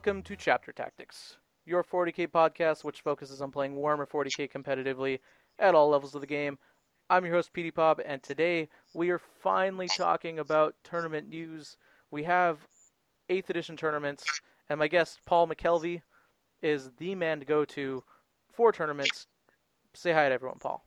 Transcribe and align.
Welcome 0.00 0.22
to 0.22 0.34
Chapter 0.34 0.72
Tactics, 0.72 1.36
your 1.66 1.84
40k 1.84 2.28
podcast 2.28 2.84
which 2.84 3.02
focuses 3.02 3.42
on 3.42 3.50
playing 3.50 3.74
Warhammer 3.74 4.08
40k 4.08 4.50
competitively 4.50 5.18
at 5.58 5.74
all 5.74 5.90
levels 5.90 6.14
of 6.14 6.22
the 6.22 6.26
game. 6.26 6.56
I'm 7.10 7.26
your 7.26 7.34
host, 7.34 7.52
PD 7.52 7.74
Pop, 7.74 8.00
and 8.06 8.22
today 8.22 8.70
we 8.94 9.10
are 9.10 9.18
finally 9.18 9.88
talking 9.88 10.38
about 10.38 10.74
tournament 10.84 11.28
news. 11.28 11.76
We 12.10 12.22
have 12.22 12.66
8th 13.28 13.50
edition 13.50 13.76
tournaments, 13.76 14.24
and 14.70 14.78
my 14.78 14.88
guest, 14.88 15.20
Paul 15.26 15.46
McKelvey, 15.48 16.00
is 16.62 16.92
the 16.96 17.14
man 17.14 17.38
to 17.40 17.44
go 17.44 17.66
to 17.66 18.02
for 18.50 18.72
tournaments. 18.72 19.26
Say 19.92 20.14
hi 20.14 20.30
to 20.30 20.34
everyone, 20.34 20.60
Paul. 20.60 20.82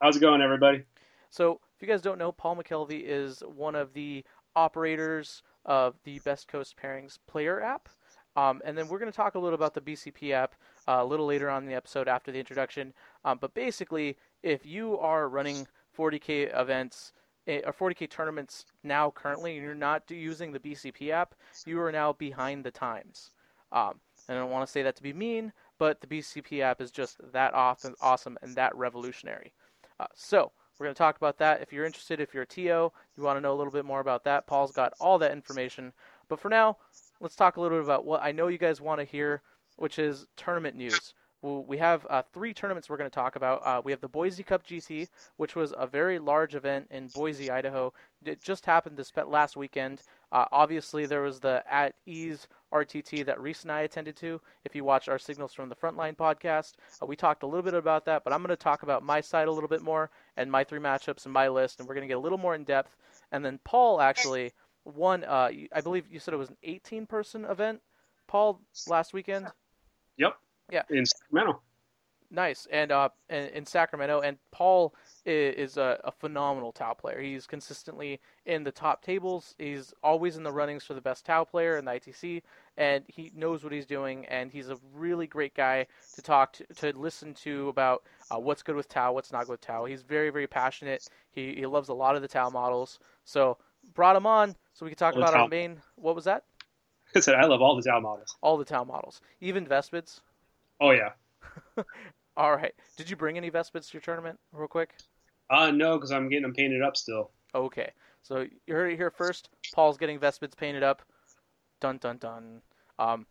How's 0.00 0.16
it 0.16 0.20
going, 0.20 0.40
everybody? 0.40 0.84
So, 1.28 1.60
if 1.76 1.82
you 1.82 1.86
guys 1.86 2.00
don't 2.00 2.18
know, 2.18 2.32
Paul 2.32 2.56
McKelvey 2.56 3.02
is 3.04 3.40
one 3.40 3.74
of 3.74 3.92
the 3.92 4.24
operators 4.54 5.42
of 5.66 5.96
the 6.04 6.18
Best 6.20 6.48
Coast 6.48 6.76
Pairings 6.82 7.18
player 7.26 7.60
app. 7.60 7.90
Um, 8.36 8.60
and 8.64 8.76
then 8.76 8.88
we're 8.88 8.98
going 8.98 9.10
to 9.10 9.16
talk 9.16 9.34
a 9.34 9.38
little 9.38 9.54
about 9.54 9.74
the 9.74 9.80
BCP 9.80 10.32
app 10.32 10.54
uh, 10.86 10.98
a 11.00 11.04
little 11.04 11.26
later 11.26 11.48
on 11.48 11.62
in 11.62 11.68
the 11.68 11.74
episode 11.74 12.06
after 12.06 12.30
the 12.30 12.38
introduction. 12.38 12.92
Um, 13.24 13.38
but 13.40 13.54
basically, 13.54 14.16
if 14.42 14.66
you 14.66 14.98
are 14.98 15.28
running 15.28 15.66
40k 15.96 16.58
events 16.58 17.12
eh, 17.46 17.60
or 17.64 17.72
40k 17.72 18.10
tournaments 18.10 18.66
now 18.84 19.10
currently, 19.10 19.56
and 19.56 19.64
you're 19.64 19.74
not 19.74 20.02
using 20.10 20.52
the 20.52 20.60
BCP 20.60 21.10
app, 21.10 21.34
you 21.64 21.80
are 21.80 21.90
now 21.90 22.12
behind 22.12 22.64
the 22.64 22.70
times. 22.70 23.30
Um, 23.72 24.00
and 24.28 24.36
I 24.36 24.40
don't 24.40 24.50
want 24.50 24.66
to 24.66 24.72
say 24.72 24.82
that 24.82 24.96
to 24.96 25.02
be 25.02 25.12
mean, 25.12 25.52
but 25.78 26.00
the 26.00 26.06
BCP 26.06 26.60
app 26.60 26.80
is 26.80 26.90
just 26.90 27.16
that 27.32 27.54
awesome, 27.54 27.94
awesome 28.00 28.38
and 28.42 28.54
that 28.56 28.76
revolutionary. 28.76 29.52
Uh, 29.98 30.06
so 30.14 30.52
we're 30.78 30.86
going 30.86 30.94
to 30.94 30.98
talk 30.98 31.16
about 31.16 31.38
that. 31.38 31.62
If 31.62 31.72
you're 31.72 31.86
interested, 31.86 32.20
if 32.20 32.34
you're 32.34 32.42
a 32.42 32.46
TO, 32.46 32.62
you 32.62 32.92
want 33.22 33.36
to 33.38 33.40
know 33.40 33.54
a 33.54 33.56
little 33.56 33.72
bit 33.72 33.84
more 33.84 34.00
about 34.00 34.24
that, 34.24 34.46
Paul's 34.46 34.72
got 34.72 34.92
all 35.00 35.18
that 35.18 35.32
information. 35.32 35.92
But 36.28 36.40
for 36.40 36.48
now, 36.48 36.76
let's 37.20 37.36
talk 37.36 37.56
a 37.56 37.60
little 37.60 37.78
bit 37.78 37.84
about 37.84 38.04
what 38.04 38.22
I 38.22 38.32
know 38.32 38.48
you 38.48 38.58
guys 38.58 38.80
want 38.80 39.00
to 39.00 39.04
hear, 39.04 39.42
which 39.76 39.98
is 39.98 40.26
tournament 40.36 40.76
news. 40.76 41.14
We 41.42 41.78
have 41.78 42.04
uh, 42.10 42.22
three 42.32 42.52
tournaments 42.52 42.88
we're 42.88 42.96
going 42.96 43.10
to 43.10 43.14
talk 43.14 43.36
about. 43.36 43.64
Uh, 43.64 43.80
we 43.84 43.92
have 43.92 44.00
the 44.00 44.08
Boise 44.08 44.42
Cup 44.42 44.66
GT, 44.66 45.06
which 45.36 45.54
was 45.54 45.72
a 45.76 45.86
very 45.86 46.18
large 46.18 46.56
event 46.56 46.88
in 46.90 47.06
Boise, 47.08 47.50
Idaho. 47.50 47.92
It 48.24 48.42
just 48.42 48.66
happened 48.66 48.96
this 48.96 49.12
last 49.28 49.56
weekend. 49.56 50.02
Uh, 50.32 50.46
obviously, 50.50 51.06
there 51.06 51.22
was 51.22 51.38
the 51.38 51.62
At 51.70 51.94
Ease 52.04 52.48
RTT 52.72 53.24
that 53.26 53.40
Reese 53.40 53.62
and 53.62 53.70
I 53.70 53.82
attended 53.82 54.16
to. 54.16 54.40
If 54.64 54.74
you 54.74 54.82
watch 54.82 55.08
our 55.08 55.20
Signals 55.20 55.52
from 55.52 55.68
the 55.68 55.76
Frontline 55.76 56.16
podcast, 56.16 56.72
uh, 57.00 57.06
we 57.06 57.14
talked 57.14 57.44
a 57.44 57.46
little 57.46 57.62
bit 57.62 57.74
about 57.74 58.06
that, 58.06 58.24
but 58.24 58.32
I'm 58.32 58.40
going 58.40 58.48
to 58.48 58.56
talk 58.56 58.82
about 58.82 59.04
my 59.04 59.20
side 59.20 59.46
a 59.46 59.52
little 59.52 59.68
bit 59.68 59.82
more 59.82 60.10
and 60.36 60.50
my 60.50 60.64
three 60.64 60.80
matchups 60.80 61.26
and 61.26 61.32
my 61.32 61.46
list, 61.46 61.78
and 61.78 61.88
we're 61.88 61.94
going 61.94 62.08
to 62.08 62.12
get 62.12 62.16
a 62.16 62.20
little 62.20 62.38
more 62.38 62.56
in 62.56 62.64
depth. 62.64 62.96
And 63.30 63.44
then 63.44 63.60
Paul 63.62 64.00
actually 64.00 64.52
won, 64.86 65.24
uh, 65.24 65.50
I 65.72 65.80
believe 65.82 66.04
you 66.10 66.18
said 66.18 66.34
it 66.34 66.38
was 66.38 66.50
an 66.50 66.56
18 66.62 67.06
person 67.06 67.44
event, 67.44 67.80
Paul, 68.26 68.60
last 68.88 69.12
weekend? 69.12 69.48
Yep. 70.16 70.36
Yeah. 70.70 70.82
In 70.90 71.04
Sacramento. 71.04 71.60
Nice, 72.30 72.66
and 72.72 72.90
uh, 72.90 73.08
in, 73.30 73.44
in 73.48 73.66
Sacramento, 73.66 74.20
and 74.20 74.36
Paul 74.50 74.94
is, 75.24 75.54
is 75.54 75.76
a, 75.76 76.00
a 76.04 76.10
phenomenal 76.10 76.72
Tau 76.72 76.92
player. 76.92 77.20
He's 77.20 77.46
consistently 77.46 78.20
in 78.46 78.64
the 78.64 78.72
top 78.72 79.02
tables. 79.02 79.54
He's 79.58 79.94
always 80.02 80.36
in 80.36 80.42
the 80.42 80.50
runnings 80.50 80.82
for 80.82 80.94
the 80.94 81.00
best 81.00 81.24
Tau 81.24 81.44
player 81.44 81.76
in 81.78 81.84
the 81.84 81.92
ITC, 81.92 82.42
and 82.76 83.04
he 83.06 83.30
knows 83.34 83.62
what 83.62 83.72
he's 83.72 83.86
doing. 83.86 84.26
And 84.26 84.50
he's 84.50 84.70
a 84.70 84.78
really 84.92 85.28
great 85.28 85.54
guy 85.54 85.86
to 86.14 86.22
talk 86.22 86.52
to, 86.54 86.66
to 86.66 86.98
listen 86.98 87.32
to 87.34 87.68
about 87.68 88.02
uh, 88.32 88.40
what's 88.40 88.62
good 88.62 88.74
with 88.76 88.88
Tau, 88.88 89.12
what's 89.12 89.32
not 89.32 89.46
good 89.46 89.52
with 89.52 89.60
Tau. 89.60 89.84
He's 89.84 90.02
very, 90.02 90.30
very 90.30 90.48
passionate. 90.48 91.06
He 91.30 91.54
he 91.54 91.66
loves 91.66 91.90
a 91.90 91.94
lot 91.94 92.16
of 92.16 92.22
the 92.22 92.28
Tau 92.28 92.50
models. 92.50 92.98
So 93.24 93.58
brought 93.94 94.16
him 94.16 94.26
on 94.26 94.54
so 94.74 94.84
we 94.84 94.90
could 94.90 94.98
talk 94.98 95.14
All 95.14 95.22
about 95.22 95.34
our 95.34 95.48
main. 95.48 95.80
What 95.96 96.14
was 96.14 96.24
that? 96.24 96.44
I 97.14 97.20
said 97.20 97.34
I 97.36 97.44
love 97.46 97.62
all 97.62 97.76
the 97.76 97.82
Tau 97.82 98.00
models. 98.00 98.36
All 98.42 98.56
the 98.58 98.64
Tau 98.64 98.84
models, 98.84 99.20
even 99.40 99.66
Vespids. 99.66 100.20
Oh 100.80 100.90
yeah. 100.90 101.10
All 102.36 102.54
right. 102.54 102.74
Did 102.98 103.08
you 103.08 103.16
bring 103.16 103.38
any 103.38 103.50
Vespids 103.50 103.88
to 103.88 103.94
your 103.94 104.02
tournament, 104.02 104.38
real 104.52 104.68
quick? 104.68 104.94
Uh 105.48 105.70
no, 105.70 105.96
because 105.96 106.10
I'm 106.12 106.28
getting 106.28 106.42
them 106.42 106.52
painted 106.52 106.82
up 106.82 106.96
still. 106.96 107.30
Okay, 107.54 107.90
so 108.22 108.44
you 108.66 108.74
heard 108.74 108.92
it 108.92 108.96
here 108.96 109.10
first. 109.10 109.48
Paul's 109.74 109.96
getting 109.96 110.18
Vespids 110.18 110.56
painted 110.56 110.82
up. 110.82 111.00
Dun 111.80 111.96
dun 111.98 112.18
dun. 112.18 112.60
Um, 112.98 113.26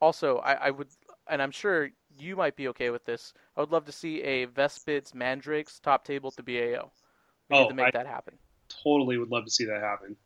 also, 0.00 0.38
I, 0.38 0.54
I 0.54 0.70
would, 0.70 0.88
and 1.28 1.40
I'm 1.40 1.50
sure 1.52 1.90
you 2.18 2.34
might 2.34 2.56
be 2.56 2.66
okay 2.68 2.90
with 2.90 3.04
this. 3.04 3.32
I 3.56 3.60
would 3.60 3.70
love 3.70 3.84
to 3.84 3.92
see 3.92 4.20
a 4.22 4.46
Vespids 4.48 5.14
Mandrakes 5.14 5.78
top 5.80 6.04
table 6.04 6.32
to 6.32 6.42
BAO. 6.42 6.90
We 7.50 7.56
need 7.58 7.64
Oh, 7.64 7.68
to 7.68 7.74
make 7.74 7.86
I- 7.86 7.90
that 7.92 8.06
happen. 8.06 8.38
Totally 8.82 9.18
would 9.18 9.30
love 9.30 9.44
to 9.44 9.50
see 9.50 9.64
that 9.66 9.80
happen. 9.80 10.16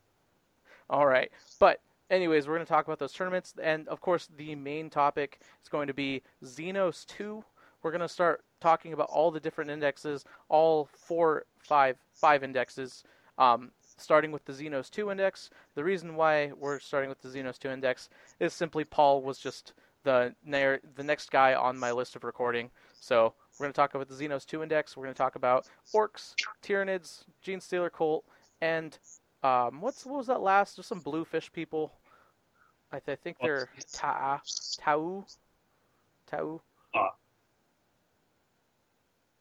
All 0.89 1.07
right, 1.07 1.31
but 1.59 1.81
anyways, 2.11 2.47
we're 2.47 2.55
going 2.55 2.67
to 2.67 2.73
talk 2.73 2.87
about 2.87 2.99
those 2.99 3.13
tournaments, 3.13 3.55
and 3.63 3.89
of 3.89 4.01
course, 4.01 4.29
the 4.37 4.55
main 4.55 4.91
topic 4.91 5.41
is 5.63 5.69
going 5.69 5.89
to 5.89 5.95
be 5.95 6.23
Xenos 6.45 7.07
2. 7.07 7.45
We're 7.83 7.91
going 7.91 8.01
to 8.01 8.09
start 8.09 8.43
talking 8.61 8.93
about 8.93 9.09
all 9.11 9.31
the 9.31 9.41
different 9.41 9.71
indexes, 9.71 10.25
all 10.49 10.89
four, 10.93 11.45
five, 11.59 11.97
five 12.15 12.43
indexes, 12.43 13.05
um, 13.39 13.71
starting 13.99 14.33
with 14.33 14.45
the 14.45 14.53
Xenos 14.53 14.91
2 14.91 15.11
index. 15.11 15.51
The 15.75 15.85
reason 15.85 16.17
why 16.17 16.53
we're 16.59 16.79
starting 16.79 17.09
with 17.09 17.21
the 17.21 17.29
Xenos 17.29 17.59
2 17.59 17.71
index 17.71 18.09
is 18.41 18.53
simply 18.53 18.85
Paul 18.85 19.23
was 19.23 19.39
just 19.39 19.75
the 20.05 20.35
nar- 20.45 20.81
the 20.95 21.03
next 21.03 21.31
guy 21.31 21.55
on 21.55 21.79
my 21.79 21.93
list 21.93 22.17
of 22.17 22.25
recording. 22.25 22.71
So 23.01 23.35
we're 23.59 23.65
going 23.65 23.73
to 23.73 23.77
talk 23.77 23.95
about 23.95 24.09
the 24.09 24.15
Xenos 24.15 24.47
2 24.47 24.63
index. 24.63 24.97
We're 24.97 25.05
going 25.05 25.15
to 25.15 25.19
talk 25.19 25.37
about 25.37 25.67
Orks, 25.95 26.35
Tyranids, 26.63 27.25
Gene 27.43 27.61
Stealer 27.61 27.91
Cult, 27.91 28.25
and 28.61 28.97
um, 29.43 29.81
what's 29.81 30.05
what 30.05 30.19
was 30.19 30.27
that 30.27 30.41
last? 30.41 30.77
There's 30.77 30.87
some 30.87 31.01
bluefish 31.01 31.53
people. 31.53 31.93
I, 32.93 33.01
th- 33.01 33.19
I 33.19 33.23
think 33.23 33.37
they're 33.41 33.69
ta 33.93 34.41
tau 34.79 35.25
tau. 36.31 36.63
Uh. 36.95 37.09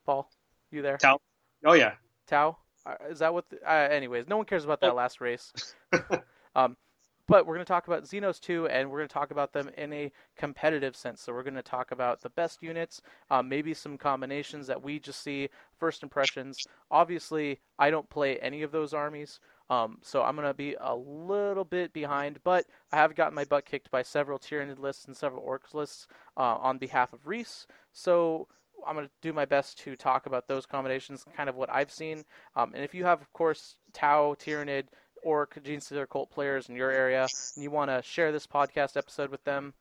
Paul, 0.05 0.29
you 0.71 0.81
there? 0.81 0.97
Tau. 0.97 1.19
Oh 1.65 1.73
yeah. 1.73 1.93
Tau? 2.27 2.57
Uh, 2.85 2.95
Is 3.09 3.19
that 3.19 3.33
what? 3.33 3.49
The, 3.49 3.57
uh, 3.67 3.87
anyways, 3.89 4.27
no 4.27 4.37
one 4.37 4.45
cares 4.45 4.65
about 4.65 4.81
that 4.81 4.95
last 4.95 5.19
race. 5.21 5.51
um, 6.55 6.77
but 7.27 7.45
we're 7.45 7.55
going 7.55 7.65
to 7.65 7.71
talk 7.71 7.87
about 7.87 8.03
Xenos 8.03 8.39
2, 8.39 8.67
and 8.67 8.89
we're 8.89 8.99
going 8.99 9.07
to 9.07 9.13
talk 9.13 9.31
about 9.31 9.53
them 9.53 9.69
in 9.77 9.91
a 9.93 10.11
competitive 10.37 10.95
sense. 10.95 11.21
So 11.21 11.33
we're 11.33 11.43
going 11.43 11.55
to 11.55 11.63
talk 11.63 11.91
about 11.91 12.21
the 12.21 12.29
best 12.29 12.61
units, 12.61 13.01
um, 13.31 13.49
maybe 13.49 13.73
some 13.73 13.97
combinations 13.97 14.67
that 14.67 14.81
we 14.81 14.99
just 14.99 15.23
see, 15.23 15.49
first 15.77 16.03
impressions. 16.03 16.59
Obviously, 16.91 17.59
I 17.79 17.89
don't 17.89 18.09
play 18.09 18.37
any 18.37 18.61
of 18.61 18.71
those 18.71 18.93
armies, 18.93 19.39
um, 19.69 19.97
so 20.01 20.21
I'm 20.21 20.35
going 20.35 20.47
to 20.47 20.53
be 20.53 20.75
a 20.79 20.95
little 20.95 21.65
bit 21.65 21.91
behind, 21.93 22.39
but 22.43 22.65
I 22.91 22.97
have 22.97 23.15
gotten 23.15 23.33
my 23.33 23.45
butt 23.45 23.65
kicked 23.65 23.89
by 23.89 24.03
several 24.03 24.37
Tyranid 24.37 24.79
lists 24.79 25.05
and 25.05 25.17
several 25.17 25.43
Orks 25.43 25.73
lists 25.73 26.07
uh, 26.37 26.57
on 26.57 26.77
behalf 26.77 27.13
of 27.13 27.25
Reese. 27.25 27.65
So 27.91 28.47
I'm 28.85 28.95
going 28.95 29.07
to 29.07 29.11
do 29.21 29.33
my 29.33 29.45
best 29.45 29.79
to 29.79 29.95
talk 29.95 30.27
about 30.27 30.47
those 30.47 30.65
combinations, 30.65 31.25
kind 31.35 31.49
of 31.49 31.55
what 31.55 31.69
I've 31.71 31.91
seen. 31.91 32.23
Um, 32.55 32.73
and 32.75 32.83
if 32.83 32.93
you 32.93 33.05
have, 33.05 33.21
of 33.21 33.33
course, 33.33 33.77
Tau, 33.93 34.35
Tyranid, 34.35 34.85
Ork, 35.23 35.57
Gene 35.63 35.81
Stealer 35.81 36.07
Cult 36.07 36.29
players 36.29 36.69
in 36.69 36.75
your 36.75 36.91
area, 36.91 37.27
and 37.55 37.63
you 37.63 37.71
want 37.71 37.89
to 37.91 38.01
share 38.01 38.31
this 38.31 38.47
podcast 38.47 38.97
episode 38.97 39.29
with 39.31 39.43
them, 39.43 39.73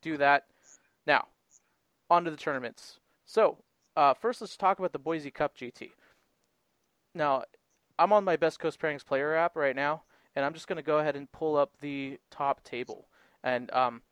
do 0.00 0.16
that. 0.18 0.46
Now, 1.06 1.26
on 2.10 2.24
to 2.24 2.30
the 2.30 2.36
tournaments. 2.36 2.98
So, 3.24 3.58
uh, 3.96 4.14
first, 4.14 4.40
let's 4.40 4.56
talk 4.56 4.78
about 4.78 4.92
the 4.92 4.98
Boise 4.98 5.30
Cup 5.30 5.56
GT. 5.56 5.90
Now, 7.14 7.44
I'm 7.98 8.12
on 8.12 8.24
my 8.24 8.36
Best 8.36 8.58
Coast 8.58 8.80
Pairings 8.80 9.04
player 9.04 9.34
app 9.34 9.56
right 9.56 9.76
now, 9.76 10.02
and 10.34 10.44
I'm 10.44 10.54
just 10.54 10.66
going 10.66 10.76
to 10.76 10.82
go 10.82 10.98
ahead 10.98 11.16
and 11.16 11.30
pull 11.32 11.56
up 11.56 11.72
the 11.80 12.18
top 12.30 12.64
table. 12.64 13.06
And 13.44 13.72
um, 13.72 14.02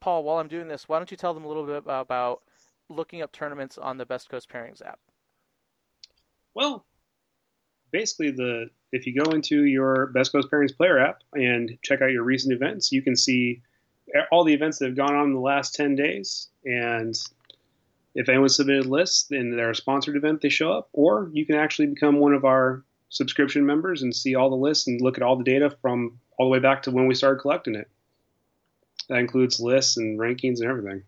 Paul, 0.00 0.24
while 0.24 0.38
I'm 0.38 0.48
doing 0.48 0.68
this, 0.68 0.88
why 0.88 0.98
don't 0.98 1.10
you 1.10 1.16
tell 1.16 1.34
them 1.34 1.44
a 1.44 1.48
little 1.48 1.66
bit 1.66 1.84
about 1.86 2.42
looking 2.88 3.22
up 3.22 3.32
tournaments 3.32 3.78
on 3.78 3.98
the 3.98 4.06
Best 4.06 4.28
Coast 4.28 4.48
Pairings 4.48 4.84
app? 4.84 4.98
Well, 6.54 6.84
basically, 7.92 8.30
the 8.30 8.70
if 8.90 9.06
you 9.06 9.14
go 9.14 9.30
into 9.30 9.64
your 9.64 10.06
Best 10.08 10.32
Coast 10.32 10.48
Pairings 10.50 10.76
player 10.76 10.98
app 10.98 11.22
and 11.32 11.78
check 11.82 12.02
out 12.02 12.10
your 12.10 12.24
recent 12.24 12.52
events, 12.52 12.92
you 12.92 13.02
can 13.02 13.16
see 13.16 13.62
all 14.30 14.44
the 14.44 14.52
events 14.52 14.78
that 14.78 14.86
have 14.86 14.96
gone 14.96 15.14
on 15.14 15.26
in 15.28 15.34
the 15.34 15.40
last 15.40 15.74
10 15.74 15.94
days. 15.94 16.48
And 16.64 17.18
if 18.14 18.28
anyone 18.28 18.48
submitted 18.48 18.86
lists 18.86 19.30
and 19.30 19.58
they're 19.58 19.70
a 19.70 19.74
sponsored 19.74 20.16
event, 20.16 20.42
they 20.42 20.50
show 20.50 20.72
up. 20.72 20.88
Or 20.92 21.30
you 21.32 21.46
can 21.46 21.56
actually 21.56 21.86
become 21.86 22.18
one 22.18 22.34
of 22.34 22.44
our 22.44 22.84
subscription 23.08 23.64
members 23.64 24.02
and 24.02 24.14
see 24.14 24.34
all 24.34 24.50
the 24.50 24.56
lists 24.56 24.86
and 24.86 25.00
look 25.00 25.16
at 25.16 25.22
all 25.22 25.36
the 25.36 25.44
data 25.44 25.70
from 25.80 26.18
all 26.38 26.46
the 26.46 26.50
way 26.50 26.58
back 26.58 26.82
to 26.82 26.90
when 26.90 27.06
we 27.06 27.14
started 27.14 27.40
collecting 27.40 27.74
it. 27.74 27.88
That 29.08 29.18
includes 29.18 29.60
lists 29.60 29.96
and 29.96 30.18
rankings 30.18 30.60
and 30.60 30.68
everything. 30.68 31.02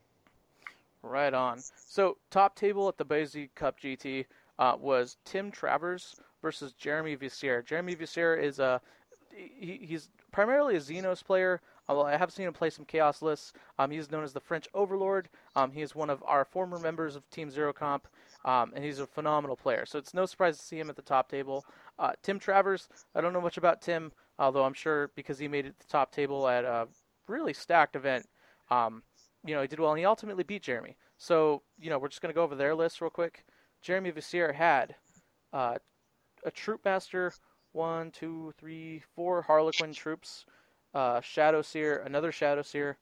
Right 1.02 1.34
on. 1.34 1.60
So, 1.76 2.16
top 2.31 2.56
table 2.56 2.88
at 2.88 2.96
the 2.96 3.04
Boise 3.04 3.50
Cup 3.54 3.78
GT 3.78 4.25
uh, 4.58 4.76
was 4.78 5.16
Tim 5.25 5.50
Travers 5.50 6.16
versus 6.44 6.75
Jeremy 6.75 7.17
Visier. 7.17 7.64
Jeremy 7.64 7.96
Visier 7.96 8.41
is 8.41 8.58
a 8.58 8.79
he, 9.35 9.81
he's 9.82 10.11
primarily 10.31 10.76
a 10.76 10.81
Xenos 10.81 11.25
player. 11.25 11.62
Although 11.88 12.06
I 12.06 12.17
have 12.17 12.32
seen 12.32 12.46
him 12.46 12.52
play 12.52 12.70
some 12.70 12.85
Chaos 12.85 13.20
lists. 13.23 13.52
Um, 13.79 13.91
he's 13.91 14.11
known 14.11 14.25
as 14.25 14.32
the 14.32 14.41
French 14.41 14.69
Overlord. 14.75 15.29
Um, 15.56 15.73
he 15.73 15.82
is 15.82 15.94
one 15.94 16.11
of 16.11 16.23
our 16.26 16.44
former 16.44 16.79
members 16.79 17.17
of 17.17 17.29
Team 17.31 17.50
Zero 17.50 17.73
Comp, 17.73 18.08
um, 18.44 18.73
and 18.75 18.85
he's 18.85 19.00
a 19.00 19.06
phenomenal 19.06 19.56
player. 19.56 19.85
So 19.87 19.99
it's 19.99 20.14
no 20.14 20.25
surprise 20.26 20.56
to 20.58 20.64
see 20.64 20.79
him 20.79 20.88
at 20.88 20.96
the 20.96 21.02
top 21.02 21.31
table. 21.31 21.64
Uh, 21.99 22.12
Tim 22.23 22.38
Travers, 22.38 22.88
I 23.14 23.20
don't 23.20 23.32
know 23.32 23.41
much 23.41 23.58
about 23.58 23.82
Tim, 23.82 24.12
although 24.38 24.64
I'm 24.64 24.75
sure 24.75 25.11
because 25.14 25.38
he 25.38 25.49
made 25.49 25.67
it 25.67 25.79
to 25.81 25.87
the 25.87 25.93
top 25.93 26.12
table 26.12 26.49
at 26.49 26.64
a 26.64 26.88
really 27.26 27.52
stacked 27.52 27.96
event, 27.96 28.26
um, 28.70 29.02
you 29.44 29.55
know, 29.55 29.61
he 29.61 29.69
did 29.69 29.81
well, 29.81 29.91
and 29.91 29.99
he 29.99 30.06
ultimately 30.06 30.44
beat 30.44 30.62
Jeremy. 30.62 30.96
So, 31.19 31.62
you 31.79 31.91
know, 31.91 31.99
we're 31.99 32.08
just 32.08 32.23
going 32.23 32.32
to 32.32 32.37
go 32.37 32.44
over 32.44 32.55
their 32.55 32.75
list 32.75 33.00
real 33.00 33.11
quick. 33.11 33.44
Jeremy 33.82 34.12
Visier 34.12 34.55
had 34.55 34.94
uh, 35.52 35.76
a 36.44 36.50
troupe 36.50 36.85
master, 36.85 37.32
one, 37.73 38.11
two, 38.11 38.52
three, 38.58 39.02
four 39.14 39.43
Harlequin 39.43 39.93
troops, 39.93 40.44
uh, 40.94 41.20
Shadow 41.20 41.62
Seer, 41.62 42.02
another 42.06 42.32
Shadow 42.32 42.62
Seer, 42.62 42.99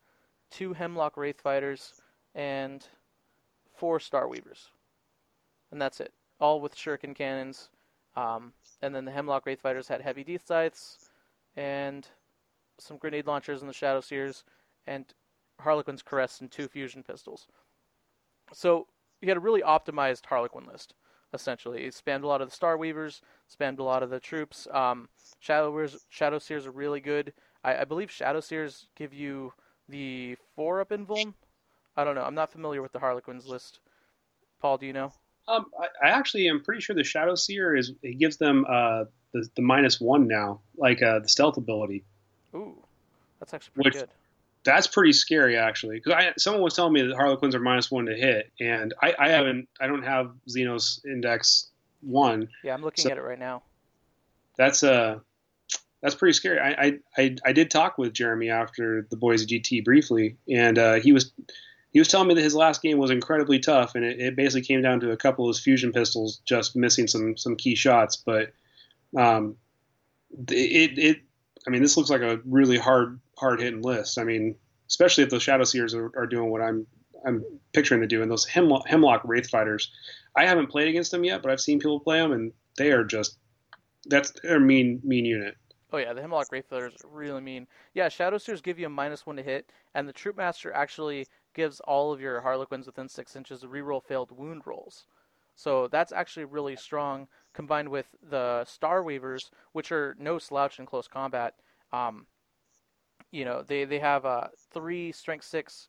two 0.50 0.72
Hemlock 0.72 1.16
Wraith 1.16 1.40
Fighters, 1.40 2.00
and 2.34 2.86
four 3.74 4.00
Star 4.00 4.28
Weavers. 4.28 4.70
And 5.70 5.80
that's 5.80 6.00
it. 6.00 6.12
All 6.40 6.60
with 6.60 6.76
Shuriken 6.76 7.14
cannons. 7.14 7.68
Um, 8.16 8.52
and 8.80 8.94
then 8.94 9.04
the 9.04 9.12
Hemlock 9.12 9.46
Wraith 9.46 9.60
Fighters 9.60 9.88
had 9.88 10.00
heavy 10.00 10.24
Death 10.24 10.46
Scythes 10.46 11.10
and 11.56 12.06
some 12.78 12.96
grenade 12.96 13.26
launchers 13.26 13.60
in 13.60 13.68
the 13.68 13.72
Shadow 13.72 14.00
Seers, 14.00 14.44
and 14.86 15.06
Harlequin's 15.60 16.02
Caress 16.02 16.40
and 16.40 16.50
two 16.50 16.68
fusion 16.68 17.02
pistols. 17.02 17.46
So 18.52 18.86
he 19.20 19.28
had 19.28 19.36
a 19.36 19.40
really 19.40 19.62
optimized 19.62 20.26
Harlequin 20.26 20.66
list, 20.66 20.94
essentially. 21.32 21.82
He 21.82 21.88
spammed 21.88 22.22
a 22.22 22.26
lot 22.26 22.40
of 22.40 22.48
the 22.48 22.54
Star 22.54 22.76
Weavers, 22.76 23.20
spammed 23.50 23.78
a 23.78 23.82
lot 23.82 24.02
of 24.02 24.10
the 24.10 24.20
troops. 24.20 24.66
Um, 24.70 25.08
Shadow, 25.40 25.88
Shadow 26.08 26.38
Seers 26.38 26.66
are 26.66 26.70
really 26.70 27.00
good. 27.00 27.32
I, 27.64 27.78
I, 27.78 27.84
believe 27.84 28.10
Shadow 28.10 28.40
Seers 28.40 28.88
give 28.96 29.12
you 29.12 29.52
the 29.88 30.36
4 30.56 30.80
up 30.80 30.90
invuln. 30.90 31.34
I 31.96 32.04
don't 32.04 32.14
know. 32.14 32.22
I'm 32.22 32.34
not 32.34 32.52
familiar 32.52 32.82
with 32.82 32.92
the 32.92 32.98
Harlequins 32.98 33.46
list. 33.46 33.80
Paul, 34.60 34.78
do 34.78 34.86
you 34.86 34.92
know? 34.92 35.12
Um, 35.48 35.66
I, 35.80 36.06
I 36.06 36.10
actually 36.10 36.48
am 36.48 36.62
pretty 36.62 36.80
sure 36.80 36.94
the 36.94 37.04
Shadow 37.04 37.34
Seer 37.34 37.74
is 37.74 37.92
it 38.02 38.18
gives 38.18 38.36
them 38.36 38.64
uh, 38.68 39.04
the, 39.32 39.48
the 39.56 39.62
minus 39.62 40.00
one 40.00 40.28
now, 40.28 40.60
like 40.76 41.02
uh, 41.02 41.18
the 41.18 41.28
stealth 41.28 41.56
ability. 41.56 42.04
Ooh, 42.54 42.76
that's 43.40 43.52
actually 43.52 43.72
pretty 43.74 43.88
Which, 43.88 44.06
good 44.06 44.10
that's 44.64 44.86
pretty 44.86 45.12
scary 45.12 45.56
actually. 45.56 46.00
Because 46.02 46.42
someone 46.42 46.62
was 46.62 46.74
telling 46.74 46.92
me 46.92 47.02
that 47.02 47.14
harlequins 47.16 47.54
are 47.54 47.60
minus 47.60 47.90
one 47.90 48.06
to 48.06 48.14
hit 48.14 48.50
and 48.60 48.94
I, 49.02 49.14
I 49.18 49.28
haven't 49.28 49.68
i 49.80 49.86
don't 49.86 50.04
have 50.04 50.32
xenos 50.48 51.04
index 51.04 51.68
one. 52.00 52.48
Yeah 52.62 52.74
i'm 52.74 52.82
looking 52.82 53.02
so 53.02 53.10
at 53.10 53.18
it 53.18 53.22
right 53.22 53.38
now. 53.38 53.62
That's 54.56 54.82
uh 54.82 55.18
that's 56.02 56.14
pretty 56.14 56.32
scary. 56.32 56.58
I, 56.58 56.98
I 57.16 57.36
i 57.44 57.52
did 57.52 57.70
talk 57.70 57.98
with 57.98 58.12
jeremy 58.12 58.50
after 58.50 59.06
the 59.10 59.16
Boise 59.16 59.46
gt 59.46 59.84
briefly 59.84 60.36
and 60.48 60.78
uh, 60.78 60.94
he 60.94 61.12
was 61.12 61.32
he 61.92 61.98
was 61.98 62.08
telling 62.08 62.28
me 62.28 62.34
that 62.34 62.42
his 62.42 62.54
last 62.54 62.82
game 62.82 62.98
was 62.98 63.10
incredibly 63.10 63.58
tough 63.58 63.94
and 63.94 64.04
it, 64.04 64.18
it 64.18 64.36
basically 64.36 64.62
came 64.62 64.82
down 64.82 65.00
to 65.00 65.10
a 65.10 65.16
couple 65.16 65.44
of 65.44 65.54
his 65.54 65.62
fusion 65.62 65.92
pistols 65.92 66.40
just 66.44 66.74
missing 66.74 67.06
some 67.06 67.36
some 67.36 67.56
key 67.56 67.74
shots 67.74 68.16
but 68.16 68.52
um 69.16 69.56
it 70.48 70.98
it 70.98 71.20
I 71.66 71.70
mean, 71.70 71.82
this 71.82 71.96
looks 71.96 72.10
like 72.10 72.22
a 72.22 72.40
really 72.44 72.78
hard 72.78 73.20
hard 73.38 73.60
hitting 73.60 73.82
list. 73.82 74.18
I 74.18 74.24
mean, 74.24 74.56
especially 74.88 75.24
if 75.24 75.30
the 75.30 75.40
Shadow 75.40 75.64
Seers 75.64 75.94
are, 75.94 76.10
are 76.16 76.26
doing 76.26 76.50
what 76.50 76.60
I'm 76.62 76.86
I'm 77.24 77.44
picturing 77.72 78.00
them 78.00 78.08
doing. 78.08 78.28
Those 78.28 78.44
Hemlock, 78.44 78.88
Hemlock 78.88 79.22
Wraith 79.24 79.48
fighters, 79.48 79.92
I 80.36 80.46
haven't 80.46 80.68
played 80.68 80.88
against 80.88 81.10
them 81.10 81.24
yet, 81.24 81.42
but 81.42 81.50
I've 81.50 81.60
seen 81.60 81.78
people 81.78 82.00
play 82.00 82.18
them, 82.18 82.32
and 82.32 82.52
they 82.76 82.90
are 82.90 83.04
just 83.04 83.38
that's 84.06 84.32
they're 84.42 84.60
mean 84.60 85.00
mean 85.04 85.24
unit. 85.24 85.56
Oh 85.92 85.98
yeah, 85.98 86.12
the 86.12 86.22
Hemlock 86.22 86.50
Wraith 86.50 86.68
fighters 86.68 86.94
really 87.04 87.40
mean. 87.40 87.66
Yeah, 87.94 88.08
Shadow 88.08 88.38
Seers 88.38 88.62
give 88.62 88.78
you 88.78 88.86
a 88.86 88.90
minus 88.90 89.26
one 89.26 89.36
to 89.36 89.42
hit, 89.42 89.70
and 89.94 90.08
the 90.08 90.12
Troupe 90.12 90.36
Master 90.36 90.72
actually 90.72 91.26
gives 91.54 91.80
all 91.80 92.12
of 92.12 92.20
your 92.20 92.40
Harlequins 92.40 92.86
within 92.86 93.08
six 93.08 93.36
inches 93.36 93.62
reroll 93.62 94.02
failed 94.02 94.30
wound 94.32 94.62
rolls. 94.66 95.06
So 95.54 95.88
that's 95.88 96.12
actually 96.12 96.44
really 96.44 96.76
strong, 96.76 97.28
combined 97.52 97.88
with 97.88 98.06
the 98.22 98.64
Star 98.64 99.02
Weavers, 99.02 99.50
which 99.72 99.92
are 99.92 100.16
no 100.18 100.38
slouch 100.38 100.78
in 100.78 100.86
close 100.86 101.08
combat. 101.08 101.54
Um, 101.92 102.26
you 103.30 103.44
know, 103.44 103.62
they 103.62 103.84
they 103.84 103.98
have 103.98 104.24
a 104.24 104.50
three 104.72 105.12
strength 105.12 105.44
six, 105.44 105.88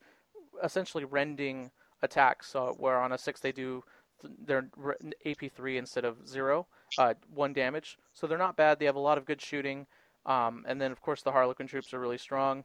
essentially 0.63 1.05
rending 1.05 1.71
attacks. 2.01 2.47
So 2.47 2.75
where 2.77 2.99
on 2.99 3.11
a 3.11 3.17
six 3.17 3.39
they 3.39 3.51
do 3.51 3.83
their 4.45 4.69
AP 5.25 5.51
three 5.51 5.77
instead 5.77 6.05
of 6.05 6.27
zero, 6.27 6.67
uh, 6.97 7.13
one 7.33 7.53
damage. 7.53 7.97
So 8.13 8.27
they're 8.27 8.37
not 8.37 8.55
bad. 8.55 8.79
They 8.79 8.85
have 8.85 8.95
a 8.95 8.99
lot 8.99 9.17
of 9.17 9.25
good 9.25 9.41
shooting. 9.41 9.87
Um, 10.25 10.63
and 10.67 10.79
then 10.79 10.91
of 10.91 11.01
course 11.01 11.21
the 11.21 11.31
Harlequin 11.31 11.67
troops 11.67 11.93
are 11.93 11.99
really 11.99 12.17
strong. 12.17 12.63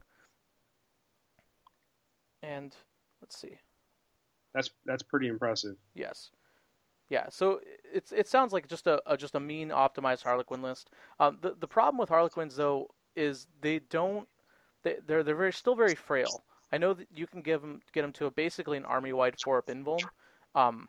And 2.42 2.74
let's 3.20 3.38
see. 3.38 3.58
That's 4.54 4.70
that's 4.86 5.02
pretty 5.02 5.28
impressive. 5.28 5.76
Yes. 5.94 6.30
Yeah, 7.08 7.26
so 7.30 7.60
it's 7.92 8.12
it 8.12 8.28
sounds 8.28 8.52
like 8.52 8.68
just 8.68 8.86
a, 8.86 9.00
a 9.06 9.16
just 9.16 9.34
a 9.34 9.40
mean 9.40 9.70
optimized 9.70 10.22
Harlequin 10.22 10.60
list. 10.60 10.90
Um, 11.18 11.38
the 11.40 11.54
the 11.58 11.66
problem 11.66 11.98
with 11.98 12.10
Harlequins 12.10 12.56
though 12.56 12.88
is 13.16 13.46
they 13.62 13.78
don't 13.78 14.28
they, 14.82 14.96
they're 15.06 15.22
they're 15.22 15.34
very 15.34 15.52
still 15.52 15.74
very 15.74 15.94
frail. 15.94 16.44
I 16.70 16.76
know 16.76 16.92
that 16.92 17.08
you 17.14 17.26
can 17.26 17.40
give 17.40 17.62
them 17.62 17.80
get 17.92 18.02
them 18.02 18.12
to 18.14 18.26
a 18.26 18.30
basically 18.30 18.76
an 18.76 18.84
army 18.84 19.12
wide 19.12 19.40
four 19.40 19.58
up 19.58 19.68
invuln, 19.68 20.06
um, 20.54 20.88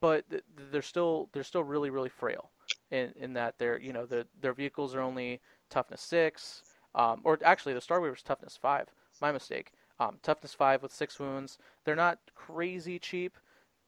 but 0.00 0.24
they're 0.70 0.82
still 0.82 1.28
they're 1.32 1.42
still 1.42 1.64
really 1.64 1.90
really 1.90 2.08
frail 2.08 2.50
in 2.92 3.12
in 3.16 3.32
that 3.32 3.58
they're 3.58 3.80
you 3.80 3.92
know 3.92 4.06
the, 4.06 4.26
their 4.40 4.52
vehicles 4.52 4.94
are 4.94 5.00
only 5.00 5.40
toughness 5.70 6.02
six, 6.02 6.62
um, 6.94 7.20
or 7.24 7.36
actually 7.44 7.74
the 7.74 7.80
Star 7.80 8.00
Weaver's 8.00 8.22
toughness 8.22 8.56
five. 8.56 8.88
My 9.20 9.32
mistake. 9.32 9.72
Um, 10.00 10.18
toughness 10.22 10.54
five 10.54 10.80
with 10.84 10.92
six 10.92 11.18
wounds. 11.18 11.58
They're 11.84 11.96
not 11.96 12.20
crazy 12.36 13.00
cheap. 13.00 13.36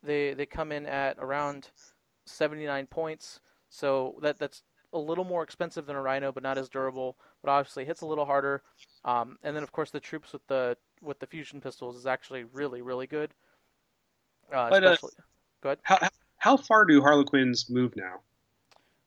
They 0.02 0.34
they 0.34 0.46
come 0.46 0.72
in 0.72 0.86
at 0.86 1.16
around 1.18 1.68
79 2.26 2.86
points. 2.86 3.40
So 3.68 4.16
that 4.22 4.38
that's 4.38 4.62
a 4.92 4.98
little 4.98 5.24
more 5.24 5.42
expensive 5.42 5.86
than 5.86 5.96
a 5.96 6.02
Rhino, 6.02 6.32
but 6.32 6.42
not 6.42 6.58
as 6.58 6.68
durable. 6.68 7.16
But 7.42 7.50
obviously 7.50 7.84
hits 7.84 8.00
a 8.00 8.06
little 8.06 8.24
harder. 8.24 8.62
Um, 9.04 9.38
and 9.42 9.54
then 9.54 9.62
of 9.62 9.72
course 9.72 9.90
the 9.90 10.00
troops 10.00 10.32
with 10.32 10.46
the 10.46 10.76
with 11.02 11.18
the 11.18 11.26
fusion 11.26 11.60
pistols 11.60 11.96
is 11.96 12.06
actually 12.06 12.44
really 12.44 12.82
really 12.82 13.06
good. 13.06 13.30
Uh, 14.52 14.68
but, 14.68 14.84
uh, 14.84 14.96
go 15.62 15.68
ahead. 15.70 15.78
How 15.82 16.08
how 16.38 16.56
far 16.56 16.84
do 16.84 17.00
Harlequins 17.02 17.70
move 17.70 17.94
now? 17.96 18.20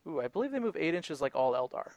Ooh, 0.07 0.21
I 0.21 0.27
believe 0.27 0.51
they 0.51 0.59
move 0.59 0.77
eight 0.77 0.93
inches 0.93 1.21
like 1.21 1.35
all 1.35 1.53
Eldar. 1.53 1.91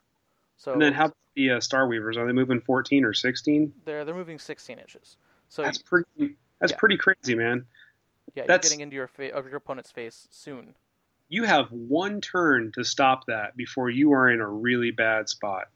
So 0.57 0.73
and 0.73 0.81
then 0.81 0.93
how 0.93 1.07
about 1.07 1.17
the 1.35 1.51
uh, 1.53 1.61
Star 1.61 1.87
Weavers 1.87 2.17
are 2.17 2.27
they 2.27 2.33
moving 2.33 2.61
fourteen 2.61 3.05
or 3.05 3.13
sixteen? 3.13 3.73
They're 3.85 4.05
they're 4.05 4.15
moving 4.15 4.39
sixteen 4.39 4.79
inches. 4.79 5.17
So 5.49 5.63
that's 5.63 5.79
pretty 5.79 6.37
that's 6.61 6.73
yeah. 6.73 6.79
pretty 6.79 6.97
crazy, 6.97 7.35
man. 7.35 7.67
Yeah, 8.35 8.45
that's, 8.47 8.67
you're 8.67 8.71
getting 8.71 8.83
into 8.83 8.97
your 8.97 9.09
fa- 9.09 9.35
of 9.35 9.47
your 9.47 9.57
opponent's 9.57 9.91
face 9.91 10.29
soon. 10.31 10.75
You 11.29 11.45
have 11.45 11.69
one 11.71 12.21
turn 12.21 12.73
to 12.75 12.85
stop 12.85 13.27
that 13.27 13.57
before 13.57 13.91
you 13.91 14.13
are 14.13 14.31
in 14.31 14.41
a 14.41 14.49
really 14.49 14.91
bad 14.91 15.29
spot 15.29 15.69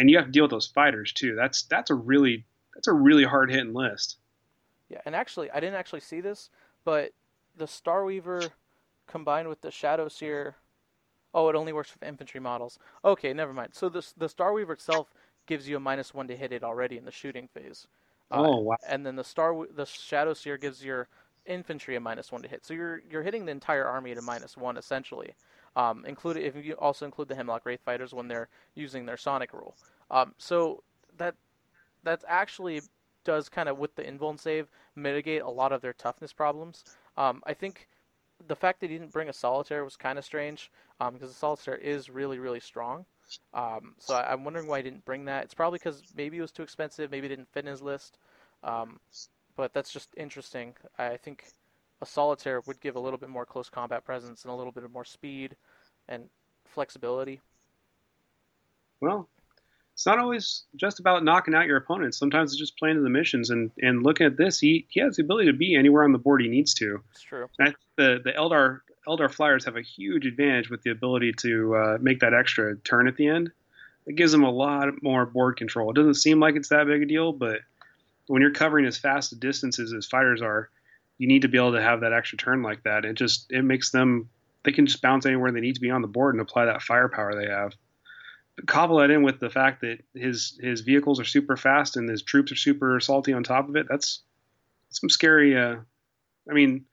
and 0.00 0.10
you 0.10 0.16
have 0.16 0.26
to 0.26 0.32
deal 0.32 0.44
with 0.44 0.50
those 0.50 0.66
fighters 0.66 1.12
too. 1.12 1.34
That's 1.34 1.64
that's 1.64 1.90
a 1.90 1.94
really 1.94 2.44
that's 2.74 2.88
a 2.88 2.92
really 2.92 3.24
hard 3.24 3.50
hitting 3.50 3.74
list. 3.74 4.16
Yeah, 4.88 5.00
and 5.04 5.14
actually, 5.14 5.50
I 5.50 5.60
didn't 5.60 5.76
actually 5.76 6.00
see 6.00 6.20
this, 6.20 6.50
but 6.84 7.12
the 7.56 7.66
Star 7.66 8.04
Weaver 8.04 8.42
combined 9.06 9.48
with 9.48 9.60
the 9.60 9.70
Shadow 9.70 10.08
Seer. 10.08 10.56
Oh, 11.32 11.48
it 11.48 11.54
only 11.54 11.72
works 11.72 11.92
with 11.92 12.08
infantry 12.08 12.40
models. 12.40 12.78
Okay, 13.04 13.32
never 13.32 13.52
mind. 13.52 13.70
So 13.74 13.88
the 13.88 14.04
the 14.16 14.28
Star 14.28 14.52
Weaver 14.52 14.72
itself 14.72 15.12
gives 15.46 15.68
you 15.68 15.76
a 15.76 15.80
minus 15.80 16.14
one 16.14 16.28
to 16.28 16.36
hit 16.36 16.50
it 16.50 16.64
already 16.64 16.96
in 16.96 17.04
the 17.04 17.12
shooting 17.12 17.46
phase. 17.52 17.86
Uh, 18.30 18.44
oh 18.46 18.56
wow! 18.56 18.76
And 18.88 19.04
then 19.04 19.16
the 19.16 19.24
Star 19.24 19.54
the 19.70 19.84
Shadow 19.84 20.32
Seer 20.32 20.56
gives 20.56 20.82
your 20.82 21.08
infantry 21.46 21.96
a 21.96 22.00
minus 22.00 22.32
one 22.32 22.42
to 22.42 22.48
hit. 22.48 22.64
So 22.64 22.74
you're 22.74 23.02
you're 23.10 23.22
hitting 23.22 23.44
the 23.44 23.52
entire 23.52 23.86
army 23.86 24.12
at 24.12 24.18
a 24.18 24.22
minus 24.22 24.56
one 24.56 24.76
essentially. 24.76 25.34
Um, 25.76 26.04
include 26.04 26.36
if 26.36 26.56
you 26.56 26.74
also 26.74 27.04
include 27.04 27.28
the 27.28 27.34
Hemlock 27.34 27.64
Wraith 27.64 27.82
fighters 27.84 28.12
when 28.12 28.28
they're 28.28 28.48
using 28.74 29.06
their 29.06 29.16
Sonic 29.16 29.52
rule. 29.52 29.76
Um, 30.10 30.34
so 30.38 30.82
that 31.16 31.34
that 32.02 32.24
actually 32.26 32.82
does 33.24 33.48
kind 33.48 33.68
of 33.68 33.78
with 33.78 33.94
the 33.94 34.02
invuln 34.02 34.38
save 34.38 34.68
mitigate 34.96 35.42
a 35.42 35.50
lot 35.50 35.72
of 35.72 35.80
their 35.80 35.92
toughness 35.92 36.32
problems. 36.32 36.84
Um, 37.16 37.42
I 37.46 37.54
think 37.54 37.88
the 38.48 38.56
fact 38.56 38.80
that 38.80 38.90
he 38.90 38.96
didn't 38.96 39.12
bring 39.12 39.28
a 39.28 39.32
solitaire 39.32 39.84
was 39.84 39.96
kind 39.96 40.18
of 40.18 40.24
strange 40.24 40.70
because 40.98 41.22
um, 41.22 41.28
the 41.28 41.34
solitaire 41.34 41.76
is 41.76 42.10
really 42.10 42.38
really 42.38 42.60
strong. 42.60 43.04
Um, 43.54 43.94
so 43.98 44.14
I, 44.14 44.32
am 44.32 44.42
wondering 44.44 44.66
why 44.66 44.78
he 44.78 44.82
didn't 44.82 45.04
bring 45.04 45.26
that. 45.26 45.44
It's 45.44 45.54
probably 45.54 45.78
because 45.78 46.02
maybe 46.16 46.38
it 46.38 46.42
was 46.42 46.50
too 46.50 46.64
expensive, 46.64 47.10
maybe 47.12 47.26
it 47.26 47.30
didn't 47.30 47.52
fit 47.52 47.64
in 47.64 47.70
his 47.70 47.82
list. 47.82 48.18
But 49.60 49.74
that's 49.74 49.92
just 49.92 50.08
interesting. 50.16 50.72
I 50.98 51.18
think 51.18 51.44
a 52.00 52.06
solitaire 52.06 52.62
would 52.66 52.80
give 52.80 52.96
a 52.96 52.98
little 52.98 53.18
bit 53.18 53.28
more 53.28 53.44
close 53.44 53.68
combat 53.68 54.06
presence 54.06 54.42
and 54.44 54.50
a 54.50 54.56
little 54.56 54.72
bit 54.72 54.90
more 54.90 55.04
speed 55.04 55.54
and 56.08 56.30
flexibility. 56.64 57.42
Well, 59.02 59.28
it's 59.92 60.06
not 60.06 60.18
always 60.18 60.64
just 60.76 60.98
about 60.98 61.24
knocking 61.24 61.54
out 61.54 61.66
your 61.66 61.76
opponents. 61.76 62.18
Sometimes 62.18 62.52
it's 62.52 62.58
just 62.58 62.78
playing 62.78 62.96
to 62.96 63.02
the 63.02 63.10
missions. 63.10 63.50
And, 63.50 63.70
and 63.82 64.02
looking 64.02 64.26
at 64.26 64.38
this, 64.38 64.58
he, 64.58 64.86
he 64.88 64.98
has 65.00 65.16
the 65.16 65.24
ability 65.24 65.50
to 65.52 65.58
be 65.58 65.76
anywhere 65.76 66.04
on 66.04 66.12
the 66.12 66.18
board 66.18 66.40
he 66.40 66.48
needs 66.48 66.72
to. 66.74 67.02
It's 67.10 67.20
true. 67.20 67.46
And 67.58 67.74
the 67.96 68.18
the 68.24 68.32
Eldar 68.32 68.80
Eldar 69.06 69.30
Flyers 69.30 69.66
have 69.66 69.76
a 69.76 69.82
huge 69.82 70.24
advantage 70.24 70.70
with 70.70 70.80
the 70.84 70.90
ability 70.90 71.34
to 71.40 71.76
uh, 71.76 71.98
make 72.00 72.20
that 72.20 72.32
extra 72.32 72.78
turn 72.78 73.08
at 73.08 73.16
the 73.16 73.28
end. 73.28 73.50
It 74.06 74.16
gives 74.16 74.32
them 74.32 74.42
a 74.42 74.50
lot 74.50 74.88
more 75.02 75.26
board 75.26 75.58
control. 75.58 75.90
It 75.90 75.96
doesn't 75.96 76.14
seem 76.14 76.40
like 76.40 76.56
it's 76.56 76.70
that 76.70 76.86
big 76.86 77.02
a 77.02 77.04
deal, 77.04 77.34
but 77.34 77.60
when 78.30 78.42
you're 78.42 78.52
covering 78.52 78.86
as 78.86 78.96
fast 78.96 79.32
a 79.32 79.34
distances 79.34 79.92
as 79.92 80.06
fighters 80.06 80.40
are, 80.40 80.70
you 81.18 81.26
need 81.26 81.42
to 81.42 81.48
be 81.48 81.58
able 81.58 81.72
to 81.72 81.82
have 81.82 82.02
that 82.02 82.12
extra 82.12 82.38
turn 82.38 82.62
like 82.62 82.84
that. 82.84 83.04
It 83.04 83.14
just 83.14 83.50
it 83.50 83.62
makes 83.62 83.90
them 83.90 84.30
they 84.62 84.70
can 84.70 84.86
just 84.86 85.02
bounce 85.02 85.26
anywhere 85.26 85.50
they 85.50 85.60
need 85.60 85.74
to 85.74 85.80
be 85.80 85.90
on 85.90 86.00
the 86.00 86.06
board 86.06 86.36
and 86.36 86.40
apply 86.40 86.66
that 86.66 86.80
firepower 86.80 87.34
they 87.34 87.50
have. 87.50 87.72
But 88.54 88.68
cobble 88.68 88.98
that 88.98 89.10
in 89.10 89.24
with 89.24 89.40
the 89.40 89.50
fact 89.50 89.80
that 89.80 90.04
his 90.14 90.56
his 90.62 90.82
vehicles 90.82 91.18
are 91.18 91.24
super 91.24 91.56
fast 91.56 91.96
and 91.96 92.08
his 92.08 92.22
troops 92.22 92.52
are 92.52 92.56
super 92.56 93.00
salty 93.00 93.32
on 93.32 93.42
top 93.42 93.68
of 93.68 93.74
it. 93.74 93.86
That's 93.88 94.22
some 94.90 95.10
scary. 95.10 95.58
Uh, 95.58 95.78
I 96.48 96.54
mean, 96.54 96.84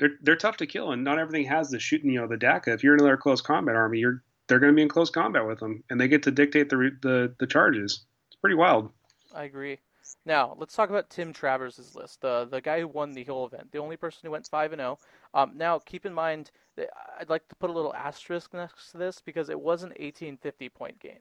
they're 0.00 0.16
they're 0.22 0.34
tough 0.34 0.56
to 0.56 0.66
kill, 0.66 0.90
and 0.90 1.04
not 1.04 1.20
everything 1.20 1.46
has 1.46 1.70
the 1.70 1.78
shooting. 1.78 2.10
You 2.10 2.22
know, 2.22 2.26
the 2.26 2.34
dakka. 2.34 2.74
If 2.74 2.82
you're 2.82 2.94
in 2.94 3.00
another 3.00 3.16
close 3.16 3.40
combat 3.40 3.76
army, 3.76 4.00
you're 4.00 4.24
they're 4.48 4.58
going 4.58 4.72
to 4.72 4.76
be 4.76 4.82
in 4.82 4.88
close 4.88 5.10
combat 5.10 5.46
with 5.46 5.60
them, 5.60 5.84
and 5.88 6.00
they 6.00 6.08
get 6.08 6.24
to 6.24 6.32
dictate 6.32 6.68
the 6.68 6.90
the 7.00 7.32
the 7.38 7.46
charges. 7.46 8.04
It's 8.26 8.40
pretty 8.40 8.56
wild. 8.56 8.90
I 9.32 9.44
agree. 9.44 9.78
Now 10.26 10.54
let's 10.58 10.74
talk 10.74 10.90
about 10.90 11.10
Tim 11.10 11.32
Travers' 11.32 11.94
list, 11.94 12.20
the 12.20 12.46
the 12.50 12.60
guy 12.60 12.80
who 12.80 12.88
won 12.88 13.12
the 13.12 13.24
whole 13.24 13.46
event, 13.46 13.72
the 13.72 13.78
only 13.78 13.96
person 13.96 14.20
who 14.22 14.30
went 14.30 14.46
five 14.46 14.72
and 14.72 14.80
zero. 14.80 14.98
Oh. 15.32 15.42
Um, 15.42 15.52
now 15.56 15.78
keep 15.78 16.06
in 16.06 16.14
mind 16.14 16.50
that 16.76 16.90
I'd 17.18 17.30
like 17.30 17.48
to 17.48 17.54
put 17.56 17.70
a 17.70 17.72
little 17.72 17.94
asterisk 17.94 18.52
next 18.54 18.92
to 18.92 18.98
this 18.98 19.20
because 19.24 19.48
it 19.48 19.60
was 19.60 19.82
an 19.82 19.90
1850 19.90 20.68
point 20.68 20.98
game 21.00 21.20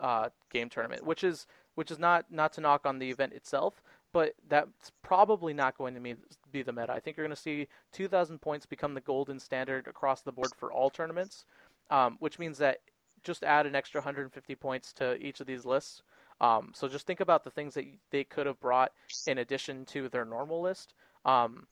uh, 0.00 0.28
game 0.50 0.68
tournament, 0.68 1.04
which 1.04 1.24
is 1.24 1.46
which 1.74 1.90
is 1.90 1.98
not 1.98 2.26
not 2.30 2.52
to 2.54 2.60
knock 2.60 2.86
on 2.86 2.98
the 2.98 3.10
event 3.10 3.32
itself, 3.32 3.82
but 4.12 4.34
that's 4.48 4.92
probably 5.02 5.52
not 5.52 5.76
going 5.76 5.94
to 5.94 6.16
be 6.50 6.62
the 6.62 6.72
meta. 6.72 6.92
I 6.92 7.00
think 7.00 7.16
you're 7.16 7.26
going 7.26 7.36
to 7.36 7.40
see 7.40 7.68
2,000 7.92 8.40
points 8.40 8.66
become 8.66 8.94
the 8.94 9.00
golden 9.00 9.38
standard 9.38 9.86
across 9.86 10.22
the 10.22 10.32
board 10.32 10.52
for 10.56 10.72
all 10.72 10.90
tournaments, 10.90 11.44
um, 11.90 12.16
which 12.20 12.38
means 12.38 12.58
that 12.58 12.78
just 13.22 13.44
add 13.44 13.66
an 13.66 13.74
extra 13.74 14.00
150 14.00 14.54
points 14.54 14.92
to 14.94 15.16
each 15.16 15.40
of 15.40 15.46
these 15.46 15.64
lists. 15.64 16.02
Um, 16.40 16.72
so 16.74 16.88
just 16.88 17.06
think 17.06 17.20
about 17.20 17.44
the 17.44 17.50
things 17.50 17.74
that 17.74 17.84
they 18.10 18.24
could 18.24 18.46
have 18.46 18.60
brought 18.60 18.92
in 19.26 19.38
addition 19.38 19.84
to 19.86 20.08
their 20.08 20.24
normal 20.24 20.60
list. 20.60 20.94
Um, 21.24 21.66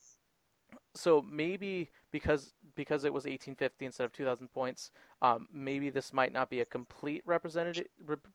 so 0.95 1.23
maybe 1.23 1.91
because 2.11 2.55
because 2.75 3.05
it 3.05 3.13
was 3.13 3.25
1850 3.25 3.85
instead 3.85 4.05
of 4.05 4.13
2,000 4.13 4.49
points, 4.49 4.91
um, 5.23 5.49
maybe 5.53 5.91
this 5.91 6.13
might 6.13 6.33
not 6.33 6.51
be 6.51 6.61
a 6.61 6.65
complete 6.65 7.23
representation 7.27 7.87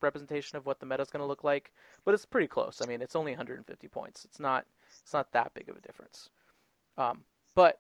representation 0.01 0.57
of 0.57 0.65
what 0.65 0.79
the 0.79 0.85
meta 0.85 1.01
is 1.01 1.09
going 1.09 1.21
to 1.21 1.27
look 1.27 1.43
like, 1.43 1.73
but 2.05 2.13
it's 2.13 2.25
pretty 2.25 2.47
close. 2.47 2.81
I 2.83 2.87
mean, 2.87 3.01
it's 3.01 3.15
only 3.15 3.31
150 3.31 3.87
points. 3.87 4.25
It's 4.25 4.39
not 4.39 4.65
it's 5.01 5.13
not 5.13 5.31
that 5.31 5.53
big 5.53 5.69
of 5.69 5.77
a 5.77 5.81
difference. 5.81 6.29
Um, 6.97 7.23
but 7.55 7.79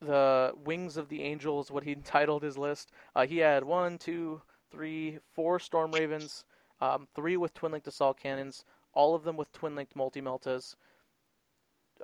the 0.00 0.52
Wings 0.64 0.96
of 0.96 1.08
the 1.08 1.22
Angels, 1.22 1.70
what 1.70 1.84
he 1.84 1.92
entitled 2.00 2.42
his 2.42 2.58
list, 2.58 2.92
uh, 3.14 3.26
he 3.26 3.38
had 3.38 3.64
one, 3.64 3.98
two, 3.98 4.42
three, 4.70 5.18
four 5.32 5.58
Storm 5.58 5.92
Ravens, 5.92 6.44
um, 6.80 7.06
three 7.14 7.36
with 7.36 7.54
twin 7.54 7.72
linked 7.72 7.86
assault 7.86 8.18
cannons, 8.18 8.64
all 8.92 9.14
of 9.14 9.24
them 9.24 9.36
with 9.36 9.52
twin 9.52 9.74
linked 9.74 9.96
multi 9.96 10.20
meltas. 10.20 10.76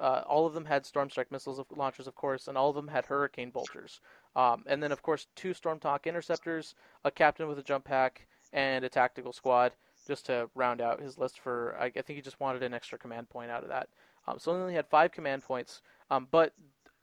Uh, 0.01 0.23
all 0.29 0.47
of 0.47 0.53
them 0.53 0.67
had 0.67 0.85
storm 0.85 1.09
strike 1.09 1.33
missiles 1.33 1.59
of, 1.59 1.67
launchers, 1.75 2.07
of 2.07 2.15
course, 2.15 2.49
and 2.49 2.59
all 2.59 2.69
of 2.69 2.77
them 2.77 2.89
had 2.89 3.07
hurricane 3.07 3.51
bolters. 3.51 4.01
Um, 4.35 4.63
and 4.67 4.83
then, 4.83 4.93
of 4.93 5.03
course, 5.03 5.27
two 5.35 5.55
storm 5.55 5.79
hawk 5.83 6.07
interceptors, 6.07 6.75
a 7.05 7.11
captain 7.11 7.49
with 7.49 7.59
a 7.59 7.63
jump 7.63 7.87
pack, 7.87 8.27
and 8.53 8.85
a 8.85 8.91
tactical 8.91 9.33
squad, 9.33 9.73
just 10.07 10.27
to 10.27 10.51
round 10.55 10.83
out 10.83 11.01
his 11.01 11.17
list. 11.17 11.41
For 11.41 11.77
I, 11.81 11.87
I 11.87 12.03
think 12.03 12.17
he 12.17 12.21
just 12.21 12.41
wanted 12.41 12.63
an 12.63 12.75
extra 12.75 12.99
command 12.99 13.31
point 13.31 13.51
out 13.51 13.63
of 13.63 13.71
that. 13.71 13.89
Um, 14.27 14.39
so 14.39 14.53
he 14.53 14.61
only 14.61 14.75
had 14.75 14.87
five 14.87 15.13
command 15.13 15.45
points, 15.45 15.81
um, 16.11 16.29
but 16.31 16.53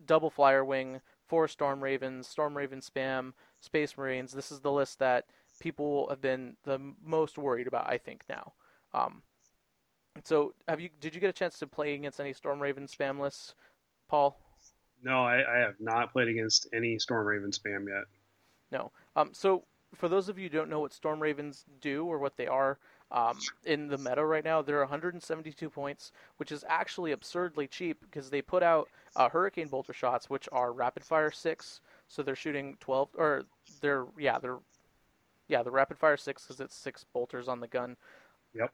double 0.05 0.29
flyer 0.29 0.63
wing, 0.63 1.01
four 1.27 1.47
storm 1.47 1.83
ravens, 1.83 2.27
storm 2.27 2.55
raven 2.55 2.79
spam, 2.79 3.33
space 3.59 3.97
marines. 3.97 4.33
This 4.33 4.51
is 4.51 4.59
the 4.59 4.71
list 4.71 4.99
that 4.99 5.25
people 5.60 6.07
have 6.10 6.22
been 6.22 6.55
the 6.63 6.79
most 7.03 7.38
worried 7.38 7.67
about, 7.67 7.89
I 7.89 7.98
think, 7.98 8.24
now. 8.29 8.53
Um, 8.93 9.22
so, 10.24 10.53
have 10.67 10.79
you? 10.79 10.89
Did 11.00 11.15
you 11.15 11.22
get 11.22 11.29
a 11.29 11.33
chance 11.33 11.57
to 11.60 11.67
play 11.67 11.95
against 11.95 12.19
any 12.19 12.33
Storm 12.33 12.62
Raven 12.62 12.86
spam 12.86 13.19
lists, 13.19 13.55
Paul? 14.07 14.38
No, 15.03 15.24
I, 15.24 15.38
I 15.38 15.60
have 15.60 15.79
not 15.79 16.13
played 16.13 16.27
against 16.27 16.67
any 16.74 17.00
Storm 17.00 17.25
Raven 17.25 17.51
spam 17.51 17.88
yet. 17.88 18.03
No. 18.72 18.91
Um, 19.15 19.31
so, 19.33 19.63
for 19.95 20.07
those 20.07 20.29
of 20.29 20.38
you 20.38 20.50
who 20.50 20.57
don't 20.57 20.69
know 20.69 20.79
what 20.79 20.93
Storm 20.93 21.19
Ravens 21.19 21.65
do 21.81 22.05
or 22.05 22.19
what 22.19 22.38
they 22.38 22.48
are, 22.48 22.77
um, 23.13 23.38
in 23.65 23.88
the 23.88 23.98
meta 23.98 24.25
right 24.25 24.43
now, 24.43 24.63
they're 24.63 24.79
172 24.79 25.69
points, 25.69 26.12
which 26.38 26.51
is 26.51 26.65
actually 26.67 27.12
absurdly 27.12 27.67
cheap 27.67 28.01
because 28.01 28.29
they 28.29 28.41
put 28.41 28.63
out 28.63 28.89
uh, 29.15 29.29
Hurricane 29.29 29.67
Bolter 29.67 29.93
shots, 29.93 30.29
which 30.29 30.50
are 30.51 30.74
rapid 30.74 31.03
fire 31.03 31.29
six, 31.29 31.81
so 32.07 32.24
they're 32.24 32.36
shooting 32.36 32.75
12, 32.79 33.10
or 33.15 33.43
they're 33.81 34.05
yeah 34.17 34.39
they're 34.39 34.57
yeah, 35.47 35.63
the 35.63 35.71
rapid 35.71 35.97
fire 35.97 36.17
six 36.17 36.43
because 36.43 36.59
it's 36.59 36.75
six 36.75 37.05
bolters 37.13 37.47
on 37.47 37.59
the 37.59 37.67
gun. 37.67 37.95
Yep. 38.53 38.71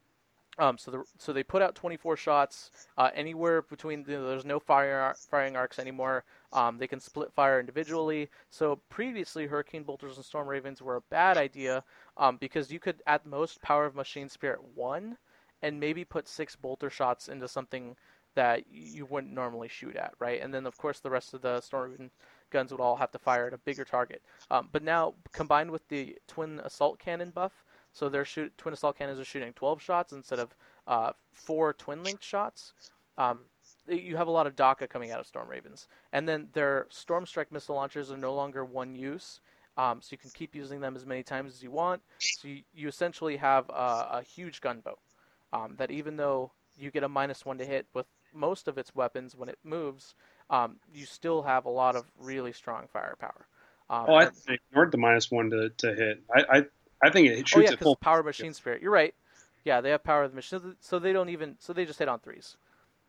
Um, 0.57 0.77
so 0.77 0.91
the, 0.91 1.03
so 1.17 1.31
they 1.31 1.43
put 1.43 1.61
out 1.61 1.75
24 1.75 2.17
shots 2.17 2.71
uh, 2.97 3.09
anywhere 3.13 3.61
between 3.61 4.03
the, 4.03 4.17
there's 4.17 4.43
no 4.43 4.59
fire 4.59 5.15
firing 5.29 5.55
arcs 5.55 5.79
anymore. 5.79 6.25
Um, 6.51 6.77
they 6.77 6.87
can 6.87 6.99
split 6.99 7.31
fire 7.31 7.61
individually. 7.61 8.29
So 8.49 8.81
previously, 8.89 9.47
Hurricane 9.47 9.83
Bolters 9.83 10.17
and 10.17 10.25
Storm 10.25 10.47
Ravens 10.47 10.81
were 10.81 10.97
a 10.97 11.01
bad 11.09 11.37
idea 11.37 11.83
um, 12.17 12.37
because 12.37 12.71
you 12.71 12.79
could 12.79 13.01
at 13.07 13.25
most 13.25 13.61
Power 13.61 13.85
of 13.85 13.95
Machine 13.95 14.27
Spirit 14.27 14.59
one, 14.75 15.17
and 15.61 15.79
maybe 15.79 16.03
put 16.03 16.27
six 16.27 16.55
bolter 16.55 16.89
shots 16.89 17.29
into 17.29 17.47
something 17.47 17.95
that 18.35 18.63
you 18.71 19.05
wouldn't 19.05 19.33
normally 19.33 19.67
shoot 19.67 19.95
at, 19.95 20.13
right? 20.19 20.41
And 20.41 20.53
then 20.53 20.65
of 20.65 20.77
course 20.77 20.99
the 20.99 21.09
rest 21.09 21.33
of 21.33 21.41
the 21.41 21.61
Storm 21.61 21.91
Raven 21.91 22.11
guns 22.49 22.71
would 22.71 22.81
all 22.81 22.95
have 22.95 23.11
to 23.11 23.19
fire 23.19 23.47
at 23.47 23.53
a 23.53 23.57
bigger 23.57 23.85
target. 23.85 24.21
Um, 24.51 24.69
but 24.71 24.83
now 24.83 25.15
combined 25.31 25.71
with 25.71 25.87
the 25.87 26.17
twin 26.27 26.59
assault 26.63 26.99
cannon 26.99 27.29
buff, 27.31 27.63
so 27.91 28.09
their 28.09 28.25
shoot, 28.25 28.55
twin 28.57 28.73
assault 28.73 28.97
cannons 28.97 29.19
are 29.19 29.25
shooting 29.25 29.53
12 29.53 29.81
shots 29.81 30.13
instead 30.13 30.39
of 30.39 30.55
uh, 30.87 31.11
four 31.33 31.73
twin 31.73 32.03
linked 32.03 32.23
shots. 32.23 32.73
Um, 33.17 33.39
you 33.87 34.17
have 34.17 34.27
a 34.27 34.31
lot 34.31 34.47
of 34.47 34.55
dakka 34.55 34.87
coming 34.89 35.11
out 35.11 35.19
of 35.19 35.27
Storm 35.27 35.49
Ravens, 35.49 35.87
and 36.13 36.27
then 36.27 36.47
their 36.53 36.87
Storm 36.89 37.25
Strike 37.25 37.51
missile 37.51 37.75
launchers 37.75 38.11
are 38.11 38.17
no 38.17 38.33
longer 38.33 38.63
one 38.63 38.95
use. 38.95 39.41
Um, 39.77 40.01
so 40.01 40.09
you 40.11 40.17
can 40.17 40.29
keep 40.31 40.55
using 40.55 40.81
them 40.81 40.97
as 40.97 41.05
many 41.05 41.23
times 41.23 41.53
as 41.53 41.63
you 41.63 41.71
want. 41.71 42.01
So 42.19 42.49
you, 42.49 42.63
you 42.73 42.89
essentially 42.89 43.37
have 43.37 43.69
a, 43.69 44.07
a 44.11 44.23
huge 44.23 44.59
gunboat 44.59 44.99
um, 45.53 45.75
that 45.77 45.89
even 45.89 46.17
though 46.17 46.51
you 46.77 46.91
get 46.91 47.03
a 47.03 47.09
minus 47.09 47.45
one 47.45 47.57
to 47.59 47.65
hit 47.65 47.85
with 47.93 48.05
most 48.33 48.67
of 48.67 48.77
its 48.77 48.93
weapons 48.93 49.35
when 49.35 49.47
it 49.47 49.57
moves, 49.63 50.15
um, 50.49 50.77
you 50.93 51.05
still 51.05 51.41
have 51.41 51.65
a 51.65 51.69
lot 51.69 51.95
of 51.95 52.05
really 52.19 52.53
strong 52.53 52.87
firepower. 52.91 53.45
Um, 53.89 54.05
oh, 54.07 54.13
I 54.15 54.29
ignored 54.47 54.91
the 54.91 54.97
minus 54.97 55.31
one 55.31 55.49
to, 55.49 55.69
to 55.69 55.95
hit. 55.95 56.21
I, 56.33 56.57
I 56.57 56.63
I 57.01 57.09
think 57.09 57.29
it 57.29 57.47
shoots 57.47 57.55
oh, 57.55 57.61
yeah, 57.61 57.71
at 57.71 57.79
full 57.79 57.95
power 57.95 58.23
machine 58.23 58.53
spirit. 58.53 58.81
You're 58.81 58.91
right. 58.91 59.13
Yeah, 59.63 59.81
they 59.81 59.89
have 59.91 60.03
power 60.03 60.23
of 60.23 60.31
the 60.31 60.35
machine, 60.35 60.75
so 60.79 60.99
they 60.99 61.13
don't 61.13 61.29
even 61.29 61.55
so 61.59 61.73
they 61.73 61.85
just 61.85 61.99
hit 61.99 62.07
on 62.07 62.19
threes. 62.19 62.57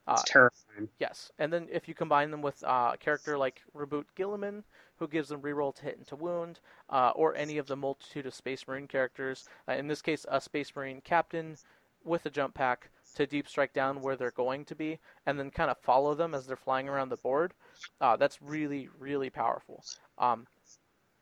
Uh, 0.07 0.15
it's 0.19 0.31
terrifying. 0.31 0.89
Yes, 0.99 1.31
and 1.39 1.53
then 1.53 1.69
if 1.71 1.87
you 1.87 1.95
combine 1.95 2.31
them 2.31 2.43
with 2.43 2.63
uh, 2.65 2.93
a 2.95 2.97
character 2.99 3.37
like 3.37 3.63
Roboute 3.75 4.07
Guilliman, 4.17 4.63
who 4.99 5.07
gives 5.07 5.29
them 5.29 5.43
reroll 5.43 5.75
to 5.77 5.83
hit 5.83 5.99
and 5.99 6.07
to 6.09 6.17
wound, 6.17 6.61
uh, 6.89 7.13
or 7.15 7.37
any 7.37 7.59
of 7.59 7.67
the 7.67 7.77
multitude 7.77 8.27
of 8.27 8.35
Space 8.35 8.67
Marine 8.67 8.89
characters, 8.89 9.49
uh, 9.69 9.73
in 9.73 9.87
this 9.87 10.03
case, 10.03 10.25
a 10.29 10.41
Space 10.41 10.75
Marine 10.75 11.01
captain 11.03 11.57
with 12.05 12.25
a 12.27 12.31
jump 12.31 12.55
pack, 12.55 12.89
to 13.15 13.27
deep 13.27 13.49
strike 13.49 13.73
down 13.73 14.01
where 14.01 14.17
they're 14.17 14.31
going 14.33 14.65
to 14.67 14.75
be 14.75 14.99
and 15.27 15.39
then 15.39 15.51
kind 15.51 15.71
of 15.71 15.79
follow 15.79 16.15
them 16.15 16.35
as 16.35 16.47
they're 16.47 16.57
flying 16.57 16.89
around 16.89 17.09
the 17.09 17.17
board. 17.17 17.53
Uh, 18.01 18.17
that's 18.17 18.41
really, 18.43 18.89
really 18.99 19.31
powerful. 19.31 19.85
Um, 20.19 20.47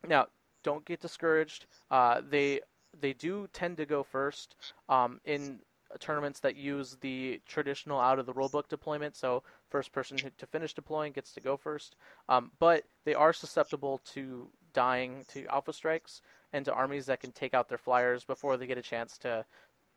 now, 0.07 0.27
don't 0.63 0.85
get 0.85 1.01
discouraged. 1.01 1.67
Uh, 1.91 2.21
they 2.29 2.61
they 3.01 3.13
do 3.13 3.49
tend 3.53 3.77
to 3.77 3.87
go 3.87 4.03
first 4.03 4.57
um, 4.89 5.21
in 5.25 5.61
tournaments 6.01 6.41
that 6.41 6.57
use 6.57 6.97
the 7.01 7.41
traditional 7.47 8.01
out 8.01 8.19
of 8.19 8.27
the 8.27 8.33
rulebook 8.35 8.69
deployment. 8.69 9.17
So 9.17 9.43
first 9.71 9.93
person 9.93 10.19
to 10.19 10.47
finish 10.47 10.75
deploying 10.75 11.13
gets 11.13 11.33
to 11.33 11.41
go 11.41 11.57
first. 11.57 11.97
Um, 12.29 12.51
but 12.59 12.85
they 13.05 13.15
are 13.15 13.33
susceptible 13.33 14.01
to 14.13 14.49
dying 14.73 15.25
to 15.29 15.47
alpha 15.47 15.73
strikes 15.73 16.21
and 16.53 16.65
to 16.65 16.73
armies 16.73 17.07
that 17.07 17.21
can 17.21 17.33
take 17.33 17.55
out 17.55 17.69
their 17.69 17.79
flyers 17.79 18.25
before 18.25 18.57
they 18.57 18.67
get 18.67 18.79
a 18.79 18.83
chance 18.83 19.19
to 19.19 19.45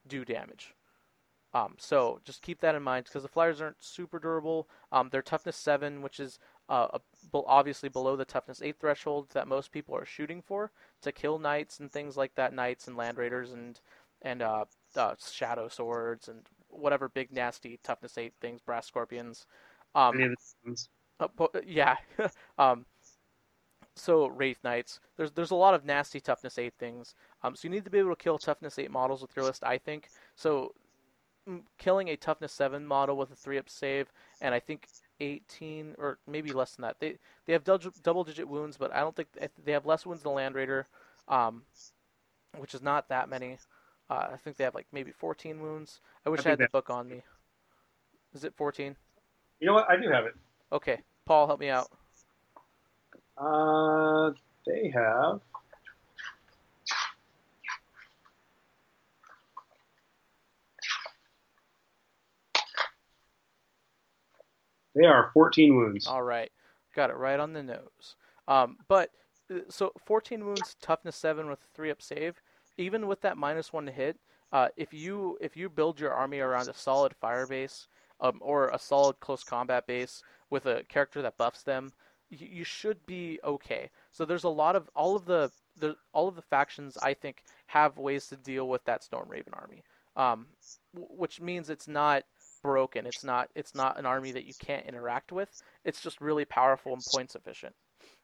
do 0.08 0.24
damage. 0.26 0.74
Um, 1.54 1.76
so 1.78 2.22
just 2.24 2.42
keep 2.42 2.62
that 2.62 2.76
in 2.76 2.84
mind 2.84 3.06
because 3.06 3.24
the 3.24 3.30
flyers 3.30 3.60
aren't 3.60 3.84
super 3.84 4.20
durable. 4.20 4.70
Um, 4.92 5.10
they're 5.12 5.22
toughness 5.22 5.58
seven, 5.58 6.02
which 6.02 6.20
is 6.20 6.40
uh, 6.70 6.88
obviously 7.34 7.90
below 7.90 8.16
the 8.16 8.26
toughness 8.26 8.62
eight 8.62 8.80
threshold 8.80 9.28
that 9.34 9.48
most 9.48 9.72
people 9.72 9.96
are 9.96 10.06
shooting 10.06 10.42
for 10.42 10.72
to 11.02 11.12
kill 11.12 11.40
knights 11.40 11.80
and 11.80 11.92
things 11.92 12.16
like 12.16 12.34
that, 12.36 12.54
knights 12.54 12.88
and 12.88 12.96
land 12.96 13.18
raiders 13.18 13.52
and 13.52 13.82
and 14.22 14.42
uh, 14.42 14.66
uh, 14.96 15.16
shadow 15.30 15.68
swords 15.68 16.28
and 16.30 16.42
whatever 16.70 17.10
big 17.10 17.32
nasty 17.32 17.80
toughness 17.84 18.18
eight 18.18 18.34
things, 18.40 18.62
brass 18.62 18.88
scorpions. 18.88 19.46
Um, 19.94 20.14
uh, 21.20 21.28
yeah. 21.66 21.98
um, 22.58 22.86
so 23.96 24.28
wraith 24.28 24.60
knights. 24.64 25.00
There's 25.18 25.32
there's 25.32 25.52
a 25.52 25.56
lot 25.56 25.74
of 25.74 25.86
nasty 25.86 26.20
toughness 26.22 26.58
eight 26.58 26.74
things. 26.80 27.14
Um, 27.44 27.56
so 27.56 27.68
you 27.68 27.70
need 27.72 27.84
to 27.84 27.92
be 27.92 28.00
able 28.00 28.12
to 28.12 28.16
kill 28.16 28.38
toughness 28.38 28.80
eight 28.80 28.92
models 28.92 29.22
with 29.22 29.36
your 29.36 29.46
list. 29.46 29.64
I 29.64 29.78
think 29.78 30.08
so. 30.36 30.74
Killing 31.78 32.10
a 32.10 32.16
toughness 32.16 32.52
seven 32.52 32.86
model 32.86 33.18
with 33.18 33.32
a 33.32 33.36
three 33.36 33.58
up 33.58 33.70
save, 33.70 34.12
and 34.42 34.54
I 34.54 34.60
think 34.60 34.88
18 35.20 35.96
or 35.98 36.18
maybe 36.28 36.52
less 36.52 36.76
than 36.76 36.84
that. 36.84 37.00
They 37.00 37.18
they 37.46 37.54
have 37.54 37.64
double 37.64 38.24
digit 38.24 38.48
wounds, 38.48 38.78
but 38.78 38.94
I 38.94 39.00
don't 39.00 39.16
think 39.16 39.30
they 39.64 39.72
have 39.72 39.86
less 39.86 40.06
wounds 40.06 40.24
than 40.24 40.32
the 40.32 40.36
Land 40.36 40.56
Raider, 40.56 40.88
um, 41.28 41.64
which 42.58 42.74
is 42.74 42.82
not 42.82 43.10
that 43.10 43.30
many. 43.30 43.58
Uh, 44.10 44.28
I 44.34 44.38
think 44.38 44.58
they 44.58 44.64
have 44.66 44.76
like 44.76 44.88
maybe 44.92 45.12
14 45.12 45.62
wounds. 45.62 46.02
I 46.26 46.30
wish 46.30 46.46
I, 46.46 46.50
I 46.50 46.52
had 46.52 46.60
the 46.60 46.68
book 46.72 46.90
on 46.90 47.08
me. 47.08 47.22
Is 48.34 48.44
it 48.44 48.54
14? 48.56 48.96
You 49.60 49.68
know 49.68 49.74
what? 49.74 49.90
I 49.90 49.96
do 49.96 50.10
have 50.10 50.26
it. 50.26 50.34
Okay, 50.72 51.00
Paul, 51.26 51.48
help 51.48 51.60
me 51.60 51.70
out. 51.70 51.88
Uh, 53.38 54.32
they 54.66 54.92
have. 54.94 55.40
They 64.96 65.06
are 65.06 65.32
14 65.34 65.76
wounds. 65.76 66.08
All 66.08 66.24
right. 66.24 66.52
Got 66.96 67.10
it 67.10 67.18
right 67.18 67.40
on 67.40 67.54
the 67.54 67.64
nose. 67.64 68.16
Um, 68.48 68.78
but 68.88 69.10
uh, 69.54 69.60
so 69.70 69.92
14 70.06 70.46
wounds, 70.46 70.76
toughness 70.82 71.16
7 71.16 71.50
with 71.50 71.60
3 71.74 71.92
up 71.92 72.02
save. 72.02 72.42
Even 72.78 73.08
with 73.08 73.22
that 73.22 73.38
minus 73.38 73.72
1 73.72 73.86
to 73.86 73.92
hit, 73.92 74.18
uh, 74.52 74.68
if 74.76 74.94
you 74.94 75.38
if 75.40 75.56
you 75.56 75.70
build 75.70 76.00
your 76.00 76.12
army 76.12 76.40
around 76.40 76.68
a 76.68 76.74
solid 76.74 77.14
fire 77.16 77.48
base 77.48 77.88
um, 78.20 78.40
or 78.42 78.70
a 78.70 78.80
solid 78.80 79.20
close 79.20 79.44
combat 79.44 79.88
base 79.88 80.24
with 80.50 80.66
a 80.66 80.84
character 80.90 81.22
that 81.22 81.38
buffs 81.38 81.64
them, 81.64 81.92
you, 82.30 82.48
you 82.50 82.64
should 82.64 83.06
be 83.06 83.40
okay. 83.44 83.90
So 84.12 84.26
there's 84.26 84.44
a 84.44 84.50
lot 84.50 84.76
of 84.76 84.90
all 84.96 85.16
of 85.16 85.26
the, 85.26 85.52
the 85.78 85.96
all 86.14 86.28
of 86.28 86.36
the 86.36 86.42
factions 86.42 86.98
I 87.02 87.14
think 87.14 87.44
have 87.68 87.98
ways 87.98 88.28
to 88.28 88.38
deal 88.38 88.68
with 88.68 88.84
that 88.86 89.04
Storm 89.04 89.30
Raven 89.30 89.54
army, 89.54 89.84
um, 90.16 90.48
which 90.94 91.40
means 91.40 91.70
it's 91.70 91.88
not 91.88 92.24
broken. 92.62 93.06
It's 93.06 93.24
not 93.24 93.50
it's 93.56 93.76
not 93.76 94.00
an 94.00 94.06
army 94.06 94.32
that 94.32 94.46
you 94.46 94.54
can't 94.60 94.86
interact 94.86 95.32
with. 95.32 95.50
It's 95.86 96.02
just 96.02 96.22
really 96.22 96.46
powerful 96.46 96.94
and 96.94 97.04
points 97.14 97.36
efficient. 97.36 97.76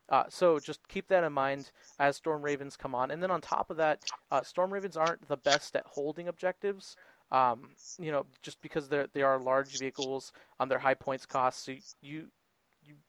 Uh, 0.10 0.24
so 0.29 0.58
just 0.60 0.88
keep 0.88 1.08
that 1.10 1.24
in 1.24 1.34
mind 1.34 1.72
as 2.00 2.15
Storm 2.15 2.41
Ravens 2.41 2.77
come 2.77 2.96
on. 2.96 3.12
And 3.12 3.22
then 3.22 3.32
on 3.32 3.41
top 3.41 3.70
of 3.70 3.77
that, 3.77 4.03
uh, 4.32 4.41
Storm 4.41 4.72
Ravens 4.72 4.96
aren't 4.96 5.27
the 5.27 5.38
best 5.38 5.75
at 5.75 5.86
holding 5.86 6.29
objectives. 6.29 6.96
Um, 7.29 7.72
you 8.00 8.12
know, 8.12 8.25
just 8.41 8.62
because 8.62 8.88
they're 8.88 9.08
they 9.13 9.22
are 9.22 9.38
large 9.38 9.77
vehicles 9.77 10.32
on 10.60 10.70
their 10.70 10.79
high 10.79 10.94
points 10.94 11.25
costs. 11.25 11.65
So 11.65 11.74
you, 11.74 11.82
you 12.01 12.27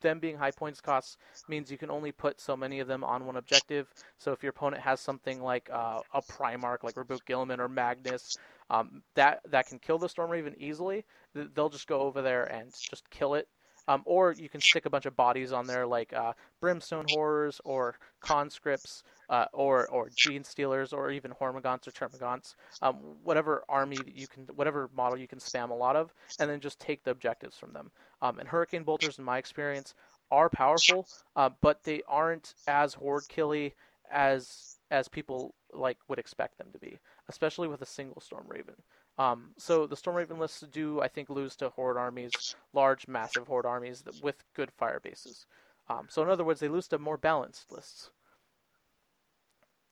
them 0.00 0.18
being 0.18 0.36
high 0.36 0.50
points 0.50 0.80
costs 0.80 1.16
means 1.48 1.70
you 1.70 1.78
can 1.78 1.90
only 1.90 2.10
put 2.10 2.40
so 2.40 2.56
many 2.56 2.80
of 2.80 2.88
them 2.88 3.04
on 3.04 3.26
one 3.26 3.36
objective. 3.36 3.86
So 4.18 4.32
if 4.32 4.42
your 4.42 4.50
opponent 4.50 4.82
has 4.82 5.00
something 5.00 5.40
like 5.40 5.70
uh, 5.72 6.00
a 6.12 6.22
Primarch, 6.22 6.82
like 6.82 6.96
Roboute 6.96 7.24
Guilliman 7.28 7.60
or 7.60 7.68
Magnus, 7.68 8.36
um, 8.70 9.02
that 9.14 9.40
that 9.50 9.66
can 9.66 9.78
kill 9.78 9.98
the 9.98 10.08
Storm 10.08 10.30
Raven 10.30 10.54
easily. 10.58 11.04
They'll 11.34 11.68
just 11.68 11.86
go 11.86 12.00
over 12.00 12.22
there 12.22 12.44
and 12.44 12.72
just 12.90 13.08
kill 13.10 13.34
it. 13.34 13.48
Um, 13.88 14.02
or 14.04 14.32
you 14.32 14.50
can 14.50 14.60
stick 14.60 14.84
a 14.84 14.90
bunch 14.90 15.06
of 15.06 15.16
bodies 15.16 15.50
on 15.50 15.66
there, 15.66 15.86
like 15.86 16.12
uh, 16.12 16.34
Brimstone 16.60 17.06
Horrors 17.08 17.58
or 17.64 17.96
Conscripts, 18.20 19.02
uh, 19.30 19.46
or 19.54 19.88
or 19.88 20.10
Genestealers, 20.10 20.92
or 20.92 21.10
even 21.10 21.32
Hormagaunts 21.32 21.88
or 21.88 21.92
Termagants. 21.92 22.54
Um, 22.82 22.96
whatever 23.24 23.64
army 23.66 23.96
you 24.06 24.26
can, 24.26 24.42
whatever 24.54 24.90
model 24.94 25.18
you 25.18 25.26
can 25.26 25.38
spam 25.38 25.70
a 25.70 25.74
lot 25.74 25.96
of, 25.96 26.12
and 26.38 26.50
then 26.50 26.60
just 26.60 26.78
take 26.78 27.02
the 27.02 27.12
objectives 27.12 27.56
from 27.56 27.72
them. 27.72 27.90
Um, 28.20 28.38
and 28.38 28.46
Hurricane 28.46 28.82
Bolters, 28.82 29.18
in 29.18 29.24
my 29.24 29.38
experience, 29.38 29.94
are 30.30 30.50
powerful, 30.50 31.08
uh, 31.34 31.48
but 31.62 31.82
they 31.82 32.02
aren't 32.06 32.52
as 32.66 32.92
horde 32.92 33.26
killy 33.28 33.74
as 34.10 34.76
as 34.90 35.08
people 35.08 35.54
like 35.72 35.98
would 36.08 36.18
expect 36.18 36.58
them 36.58 36.68
to 36.72 36.78
be 36.78 36.98
especially 37.28 37.68
with 37.68 37.82
a 37.82 37.86
single 37.86 38.20
Storm 38.20 38.46
Raven. 38.48 38.74
Um, 39.18 39.50
so 39.58 39.86
the 39.86 39.96
Storm 39.96 40.16
Raven 40.16 40.38
lists 40.38 40.64
do, 40.72 41.00
I 41.00 41.08
think, 41.08 41.28
lose 41.28 41.56
to 41.56 41.70
Horde 41.70 41.96
armies, 41.96 42.54
large, 42.72 43.08
massive 43.08 43.46
Horde 43.46 43.66
armies 43.66 44.04
with 44.22 44.44
good 44.54 44.70
fire 44.78 45.00
bases. 45.00 45.46
Um, 45.88 46.06
so 46.08 46.22
in 46.22 46.28
other 46.28 46.44
words, 46.44 46.60
they 46.60 46.68
lose 46.68 46.88
to 46.88 46.98
more 46.98 47.16
balanced 47.16 47.72
lists. 47.72 48.10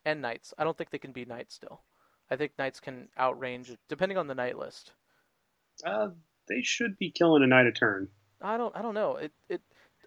And 0.04 0.22
Knights. 0.22 0.54
I 0.56 0.64
don't 0.64 0.76
think 0.76 0.90
they 0.90 0.98
can 0.98 1.12
be 1.12 1.24
Knights 1.24 1.54
still. 1.54 1.82
I 2.30 2.36
think 2.36 2.52
Knights 2.58 2.80
can 2.80 3.08
outrange, 3.18 3.76
depending 3.88 4.18
on 4.18 4.28
the 4.28 4.34
Knight 4.34 4.56
list. 4.56 4.92
Uh, 5.84 6.08
they 6.48 6.62
should 6.62 6.96
be 6.98 7.10
killing 7.10 7.42
a 7.42 7.46
Knight 7.46 7.66
a 7.66 7.72
turn. 7.72 8.08
I 8.40 8.56
don't. 8.56 8.74
I 8.76 8.82
don't 8.82 8.94
know. 8.94 9.16
It. 9.16 9.32
It. 9.48 9.62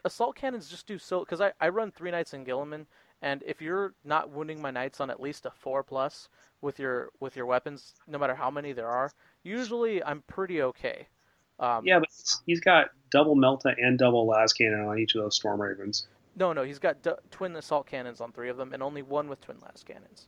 Assault 0.05 0.37
cannons 0.37 0.69
just 0.69 0.87
do 0.87 0.97
so 0.97 1.19
because 1.19 1.41
I, 1.41 1.51
I 1.59 1.67
run 1.67 1.91
three 1.91 2.11
Knights 2.11 2.33
in 2.33 2.45
Guilliman, 2.45 2.85
and 3.21 3.43
if 3.45 3.61
you're 3.61 3.93
not 4.03 4.29
wounding 4.29 4.61
my 4.61 4.71
Knights 4.71 4.99
on 5.01 5.09
at 5.09 5.21
least 5.21 5.45
a 5.45 5.51
four 5.51 5.83
plus, 5.83 6.29
with 6.61 6.79
your 6.79 7.09
with 7.19 7.35
your 7.35 7.45
weapons, 7.45 7.93
no 8.07 8.17
matter 8.17 8.35
how 8.35 8.49
many 8.49 8.73
there 8.73 8.87
are. 8.87 9.11
Usually, 9.43 10.03
I'm 10.03 10.21
pretty 10.27 10.61
okay. 10.61 11.07
Um, 11.59 11.85
yeah, 11.85 11.99
but 11.99 12.09
he's 12.45 12.61
got 12.61 12.87
double 13.11 13.35
Melta 13.35 13.73
and 13.77 13.97
double 13.97 14.25
las 14.25 14.53
cannon 14.53 14.81
on 14.85 14.99
each 14.99 15.15
of 15.15 15.23
those 15.23 15.35
Storm 15.35 15.61
Ravens. 15.61 16.07
No, 16.35 16.53
no, 16.53 16.63
he's 16.63 16.79
got 16.79 17.01
d- 17.01 17.11
twin 17.31 17.55
assault 17.55 17.85
cannons 17.87 18.21
on 18.21 18.31
three 18.31 18.49
of 18.49 18.57
them, 18.57 18.73
and 18.73 18.81
only 18.81 19.01
one 19.01 19.27
with 19.27 19.41
twin 19.41 19.57
las 19.61 19.83
cannons. 19.85 20.27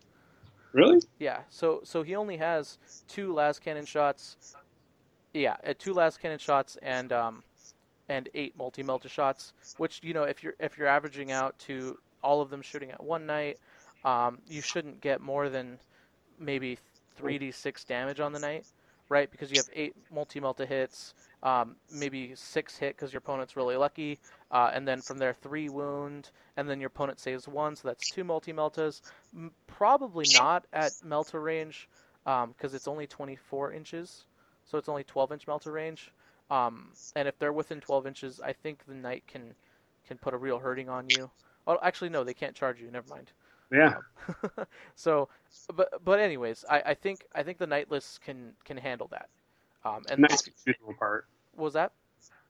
Really? 0.74 1.02
Yeah. 1.20 1.42
So 1.50 1.82
so 1.84 2.04
he 2.04 2.16
only 2.16 2.38
has 2.38 2.78
two 3.08 3.34
las 3.34 3.60
cannon 3.60 3.86
shots. 3.86 4.56
Yeah, 5.34 5.56
uh, 5.66 5.74
two 5.78 5.94
las 5.94 6.18
cannon 6.18 6.40
shots 6.40 6.78
and 6.82 7.12
um, 7.14 7.44
and 8.10 8.30
eight 8.34 8.58
multi 8.58 8.84
melta 8.84 9.10
shots. 9.10 9.54
Which 9.78 10.02
you 10.04 10.14
know, 10.14 10.24
if 10.24 10.44
you're 10.44 10.56
if 10.60 10.78
you're 10.78 10.88
averaging 10.88 11.32
out 11.32 11.58
to 11.60 11.98
all 12.24 12.42
of 12.42 12.50
them 12.50 12.62
shooting 12.62 12.92
at 12.92 13.04
one 13.04 13.26
knight, 13.26 13.60
um, 14.04 14.40
you 14.48 14.62
shouldn't 14.62 15.02
get 15.02 15.22
more 15.22 15.50
than 15.50 15.78
maybe 16.40 16.78
3d6 17.20 17.86
damage 17.86 18.20
on 18.20 18.34
the 18.34 18.40
knight, 18.40 18.66
right? 19.10 19.30
Because 19.30 19.52
you 19.52 19.58
have 19.58 19.70
eight 19.74 19.96
multi-melta 20.12 20.68
hits, 20.68 21.14
um, 21.44 21.76
maybe 21.92 22.34
six 22.36 22.78
hit 22.78 22.96
because 22.96 23.14
your 23.14 23.20
opponent's 23.20 23.56
really 23.56 23.76
lucky, 23.76 24.20
uh, 24.52 24.72
and 24.74 24.88
then 24.88 25.02
from 25.02 25.18
there 25.18 25.34
three 25.34 25.70
wound, 25.70 26.30
and 26.58 26.70
then 26.70 26.80
your 26.80 26.88
opponent 26.88 27.20
saves 27.20 27.48
one, 27.48 27.76
so 27.76 27.88
that's 27.88 28.10
two 28.10 28.24
multi-meltas. 28.24 29.02
Probably 29.68 30.26
not 30.34 30.66
at 30.74 30.92
melta 31.06 31.42
range 31.42 31.90
because 32.24 32.44
um, 32.46 32.76
it's 32.76 32.88
only 32.88 33.08
24 33.08 33.74
inches, 33.74 34.26
so 34.66 34.78
it's 34.78 34.90
only 34.90 35.04
12 35.04 35.32
inch 35.34 35.46
melta 35.48 35.72
range. 35.72 36.12
Um, 36.50 36.90
and 37.16 37.28
if 37.28 37.40
they're 37.40 37.54
within 37.54 37.80
12 37.80 38.08
inches, 38.08 38.42
I 38.42 38.54
think 38.54 38.86
the 38.86 38.94
knight 38.94 39.24
can 39.28 39.54
can 40.08 40.18
put 40.18 40.34
a 40.34 40.38
real 40.38 40.60
hurting 40.60 40.90
on 40.90 41.08
you. 41.10 41.30
Oh, 41.68 41.78
actually, 41.82 42.10
no, 42.10 42.24
they 42.24 42.34
can't 42.34 42.56
charge 42.56 42.80
you. 42.80 42.90
Never 42.92 43.08
mind. 43.10 43.32
Yeah. 43.72 43.96
Um, 44.28 44.66
so, 44.96 45.30
but 45.76 46.04
but 46.04 46.20
anyways, 46.20 46.66
I, 46.70 46.82
I 46.88 46.94
think 46.94 47.26
I 47.34 47.44
think 47.44 47.58
the 47.58 47.68
knight 47.68 47.90
lists 47.90 48.18
can 48.18 48.54
can 48.66 48.78
handle 48.78 49.08
that. 49.12 49.30
Um, 49.84 50.04
and 50.10 50.22
knights 50.22 50.44
can 50.44 50.54
shoot 50.66 50.76
them 50.80 50.94
apart. 50.96 51.26
Was 51.56 51.74
that? 51.74 51.94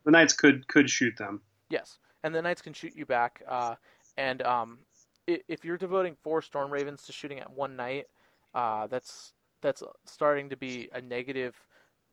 The 0.04 0.12
knights 0.12 0.34
could 0.34 0.68
could 0.68 0.90
shoot 0.90 1.16
them. 1.18 1.42
Yes, 1.70 2.00
and 2.24 2.34
the 2.34 2.42
knights 2.42 2.62
can 2.62 2.74
shoot 2.74 2.96
you 2.96 3.06
back. 3.06 3.44
Uh, 3.48 3.76
and 4.18 4.42
um, 4.42 4.80
if 5.28 5.64
you're 5.64 5.78
devoting 5.78 6.16
four 6.24 6.42
storm 6.42 6.72
ravens 6.72 7.04
to 7.04 7.12
shooting 7.12 7.40
at 7.40 7.52
one 7.52 7.76
knight, 7.76 8.08
uh, 8.54 8.88
that's 8.88 9.34
that's 9.62 9.84
starting 10.06 10.50
to 10.50 10.58
be 10.58 10.90
a 10.94 11.02
negative 11.02 11.56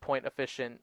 point 0.01 0.27
efficient 0.27 0.81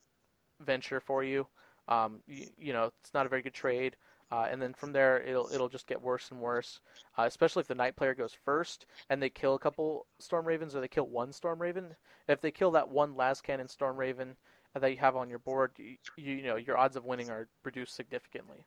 venture 0.62 0.99
for 0.99 1.23
you. 1.23 1.47
Um, 1.88 2.21
you, 2.28 2.47
you 2.58 2.73
know, 2.73 2.91
it's 3.01 3.13
not 3.13 3.25
a 3.25 3.30
very 3.30 3.41
good 3.41 3.54
trade. 3.54 3.95
Uh, 4.32 4.48
and 4.50 4.62
then 4.62 4.74
from 4.74 4.92
there, 4.92 5.22
it'll 5.22 5.50
it'll 5.54 5.70
just 5.70 5.88
get 5.88 6.02
worse 6.02 6.32
and 6.32 6.40
worse. 6.40 6.80
Uh, 7.18 7.24
especially 7.24 7.62
if 7.62 7.68
the 7.68 7.76
knight 7.76 7.96
player 7.96 8.16
goes 8.16 8.36
first 8.46 8.88
and 9.10 9.22
they 9.22 9.30
kill 9.30 9.54
a 9.54 9.60
couple 9.60 10.08
storm 10.20 10.46
ravens 10.46 10.76
or 10.76 10.82
they 10.82 10.88
kill 10.88 11.08
one 11.08 11.32
storm 11.32 11.62
raven. 11.62 11.96
If 12.28 12.42
they 12.42 12.52
kill 12.52 12.72
that 12.72 12.90
one 12.90 13.16
last 13.16 13.44
cannon 13.44 13.68
storm 13.68 13.98
raven 13.98 14.36
that 14.74 14.92
you 14.92 14.98
have 14.98 15.16
on 15.16 15.30
your 15.30 15.40
board, 15.40 15.72
you, 15.78 15.98
you 16.18 16.44
know 16.44 16.56
your 16.56 16.78
odds 16.78 16.96
of 16.96 17.06
winning 17.06 17.30
are 17.30 17.48
reduced 17.64 17.96
significantly. 17.96 18.66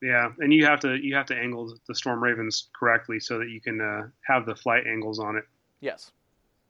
Yeah, 0.00 0.30
and 0.38 0.52
you 0.52 0.66
have 0.66 0.80
to 0.80 0.94
you 0.94 1.14
have 1.16 1.26
to 1.26 1.36
angle 1.36 1.76
the 1.88 1.94
storm 1.94 2.22
ravens 2.22 2.68
correctly 2.78 3.18
so 3.18 3.38
that 3.38 3.48
you 3.48 3.60
can 3.60 3.80
uh, 3.80 4.08
have 4.26 4.46
the 4.46 4.54
flight 4.54 4.86
angles 4.86 5.18
on 5.18 5.36
it. 5.36 5.44
Yes. 5.80 6.12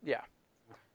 Yeah 0.03 0.23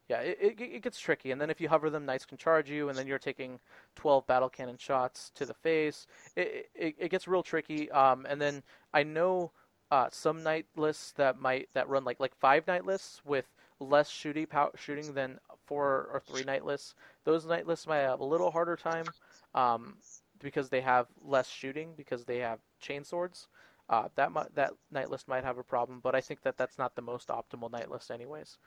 yeah, 0.09 0.21
it, 0.21 0.37
it, 0.41 0.61
it, 0.61 0.81
gets 0.81 0.99
tricky. 0.99 1.31
And 1.31 1.39
then 1.39 1.51
if 1.51 1.61
you 1.61 1.69
hover 1.69 1.89
them, 1.89 2.05
knights 2.05 2.25
can 2.25 2.37
charge 2.37 2.69
you, 2.69 2.89
and 2.89 2.97
then 2.97 3.05
you're 3.05 3.19
taking 3.19 3.59
12 3.95 4.25
battle 4.25 4.49
cannon 4.49 4.77
shots 4.77 5.31
to 5.35 5.45
the 5.45 5.53
face. 5.53 6.07
It, 6.35 6.69
it, 6.73 6.95
it 6.97 7.11
gets 7.11 7.27
real 7.27 7.43
tricky. 7.43 7.91
Um, 7.91 8.25
and 8.27 8.41
then 8.41 8.63
I 8.93 9.03
know 9.03 9.51
uh, 9.91 10.07
some 10.11 10.41
knight 10.41 10.65
lists 10.75 11.11
that 11.13 11.39
might 11.39 11.69
that 11.73 11.89
run 11.89 12.03
like 12.03 12.19
like 12.19 12.35
five 12.35 12.65
knight 12.67 12.85
lists 12.85 13.21
with 13.25 13.45
less 13.79 14.09
shooting 14.09 14.45
pow- 14.45 14.71
shooting 14.75 15.13
than 15.13 15.39
four 15.65 16.09
or 16.11 16.21
three 16.27 16.43
knight 16.43 16.65
lists. 16.65 16.95
Those 17.23 17.45
knight 17.45 17.67
lists 17.67 17.87
might 17.87 17.97
have 17.97 18.19
a 18.19 18.25
little 18.25 18.51
harder 18.51 18.75
time 18.75 19.05
um, 19.53 19.97
because 20.39 20.69
they 20.69 20.81
have 20.81 21.07
less 21.23 21.47
shooting 21.47 21.93
because 21.95 22.25
they 22.25 22.39
have 22.39 22.59
chain 22.79 23.03
swords. 23.03 23.47
Uh, 23.89 24.07
that 24.15 24.31
might, 24.31 24.53
that 24.53 24.71
knight 24.91 25.09
list 25.09 25.27
might 25.27 25.43
have 25.43 25.57
a 25.57 25.63
problem, 25.63 25.99
but 26.03 26.13
I 26.13 26.21
think 26.21 26.41
that 26.43 26.57
that's 26.57 26.77
not 26.77 26.95
the 26.95 27.01
most 27.01 27.29
optimal 27.29 27.71
knight 27.71 27.89
list, 27.89 28.11
anyways. 28.11 28.59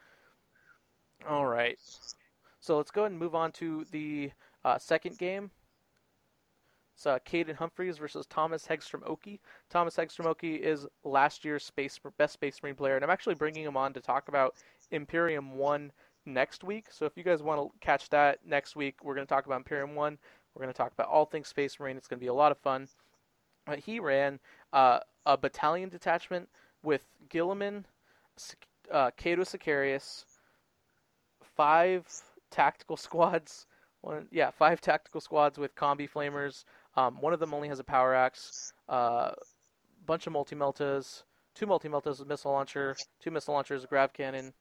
All 1.28 1.46
right, 1.46 1.78
so 2.60 2.76
let's 2.76 2.90
go 2.90 3.02
ahead 3.02 3.12
and 3.12 3.20
move 3.20 3.34
on 3.34 3.52
to 3.52 3.86
the 3.92 4.32
uh, 4.64 4.76
second 4.78 5.18
game. 5.18 5.50
It's 6.94 7.06
uh, 7.06 7.18
Caden 7.20 7.54
Humphreys 7.54 7.98
versus 7.98 8.26
Thomas 8.26 8.66
Hegstrom 8.66 9.06
Oki. 9.06 9.40
Thomas 9.70 9.96
Hegstrom 9.96 10.26
Oki 10.26 10.56
is 10.56 10.86
last 11.04 11.44
year's 11.44 11.64
space 11.64 12.00
best 12.18 12.34
Space 12.34 12.60
Marine 12.62 12.74
player, 12.74 12.96
and 12.96 13.04
I'm 13.04 13.10
actually 13.10 13.36
bringing 13.36 13.64
him 13.64 13.76
on 13.76 13.92
to 13.92 14.00
talk 14.00 14.28
about 14.28 14.54
Imperium 14.90 15.56
One 15.56 15.92
next 16.26 16.64
week. 16.64 16.86
So 16.90 17.06
if 17.06 17.16
you 17.16 17.22
guys 17.22 17.42
want 17.42 17.60
to 17.60 17.70
catch 17.80 18.08
that 18.10 18.40
next 18.44 18.74
week, 18.74 18.96
we're 19.04 19.14
going 19.14 19.26
to 19.26 19.32
talk 19.32 19.46
about 19.46 19.56
Imperium 19.56 19.94
One. 19.94 20.18
We're 20.54 20.62
going 20.62 20.72
to 20.72 20.78
talk 20.78 20.92
about 20.92 21.06
all 21.06 21.24
things 21.24 21.48
Space 21.48 21.78
Marine. 21.78 21.96
It's 21.96 22.08
going 22.08 22.18
to 22.18 22.24
be 22.24 22.28
a 22.28 22.34
lot 22.34 22.52
of 22.52 22.58
fun. 22.58 22.88
He 23.78 24.00
ran 24.00 24.40
uh, 24.72 25.00
a 25.24 25.36
battalion 25.36 25.88
detachment 25.88 26.48
with 26.82 27.02
Guilliman, 27.30 27.84
uh, 28.90 29.12
Cato 29.16 29.42
Sicarius, 29.42 30.24
five 31.56 32.06
tactical 32.50 32.96
squads. 33.06 33.66
One, 34.00 34.26
yeah, 34.30 34.50
five 34.50 34.80
tactical 34.80 35.20
squads 35.20 35.58
with 35.58 35.74
combi 35.76 36.10
flamers. 36.10 36.64
Um, 36.96 37.20
one 37.20 37.32
of 37.32 37.40
them 37.40 37.54
only 37.54 37.68
has 37.68 37.78
a 37.78 37.84
power 37.84 38.14
axe. 38.14 38.72
A 38.88 38.92
uh, 38.92 39.34
bunch 40.06 40.26
of 40.26 40.32
multi 40.32 40.56
meltas, 40.56 41.22
two 41.54 41.66
multi 41.66 41.88
meltas, 41.88 42.20
a 42.20 42.24
missile 42.24 42.52
launcher, 42.52 42.96
two 43.20 43.30
missile 43.30 43.54
launchers, 43.54 43.84
a 43.84 43.86
grav 43.86 44.12
cannon. 44.12 44.52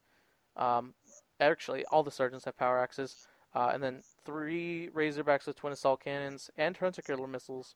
Um, 0.55 0.93
actually, 1.39 1.85
all 1.85 2.03
the 2.03 2.11
sergeants 2.11 2.45
have 2.45 2.57
power 2.57 2.79
axes. 2.79 3.27
Uh, 3.53 3.71
and 3.73 3.83
then 3.83 4.01
three 4.25 4.89
Razorbacks 4.95 5.45
with 5.45 5.57
twin 5.57 5.73
assault 5.73 6.01
cannons 6.01 6.49
and 6.57 6.77
hunter 6.77 7.01
missiles, 7.27 7.75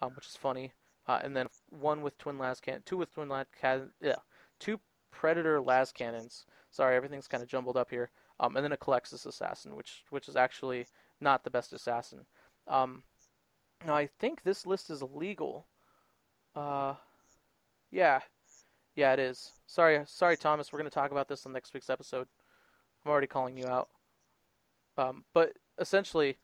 um, 0.00 0.12
which 0.16 0.26
is 0.26 0.36
funny. 0.36 0.72
Uh, 1.06 1.20
and 1.22 1.36
then 1.36 1.46
one 1.70 2.02
with 2.02 2.18
twin 2.18 2.38
las 2.38 2.60
can, 2.60 2.82
two 2.84 2.96
with 2.96 3.12
twin 3.12 3.28
las 3.28 3.46
can, 3.60 3.90
yeah, 4.00 4.16
two 4.58 4.80
Predator 5.10 5.60
las 5.60 5.92
cannons. 5.92 6.46
Sorry, 6.70 6.96
everything's 6.96 7.28
kind 7.28 7.42
of 7.42 7.48
jumbled 7.48 7.76
up 7.76 7.90
here. 7.90 8.10
Um, 8.42 8.56
and 8.56 8.64
then 8.64 8.72
a 8.72 8.76
Culexus 8.76 9.24
assassin, 9.24 9.76
which 9.76 10.02
which 10.10 10.28
is 10.28 10.34
actually 10.34 10.86
not 11.20 11.44
the 11.44 11.50
best 11.50 11.72
assassin. 11.72 12.26
Um, 12.66 13.04
now 13.86 13.94
I 13.94 14.08
think 14.18 14.42
this 14.42 14.66
list 14.66 14.90
is 14.90 15.00
illegal. 15.00 15.66
Uh, 16.54 16.94
yeah, 17.92 18.20
yeah, 18.96 19.12
it 19.12 19.20
is. 19.20 19.52
Sorry, 19.66 20.02
sorry, 20.06 20.36
Thomas. 20.36 20.72
We're 20.72 20.80
going 20.80 20.90
to 20.90 20.94
talk 20.94 21.12
about 21.12 21.28
this 21.28 21.46
on 21.46 21.52
next 21.52 21.72
week's 21.72 21.88
episode. 21.88 22.26
I'm 23.04 23.12
already 23.12 23.28
calling 23.28 23.56
you 23.56 23.66
out. 23.66 23.88
Um, 24.98 25.24
but 25.32 25.52
essentially, 25.78 26.36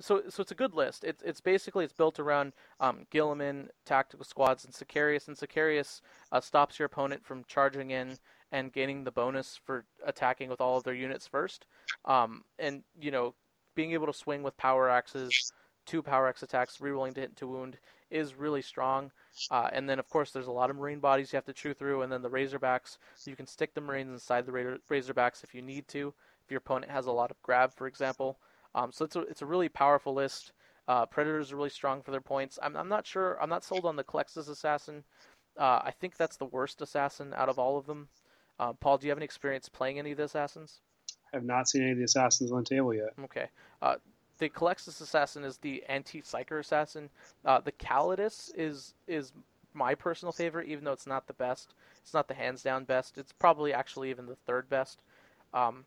so 0.00 0.22
so 0.30 0.40
it's 0.40 0.52
a 0.52 0.56
good 0.56 0.74
list. 0.74 1.04
It's 1.04 1.22
it's 1.22 1.42
basically 1.42 1.84
it's 1.84 1.92
built 1.92 2.18
around 2.18 2.54
um, 2.80 3.06
Guilliman, 3.12 3.68
tactical 3.84 4.24
squads, 4.24 4.64
and 4.64 4.72
Sicarius. 4.72 5.28
And 5.28 5.36
Sicarius 5.36 6.00
uh, 6.32 6.40
stops 6.40 6.78
your 6.78 6.86
opponent 6.86 7.26
from 7.26 7.44
charging 7.46 7.90
in 7.90 8.16
and 8.52 8.72
gaining 8.72 9.02
the 9.02 9.10
bonus 9.10 9.58
for 9.64 9.84
attacking 10.06 10.48
with 10.50 10.60
all 10.60 10.76
of 10.76 10.84
their 10.84 10.94
units 10.94 11.26
first. 11.26 11.66
Um, 12.04 12.44
and 12.58 12.82
you 13.00 13.10
know, 13.10 13.34
being 13.74 13.92
able 13.92 14.06
to 14.06 14.12
swing 14.12 14.42
with 14.42 14.56
power 14.56 14.88
axes, 14.88 15.52
two 15.86 16.02
power 16.02 16.28
axe 16.28 16.42
attacks, 16.42 16.78
rerolling 16.78 17.14
to 17.14 17.22
hit 17.22 17.36
to 17.36 17.46
wound 17.48 17.78
is 18.10 18.34
really 18.34 18.62
strong. 18.62 19.10
Uh, 19.50 19.70
and 19.72 19.88
then 19.88 19.98
of 19.98 20.08
course 20.08 20.30
there's 20.30 20.46
a 20.46 20.52
lot 20.52 20.70
of 20.70 20.76
marine 20.76 21.00
bodies 21.00 21.32
you 21.32 21.36
have 21.38 21.46
to 21.46 21.52
chew 21.52 21.72
through, 21.74 22.02
and 22.02 22.12
then 22.12 22.22
the 22.22 22.30
razorbacks. 22.30 22.98
You 23.24 23.34
can 23.34 23.46
stick 23.46 23.74
the 23.74 23.80
marines 23.80 24.10
inside 24.10 24.46
the 24.46 24.52
razorbacks 24.90 25.42
if 25.42 25.54
you 25.54 25.62
need 25.62 25.88
to. 25.88 26.12
If 26.44 26.50
your 26.50 26.58
opponent 26.58 26.92
has 26.92 27.06
a 27.06 27.12
lot 27.12 27.30
of 27.30 27.40
grav, 27.42 27.72
for 27.74 27.86
example. 27.86 28.38
Um, 28.74 28.92
so 28.92 29.04
it's 29.04 29.16
a 29.16 29.20
it's 29.22 29.42
a 29.42 29.46
really 29.46 29.68
powerful 29.68 30.14
list. 30.14 30.52
Uh, 30.88 31.06
Predators 31.06 31.52
are 31.52 31.56
really 31.56 31.70
strong 31.70 32.02
for 32.02 32.10
their 32.10 32.20
points. 32.20 32.58
I'm 32.62 32.76
I'm 32.76 32.88
not 32.88 33.06
sure. 33.06 33.40
I'm 33.40 33.48
not 33.48 33.64
sold 33.64 33.86
on 33.86 33.96
the 33.96 34.04
Culexus 34.04 34.48
assassin. 34.48 35.04
Uh, 35.58 35.80
I 35.84 35.92
think 35.98 36.16
that's 36.16 36.36
the 36.36 36.46
worst 36.46 36.80
assassin 36.80 37.34
out 37.36 37.48
of 37.48 37.58
all 37.58 37.76
of 37.76 37.86
them. 37.86 38.08
Uh, 38.58 38.72
Paul, 38.72 38.98
do 38.98 39.06
you 39.06 39.10
have 39.10 39.18
any 39.18 39.24
experience 39.24 39.68
playing 39.68 39.98
any 39.98 40.12
of 40.12 40.18
the 40.18 40.24
assassins? 40.24 40.80
I 41.32 41.36
have 41.36 41.44
not 41.44 41.68
seen 41.68 41.82
any 41.82 41.92
of 41.92 41.98
the 41.98 42.04
assassins 42.04 42.52
on 42.52 42.58
the 42.58 42.64
table 42.64 42.94
yet. 42.94 43.14
Okay. 43.24 43.48
Uh, 43.80 43.96
the 44.38 44.48
Culexus 44.48 45.00
assassin 45.00 45.44
is 45.44 45.58
the 45.58 45.82
anti-psyker 45.88 46.58
assassin. 46.58 47.10
Uh, 47.44 47.60
the 47.60 47.72
Calidus 47.72 48.50
is 48.56 48.94
is 49.06 49.32
my 49.74 49.94
personal 49.94 50.32
favorite, 50.32 50.68
even 50.68 50.84
though 50.84 50.92
it's 50.92 51.06
not 51.06 51.26
the 51.26 51.32
best. 51.32 51.74
It's 52.02 52.12
not 52.12 52.28
the 52.28 52.34
hands 52.34 52.62
down 52.62 52.84
best. 52.84 53.16
It's 53.16 53.32
probably 53.32 53.72
actually 53.72 54.10
even 54.10 54.26
the 54.26 54.36
third 54.36 54.68
best. 54.68 55.02
Um, 55.54 55.84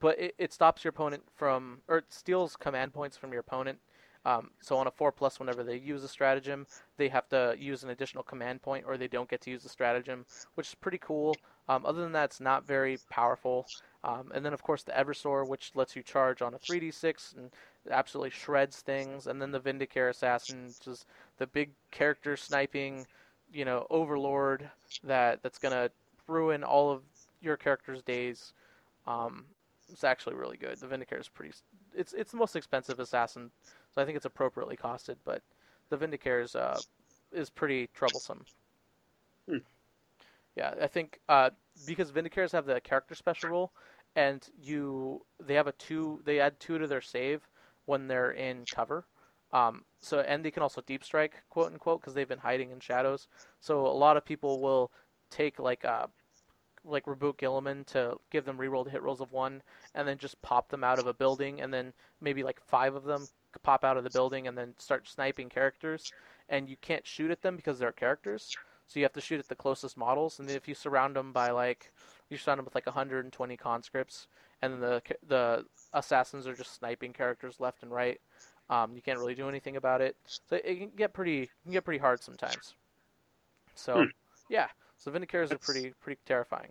but 0.00 0.18
it, 0.18 0.34
it 0.38 0.52
stops 0.52 0.84
your 0.84 0.90
opponent 0.90 1.22
from, 1.36 1.80
or 1.88 1.98
it 1.98 2.04
steals 2.08 2.56
command 2.56 2.92
points 2.92 3.16
from 3.16 3.30
your 3.32 3.40
opponent. 3.40 3.78
Um, 4.26 4.50
so 4.60 4.76
on 4.76 4.86
a 4.86 4.90
four 4.90 5.12
plus, 5.12 5.40
whenever 5.40 5.62
they 5.62 5.76
use 5.76 6.04
a 6.04 6.08
stratagem, 6.08 6.66
they 6.98 7.08
have 7.08 7.28
to 7.30 7.54
use 7.58 7.84
an 7.84 7.90
additional 7.90 8.22
command 8.22 8.60
point, 8.60 8.84
or 8.86 8.98
they 8.98 9.08
don't 9.08 9.28
get 9.28 9.40
to 9.42 9.50
use 9.50 9.62
the 9.62 9.68
stratagem, 9.68 10.26
which 10.54 10.68
is 10.68 10.74
pretty 10.74 10.98
cool. 10.98 11.34
Um, 11.70 11.86
other 11.86 12.02
than 12.02 12.10
that, 12.12 12.24
it's 12.24 12.40
not 12.40 12.66
very 12.66 12.98
powerful. 13.10 13.64
Um, 14.02 14.32
and 14.34 14.44
then 14.44 14.52
of 14.52 14.60
course 14.60 14.82
the 14.82 14.90
Eversor, 14.90 15.46
which 15.46 15.70
lets 15.76 15.94
you 15.94 16.02
charge 16.02 16.42
on 16.42 16.52
a 16.52 16.58
3d6 16.58 17.36
and 17.36 17.50
absolutely 17.88 18.30
shreds 18.30 18.80
things. 18.80 19.28
And 19.28 19.40
then 19.40 19.52
the 19.52 19.60
Vindicare 19.60 20.10
Assassin, 20.10 20.66
which 20.66 20.88
is 20.88 21.06
the 21.38 21.46
big 21.46 21.70
character 21.92 22.36
sniping, 22.36 23.06
you 23.52 23.64
know, 23.64 23.86
overlord 23.88 24.68
that 25.04 25.44
that's 25.44 25.60
gonna 25.60 25.90
ruin 26.26 26.64
all 26.64 26.90
of 26.90 27.02
your 27.40 27.56
character's 27.56 28.02
days. 28.02 28.52
Um, 29.06 29.44
it's 29.92 30.02
actually 30.02 30.34
really 30.34 30.56
good. 30.56 30.76
The 30.80 30.88
Vindicare 30.88 31.20
is 31.20 31.28
pretty. 31.28 31.54
It's 31.94 32.12
it's 32.14 32.32
the 32.32 32.36
most 32.36 32.56
expensive 32.56 32.98
assassin, 32.98 33.52
so 33.94 34.02
I 34.02 34.04
think 34.04 34.16
it's 34.16 34.26
appropriately 34.26 34.76
costed. 34.76 35.16
But 35.24 35.42
the 35.88 35.96
Vindicare 35.96 36.42
is 36.42 36.56
uh, 36.56 36.80
is 37.32 37.48
pretty 37.48 37.88
troublesome. 37.94 38.44
Yeah, 40.60 40.74
I 40.82 40.88
think 40.88 41.20
uh, 41.26 41.50
because 41.86 42.12
Vindicators 42.12 42.52
have 42.52 42.66
the 42.66 42.82
character 42.82 43.14
special 43.14 43.48
rule, 43.48 43.72
and 44.14 44.46
you 44.60 45.24
they 45.42 45.54
have 45.54 45.66
a 45.66 45.72
two 45.72 46.20
they 46.26 46.38
add 46.38 46.60
two 46.60 46.78
to 46.78 46.86
their 46.86 47.00
save 47.00 47.40
when 47.86 48.06
they're 48.08 48.32
in 48.32 48.66
cover. 48.70 49.06
Um, 49.52 49.84
so 50.02 50.20
and 50.20 50.44
they 50.44 50.50
can 50.50 50.62
also 50.62 50.82
deep 50.86 51.02
strike 51.02 51.32
quote 51.48 51.72
unquote 51.72 52.02
because 52.02 52.12
they've 52.12 52.28
been 52.28 52.38
hiding 52.38 52.72
in 52.72 52.80
shadows. 52.80 53.26
So 53.60 53.86
a 53.86 53.88
lot 54.04 54.18
of 54.18 54.24
people 54.26 54.60
will 54.60 54.92
take 55.30 55.58
like 55.58 55.86
uh, 55.86 56.08
like 56.84 57.06
Roboute 57.06 57.38
Guilliman 57.38 57.86
to 57.86 58.18
give 58.30 58.44
them 58.44 58.58
reroll 58.58 58.86
hit 58.86 59.02
rolls 59.02 59.22
of 59.22 59.32
one, 59.32 59.62
and 59.94 60.06
then 60.06 60.18
just 60.18 60.42
pop 60.42 60.68
them 60.68 60.84
out 60.84 60.98
of 60.98 61.06
a 61.06 61.14
building, 61.14 61.62
and 61.62 61.72
then 61.72 61.94
maybe 62.20 62.42
like 62.42 62.60
five 62.66 62.94
of 62.94 63.04
them 63.04 63.26
pop 63.62 63.82
out 63.82 63.96
of 63.96 64.04
the 64.04 64.10
building, 64.10 64.46
and 64.46 64.58
then 64.58 64.74
start 64.78 65.08
sniping 65.08 65.48
characters, 65.48 66.12
and 66.50 66.68
you 66.68 66.76
can't 66.82 67.06
shoot 67.06 67.30
at 67.30 67.40
them 67.40 67.56
because 67.56 67.78
they're 67.78 67.92
characters, 67.92 68.54
so 68.90 68.98
you 68.98 69.04
have 69.04 69.12
to 69.12 69.20
shoot 69.20 69.38
at 69.38 69.46
the 69.46 69.54
closest 69.54 69.96
models, 69.96 70.40
and 70.40 70.48
then 70.48 70.56
if 70.56 70.66
you 70.66 70.74
surround 70.74 71.14
them 71.14 71.32
by 71.32 71.52
like 71.52 71.92
you 72.28 72.36
surround 72.36 72.58
them 72.58 72.64
with 72.64 72.74
like 72.74 72.86
120 72.86 73.56
conscripts, 73.56 74.26
and 74.62 74.82
the 74.82 75.00
the 75.28 75.64
assassins 75.92 76.44
are 76.48 76.54
just 76.54 76.74
sniping 76.74 77.12
characters 77.12 77.60
left 77.60 77.84
and 77.84 77.92
right. 77.92 78.20
Um, 78.68 78.96
you 78.96 79.00
can't 79.00 79.20
really 79.20 79.36
do 79.36 79.48
anything 79.48 79.76
about 79.76 80.00
it, 80.00 80.16
so 80.26 80.56
it 80.56 80.76
can 80.76 80.90
get 80.96 81.12
pretty 81.12 81.48
can 81.62 81.70
get 81.70 81.84
pretty 81.84 82.00
hard 82.00 82.20
sometimes. 82.20 82.74
So, 83.76 83.94
hmm. 83.94 84.08
yeah, 84.48 84.66
so 84.96 85.12
Vindicares 85.12 85.52
are 85.52 85.58
pretty 85.58 85.92
pretty 86.00 86.20
terrifying. 86.26 86.70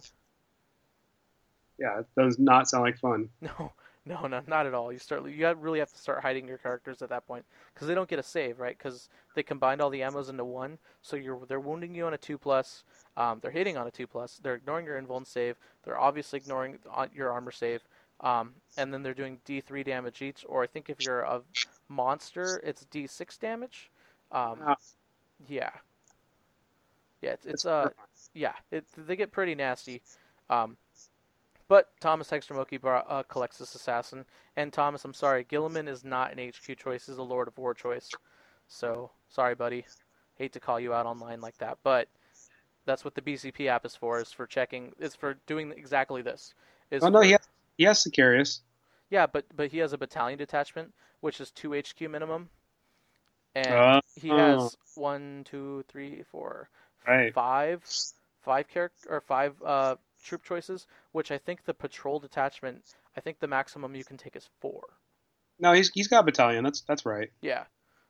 Yeah, 1.79 1.99
it 1.99 2.05
does 2.17 2.37
not 2.37 2.67
sound 2.67 2.83
like 2.83 2.97
fun. 2.97 3.29
No, 3.41 3.71
no, 4.09 4.25
no, 4.25 4.41
not 4.47 4.65
at 4.65 4.73
all. 4.73 4.91
You 4.91 4.97
start 4.97 5.29
you 5.29 5.47
really 5.59 5.79
have 5.79 5.91
to 5.93 5.97
start 5.99 6.21
hiding 6.23 6.47
your 6.47 6.57
characters 6.57 7.01
at 7.03 7.09
that 7.09 7.27
point 7.27 7.45
because 7.73 7.87
they 7.87 7.93
don't 7.93 8.09
get 8.09 8.17
a 8.17 8.23
save, 8.23 8.59
right? 8.59 8.75
Because 8.77 9.07
they 9.35 9.43
combined 9.43 9.81
all 9.81 9.91
the 9.91 10.01
ammos 10.01 10.29
into 10.29 10.43
one. 10.43 10.79
So 11.03 11.15
you're 11.15 11.39
they're 11.47 11.59
wounding 11.59 11.93
you 11.93 12.05
on 12.07 12.13
a 12.15 12.17
two 12.17 12.39
plus. 12.39 12.83
Um, 13.15 13.39
they're 13.41 13.51
hitting 13.51 13.77
on 13.77 13.85
a 13.85 13.91
two 13.91 14.07
plus. 14.07 14.39
They're 14.41 14.55
ignoring 14.55 14.87
your 14.87 14.99
invuln 14.99 15.27
save. 15.27 15.57
They're 15.83 15.99
obviously 15.99 16.37
ignoring 16.37 16.79
your 17.13 17.31
armor 17.31 17.51
save. 17.51 17.81
Um, 18.21 18.53
and 18.77 18.93
then 18.93 19.03
they're 19.03 19.13
doing 19.13 19.39
D3 19.47 19.85
damage 19.85 20.21
each, 20.21 20.43
or 20.49 20.61
I 20.61 20.67
think 20.67 20.89
if 20.89 21.01
you're 21.05 21.21
a 21.21 21.41
monster, 21.87 22.59
it's 22.65 22.85
D6 22.91 23.39
damage. 23.39 23.89
Um, 24.31 24.59
ah. 24.65 24.75
Yeah. 25.47 25.69
Yeah, 27.21 27.31
it's, 27.31 27.45
it's 27.45 27.65
uh, 27.65 27.89
yeah, 28.33 28.53
it, 28.71 28.85
they 28.97 29.15
get 29.15 29.31
pretty 29.31 29.55
nasty. 29.55 30.01
Um, 30.49 30.77
but 31.69 31.87
Thomas 32.01 32.29
Hegstrom 32.29 32.57
Oki 32.57 32.77
brought, 32.77 33.05
uh, 33.07 33.23
Culexus 33.23 33.75
Assassin, 33.75 34.25
and 34.57 34.73
Thomas, 34.73 35.05
I'm 35.05 35.13
sorry, 35.13 35.45
Guilliman 35.45 35.87
is 35.87 36.03
not 36.03 36.33
an 36.33 36.49
HQ 36.49 36.77
choice; 36.77 37.05
he's 37.05 37.17
a 37.17 37.23
Lord 37.23 37.47
of 37.47 37.57
War 37.57 37.73
choice. 37.73 38.09
So 38.67 39.11
sorry, 39.29 39.55
buddy. 39.55 39.85
Hate 40.35 40.51
to 40.53 40.59
call 40.59 40.79
you 40.79 40.93
out 40.93 41.05
online 41.05 41.41
like 41.41 41.57
that, 41.59 41.77
but 41.83 42.07
that's 42.85 43.05
what 43.05 43.13
the 43.13 43.21
BCP 43.21 43.67
app 43.67 43.85
is 43.85 43.95
for. 43.95 44.19
Is 44.19 44.31
for 44.31 44.47
checking. 44.47 44.91
Is 44.99 45.15
for 45.15 45.35
doing 45.47 45.71
exactly 45.71 46.21
this. 46.21 46.53
Is 46.91 47.03
oh 47.03 47.09
no, 47.09 47.19
for, 47.19 47.25
he 47.25 47.31
has, 47.31 47.47
he 47.77 47.83
has 47.85 48.03
Sicarius. 48.03 48.59
Yeah, 49.09 49.27
but 49.27 49.45
but 49.55 49.69
he 49.71 49.77
has 49.77 49.93
a 49.93 49.97
battalion 49.97 50.37
detachment, 50.37 50.93
which 51.21 51.39
is 51.39 51.51
two 51.51 51.73
HQ 51.73 52.01
minimum, 52.09 52.49
and 53.55 53.73
uh, 53.73 54.01
he 54.15 54.29
has 54.29 54.75
one, 54.95 55.45
two, 55.49 55.83
three, 55.87 56.23
four, 56.31 56.69
Right. 57.07 57.33
five, 57.33 57.83
five 58.41 58.67
character 58.67 59.09
or 59.09 59.21
five 59.21 59.53
uh, 59.63 59.95
troop 60.23 60.43
choices, 60.43 60.87
which 61.11 61.31
I 61.31 61.37
think 61.37 61.63
the 61.65 61.73
patrol 61.73 62.19
detachment. 62.19 62.95
I 63.17 63.21
think 63.21 63.39
the 63.39 63.47
maximum 63.47 63.95
you 63.95 64.03
can 64.05 64.17
take 64.17 64.35
is 64.35 64.49
four. 64.59 64.97
No, 65.59 65.73
he's 65.73 65.89
he's 65.89 66.07
got 66.07 66.25
battalion. 66.25 66.63
That's 66.63 66.81
that's 66.81 67.05
right. 67.05 67.29
Yeah, 67.41 67.65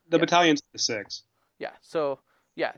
The 0.09 0.17
Yeah. 0.17 0.25
battalion's 0.25 0.61
the 0.73 0.79
six. 0.79 1.23
yeah. 1.57 1.73
So 1.81 2.19
yeah, 2.55 2.73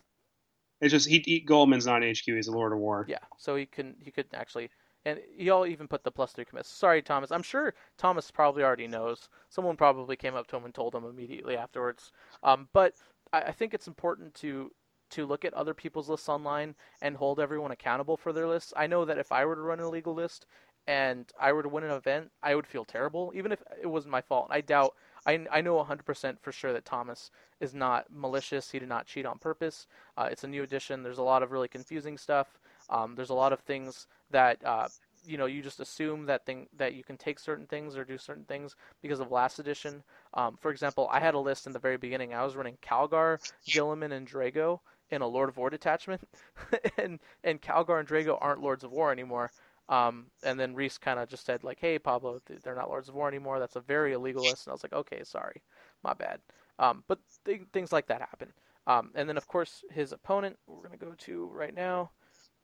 It's 0.82 0.92
just 0.92 1.08
he, 1.08 1.20
he 1.26 1.40
Guilliman's 1.46 1.86
not 1.86 2.04
HQ. 2.04 2.36
He's 2.36 2.48
a 2.48 2.52
Lord 2.52 2.74
of 2.74 2.80
War. 2.80 3.06
Yeah, 3.08 3.20
so 3.38 3.56
he 3.56 3.66
can 3.66 3.96
he 4.00 4.12
could 4.12 4.28
actually, 4.34 4.70
and 5.06 5.20
y'all 5.38 5.66
even 5.66 5.88
put 5.88 6.04
the 6.04 6.12
plus 6.12 6.32
three 6.34 6.46
commits. 6.46 6.70
Sorry, 6.70 7.02
Thomas. 7.02 7.32
I'm 7.32 7.44
sure 7.44 7.74
Thomas 7.98 8.32
probably 8.32 8.64
already 8.64 8.88
knows. 8.88 9.30
Someone 9.50 9.78
probably 9.78 10.16
came 10.16 10.36
up 10.36 10.48
to 10.48 10.56
him 10.58 10.66
and 10.66 10.74
told 10.74 10.96
him 10.96 11.06
immediately 11.06 11.56
afterwards. 11.58 12.12
Um, 12.44 12.68
but 12.74 12.96
I, 13.34 13.42
I 13.44 13.52
think 13.52 13.74
it's 13.74 13.88
important 13.88 14.34
to 14.36 14.72
to 15.12 15.26
look 15.26 15.46
at 15.46 15.54
other 15.54 15.74
people's 15.74 16.10
lists 16.10 16.30
online 16.30 16.76
and 17.02 17.16
hold 17.16 17.40
everyone 17.40 17.72
accountable 17.72 18.18
for 18.18 18.34
their 18.34 18.48
lists. 18.48 18.74
I 18.76 18.88
know 18.88 19.06
that 19.06 19.18
if 19.18 19.32
I 19.32 19.46
were 19.46 19.56
to 19.56 19.62
run 19.62 19.80
an 19.80 19.86
illegal 19.86 20.14
list 20.14 20.46
and 20.88 21.32
I 21.40 21.54
were 21.54 21.64
to 21.64 21.70
win 21.70 21.84
an 21.84 21.92
event, 21.92 22.32
I 22.42 22.56
would 22.56 22.66
feel 22.66 22.86
terrible, 22.86 23.32
even 23.36 23.52
if 23.52 23.62
it 23.82 23.88
wasn't 23.88 24.12
my 24.12 24.22
fault. 24.22 24.48
I 24.50 24.62
doubt. 24.62 24.96
I, 25.26 25.46
I 25.52 25.62
know 25.62 25.76
100% 25.76 26.40
for 26.42 26.52
sure 26.52 26.74
that 26.74 26.86
Thomas 26.86 27.30
is 27.60 27.76
not 27.76 28.06
malicious. 28.10 28.72
He 28.72 28.80
did 28.80 28.90
not 28.90 29.06
cheat 29.06 29.26
on 29.26 29.38
purpose. 29.38 29.86
Uh, 30.18 30.28
it's 30.32 30.44
a 30.44 30.48
new 30.48 30.64
edition. 30.64 31.04
There's 31.04 31.20
a 31.20 31.24
lot 31.24 31.44
of 31.44 31.52
really 31.52 31.68
confusing 31.68 32.18
stuff. 32.18 32.60
Um, 32.90 33.14
there's 33.16 33.30
a 33.30 33.36
lot 33.36 33.54
of 33.54 33.60
things 33.60 34.08
that 34.32 34.66
uh, 34.66 34.88
you 35.26 35.38
know 35.38 35.46
you 35.46 35.62
just 35.62 35.80
assume 35.80 36.26
that 36.26 36.46
thing 36.46 36.68
that 36.78 36.96
you 36.96 37.04
can 37.04 37.18
take 37.18 37.40
certain 37.40 37.68
things 37.68 37.96
or 37.96 38.04
do 38.04 38.18
certain 38.18 38.46
things 38.46 38.76
because 39.02 39.20
of 39.20 39.32
last 39.32 39.60
edition. 39.60 40.04
Um, 40.34 40.58
for 40.60 40.72
example, 40.72 41.08
I 41.12 41.20
had 41.20 41.36
a 41.36 41.40
list 41.40 41.68
in 41.68 41.74
the 41.74 41.80
very 41.80 41.98
beginning. 41.98 42.34
I 42.34 42.44
was 42.44 42.56
running 42.56 42.78
Calgar, 42.82 43.38
Guilliman, 43.68 44.12
and 44.12 44.28
Drago 44.28 44.80
in 45.12 45.22
a 45.22 45.28
Lord 45.28 45.50
of 45.50 45.58
War 45.58 45.70
detachment, 45.70 46.22
and 46.98 47.20
and 47.44 47.62
Calgar 47.62 48.00
and 48.00 48.08
Drago 48.08 48.38
aren't 48.40 48.62
Lords 48.62 48.84
of 48.84 48.92
War 48.92 49.12
anymore. 49.12 49.52
Um, 49.90 50.28
and 50.44 50.60
then 50.60 50.74
Reese 50.76 50.98
kind 50.98 51.20
of 51.20 51.30
just 51.30 51.46
said 51.46 51.64
like, 51.64 51.80
"Hey, 51.80 52.00
Pablo, 52.00 52.42
they're 52.64 52.76
not 52.76 52.90
Lords 52.90 53.10
of 53.10 53.16
War 53.16 53.28
anymore. 53.28 53.60
That's 53.60 53.76
a 53.76 53.82
very 53.82 54.14
illegal 54.14 54.46
list." 54.46 54.66
And 54.68 54.72
I 54.72 54.74
was 54.74 54.84
like, 54.84 54.94
"Okay, 54.94 55.24
sorry, 55.24 55.62
my 56.04 56.14
bad." 56.14 56.42
Um, 56.80 57.04
but 57.08 57.20
th- 57.46 57.62
things 57.74 57.92
like 57.92 58.08
that 58.08 58.22
happen. 58.22 58.54
Um, 58.88 59.12
and 59.16 59.30
then 59.30 59.38
of 59.38 59.48
course 59.48 59.84
his 59.92 60.12
opponent, 60.12 60.58
we're 60.68 60.84
gonna 60.84 60.98
go 60.98 61.14
to 61.18 61.46
right 61.48 61.74
now. 61.76 62.12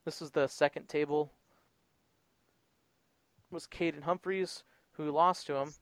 This 0.05 0.21
is 0.21 0.31
the 0.31 0.47
second 0.47 0.88
table. 0.88 1.31
Was 3.51 3.67
Caden 3.67 4.03
Humphreys 4.03 4.63
who 4.91 5.12
lost 5.12 5.47
to 5.47 5.55
him, 5.55 5.75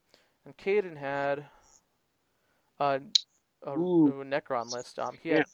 and 0.45 0.57
Caden 0.57 0.97
had 0.97 1.45
a, 2.79 3.01
a, 3.63 3.73
a 3.73 4.11
Necron 4.25 4.71
list. 4.71 4.99
Um, 4.99 5.17
he 5.21 5.29
Yeah. 5.29 5.37
had 5.37 5.45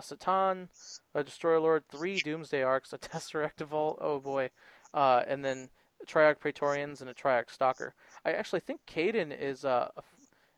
a 0.00 0.16
C'tan, 0.16 0.68
a 1.14 1.22
Destroyer 1.22 1.60
Lord, 1.60 1.84
three 1.88 2.18
Doomsday 2.18 2.62
Arks, 2.62 2.92
a 2.92 2.98
Tesseract 2.98 3.64
Vault, 3.66 3.98
oh 4.00 4.18
boy, 4.18 4.50
uh, 4.94 5.22
and 5.26 5.44
then 5.44 5.68
Triarch 6.06 6.40
Praetorians 6.40 7.00
and 7.00 7.10
a 7.10 7.14
Triarch 7.14 7.50
Stalker. 7.50 7.94
I 8.24 8.32
actually 8.32 8.60
think 8.60 8.80
Caden 8.86 9.38
is 9.38 9.64
uh, 9.64 9.88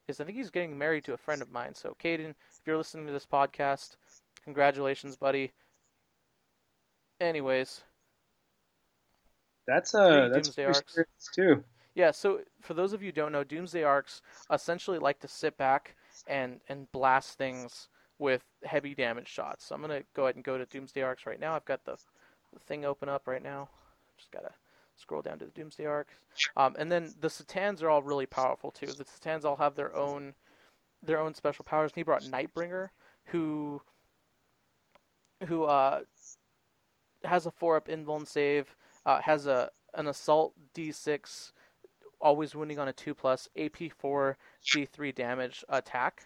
is 0.08 0.20
I 0.20 0.24
think 0.24 0.36
he's 0.36 0.50
getting 0.50 0.78
married 0.78 1.04
to 1.04 1.14
a 1.14 1.18
friend 1.18 1.42
of 1.42 1.50
mine. 1.50 1.74
So 1.74 1.96
Caden, 2.02 2.30
if 2.30 2.60
you're 2.66 2.76
listening 2.76 3.06
to 3.06 3.12
this 3.12 3.26
podcast, 3.26 3.96
congratulations, 4.44 5.16
buddy. 5.16 5.52
Anyways, 7.20 7.82
That's 9.66 9.92
Three 9.92 10.00
uh 10.00 10.28
that's 10.28 10.48
Doomsday 10.48 10.64
Arks. 10.64 10.98
too. 11.34 11.64
Yeah, 11.94 12.10
so 12.10 12.40
for 12.62 12.74
those 12.74 12.92
of 12.94 13.02
you 13.02 13.08
who 13.08 13.12
don't 13.12 13.32
know, 13.32 13.44
Doomsday 13.44 13.82
Arks 13.82 14.22
essentially 14.50 14.98
like 14.98 15.20
to 15.20 15.28
sit 15.28 15.56
back 15.56 15.96
and 16.26 16.60
and 16.68 16.90
blast 16.92 17.38
things 17.38 17.88
with 18.22 18.44
heavy 18.64 18.94
damage 18.94 19.28
shots. 19.28 19.66
So 19.66 19.74
I'm 19.74 19.80
gonna 19.80 20.02
go 20.14 20.24
ahead 20.24 20.36
and 20.36 20.44
go 20.44 20.56
to 20.56 20.64
Doomsday 20.64 21.02
Arks 21.02 21.26
right 21.26 21.40
now. 21.40 21.54
I've 21.54 21.64
got 21.64 21.84
the, 21.84 21.96
the 22.52 22.60
thing 22.60 22.84
open 22.84 23.08
up 23.08 23.26
right 23.26 23.42
now. 23.42 23.68
Just 24.16 24.30
gotta 24.30 24.52
scroll 24.96 25.20
down 25.20 25.38
to 25.40 25.44
the 25.44 25.50
Doomsday 25.50 25.84
Arks. 25.84 26.14
Um, 26.56 26.76
and 26.78 26.90
then 26.90 27.12
the 27.20 27.28
C'tans 27.28 27.82
are 27.82 27.90
all 27.90 28.02
really 28.02 28.26
powerful 28.26 28.70
too. 28.70 28.86
The 28.86 29.04
C'tans 29.04 29.44
all 29.44 29.56
have 29.56 29.74
their 29.74 29.94
own 29.94 30.34
their 31.02 31.18
own 31.18 31.34
special 31.34 31.64
powers. 31.64 31.90
And 31.90 31.96
he 31.96 32.02
brought 32.04 32.22
Nightbringer, 32.22 32.88
who 33.26 33.82
who 35.48 35.64
uh, 35.64 36.02
has 37.24 37.46
a 37.46 37.50
four 37.50 37.76
up 37.76 37.88
invuln 37.88 38.26
save, 38.26 38.76
uh, 39.04 39.20
has 39.20 39.46
a 39.46 39.70
an 39.94 40.06
assault 40.06 40.54
D6 40.74 41.52
always 42.20 42.54
wounding 42.54 42.78
on 42.78 42.88
a 42.88 42.92
2 42.92 43.14
plus 43.14 43.48
AP4 43.58 44.36
D3 44.64 45.14
damage 45.14 45.64
attack, 45.68 46.22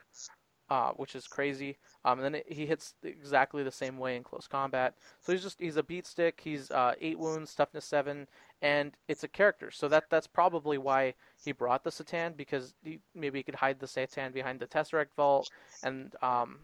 uh, 0.69 0.91
which 0.93 1.15
is 1.15 1.27
crazy. 1.27 1.79
Um, 2.05 2.19
and 2.19 2.25
then 2.25 2.35
it, 2.37 2.53
he 2.53 2.67
hits 2.67 2.95
exactly 3.03 3.63
the 3.63 3.71
same 3.71 3.99
way 3.99 4.17
in 4.17 4.23
close 4.23 4.47
combat. 4.49 4.95
So 5.21 5.33
he's 5.33 5.43
just 5.43 5.61
he's 5.61 5.77
a 5.77 5.83
beat 5.83 6.07
stick. 6.07 6.41
He's 6.43 6.71
uh, 6.71 6.95
eight 7.01 7.19
wounds, 7.19 7.55
toughness 7.55 7.85
seven, 7.85 8.27
and 8.63 8.97
it's 9.09 9.25
a 9.25 9.29
character. 9.29 9.71
So 9.71 9.89
that 9.89 10.05
that's 10.11 10.27
probably 10.27 10.79
why 10.79 11.15
he 11.45 11.53
brought 11.53 11.85
the 11.85 11.91
C'tan 11.91 12.37
because 12.37 12.75
he, 12.83 13.01
maybe 13.15 13.39
he 13.39 13.43
could 13.43 13.55
hide 13.57 13.81
the 13.81 13.87
C'tan 13.87 14.33
behind 14.33 14.61
the 14.61 14.67
Tesseract 14.67 15.15
Vault, 15.17 15.49
and 15.83 16.15
um, 16.23 16.59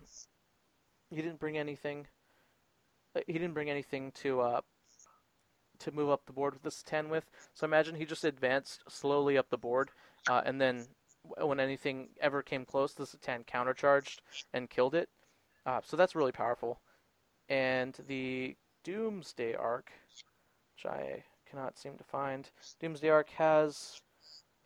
he 1.10 1.16
didn't 1.16 1.38
bring 1.40 1.58
anything. 1.58 2.06
uh, 3.16 3.20
He 3.26 3.34
didn't 3.34 3.54
bring 3.54 3.70
anything 3.70 4.12
to 4.22 4.40
uh, 4.40 4.60
to 5.78 5.92
move 5.92 6.10
up 6.10 6.26
the 6.26 6.32
board 6.32 6.54
with 6.54 6.62
this 6.62 6.82
10 6.82 7.08
with. 7.08 7.28
So 7.54 7.64
imagine 7.64 7.96
he 7.96 8.04
just 8.04 8.24
advanced 8.24 8.84
slowly 8.88 9.36
up 9.36 9.50
the 9.50 9.58
board, 9.58 9.90
uh, 10.28 10.42
and 10.44 10.60
then 10.60 10.86
when 11.38 11.60
anything 11.60 12.08
ever 12.20 12.42
came 12.42 12.64
close, 12.64 12.94
the 12.94 13.04
C'tan 13.04 13.44
countercharged 13.46 14.20
and 14.52 14.70
killed 14.70 14.94
it. 14.94 15.08
Uh, 15.66 15.80
so 15.84 15.96
that's 15.96 16.14
really 16.14 16.32
powerful. 16.32 16.80
And 17.48 17.96
the 18.08 18.56
Doomsday 18.84 19.54
Ark, 19.54 19.92
which 20.76 20.86
I 20.86 21.24
cannot 21.48 21.78
seem 21.78 21.96
to 21.98 22.04
find, 22.04 22.50
Doomsday 22.80 23.08
Ark 23.08 23.30
has 23.30 24.00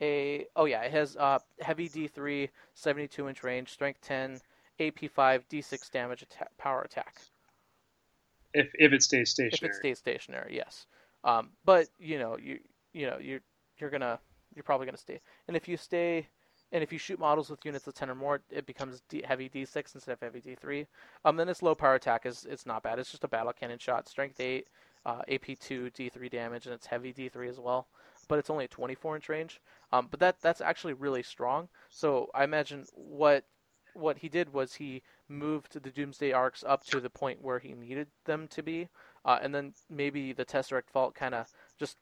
a 0.01 0.47
oh 0.55 0.65
yeah, 0.65 0.81
it 0.81 0.91
has 0.91 1.15
uh, 1.17 1.39
heavy 1.59 1.89
D3, 1.89 2.49
72 2.73 3.27
inch 3.29 3.43
range, 3.43 3.69
strength 3.69 4.01
10, 4.01 4.39
AP5, 4.79 5.43
D6 5.49 5.91
damage 5.91 6.23
atta- 6.23 6.49
power 6.57 6.81
attack 6.81 7.19
If 8.53 8.71
if 8.75 8.93
it 8.93 9.03
stays 9.03 9.31
stationary 9.31 9.71
if 9.71 9.75
it 9.75 9.75
stays 9.75 9.99
stationary, 9.99 10.55
yes. 10.55 10.85
Um, 11.23 11.51
but 11.65 11.87
you 11.99 12.19
know, 12.19 12.37
you 12.37 12.59
you 12.93 13.07
know, 13.07 13.17
you're 13.19 13.41
you're 13.77 13.89
gonna 13.89 14.19
you're 14.55 14.63
probably 14.63 14.85
gonna 14.85 14.97
stay. 14.97 15.21
And 15.47 15.57
if 15.57 15.67
you 15.67 15.77
stay, 15.77 16.27
and 16.71 16.83
if 16.83 16.91
you 16.91 16.99
shoot 16.99 17.19
models 17.19 17.49
with 17.49 17.65
units 17.65 17.87
of 17.87 17.93
ten 17.93 18.09
or 18.09 18.15
more, 18.15 18.41
it 18.49 18.65
becomes 18.65 19.01
D, 19.09 19.23
heavy 19.25 19.49
D6 19.49 19.95
instead 19.95 20.11
of 20.11 20.19
heavy 20.19 20.41
D3. 20.41 20.87
Um, 21.23 21.37
then 21.37 21.49
its 21.49 21.61
low 21.61 21.75
power 21.75 21.95
attack 21.95 22.25
is 22.25 22.45
it's 22.49 22.65
not 22.65 22.83
bad. 22.83 22.99
It's 22.99 23.11
just 23.11 23.23
a 23.23 23.27
battle 23.27 23.53
cannon 23.53 23.79
shot, 23.79 24.07
strength 24.07 24.39
eight, 24.39 24.67
uh, 25.05 25.21
AP2, 25.29 25.93
D3 25.93 26.29
damage, 26.29 26.65
and 26.65 26.75
it's 26.75 26.87
heavy 26.87 27.13
D3 27.13 27.49
as 27.49 27.59
well. 27.59 27.87
But 28.27 28.39
it's 28.39 28.49
only 28.49 28.65
a 28.65 28.69
24 28.69 29.15
inch 29.15 29.29
range. 29.29 29.61
Um, 29.93 30.07
but 30.11 30.19
that 30.19 30.41
that's 30.41 30.61
actually 30.61 30.93
really 30.93 31.23
strong. 31.23 31.69
So 31.89 32.29
I 32.35 32.43
imagine 32.43 32.85
what 32.93 33.45
what 33.93 34.19
he 34.19 34.29
did 34.29 34.53
was 34.53 34.75
he 34.75 35.01
moved 35.27 35.81
the 35.81 35.89
Doomsday 35.89 36.31
arks 36.31 36.63
up 36.67 36.85
to 36.85 36.99
the 36.99 37.09
point 37.09 37.41
where 37.41 37.59
he 37.59 37.73
needed 37.73 38.07
them 38.25 38.47
to 38.49 38.61
be, 38.61 38.89
uh, 39.25 39.39
and 39.41 39.55
then 39.55 39.73
maybe 39.89 40.33
the 40.33 40.45
Tesseract 40.45 40.91
Vault 40.93 41.15
kind 41.15 41.33
of 41.33 41.47
just 41.79 41.97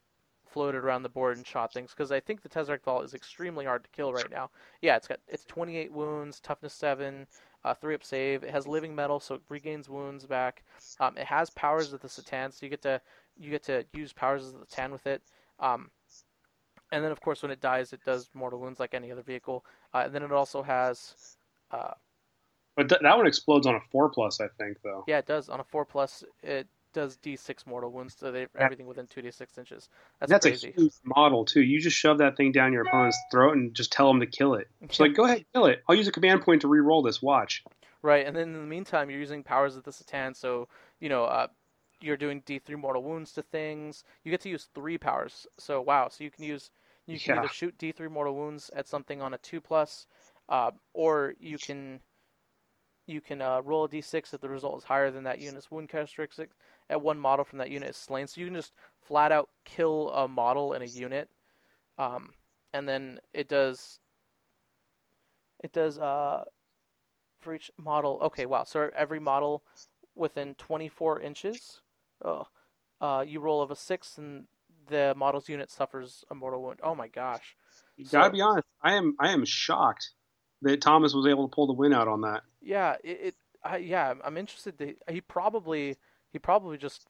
floated 0.56 0.78
around 0.86 1.02
the 1.02 1.10
board 1.10 1.36
and 1.36 1.46
shot 1.46 1.70
things 1.70 1.90
because 1.90 2.10
I 2.10 2.18
think 2.18 2.40
the 2.40 2.48
Tesseract 2.48 2.82
Vault 2.82 3.04
is 3.04 3.12
extremely 3.12 3.66
hard 3.66 3.84
to 3.84 3.90
kill 3.90 4.10
right 4.10 4.30
now. 4.30 4.48
Yeah, 4.80 4.96
it's 4.96 5.06
got 5.06 5.20
it's 5.28 5.44
28 5.44 5.92
wounds, 5.92 6.40
toughness 6.40 6.72
seven, 6.72 7.26
uh, 7.62 7.74
three 7.74 7.94
up 7.94 8.02
save. 8.02 8.42
It 8.42 8.48
has 8.52 8.66
living 8.66 8.94
metal, 8.94 9.20
so 9.20 9.34
it 9.34 9.42
regains 9.50 9.90
wounds 9.90 10.24
back. 10.24 10.64
Um, 10.98 11.18
it 11.18 11.26
has 11.26 11.50
powers 11.50 11.92
of 11.92 12.00
the 12.00 12.08
C'tan, 12.08 12.54
so 12.54 12.64
you 12.64 12.70
get 12.70 12.80
to 12.80 13.02
you 13.36 13.50
get 13.50 13.64
to 13.64 13.84
use 13.92 14.14
powers 14.14 14.46
of 14.46 14.58
the 14.58 14.64
C'tan 14.64 14.92
with 14.92 15.06
it. 15.06 15.20
Um, 15.60 15.90
and 16.90 17.04
then 17.04 17.12
of 17.12 17.20
course 17.20 17.42
when 17.42 17.50
it 17.52 17.60
dies, 17.60 17.92
it 17.92 18.00
does 18.06 18.30
mortal 18.32 18.58
wounds 18.58 18.80
like 18.80 18.94
any 18.94 19.12
other 19.12 19.22
vehicle. 19.22 19.62
Uh, 19.92 20.04
and 20.06 20.14
then 20.14 20.22
it 20.22 20.32
also 20.32 20.62
has 20.62 21.36
uh, 21.70 21.92
But 22.76 22.88
th- 22.88 23.02
that 23.02 23.16
one 23.18 23.26
explodes 23.26 23.66
on 23.66 23.74
a 23.74 23.80
four 23.92 24.08
plus, 24.08 24.40
I 24.40 24.48
think, 24.56 24.78
though. 24.82 25.04
Yeah, 25.06 25.18
it 25.18 25.26
does. 25.26 25.50
On 25.50 25.60
a 25.60 25.64
four 25.64 25.84
plus, 25.84 26.24
it 26.42 26.66
does 26.96 27.18
D6 27.18 27.66
mortal 27.66 27.92
wounds 27.92 28.14
to 28.16 28.30
the, 28.30 28.48
everything 28.58 28.86
within 28.86 29.06
two 29.06 29.20
D6 29.20 29.58
inches. 29.58 29.90
That's, 30.18 30.32
That's 30.32 30.46
crazy. 30.46 30.68
a 30.76 30.80
huge 30.80 30.92
model 31.04 31.44
too. 31.44 31.60
You 31.60 31.78
just 31.78 31.96
shove 31.96 32.18
that 32.18 32.38
thing 32.38 32.50
down 32.50 32.72
your 32.72 32.86
opponent's 32.86 33.18
throat 33.30 33.54
and 33.54 33.74
just 33.74 33.92
tell 33.92 34.08
them 34.08 34.20
to 34.20 34.26
kill 34.26 34.54
it. 34.54 34.66
It's 34.80 34.98
like, 34.98 35.14
go 35.14 35.24
ahead, 35.24 35.44
kill 35.54 35.66
it. 35.66 35.82
I'll 35.86 35.94
use 35.94 36.08
a 36.08 36.12
command 36.12 36.40
point 36.40 36.62
to 36.62 36.68
re-roll 36.68 37.02
this. 37.02 37.20
Watch. 37.20 37.62
Right, 38.00 38.26
and 38.26 38.34
then 38.34 38.48
in 38.48 38.60
the 38.60 38.66
meantime, 38.66 39.10
you're 39.10 39.20
using 39.20 39.42
powers 39.42 39.76
of 39.76 39.84
the 39.84 39.90
C'tan, 39.90 40.34
so 40.34 40.68
you 41.00 41.08
know 41.10 41.24
uh, 41.24 41.48
you're 42.00 42.16
doing 42.16 42.40
D3 42.46 42.78
mortal 42.78 43.02
wounds 43.02 43.32
to 43.32 43.42
things. 43.42 44.04
You 44.24 44.30
get 44.30 44.40
to 44.42 44.48
use 44.48 44.68
three 44.74 44.96
powers. 44.96 45.46
So 45.58 45.82
wow, 45.82 46.08
so 46.08 46.24
you 46.24 46.30
can 46.30 46.44
use 46.44 46.70
you 47.06 47.18
can 47.18 47.34
Yeah. 47.34 47.40
either 47.40 47.48
shoot 47.48 47.76
D3 47.78 48.10
mortal 48.10 48.34
wounds 48.34 48.70
at 48.74 48.88
something 48.88 49.20
on 49.20 49.34
a 49.34 49.38
two 49.38 49.60
plus, 49.60 50.06
uh, 50.48 50.70
or 50.94 51.34
you 51.38 51.58
can 51.58 52.00
you 53.06 53.20
can 53.20 53.40
uh, 53.40 53.60
roll 53.62 53.84
a 53.84 53.88
D6 53.88 54.34
if 54.34 54.40
the 54.40 54.48
result 54.48 54.78
is 54.78 54.84
higher 54.84 55.10
than 55.10 55.24
that 55.24 55.38
unit's 55.40 55.70
wound 55.70 55.88
characteristic 55.88 56.50
at 56.88 57.02
one 57.02 57.18
model 57.18 57.44
from 57.44 57.58
that 57.58 57.70
unit 57.70 57.90
is 57.90 57.96
slain. 57.96 58.26
So 58.26 58.40
you 58.40 58.46
can 58.46 58.54
just 58.54 58.72
flat 59.02 59.32
out 59.32 59.48
kill 59.64 60.10
a 60.10 60.28
model 60.28 60.72
in 60.72 60.82
a 60.82 60.86
unit, 60.86 61.28
um, 61.98 62.30
and 62.72 62.88
then 62.88 63.20
it 63.32 63.48
does 63.48 63.98
it 65.62 65.72
does 65.72 65.98
uh, 65.98 66.44
for 67.40 67.54
each 67.54 67.70
model. 67.78 68.18
Okay, 68.22 68.46
wow. 68.46 68.64
So 68.64 68.90
every 68.94 69.20
model 69.20 69.62
within 70.14 70.54
24 70.54 71.20
inches, 71.20 71.80
oh, 72.24 72.46
uh, 73.00 73.24
you 73.26 73.40
roll 73.40 73.62
of 73.62 73.70
a 73.70 73.76
six, 73.76 74.18
and 74.18 74.46
the 74.88 75.14
model's 75.16 75.48
unit 75.48 75.70
suffers 75.70 76.24
a 76.30 76.34
mortal 76.34 76.62
wound. 76.62 76.80
Oh 76.82 76.94
my 76.94 77.08
gosh! 77.08 77.56
You 77.96 78.04
gotta 78.04 78.30
be 78.30 78.40
honest. 78.40 78.66
I 78.82 78.94
am 78.94 79.16
I 79.18 79.30
am 79.30 79.44
shocked 79.44 80.10
that 80.62 80.80
Thomas 80.80 81.14
was 81.14 81.26
able 81.26 81.48
to 81.48 81.54
pull 81.54 81.66
the 81.66 81.72
win 81.72 81.92
out 81.92 82.08
on 82.08 82.22
that. 82.22 82.42
Yeah, 82.60 82.96
it. 83.02 83.18
it 83.22 83.34
I, 83.64 83.78
yeah, 83.78 84.06
I'm- 84.06 84.20
I'm 84.24 84.36
interested. 84.36 84.78
To, 84.78 84.94
he 85.10 85.20
probably 85.20 85.96
he 86.36 86.38
probably 86.38 86.76
just 86.76 87.06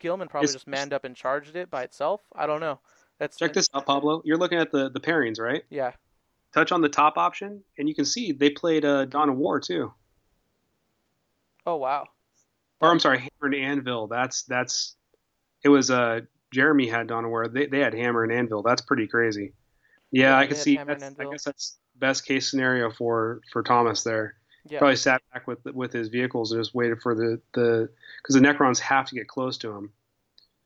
Guilliman 0.00 0.28
probably 0.28 0.46
It's- 0.46 0.54
just 0.54 0.66
manned 0.66 0.92
up 0.92 1.04
and 1.04 1.14
charged 1.14 1.54
it 1.54 1.70
by 1.70 1.84
itself. 1.84 2.20
I 2.34 2.48
don't 2.48 2.58
know. 2.58 2.80
That's 3.20 3.36
Check 3.38 3.52
this 3.52 3.68
out, 3.72 3.86
Pablo. 3.86 4.20
You're 4.24 4.36
looking 4.36 4.58
at 4.58 4.72
the 4.72 4.90
the 4.90 4.98
pairings, 4.98 5.38
right? 5.40 5.62
Yeah, 5.70 5.92
Touch 6.52 6.72
on 6.72 6.80
the 6.80 6.88
top 6.88 7.16
option, 7.16 7.62
and 7.78 7.88
you 7.88 7.94
can 7.94 8.04
see 8.04 8.32
they 8.32 8.50
played 8.50 8.84
uh, 8.84 9.04
Dawn 9.04 9.28
of 9.28 9.36
War 9.36 9.60
too. 9.60 9.94
Oh 11.64 11.76
wow. 11.76 12.06
Or 12.80 12.90
I'm 12.90 12.98
sorry, 12.98 13.18
Hammer 13.18 13.54
and 13.54 13.54
Anvil. 13.54 14.08
That's 14.08 14.42
that's 14.42 14.96
it 15.62 15.68
was 15.68 15.88
uh 15.92 16.22
Jeremy 16.52 16.88
had 16.88 17.06
Dawn 17.06 17.24
of 17.24 17.30
War. 17.30 17.46
They 17.46 17.66
they 17.66 17.78
had 17.78 17.94
Hammer 17.94 18.24
and 18.24 18.32
Anvil. 18.32 18.62
That's 18.64 18.82
pretty 18.82 19.06
crazy. 19.06 19.52
Yeah, 20.10 20.30
Yeah, 20.30 20.38
I 20.38 20.46
can 20.48 20.56
see. 20.56 20.76
I 20.78 20.84
guess 20.84 21.44
that's 21.44 21.78
best 21.94 22.26
case 22.26 22.50
scenario 22.50 22.90
for 22.90 23.40
for 23.52 23.62
Thomas 23.62 24.02
there. 24.02 24.34
Yeah. 24.66 24.78
Probably 24.78 24.96
sat 24.96 25.22
back 25.32 25.46
with 25.46 25.64
with 25.66 25.92
his 25.92 26.08
vehicles 26.08 26.52
and 26.52 26.60
just 26.60 26.74
waited 26.74 27.02
for 27.02 27.14
the 27.14 27.40
the 27.52 27.90
because 28.22 28.34
the 28.34 28.40
Necrons 28.40 28.78
have 28.78 29.06
to 29.06 29.14
get 29.14 29.28
close 29.28 29.58
to 29.58 29.70
him. 29.70 29.92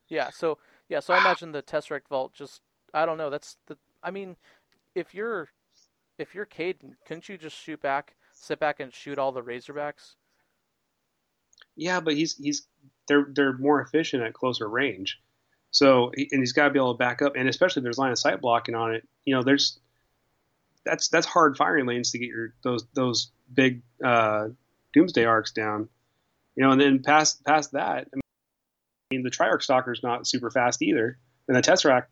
Yeah, 0.07 0.29
so 0.29 0.57
yeah, 0.87 1.01
so 1.01 1.13
I 1.13 1.19
imagine 1.19 1.51
the 1.51 1.61
Tesseract 1.61 2.07
Vault 2.09 2.33
just 2.33 2.61
I 2.93 3.05
don't 3.05 3.17
know, 3.17 3.29
that's 3.29 3.57
the 3.67 3.77
I 4.01 4.11
mean, 4.11 4.37
if 4.95 5.13
you're 5.13 5.49
if 6.17 6.33
you're 6.33 6.45
Caden, 6.45 6.95
couldn't 7.05 7.27
you 7.27 7.37
just 7.37 7.57
shoot 7.57 7.81
back, 7.81 8.15
sit 8.31 8.59
back 8.59 8.79
and 8.79 8.93
shoot 8.93 9.19
all 9.19 9.31
the 9.31 9.43
Razorbacks? 9.43 10.15
Yeah, 11.75 11.99
but 11.99 12.13
he's 12.15 12.35
he's 12.37 12.67
they're 13.07 13.27
they're 13.33 13.57
more 13.57 13.81
efficient 13.81 14.23
at 14.23 14.33
closer 14.33 14.67
range. 14.67 15.19
So 15.71 16.11
and 16.15 16.39
he's 16.39 16.53
got 16.53 16.65
to 16.65 16.69
be 16.71 16.79
able 16.79 16.93
to 16.93 16.97
back 16.97 17.21
up, 17.21 17.35
and 17.35 17.47
especially 17.47 17.81
if 17.81 17.83
there's 17.83 17.97
line 17.97 18.11
of 18.11 18.19
sight 18.19 18.41
blocking 18.41 18.75
on 18.75 18.95
it. 18.95 19.07
You 19.25 19.35
know, 19.35 19.43
there's 19.43 19.79
that's 20.89 21.07
that's 21.09 21.27
hard 21.27 21.57
firing 21.57 21.85
lanes 21.85 22.11
to 22.11 22.19
get 22.19 22.27
your 22.27 22.53
those 22.63 22.85
those 22.93 23.31
big 23.53 23.81
uh, 24.03 24.47
doomsday 24.93 25.25
arks 25.25 25.51
down. 25.51 25.87
You 26.55 26.63
know, 26.63 26.71
and 26.71 26.81
then 26.81 27.01
past 27.01 27.43
past 27.45 27.71
that, 27.73 28.07
I 28.13 28.19
mean, 29.11 29.23
the 29.23 29.29
Triarch 29.29 29.61
Stalker's 29.61 30.01
not 30.03 30.27
super 30.27 30.49
fast 30.49 30.81
either, 30.81 31.17
and 31.47 31.55
the 31.55 31.61
Tesseract. 31.61 32.07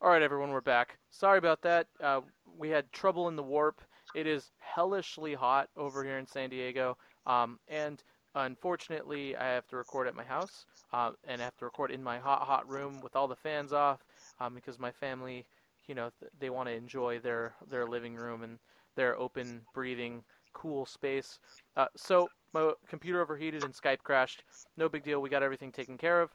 All 0.00 0.10
right, 0.10 0.22
everyone, 0.22 0.50
we're 0.50 0.60
back. 0.60 0.98
Sorry 1.10 1.38
about 1.38 1.62
that. 1.62 1.88
Uh, 2.00 2.20
we 2.56 2.70
had 2.70 2.90
trouble 2.92 3.28
in 3.28 3.36
the 3.36 3.42
warp. 3.42 3.80
It 4.14 4.26
is 4.26 4.52
hellishly 4.58 5.34
hot 5.34 5.68
over 5.76 6.04
here 6.04 6.18
in 6.18 6.26
San 6.26 6.48
Diego, 6.48 6.96
um, 7.26 7.58
and 7.68 8.02
unfortunately, 8.34 9.36
I 9.36 9.48
have 9.48 9.66
to 9.68 9.76
record 9.76 10.06
at 10.06 10.14
my 10.14 10.24
house, 10.24 10.64
uh, 10.92 11.10
and 11.26 11.40
I 11.42 11.44
have 11.44 11.56
to 11.58 11.64
record 11.64 11.90
in 11.90 12.02
my 12.02 12.18
hot, 12.18 12.42
hot 12.42 12.68
room 12.68 13.00
with 13.02 13.16
all 13.16 13.28
the 13.28 13.36
fans 13.36 13.72
off, 13.72 14.04
um, 14.40 14.54
because 14.54 14.78
my 14.78 14.92
family, 14.92 15.44
you 15.88 15.94
know, 15.94 16.10
th- 16.20 16.32
they 16.38 16.50
want 16.50 16.68
to 16.68 16.74
enjoy 16.74 17.18
their 17.18 17.54
their 17.70 17.86
living 17.86 18.14
room 18.14 18.42
and 18.42 18.58
their 18.96 19.18
open, 19.18 19.60
breathing, 19.74 20.22
cool 20.54 20.86
space. 20.86 21.38
Uh, 21.76 21.86
so 21.96 22.28
my 22.52 22.72
computer 22.88 23.20
overheated 23.20 23.64
and 23.64 23.74
Skype 23.74 24.02
crashed. 24.02 24.42
No 24.76 24.88
big 24.88 25.04
deal. 25.04 25.20
We 25.20 25.28
got 25.28 25.42
everything 25.42 25.72
taken 25.72 25.98
care 25.98 26.20
of. 26.22 26.30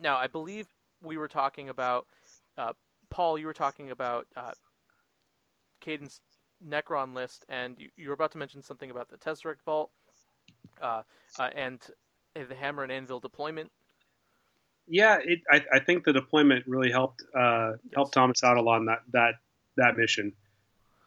Now, 0.00 0.16
I 0.16 0.26
believe 0.26 0.66
we 1.02 1.16
were 1.16 1.28
talking 1.28 1.68
about 1.68 2.06
uh, 2.58 2.72
Paul, 3.10 3.38
you 3.38 3.46
were 3.46 3.52
talking 3.52 3.90
about 3.90 4.26
uh, 4.36 4.52
Necron 6.66 7.14
list, 7.14 7.44
and 7.48 7.76
you, 7.78 7.88
you 7.96 8.08
were 8.08 8.14
about 8.14 8.32
to 8.32 8.38
mention 8.38 8.62
something 8.62 8.90
about 8.90 9.08
the 9.08 9.16
Tesseract 9.16 9.62
Vault 9.64 9.90
uh, 10.80 11.02
uh, 11.38 11.50
and 11.54 11.80
the 12.34 12.54
Hammer 12.54 12.82
and 12.82 12.92
Anvil 12.92 13.20
deployment. 13.20 13.70
Yeah, 14.88 15.18
it, 15.22 15.40
I, 15.50 15.64
I 15.74 15.78
think 15.78 16.04
the 16.04 16.12
deployment 16.12 16.66
really 16.66 16.90
helped 16.90 17.22
uh, 17.34 17.72
helped 17.94 18.14
Thomas 18.14 18.42
out 18.42 18.56
a 18.56 18.62
lot 18.62 18.76
on 18.76 18.86
that 18.86 19.02
that 19.12 19.34
that 19.76 19.96
mission. 19.96 20.32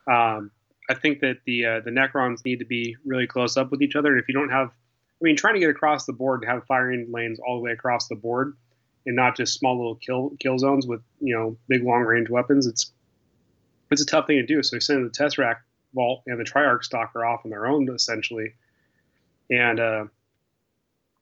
Um, 0.08 0.52
I 0.90 0.94
think 0.94 1.20
that 1.22 1.38
the 1.46 1.66
uh, 1.66 1.80
the 1.82 1.92
Necrons 1.92 2.44
need 2.46 2.60
to 2.60 2.66
be 2.66 2.96
really 3.06 3.28
close 3.28 3.58
up 3.58 3.72
with 3.72 3.82
each 3.82 3.96
other. 3.96 4.12
And 4.12 4.22
if 4.22 4.28
you 4.28 4.34
don't 4.34 4.50
have, 4.50 4.68
I 4.70 5.22
mean, 5.22 5.36
trying 5.36 5.54
to 5.56 5.60
get 5.60 5.70
across 5.70 6.06
the 6.06 6.14
board 6.14 6.42
and 6.42 6.52
have 6.52 6.66
firing 6.66 7.12
lanes 7.12 7.40
all 7.40 7.58
the 7.58 7.62
way 7.62 7.72
across 7.72 8.08
the 8.08 8.16
board, 8.16 8.56
and 9.06 9.16
not 9.16 9.36
just 9.38 9.54
small 9.54 9.78
little 9.78 9.96
kill 9.96 10.32
kill 10.40 10.58
zones 10.58 10.88
with 10.88 11.02
you 11.20 11.36
know 11.36 11.58
big 11.68 11.84
long 11.84 12.02
range 12.02 12.30
weapons, 12.30 12.68
it's 12.68 12.92
it's 13.92 14.02
a 14.02 14.06
tough 14.06 14.28
thing 14.28 14.38
to 14.38 14.46
do. 14.46 14.62
So 14.64 14.80
sending 14.80 15.06
the 15.06 15.12
Tesseract 15.12 15.60
Vault 15.94 16.24
and 16.28 16.40
the 16.40 16.44
Triarch 16.44 16.84
Stalker 16.84 17.26
off 17.26 17.42
on 17.46 17.52
their 17.52 17.68
own 17.68 17.90
essentially, 17.94 18.54
and 19.50 19.80
uh, 19.80 20.06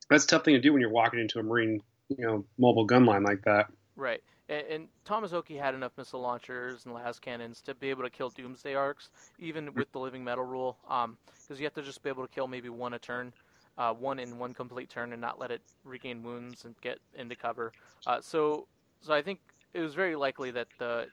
that's 0.09 0.23
a 0.23 0.27
tough 0.27 0.43
thing 0.43 0.55
to 0.55 0.61
do 0.61 0.73
when 0.73 0.81
you're 0.81 0.89
walking 0.89 1.19
into 1.19 1.39
a 1.39 1.43
Marine 1.43 1.81
you 2.17 2.25
know 2.25 2.45
mobile 2.57 2.85
gun 2.85 3.05
line 3.05 3.23
like 3.23 3.43
that. 3.43 3.67
Right. 3.95 4.21
And, 4.49 4.67
and 4.67 4.87
Thomas 5.05 5.33
Oki 5.33 5.57
had 5.57 5.75
enough 5.75 5.91
missile 5.97 6.21
launchers 6.21 6.85
and 6.85 6.93
las 6.93 7.19
cannons 7.19 7.61
to 7.61 7.75
be 7.75 7.89
able 7.89 8.03
to 8.03 8.09
kill 8.09 8.29
Doomsday 8.29 8.75
arks, 8.75 9.09
even 9.39 9.73
with 9.73 9.91
the 9.91 9.99
living 9.99 10.23
metal 10.23 10.43
rule. 10.43 10.77
Because 10.83 11.59
you 11.59 11.65
have 11.65 11.73
to 11.75 11.81
just 11.81 12.01
be 12.03 12.09
able 12.09 12.27
to 12.27 12.33
kill 12.33 12.47
maybe 12.47 12.69
one 12.69 12.93
a 12.93 12.99
turn, 12.99 13.33
uh, 13.77 13.93
one 13.93 14.19
in 14.19 14.37
one 14.37 14.53
complete 14.53 14.89
turn, 14.89 15.13
and 15.13 15.21
not 15.21 15.39
let 15.39 15.51
it 15.51 15.61
regain 15.83 16.23
wounds 16.23 16.65
and 16.65 16.75
get 16.81 16.99
into 17.15 17.35
cover. 17.35 17.71
Uh, 18.07 18.19
so, 18.21 18.67
so 19.01 19.13
I 19.13 19.21
think 19.21 19.39
it 19.73 19.79
was 19.81 19.93
very 19.93 20.15
likely 20.15 20.51
that 20.51 20.67
the 20.79 21.07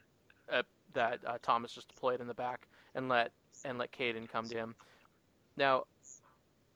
uh, 0.50 0.62
that 0.94 1.20
uh, 1.26 1.38
Thomas 1.42 1.72
just 1.72 1.88
deployed 1.88 2.20
in 2.20 2.26
the 2.26 2.34
back 2.34 2.66
and 2.94 3.08
let 3.08 3.32
and 3.64 3.78
let 3.78 3.92
Caden 3.92 4.28
come 4.28 4.48
to 4.48 4.56
him. 4.56 4.74
Now, 5.56 5.84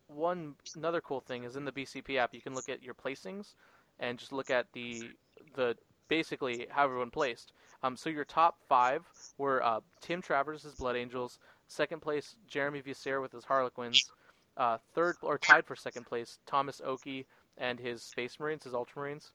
one 0.09 0.55
another 0.77 1.01
cool 1.01 1.21
thing 1.21 1.45
is 1.45 1.57
in 1.57 1.65
the 1.65 1.73
BCP 1.73 2.19
app, 2.19 2.35
you 2.35 2.41
can 2.41 2.55
look 2.55 2.69
at 2.69 2.83
your 2.83 2.95
placings 2.95 3.55
and 4.01 4.19
just 4.19 4.33
look 4.33 4.51
at 4.51 4.67
the 4.73 5.11
the 5.55 5.77
basically 6.09 6.67
how 6.71 6.85
everyone 6.85 7.11
placed. 7.11 7.53
Um, 7.83 7.97
so 7.97 8.11
your 8.11 8.25
top 8.25 8.59
five 8.69 9.03
were 9.39 9.63
uh, 9.63 9.81
Tim 10.01 10.23
Travers' 10.23 10.65
Blood 10.79 10.97
Angels, 10.97 11.39
second 11.69 12.01
place 12.01 12.37
Jeremy 12.47 12.81
Visser 12.81 13.21
with 13.21 13.33
his 13.33 13.45
Harlequins, 13.45 14.11
uh, 14.57 14.79
third 14.95 15.17
or 15.23 15.39
tied 15.39 15.65
for 15.65 15.75
second 15.75 16.07
place 16.07 16.39
Thomas 16.47 16.81
Oki 16.85 17.27
and 17.59 17.81
his 17.81 18.03
Space 18.03 18.39
Marines, 18.39 18.65
his 18.65 18.73
Ultramarines. 18.73 19.31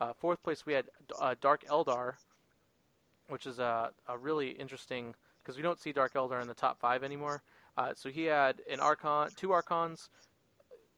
Uh, 0.00 0.12
fourth 0.12 0.42
place 0.42 0.66
we 0.66 0.74
had 0.74 0.84
uh, 1.18 1.34
Dark 1.40 1.64
Eldar, 1.66 2.14
which 3.28 3.46
is 3.46 3.58
a, 3.58 3.90
a 4.08 4.18
really 4.18 4.50
interesting 4.50 5.14
because 5.42 5.56
we 5.56 5.62
don't 5.62 5.80
see 5.80 5.92
Dark 5.92 6.14
Eldar 6.14 6.42
in 6.42 6.48
the 6.48 6.54
top 6.54 6.78
five 6.80 7.02
anymore. 7.04 7.42
Uh, 7.78 7.92
so 7.94 8.08
he 8.08 8.24
had 8.24 8.60
an 8.70 8.80
Archon, 8.80 9.28
two 9.36 9.52
Archons, 9.52 10.08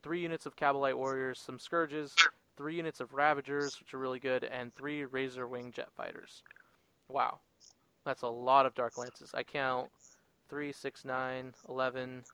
three 0.02 0.20
units 0.20 0.46
of 0.46 0.56
Cabalite 0.56 0.96
Warriors, 0.96 1.38
some 1.38 1.58
Scourges, 1.58 2.14
three 2.58 2.74
units 2.74 3.00
of 3.00 3.14
Ravagers, 3.14 3.78
which 3.78 3.94
are 3.94 3.98
really 3.98 4.18
good, 4.18 4.42
and 4.42 4.74
three 4.74 5.04
Razor 5.04 5.46
Wing 5.46 5.70
Jet 5.70 5.88
Fighters. 5.96 6.42
Wow. 7.08 7.38
That's 8.04 8.22
a 8.22 8.28
lot 8.28 8.66
of 8.66 8.74
Dark 8.74 8.98
Lances. 8.98 9.30
I 9.32 9.44
count 9.44 9.88
3, 10.50 10.72
6, 10.72 11.04
9, 11.04 11.54
11, 11.68 12.24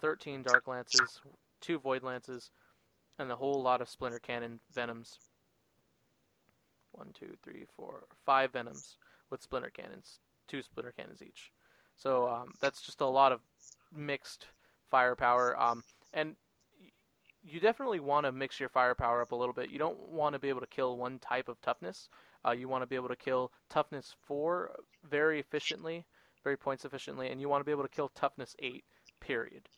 13 0.00 0.42
Dark 0.42 0.66
Lances, 0.66 1.20
two 1.60 1.78
Void 1.78 2.02
Lances, 2.02 2.50
and 3.18 3.30
a 3.30 3.36
whole 3.36 3.62
lot 3.62 3.80
of 3.80 3.88
Splinter 3.88 4.18
Cannon 4.18 4.58
Venoms. 4.74 5.18
One, 6.92 7.12
two, 7.18 7.36
three, 7.44 7.66
four, 7.76 8.04
five 8.26 8.52
Venoms 8.52 8.96
with 9.30 9.40
Splinter 9.40 9.70
Cannons, 9.70 10.18
two 10.48 10.62
Splinter 10.62 10.92
Cannons 10.96 11.22
each. 11.22 11.52
So 11.96 12.28
um, 12.28 12.54
that's 12.60 12.82
just 12.82 13.00
a 13.00 13.06
lot 13.06 13.30
of 13.30 13.40
mixed 13.94 14.46
firepower. 14.90 15.56
Um, 15.60 15.84
and 16.12 16.34
you 17.42 17.60
definitely 17.60 18.00
want 18.00 18.26
to 18.26 18.32
mix 18.32 18.60
your 18.60 18.68
firepower 18.68 19.22
up 19.22 19.32
a 19.32 19.36
little 19.36 19.54
bit. 19.54 19.70
You 19.70 19.78
don't 19.78 19.98
want 20.08 20.34
to 20.34 20.38
be 20.38 20.48
able 20.48 20.60
to 20.60 20.66
kill 20.66 20.96
one 20.96 21.18
type 21.18 21.48
of 21.48 21.60
toughness. 21.60 22.08
Uh, 22.46 22.52
you 22.52 22.68
want 22.68 22.82
to 22.82 22.86
be 22.86 22.96
able 22.96 23.08
to 23.08 23.16
kill 23.16 23.52
toughness 23.68 24.14
four 24.26 24.70
very 25.08 25.40
efficiently, 25.40 26.04
very 26.44 26.56
points 26.56 26.84
efficiently, 26.84 27.28
and 27.28 27.40
you 27.40 27.48
want 27.48 27.60
to 27.60 27.64
be 27.64 27.72
able 27.72 27.82
to 27.82 27.88
kill 27.88 28.10
toughness 28.14 28.56
eight. 28.60 28.84
Period. 29.20 29.68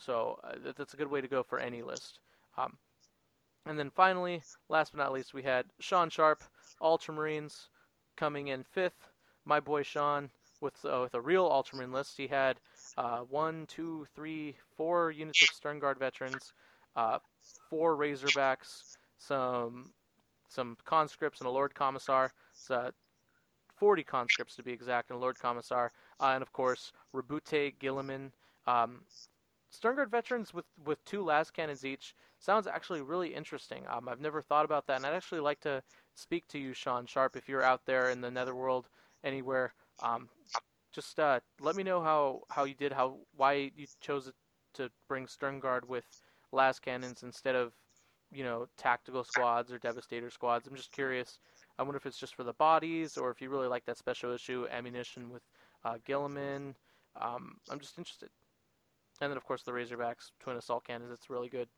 So 0.00 0.40
uh, 0.42 0.72
that's 0.76 0.94
a 0.94 0.96
good 0.96 1.10
way 1.10 1.20
to 1.20 1.28
go 1.28 1.42
for 1.42 1.58
any 1.58 1.82
list. 1.82 2.18
Um, 2.58 2.76
and 3.66 3.78
then 3.78 3.90
finally, 3.90 4.42
last 4.68 4.92
but 4.92 4.98
not 4.98 5.12
least, 5.12 5.34
we 5.34 5.42
had 5.42 5.66
Sean 5.78 6.10
Sharp, 6.10 6.42
Ultramarines, 6.82 7.68
coming 8.16 8.48
in 8.48 8.64
fifth. 8.64 9.08
My 9.44 9.60
boy 9.60 9.82
Sean 9.82 10.30
with 10.64 10.84
uh, 10.84 11.00
with 11.02 11.14
a 11.14 11.20
real 11.20 11.44
Ultramarine 11.46 11.92
list. 11.92 12.16
He 12.16 12.26
had 12.26 12.58
uh, 12.96 13.18
one, 13.18 13.66
two, 13.66 14.06
three, 14.16 14.56
four 14.76 15.12
units 15.12 15.42
of 15.42 15.50
Sternguard 15.50 15.98
veterans, 15.98 16.52
uh, 16.96 17.18
four 17.70 17.96
Razorbacks, 17.96 18.96
some 19.18 19.92
some 20.48 20.76
conscripts 20.84 21.40
and 21.40 21.46
a 21.46 21.50
Lord 21.50 21.74
Commissar. 21.74 22.32
It's, 22.52 22.70
uh, 22.70 22.90
40 23.76 24.04
conscripts 24.04 24.54
to 24.56 24.62
be 24.62 24.72
exact, 24.72 25.10
and 25.10 25.16
a 25.16 25.20
Lord 25.20 25.38
Commissar, 25.38 25.92
uh, 26.20 26.32
and 26.34 26.42
of 26.42 26.52
course 26.52 26.92
Roboute 27.12 27.74
Guilliman. 27.78 28.30
Um, 28.66 29.00
Sternguard 29.70 30.10
veterans 30.10 30.54
with 30.54 30.64
with 30.86 31.04
two 31.04 31.22
las 31.22 31.50
cannons 31.50 31.84
each 31.84 32.14
sounds 32.38 32.66
actually 32.66 33.02
really 33.02 33.34
interesting. 33.34 33.84
Um, 33.88 34.08
I've 34.08 34.20
never 34.20 34.40
thought 34.40 34.64
about 34.64 34.86
that, 34.86 34.96
and 34.96 35.06
I'd 35.06 35.14
actually 35.14 35.40
like 35.40 35.60
to 35.60 35.82
speak 36.14 36.46
to 36.48 36.58
you, 36.58 36.72
Sean 36.72 37.04
Sharp, 37.06 37.36
if 37.36 37.48
you're 37.48 37.62
out 37.62 37.84
there 37.84 38.10
in 38.10 38.20
the 38.20 38.30
Netherworld 38.30 38.88
anywhere. 39.24 39.74
Um, 40.02 40.28
just 40.92 41.18
uh, 41.18 41.40
let 41.60 41.76
me 41.76 41.82
know 41.82 42.02
how, 42.02 42.42
how 42.50 42.64
you 42.64 42.74
did, 42.74 42.92
how 42.92 43.18
why 43.36 43.70
you 43.76 43.86
chose 44.00 44.30
to 44.74 44.90
bring 45.08 45.26
Sternguard 45.26 45.86
with 45.88 46.04
las 46.52 46.78
cannons 46.78 47.22
instead 47.22 47.56
of 47.56 47.72
you 48.32 48.44
know 48.44 48.66
tactical 48.76 49.24
squads 49.24 49.72
or 49.72 49.78
devastator 49.78 50.30
squads. 50.30 50.66
I'm 50.66 50.76
just 50.76 50.92
curious. 50.92 51.38
I 51.78 51.82
wonder 51.82 51.96
if 51.96 52.06
it's 52.06 52.18
just 52.18 52.34
for 52.34 52.44
the 52.44 52.52
bodies 52.54 53.16
or 53.16 53.30
if 53.30 53.40
you 53.40 53.50
really 53.50 53.68
like 53.68 53.84
that 53.86 53.98
special 53.98 54.32
issue 54.32 54.66
ammunition 54.70 55.30
with 55.30 55.42
uh, 55.84 55.96
Guilliman. 56.06 56.74
Um, 57.20 57.56
I'm 57.70 57.80
just 57.80 57.98
interested. 57.98 58.30
And 59.20 59.30
then 59.30 59.36
of 59.36 59.44
course 59.44 59.62
the 59.62 59.72
Razorbacks 59.72 60.30
twin 60.40 60.56
assault 60.56 60.84
cannons. 60.84 61.12
It's 61.12 61.30
really 61.30 61.48
good. 61.48 61.68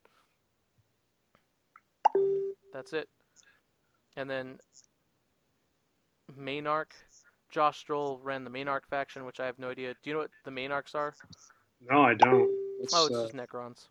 That's 2.72 2.92
it. 2.92 3.08
And 4.16 4.28
then 4.28 4.58
Maynarkh. 6.38 6.92
Josh 7.51 7.78
Stroll 7.78 8.20
ran 8.22 8.44
the 8.44 8.51
Maynarkh 8.51 8.86
faction, 8.88 9.24
which 9.24 9.40
I 9.40 9.47
have 9.47 9.59
no 9.59 9.70
idea. 9.70 9.94
Do 10.03 10.11
you 10.11 10.14
know 10.14 10.20
what 10.20 10.30
the 10.44 10.51
Maynarkhs 10.51 10.94
are? 10.94 11.14
No, 11.90 12.03
I 12.03 12.14
don't. 12.14 12.51
It's, 12.80 12.94
oh, 12.94 13.07
it's 13.07 13.14
uh... 13.14 13.22
just 13.22 13.34
Necrons. 13.34 13.88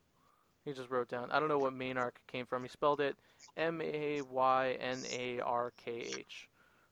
He 0.65 0.73
just 0.73 0.89
wrote 0.89 1.09
down. 1.09 1.31
I 1.31 1.39
don't 1.39 1.49
know 1.49 1.59
what 1.59 1.73
Maynarkh 1.73 2.17
came 2.27 2.45
from. 2.45 2.63
He 2.63 2.69
spelled 2.69 2.99
it 2.99 3.15
M 3.55 3.81
A 3.81 4.21
Y 4.21 4.77
N 4.79 4.97
A 5.11 5.39
R 5.39 5.71
K 5.83 6.07
H. 6.17 6.47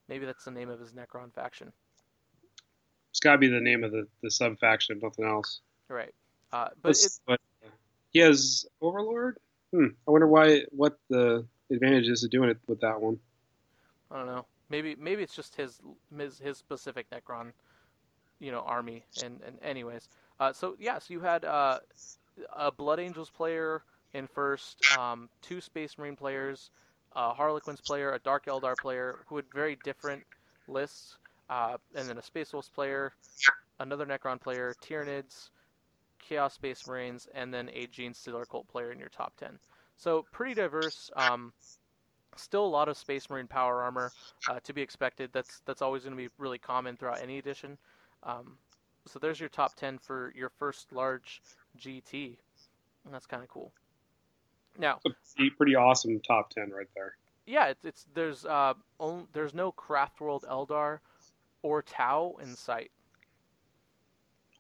Maybe 0.08 0.26
that's 0.26 0.46
the 0.46 0.52
name 0.52 0.70
of 0.70 0.80
his 0.80 0.92
Necron 0.92 1.34
faction. 1.34 1.72
It's 3.10 3.20
got 3.20 3.34
to 3.34 3.38
be 3.38 3.48
the 3.48 3.60
name 3.60 3.84
of 3.84 3.92
the, 3.92 4.08
the 4.22 4.30
sub 4.30 4.60
faction, 4.60 5.00
nothing 5.02 5.26
else. 5.26 5.62
Right. 5.88 6.14
Uh, 6.52 6.70
but, 6.82 6.96
but 7.26 7.40
he 8.12 8.20
has 8.20 8.66
Overlord. 8.82 9.38
Hmm. 9.72 9.88
I 10.08 10.12
wonder 10.12 10.28
why. 10.28 10.64
What 10.70 11.00
the 11.10 11.46
advantage 11.72 12.08
is 12.10 12.24
of 12.24 12.30
doing 12.30 12.50
it 12.50 12.58
with 12.68 12.82
that 12.82 13.02
one? 13.02 13.20
I 14.12 14.18
don't 14.18 14.28
know. 14.28 14.46
Maybe 14.70 14.96
maybe 15.00 15.24
it's 15.24 15.36
just 15.36 15.56
his 15.56 15.80
his, 16.18 16.40
his 16.40 16.58
specific 16.58 17.08
Necron, 17.10 17.52
you 18.40 18.52
know, 18.52 18.62
army. 18.62 19.04
And 19.24 19.40
and 19.46 19.58
anyways, 19.62 20.08
uh, 20.40 20.54
so 20.54 20.76
yeah, 20.80 21.00
so 21.00 21.14
you 21.14 21.20
had 21.20 21.46
uh, 21.46 21.80
a 22.56 22.72
Blood 22.72 23.00
Angels 23.00 23.30
player 23.30 23.84
in 24.14 24.28
first, 24.28 24.78
um, 24.98 25.30
two 25.42 25.60
Space 25.60 25.98
Marine 25.98 26.16
players, 26.16 26.70
a 27.16 27.34
Harlequins 27.34 27.82
player, 27.82 28.14
a 28.14 28.20
Dark 28.20 28.46
Eldar 28.46 28.76
player, 28.78 29.20
who 29.28 29.36
had 29.36 29.46
very 29.54 29.78
different 29.84 30.24
lists, 30.68 31.18
uh, 31.50 31.78
and 31.96 32.08
then 32.08 32.18
a 32.18 32.22
Space 32.22 32.54
Wolves 32.54 32.70
player, 32.70 33.12
another 33.80 34.06
Necron 34.06 34.40
player, 34.40 34.76
Tyranids, 34.82 35.50
Chaos 36.20 36.54
Space 36.54 36.88
Marines, 36.88 37.28
and 37.34 37.54
then 37.54 37.70
a 37.74 37.88
Genestealer 37.88 38.48
Cult 38.48 38.68
player 38.68 38.92
in 38.92 39.00
your 39.00 39.10
top 39.10 39.36
10. 39.38 39.60
So 39.98 40.26
pretty 40.32 40.54
diverse. 40.54 41.12
Um, 41.16 41.54
still 42.36 42.66
a 42.66 42.68
lot 42.68 42.90
of 42.90 42.98
Space 42.98 43.30
Marine 43.30 43.48
power 43.48 43.82
armor 43.82 44.12
uh, 44.50 44.60
to 44.64 44.74
be 44.74 44.82
expected. 44.82 45.30
That's 45.34 45.62
that's 45.66 45.82
always 45.82 46.04
going 46.04 46.16
to 46.16 46.22
be 46.22 46.30
really 46.38 46.58
common 46.58 46.98
throughout 46.98 47.22
any 47.22 47.38
edition. 47.38 47.78
Um, 48.24 48.58
so 49.06 49.20
there's 49.20 49.40
your 49.40 49.50
top 49.50 49.76
10 49.76 49.98
for 49.98 50.32
your 50.36 50.50
first 50.50 50.94
large 50.94 51.42
GT. 51.78 52.38
And 53.06 53.14
that's 53.14 53.26
kind 53.26 53.44
of 53.44 53.50
cool. 53.50 53.74
Now, 54.78 55.00
pretty, 55.36 55.52
pretty 55.52 55.76
awesome 55.76 56.20
top 56.22 56.50
10 56.52 56.72
right 56.72 56.88
there. 56.96 57.16
Yeah, 57.46 57.68
it's, 57.68 57.84
it's 57.84 58.06
there's 58.14 58.46
uh 58.46 58.74
only, 59.00 59.26
there's 59.34 59.54
no 59.54 59.72
Craftworld 59.72 60.46
Eldar 60.46 61.00
or 61.62 61.82
Tau 61.82 62.36
in 62.42 62.56
sight 62.56 62.92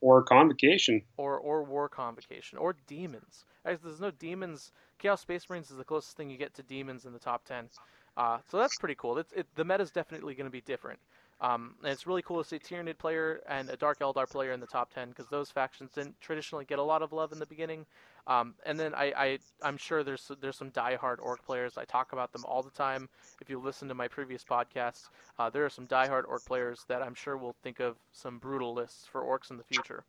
or 0.03 0.21
convocation 0.21 1.01
or 1.15 1.39
or 1.39 1.63
war 1.63 1.87
convocation 1.87 2.57
or 2.57 2.75
demons 2.87 3.45
there's 3.63 4.01
no 4.01 4.11
demons 4.11 4.71
chaos 5.03 5.21
space 5.21 5.49
marines 5.49 5.69
is 5.69 5.77
the 5.77 5.83
closest 5.83 6.17
thing 6.17 6.29
you 6.29 6.37
get 6.37 6.53
to 6.53 6.63
demons 6.63 7.05
in 7.05 7.13
the 7.13 7.19
top 7.19 7.43
10 7.45 7.69
uh, 8.17 8.37
so 8.49 8.57
that's 8.57 8.77
pretty 8.77 8.95
cool 8.95 9.17
it's, 9.17 9.31
it, 9.33 9.45
the 9.55 9.63
meta 9.63 9.83
is 9.83 9.91
definitely 9.91 10.33
going 10.33 10.47
to 10.47 10.51
be 10.51 10.61
different 10.61 10.99
um, 11.43 11.75
and 11.83 11.91
it's 11.91 12.07
really 12.07 12.21
cool 12.21 12.41
to 12.41 12.47
see 12.47 12.57
Tyranid 12.57 12.97
player 12.97 13.41
and 13.49 13.69
a 13.69 13.75
Dark 13.75 13.99
Eldar 13.99 14.29
player 14.29 14.53
in 14.53 14.61
the 14.61 14.67
top 14.67 14.93
10 14.93 15.09
because 15.09 15.27
those 15.27 15.51
factions 15.51 15.91
didn't 15.91 16.19
traditionally 16.21 16.63
get 16.63 16.79
a 16.79 16.83
lot 16.83 17.01
of 17.01 17.11
love 17.11 17.33
in 17.33 17.39
the 17.39 17.45
beginning. 17.45 17.85
Um, 18.27 18.53
and 18.65 18.79
then 18.79 18.95
I, 18.95 19.13
I, 19.17 19.39
I'm 19.61 19.75
sure 19.75 20.03
there's 20.03 20.31
there's 20.39 20.55
some 20.55 20.71
diehard 20.71 21.17
Ork 21.19 21.45
players. 21.45 21.77
I 21.77 21.83
talk 21.83 22.13
about 22.13 22.31
them 22.31 22.45
all 22.47 22.63
the 22.63 22.71
time. 22.71 23.09
If 23.41 23.49
you 23.49 23.59
listen 23.59 23.89
to 23.89 23.93
my 23.93 24.07
previous 24.07 24.45
podcasts, 24.45 25.09
uh, 25.37 25.49
there 25.49 25.65
are 25.65 25.69
some 25.69 25.85
diehard 25.87 26.23
Ork 26.29 26.45
players 26.45 26.85
that 26.87 27.01
I'm 27.01 27.13
sure 27.13 27.35
will 27.35 27.55
think 27.61 27.81
of 27.81 27.97
some 28.13 28.37
brutal 28.37 28.73
lists 28.73 29.05
for 29.11 29.21
Orks 29.21 29.51
in 29.51 29.57
the 29.57 29.63
future. 29.65 30.05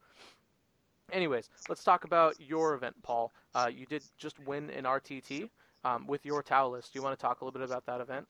Anyways, 1.12 1.48
let's 1.68 1.84
talk 1.84 2.04
about 2.04 2.34
your 2.40 2.74
event, 2.74 2.96
Paul. 3.02 3.32
Uh, 3.54 3.70
you 3.72 3.86
did 3.86 4.02
just 4.18 4.38
win 4.40 4.70
an 4.70 4.84
RTT 4.84 5.48
um, 5.84 6.06
with 6.06 6.24
your 6.24 6.42
Tau 6.42 6.68
list. 6.68 6.92
Do 6.92 6.98
you 6.98 7.02
want 7.02 7.18
to 7.18 7.22
talk 7.22 7.40
a 7.40 7.44
little 7.44 7.58
bit 7.58 7.68
about 7.68 7.86
that 7.86 8.00
event? 8.00 8.26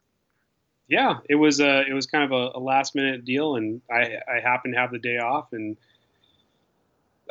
yeah, 0.89 1.19
it 1.29 1.35
was 1.35 1.61
a 1.61 1.83
it 1.87 1.95
was 1.95 2.07
kind 2.07 2.25
of 2.25 2.33
a, 2.33 2.59
a, 2.59 2.61
last 2.61 2.95
minute 2.95 3.25
deal, 3.25 3.57
and 3.57 3.81
I 3.91 4.17
I 4.29 4.41
happened 4.43 4.75
to 4.75 4.81
have 4.81 4.91
the 4.91 4.99
day 4.99 5.19
off, 5.19 5.53
and 5.53 5.77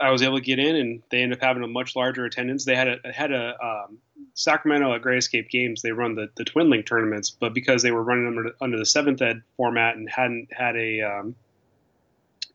I 0.02 0.10
was 0.10 0.24
able 0.24 0.38
to 0.38 0.44
get 0.44 0.58
in, 0.58 0.76
and 0.76 1.04
they 1.12 1.22
ended 1.22 1.38
up 1.38 1.44
having 1.44 1.64
a 1.64 1.68
much 1.68 1.96
larger 1.96 2.26
attendance. 2.26 2.66
They 2.66 2.76
had 2.76 2.88
a 2.88 3.12
had 3.14 3.32
a 3.32 3.56
um, 3.64 4.00
Sacramento 4.34 4.94
at 4.94 5.04
Great 5.04 5.20
Escape 5.20 5.50
Games. 5.50 5.82
They 5.82 5.92
run 5.92 6.16
the 6.16 6.30
the 6.36 6.46
Twin 6.46 6.70
Link 6.70 6.88
tournaments, 6.88 7.30
but 7.30 7.54
because 7.54 7.84
they 7.84 7.92
were 7.92 8.04
running 8.04 8.28
under 8.28 8.52
under 8.60 8.78
the 8.78 8.86
seventh 8.86 9.22
ed 9.22 9.44
format 9.56 9.96
and 9.96 10.10
hadn't 10.10 10.50
had 10.52 10.76
a 10.76 11.02
um, 11.02 11.36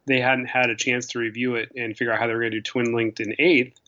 they 0.09 0.21
hadn't 0.21 0.47
had 0.47 0.71
a 0.71 0.77
chance 0.77 1.07
to 1.09 1.19
review 1.19 1.55
it 1.55 1.71
and 1.77 1.97
figure 1.97 2.13
out 2.13 2.19
how 2.19 2.27
they 2.27 2.35
were 2.35 2.41
going 2.41 2.53
to 2.53 2.59
do 2.59 2.63
Twin 2.63 2.95
Linked 2.95 3.21
in 3.21 3.35
eighth. 3.39 3.79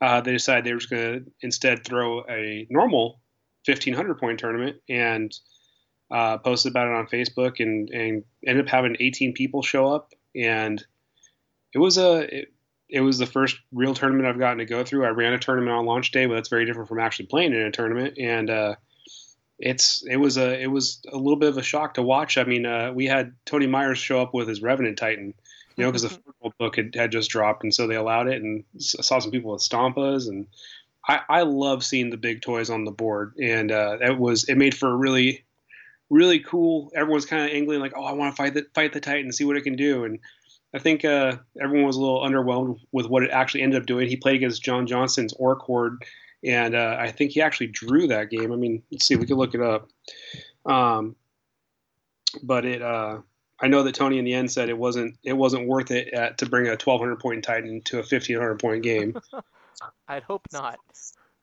Uh, 0.00 0.20
they 0.20 0.32
decided 0.32 0.64
they 0.64 0.72
were 0.72 0.78
just 0.78 0.90
going 0.90 1.24
to 1.24 1.30
instead 1.40 1.84
throw 1.84 2.24
a 2.28 2.66
normal 2.70 3.20
1500 3.66 4.18
point 4.18 4.38
tournament 4.38 4.76
and 4.88 5.38
uh, 6.10 6.38
posted 6.38 6.72
about 6.72 6.88
it 6.88 6.94
on 6.94 7.06
Facebook 7.06 7.60
and, 7.60 7.90
and 7.90 8.24
ended 8.46 8.64
up 8.64 8.70
having 8.70 8.96
18 8.98 9.34
people 9.34 9.62
show 9.62 9.92
up. 9.92 10.14
And 10.34 10.82
it 11.74 11.78
was 11.78 11.98
a, 11.98 12.40
it, 12.40 12.52
it, 12.88 13.00
was 13.00 13.18
the 13.18 13.26
first 13.26 13.58
real 13.72 13.94
tournament 13.94 14.26
I've 14.26 14.38
gotten 14.38 14.58
to 14.58 14.64
go 14.64 14.84
through. 14.84 15.04
I 15.04 15.10
ran 15.10 15.34
a 15.34 15.38
tournament 15.38 15.72
on 15.72 15.84
launch 15.84 16.12
day, 16.12 16.26
but 16.26 16.34
that's 16.34 16.48
very 16.48 16.64
different 16.64 16.88
from 16.88 17.00
actually 17.00 17.26
playing 17.26 17.52
in 17.52 17.60
a 17.60 17.70
tournament. 17.70 18.16
And, 18.18 18.48
uh, 18.48 18.74
it's, 19.58 20.04
it 20.06 20.16
was 20.16 20.38
a, 20.38 20.58
it 20.58 20.68
was 20.68 21.02
a 21.12 21.16
little 21.16 21.36
bit 21.36 21.48
of 21.48 21.58
a 21.58 21.62
shock 21.62 21.94
to 21.94 22.02
watch. 22.02 22.38
I 22.38 22.44
mean, 22.44 22.64
uh, 22.64 22.92
we 22.94 23.06
had 23.06 23.34
Tony 23.44 23.66
Myers 23.66 23.98
show 23.98 24.22
up 24.22 24.32
with 24.32 24.46
his 24.46 24.62
Revenant 24.62 24.96
Titan, 24.96 25.34
you 25.78 25.84
know, 25.84 25.92
because 25.92 26.02
the 26.02 26.20
book 26.58 26.76
had, 26.76 26.94
had 26.94 27.12
just 27.12 27.30
dropped. 27.30 27.62
And 27.62 27.74
so 27.74 27.86
they 27.86 27.94
allowed 27.94 28.28
it 28.28 28.42
and 28.42 28.64
I 28.74 29.02
saw 29.02 29.18
some 29.18 29.30
people 29.30 29.52
with 29.52 29.62
Stompas 29.62 30.28
and, 30.28 30.46
I, 31.08 31.20
I 31.28 31.42
love 31.42 31.84
seeing 31.84 32.10
the 32.10 32.18
big 32.18 32.42
toys 32.42 32.68
on 32.68 32.84
the 32.84 32.90
board, 32.90 33.34
and 33.40 33.72
uh, 33.72 33.96
it 34.00 34.18
was 34.18 34.44
it 34.44 34.56
made 34.56 34.76
for 34.76 34.90
a 34.90 34.94
really 34.94 35.44
really 36.10 36.38
cool. 36.40 36.92
Everyone's 36.94 37.26
kind 37.26 37.44
of 37.44 37.54
angling 37.54 37.80
like, 37.80 37.94
oh, 37.96 38.04
I 38.04 38.12
want 38.12 38.34
to 38.34 38.36
fight 38.36 38.54
the 38.54 38.66
fight 38.74 38.92
the 38.92 39.00
Titan 39.00 39.24
and 39.24 39.34
see 39.34 39.44
what 39.44 39.56
it 39.56 39.62
can 39.62 39.76
do. 39.76 40.04
And 40.04 40.18
I 40.74 40.78
think 40.78 41.04
uh, 41.04 41.36
everyone 41.60 41.86
was 41.86 41.96
a 41.96 42.00
little 42.00 42.20
underwhelmed 42.20 42.78
with 42.92 43.06
what 43.06 43.22
it 43.22 43.30
actually 43.30 43.62
ended 43.62 43.80
up 43.80 43.86
doing. 43.86 44.08
He 44.08 44.16
played 44.16 44.36
against 44.36 44.62
John 44.62 44.86
Johnson's 44.86 45.32
Ork 45.34 45.60
Horde, 45.62 46.04
and 46.44 46.74
uh, 46.74 46.96
I 47.00 47.10
think 47.10 47.32
he 47.32 47.40
actually 47.40 47.68
drew 47.68 48.06
that 48.08 48.30
game. 48.30 48.52
I 48.52 48.56
mean, 48.56 48.82
let's 48.92 49.06
see, 49.06 49.16
we 49.16 49.26
can 49.26 49.36
look 49.36 49.54
it 49.54 49.62
up. 49.62 49.88
Um, 50.66 51.16
but 52.42 52.66
it, 52.66 52.82
uh, 52.82 53.20
I 53.60 53.66
know 53.66 53.82
that 53.82 53.94
Tony 53.94 54.18
in 54.18 54.24
the 54.24 54.34
end 54.34 54.50
said 54.50 54.68
it 54.68 54.78
wasn't 54.78 55.18
it 55.22 55.32
wasn't 55.32 55.66
worth 55.66 55.90
it 55.90 56.12
at, 56.14 56.38
to 56.38 56.46
bring 56.46 56.66
a 56.66 56.70
1200 56.70 57.18
point 57.18 57.44
Titan 57.44 57.80
to 57.82 57.96
a 57.96 58.00
1500 58.00 58.58
point 58.58 58.82
game. 58.82 59.18
I'd 60.08 60.22
hope 60.22 60.46
not 60.52 60.78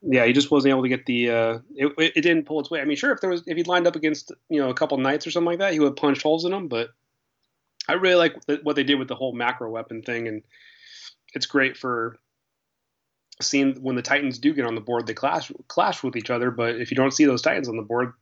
yeah, 0.08 0.26
he 0.26 0.34
just 0.34 0.52
wasn't 0.52 0.70
able 0.70 0.84
to 0.84 0.90
get 0.90 1.06
the. 1.06 1.30
Uh, 1.30 1.60
it, 1.76 1.94
it 1.98 2.22
didn't 2.22 2.46
pull 2.46 2.60
its 2.60 2.70
weight. 2.70 2.82
I 2.82 2.86
mean, 2.86 2.98
sure, 2.98 3.12
if 3.12 3.22
there 3.22 3.30
was 3.30 3.44
if 3.48 3.58
he 3.58 3.64
lined 3.64 3.88
up 3.88 3.96
against 3.96 4.32
you 4.50 4.60
know 4.60 4.70
a 4.70 4.74
couple 4.74 4.98
knights 4.98 5.26
or 5.26 5.32
something 5.32 5.48
like 5.48 5.60
that, 5.60 5.74
he 5.74 5.80
would 5.80 5.88
have 5.88 5.96
punched 5.96 6.22
holes 6.22 6.46
in 6.46 6.52
them. 6.52 6.68
But 6.68 6.90
I 7.88 7.94
really 7.94 8.16
like 8.16 8.36
what 8.64 8.76
they 8.76 8.84
did 8.84 9.00
with 9.00 9.08
the 9.08 9.16
whole 9.16 9.34
macro 9.34 9.70
weapon 9.70 10.04
thing, 10.04 10.28
and 10.28 10.44
it's 11.34 11.48
great 11.48 11.76
for 11.76 12.18
seeing 13.42 13.82
when 13.82 13.96
the 13.96 14.02
titans 14.02 14.38
do 14.38 14.54
get 14.54 14.66
on 14.66 14.76
the 14.76 14.82
board, 14.82 15.08
they 15.08 15.14
clash 15.14 15.52
clash 15.68 16.04
with 16.04 16.16
each 16.16 16.30
other. 16.30 16.52
But 16.52 16.76
if 16.76 16.92
you 16.92 16.98
don't 16.98 17.14
see 17.14 17.26
those 17.26 17.42
titans 17.42 17.68
on 17.68 17.78
the 17.78 17.82
board, 17.82 18.14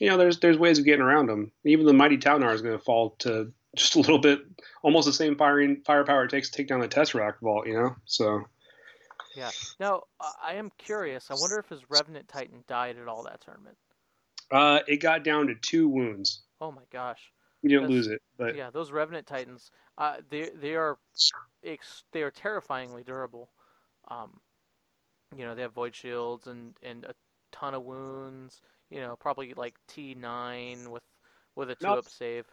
you 0.00 0.08
know 0.08 0.16
there's 0.16 0.40
there's 0.40 0.58
ways 0.58 0.78
of 0.78 0.84
getting 0.84 1.02
around 1.02 1.26
them. 1.26 1.52
Even 1.64 1.86
the 1.86 1.92
mighty 1.92 2.16
Ta'unar 2.16 2.52
is 2.52 2.62
going 2.62 2.78
to 2.78 2.84
fall 2.84 3.10
to 3.20 3.52
just 3.76 3.94
a 3.96 4.00
little 4.00 4.18
bit, 4.18 4.40
almost 4.82 5.06
the 5.06 5.12
same 5.12 5.36
firing 5.36 5.82
firepower 5.86 6.24
it 6.24 6.30
takes 6.30 6.50
to 6.50 6.56
take 6.56 6.68
down 6.68 6.80
the 6.80 6.88
Tesseract 6.88 7.40
vault. 7.40 7.66
You 7.66 7.74
know, 7.74 7.96
so 8.04 8.42
yeah. 9.36 9.50
Now, 9.80 10.02
I 10.42 10.54
am 10.54 10.70
curious. 10.78 11.30
I 11.30 11.34
wonder 11.34 11.58
if 11.58 11.68
his 11.68 11.88
Revenant 11.88 12.28
Titan 12.28 12.64
died 12.68 12.98
at 12.98 13.08
all 13.08 13.22
that 13.24 13.40
tournament. 13.40 13.76
Uh, 14.50 14.80
it 14.86 14.98
got 14.98 15.24
down 15.24 15.46
to 15.46 15.54
two 15.54 15.88
wounds. 15.88 16.42
Oh 16.60 16.70
my 16.70 16.82
gosh. 16.92 17.32
We 17.62 17.70
didn't 17.70 17.90
lose 17.90 18.08
it, 18.08 18.20
but 18.36 18.56
yeah, 18.56 18.70
those 18.70 18.90
Revenant 18.90 19.26
Titans, 19.26 19.70
uh, 19.96 20.16
they 20.30 20.50
they 20.60 20.74
are 20.74 20.98
ex- 21.64 22.02
they 22.10 22.22
are 22.22 22.30
terrifyingly 22.32 23.04
durable. 23.04 23.50
Um, 24.08 24.40
you 25.36 25.44
know, 25.44 25.54
they 25.54 25.62
have 25.62 25.72
void 25.72 25.94
shields 25.94 26.48
and 26.48 26.74
and 26.82 27.04
a 27.04 27.14
ton 27.52 27.74
of 27.74 27.84
wounds. 27.84 28.60
You 28.92 29.00
know, 29.00 29.16
probably 29.16 29.54
like 29.56 29.74
T 29.88 30.14
nine 30.14 30.90
with 30.90 31.02
with 31.56 31.70
a 31.70 31.74
two 31.74 31.86
nope. 31.86 31.98
up 31.98 32.08
save. 32.08 32.44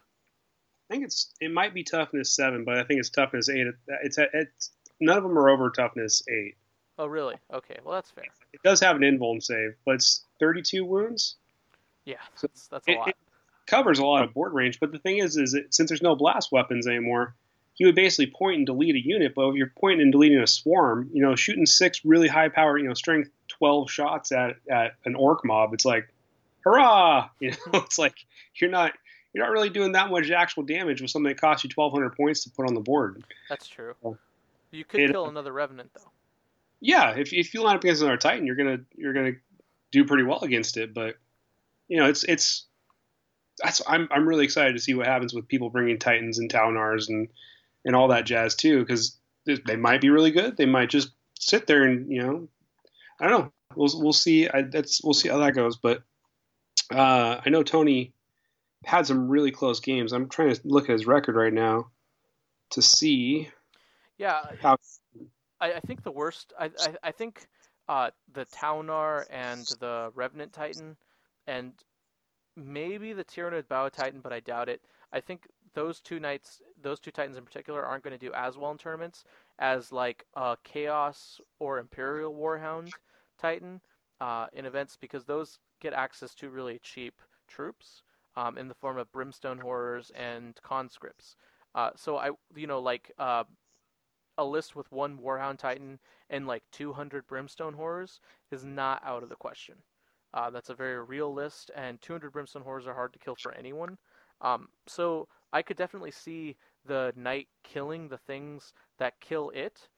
I 0.88 0.94
think 0.94 1.04
it's 1.04 1.34
it 1.40 1.52
might 1.52 1.74
be 1.74 1.84
toughness 1.84 2.32
seven, 2.34 2.64
but 2.64 2.78
I 2.78 2.84
think 2.84 2.98
it's 2.98 3.10
toughness 3.10 3.48
eight. 3.48 3.66
It's 4.02 4.18
it's 4.18 4.70
none 5.00 5.18
of 5.18 5.22
them 5.22 5.38
are 5.38 5.50
over 5.50 5.70
toughness 5.70 6.22
eight. 6.28 6.56
Oh, 6.98 7.06
really? 7.06 7.36
Okay. 7.50 7.76
Well, 7.82 7.94
that's 7.94 8.10
fair. 8.10 8.24
It 8.52 8.62
does 8.62 8.80
have 8.80 8.96
an 8.96 9.02
invuln 9.02 9.42
save, 9.42 9.74
but 9.86 9.94
it's 9.94 10.26
32 10.38 10.84
wounds. 10.84 11.36
Yeah, 12.04 12.16
so 12.34 12.46
that's, 12.46 12.68
that's 12.68 12.88
a 12.88 12.90
it, 12.90 12.98
lot. 12.98 13.08
It 13.08 13.16
covers 13.66 13.98
a 13.98 14.04
lot 14.04 14.22
of 14.22 14.34
board 14.34 14.52
range, 14.52 14.80
but 14.80 14.92
the 14.92 14.98
thing 14.98 15.16
is, 15.16 15.38
is 15.38 15.54
it, 15.54 15.72
since 15.72 15.88
there's 15.88 16.02
no 16.02 16.14
blast 16.14 16.52
weapons 16.52 16.86
anymore, 16.86 17.34
you 17.76 17.86
would 17.86 17.94
basically 17.94 18.26
point 18.26 18.58
and 18.58 18.66
delete 18.66 18.96
a 18.96 19.02
unit. 19.02 19.32
But 19.34 19.48
if 19.48 19.54
you're 19.54 19.72
pointing 19.78 20.02
and 20.02 20.12
deleting 20.12 20.40
a 20.40 20.46
swarm, 20.46 21.08
you 21.14 21.22
know, 21.22 21.34
shooting 21.36 21.64
six 21.64 22.04
really 22.04 22.28
high 22.28 22.50
power, 22.50 22.76
you 22.76 22.86
know, 22.86 22.92
strength 22.92 23.30
12 23.48 23.90
shots 23.90 24.32
at, 24.32 24.56
at 24.70 24.92
an 25.06 25.14
ork 25.14 25.42
mob, 25.42 25.72
it's 25.72 25.86
like, 25.86 26.12
hurrah! 26.64 27.28
You 27.40 27.50
know, 27.50 27.80
it's 27.80 27.98
like 27.98 28.14
you're 28.56 28.70
not 28.70 28.92
you're 29.32 29.44
not 29.44 29.52
really 29.52 29.70
doing 29.70 29.92
that 29.92 30.10
much 30.10 30.30
actual 30.30 30.62
damage 30.64 31.00
with 31.00 31.10
something 31.10 31.28
that 31.28 31.40
costs 31.40 31.64
you 31.64 31.70
1,200 31.72 32.16
points 32.16 32.44
to 32.44 32.50
put 32.50 32.66
on 32.66 32.74
the 32.74 32.80
board. 32.80 33.22
That's 33.48 33.68
true. 33.68 33.94
You 34.72 34.84
could 34.84 35.00
it, 35.00 35.10
kill 35.10 35.28
another 35.28 35.52
revenant 35.52 35.90
though. 35.94 36.10
Yeah, 36.80 37.10
if, 37.10 37.32
if 37.32 37.52
you 37.54 37.62
line 37.62 37.76
up 37.76 37.84
against 37.84 38.02
another 38.02 38.16
titan, 38.16 38.46
you're 38.46 38.56
gonna 38.56 38.80
you're 38.96 39.12
gonna 39.12 39.34
do 39.92 40.04
pretty 40.04 40.24
well 40.24 40.40
against 40.40 40.76
it. 40.76 40.94
But 40.94 41.16
you 41.88 41.98
know, 41.98 42.06
it's 42.06 42.24
it's 42.24 42.66
that's 43.62 43.82
I'm 43.86 44.08
I'm 44.10 44.28
really 44.28 44.44
excited 44.44 44.74
to 44.74 44.80
see 44.80 44.94
what 44.94 45.06
happens 45.06 45.34
with 45.34 45.48
people 45.48 45.70
bringing 45.70 45.98
titans 45.98 46.38
and 46.38 46.50
Ta'unars 46.50 47.08
and 47.08 47.28
and 47.84 47.94
all 47.94 48.08
that 48.08 48.26
jazz 48.26 48.54
too, 48.54 48.80
because 48.80 49.16
they 49.44 49.76
might 49.76 50.00
be 50.00 50.10
really 50.10 50.30
good. 50.30 50.56
They 50.56 50.66
might 50.66 50.90
just 50.90 51.10
sit 51.38 51.66
there 51.66 51.84
and 51.84 52.10
you 52.10 52.22
know, 52.22 52.48
I 53.20 53.28
don't 53.28 53.40
know. 53.40 53.52
We'll 53.74 54.02
we'll 54.02 54.12
see. 54.12 54.48
I, 54.48 54.62
that's 54.62 55.02
we'll 55.02 55.14
see 55.14 55.28
how 55.28 55.38
that 55.38 55.54
goes. 55.54 55.76
But 55.76 56.02
uh, 56.90 57.40
I 57.44 57.50
know 57.50 57.62
Tony 57.62 58.12
had 58.84 59.06
some 59.06 59.28
really 59.28 59.50
close 59.50 59.80
games. 59.80 60.12
I'm 60.12 60.28
trying 60.28 60.54
to 60.54 60.60
look 60.64 60.84
at 60.84 60.92
his 60.92 61.06
record 61.06 61.36
right 61.36 61.52
now 61.52 61.90
to 62.70 62.82
see. 62.82 63.48
Yeah, 64.18 64.40
how... 64.60 64.76
I, 65.60 65.74
I 65.74 65.80
think 65.80 66.02
the 66.02 66.10
worst. 66.10 66.52
I 66.58 66.70
I, 66.78 66.94
I 67.02 67.10
think 67.12 67.46
uh, 67.88 68.10
the 68.32 68.44
Ta'unar 68.46 69.26
and 69.30 69.66
the 69.80 70.12
Revenant 70.14 70.52
Titan, 70.52 70.96
and 71.46 71.72
maybe 72.56 73.12
the 73.12 73.24
Tyranid 73.24 73.68
Bow 73.68 73.88
Titan, 73.88 74.20
but 74.20 74.32
I 74.32 74.40
doubt 74.40 74.68
it. 74.68 74.80
I 75.12 75.20
think 75.20 75.46
those 75.74 76.00
two 76.00 76.20
knights, 76.20 76.60
those 76.82 77.00
two 77.00 77.10
titans 77.10 77.36
in 77.36 77.44
particular, 77.44 77.84
aren't 77.84 78.04
going 78.04 78.18
to 78.18 78.26
do 78.26 78.32
as 78.34 78.56
well 78.56 78.70
in 78.70 78.78
tournaments 78.78 79.24
as 79.58 79.92
like 79.92 80.24
a 80.34 80.56
Chaos 80.64 81.40
or 81.58 81.78
Imperial 81.78 82.34
Warhound 82.34 82.90
Titan 83.38 83.80
uh, 84.20 84.46
in 84.52 84.66
events 84.66 84.96
because 85.00 85.24
those 85.24 85.58
get 85.80 85.92
access 85.92 86.34
to 86.36 86.50
really 86.50 86.78
cheap 86.82 87.20
troops 87.48 88.02
um, 88.36 88.56
in 88.58 88.68
the 88.68 88.74
form 88.74 88.98
of 88.98 89.10
brimstone 89.12 89.58
horrors 89.58 90.10
and 90.14 90.58
conscripts. 90.62 91.36
Uh, 91.74 91.90
so 91.96 92.16
I, 92.16 92.30
you 92.54 92.66
know, 92.66 92.80
like 92.80 93.12
uh, 93.18 93.44
a 94.38 94.44
list 94.44 94.74
with 94.74 94.90
one 94.90 95.18
Warhound 95.18 95.58
Titan 95.58 95.98
and 96.30 96.46
like 96.46 96.62
200 96.72 97.26
brimstone 97.26 97.74
horrors 97.74 98.20
is 98.50 98.64
not 98.64 99.02
out 99.04 99.22
of 99.22 99.28
the 99.28 99.36
question. 99.36 99.76
Uh, 100.32 100.50
that's 100.50 100.70
a 100.70 100.74
very 100.74 101.02
real 101.02 101.34
list, 101.34 101.70
and 101.74 102.00
200 102.00 102.32
brimstone 102.32 102.62
horrors 102.62 102.86
are 102.86 102.94
hard 102.94 103.12
to 103.12 103.18
kill 103.18 103.34
for 103.34 103.52
anyone. 103.52 103.98
Um, 104.40 104.68
so 104.86 105.28
I 105.52 105.62
could 105.62 105.76
definitely 105.76 106.12
see 106.12 106.56
the 106.86 107.12
knight 107.16 107.48
killing 107.64 108.08
the 108.08 108.18
things 108.18 108.72
that 108.98 109.20
kill 109.20 109.50
it, 109.50 109.88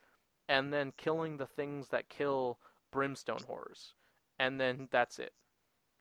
and 0.49 0.72
then 0.72 0.93
killing 0.97 1.37
the 1.37 1.47
things 1.47 1.89
that 1.89 2.09
kill 2.09 2.59
brimstone 2.91 3.43
horrors, 3.47 3.95
and 4.39 4.59
then 4.59 4.89
that's 4.91 5.18
it. 5.18 5.33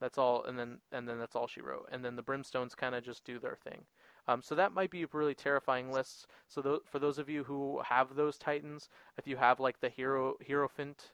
That's 0.02 0.18
all, 0.18 0.44
and 0.46 0.58
then 0.60 0.80
and 0.92 1.08
then 1.08 1.20
that's 1.20 1.36
all 1.36 1.48
she 1.48 1.62
wrote. 1.62 1.88
And 1.92 2.04
then 2.04 2.16
the 2.16 2.24
brimstones 2.24 2.76
kind 2.76 2.96
of 2.96 3.04
just 3.04 3.24
do 3.24 3.40
their 3.40 3.56
thing. 3.56 3.86
Um, 4.28 4.42
so 4.42 4.56
that 4.56 4.74
might 4.74 4.90
be 4.92 5.06
really 5.06 5.36
terrifying 5.36 5.92
lists. 5.92 6.26
So 6.48 6.62
th- 6.62 6.82
for 6.86 7.00
those 7.00 7.20
of 7.20 7.30
you 7.30 7.44
who 7.44 7.82
have 7.86 8.16
those 8.16 8.38
titans, 8.38 8.90
if 9.18 9.28
you 9.28 9.38
have 9.38 9.60
like 9.60 9.80
the 9.80 9.90
hero 9.90 10.36
hierophant 10.46 11.12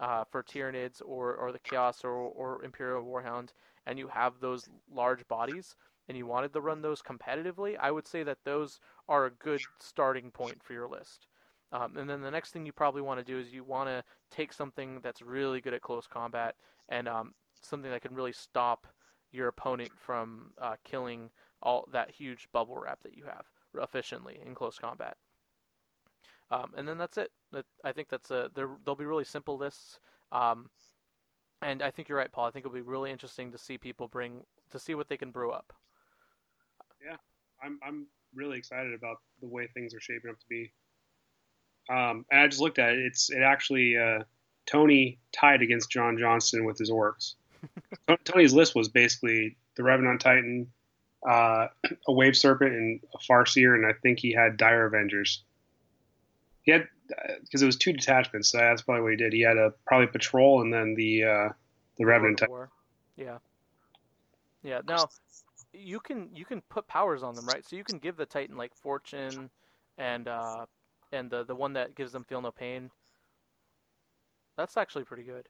uh, 0.00 0.24
for 0.24 0.42
Tyranids 0.42 1.00
or 1.04 1.36
or 1.36 1.52
the 1.52 1.60
chaos 1.60 2.04
or 2.04 2.10
or 2.12 2.64
imperial 2.64 3.04
warhound, 3.04 3.50
and 3.86 3.98
you 3.98 4.08
have 4.08 4.40
those 4.40 4.68
large 4.92 5.26
bodies, 5.28 5.76
and 6.08 6.18
you 6.18 6.26
wanted 6.26 6.52
to 6.54 6.60
run 6.60 6.82
those 6.82 7.02
competitively, 7.02 7.76
I 7.80 7.92
would 7.92 8.06
say 8.08 8.24
that 8.24 8.38
those 8.44 8.80
are 9.08 9.26
a 9.26 9.30
good 9.30 9.60
starting 9.78 10.32
point 10.32 10.62
for 10.62 10.72
your 10.72 10.88
list. 10.88 11.28
Um, 11.72 11.96
and 11.96 12.10
then 12.10 12.20
the 12.20 12.30
next 12.30 12.50
thing 12.52 12.66
you 12.66 12.72
probably 12.72 13.02
want 13.02 13.18
to 13.20 13.24
do 13.24 13.38
is 13.38 13.52
you 13.52 13.64
want 13.64 13.88
to 13.88 14.04
take 14.30 14.52
something 14.52 15.00
that's 15.02 15.22
really 15.22 15.60
good 15.60 15.74
at 15.74 15.82
close 15.82 16.06
combat 16.06 16.54
and 16.88 17.08
um, 17.08 17.34
something 17.64 17.90
that 17.90 18.02
can 18.02 18.14
really 18.14 18.32
stop 18.32 18.86
your 19.32 19.48
opponent 19.48 19.90
from 19.96 20.52
uh, 20.60 20.76
killing 20.84 21.30
all 21.62 21.88
that 21.92 22.10
huge 22.10 22.48
bubble 22.52 22.78
wrap 22.78 23.02
that 23.02 23.16
you 23.16 23.24
have 23.24 23.46
efficiently 23.82 24.38
in 24.44 24.54
close 24.54 24.78
combat. 24.78 25.16
Um, 26.50 26.72
and 26.76 26.86
then 26.86 26.98
that's 26.98 27.18
it. 27.18 27.30
I 27.84 27.92
think 27.92 28.08
that's 28.08 28.30
a 28.30 28.50
they'll 28.54 28.94
be 28.94 29.06
really 29.06 29.24
simple 29.24 29.56
lists. 29.56 29.98
Um, 30.30 30.68
and 31.62 31.82
I 31.82 31.90
think 31.90 32.08
you're 32.08 32.18
right, 32.18 32.30
Paul. 32.30 32.46
I 32.46 32.50
think 32.50 32.64
it'll 32.64 32.74
be 32.74 32.82
really 32.82 33.10
interesting 33.10 33.50
to 33.52 33.58
see 33.58 33.78
people 33.78 34.06
bring 34.08 34.42
to 34.70 34.78
see 34.78 34.94
what 34.94 35.08
they 35.08 35.16
can 35.16 35.30
brew 35.30 35.50
up. 35.50 35.72
Yeah, 37.04 37.16
I'm 37.62 37.78
I'm 37.86 38.06
really 38.34 38.58
excited 38.58 38.92
about 38.94 39.16
the 39.40 39.48
way 39.48 39.66
things 39.66 39.94
are 39.94 40.00
shaping 40.00 40.30
up 40.30 40.38
to 40.38 40.46
be. 40.48 40.72
Um, 41.88 42.24
and 42.30 42.40
I 42.40 42.46
just 42.46 42.60
looked 42.60 42.78
at 42.78 42.92
it. 42.92 43.00
It's 43.00 43.30
it 43.30 43.42
actually 43.42 43.96
uh, 43.96 44.24
Tony 44.66 45.18
tied 45.32 45.62
against 45.62 45.90
John 45.90 46.18
Johnston 46.18 46.64
with 46.64 46.78
his 46.78 46.90
orks. 46.90 47.34
Tony's 48.24 48.52
list 48.52 48.74
was 48.74 48.88
basically 48.88 49.56
the 49.76 49.82
Revenant 49.82 50.20
Titan, 50.20 50.70
uh, 51.28 51.68
a 52.06 52.12
Wave 52.12 52.36
Serpent, 52.36 52.72
and 52.72 53.00
a 53.14 53.18
Farseer, 53.18 53.74
and 53.74 53.86
I 53.86 53.92
think 54.02 54.18
he 54.18 54.32
had 54.32 54.56
Dire 54.56 54.86
Avengers. 54.86 55.42
He 56.62 56.72
had 56.72 56.88
because 57.40 57.62
uh, 57.62 57.66
it 57.66 57.66
was 57.66 57.76
two 57.76 57.92
detachments, 57.92 58.50
so 58.50 58.58
that's 58.58 58.82
probably 58.82 59.02
what 59.02 59.10
he 59.10 59.16
did. 59.16 59.32
He 59.32 59.42
had 59.42 59.56
a 59.56 59.74
probably 59.86 60.06
patrol 60.06 60.62
and 60.62 60.72
then 60.72 60.94
the 60.94 61.24
uh, 61.24 61.48
the 61.98 62.06
Revenant 62.06 62.38
Titan. 62.38 62.68
Yeah. 63.16 63.38
Yeah. 64.62 64.80
Now 64.86 65.08
you 65.72 66.00
can 66.00 66.30
you 66.34 66.44
can 66.44 66.62
put 66.62 66.86
powers 66.86 67.22
on 67.22 67.34
them, 67.34 67.46
right? 67.46 67.66
So 67.66 67.76
you 67.76 67.84
can 67.84 67.98
give 67.98 68.16
the 68.16 68.26
Titan 68.26 68.56
like 68.56 68.74
Fortune, 68.74 69.50
and 69.98 70.28
uh, 70.28 70.66
and 71.12 71.30
the 71.30 71.44
the 71.44 71.54
one 71.54 71.74
that 71.74 71.94
gives 71.94 72.12
them 72.12 72.24
feel 72.24 72.40
no 72.40 72.50
pain. 72.50 72.90
That's 74.56 74.76
actually 74.76 75.04
pretty 75.04 75.24
good. 75.24 75.48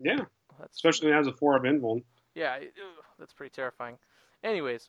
Yeah. 0.00 0.24
That's 0.58 0.76
Especially 0.76 1.08
when 1.08 1.14
it 1.14 1.18
has 1.18 1.26
a 1.26 1.32
four 1.32 1.56
of 1.56 1.62
invuln. 1.62 2.02
Yeah, 2.34 2.58
that's 3.18 3.32
pretty 3.32 3.50
terrifying. 3.50 3.98
Anyways, 4.42 4.88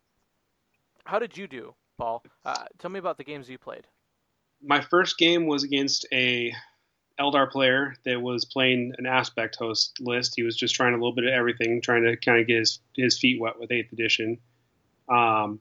how 1.05 1.19
did 1.19 1.37
you 1.37 1.47
do, 1.47 1.75
Paul? 1.97 2.23
Uh, 2.45 2.65
tell 2.79 2.89
me 2.89 2.99
about 2.99 3.17
the 3.17 3.23
games 3.23 3.49
you 3.49 3.57
played. 3.57 3.85
My 4.61 4.81
first 4.81 5.17
game 5.17 5.45
was 5.45 5.63
against 5.63 6.05
a 6.13 6.53
Eldar 7.19 7.51
player 7.51 7.95
that 8.05 8.21
was 8.21 8.45
playing 8.45 8.93
an 8.97 9.05
aspect 9.05 9.57
host 9.57 9.97
list. 9.99 10.33
He 10.35 10.43
was 10.43 10.55
just 10.55 10.73
trying 10.73 10.93
a 10.93 10.97
little 10.97 11.13
bit 11.13 11.25
of 11.25 11.31
everything, 11.31 11.81
trying 11.81 12.03
to 12.03 12.15
kind 12.17 12.39
of 12.39 12.47
get 12.47 12.59
his, 12.59 12.79
his 12.95 13.19
feet 13.19 13.39
wet 13.39 13.59
with 13.59 13.71
Eighth 13.71 13.91
Edition, 13.91 14.39
um, 15.09 15.59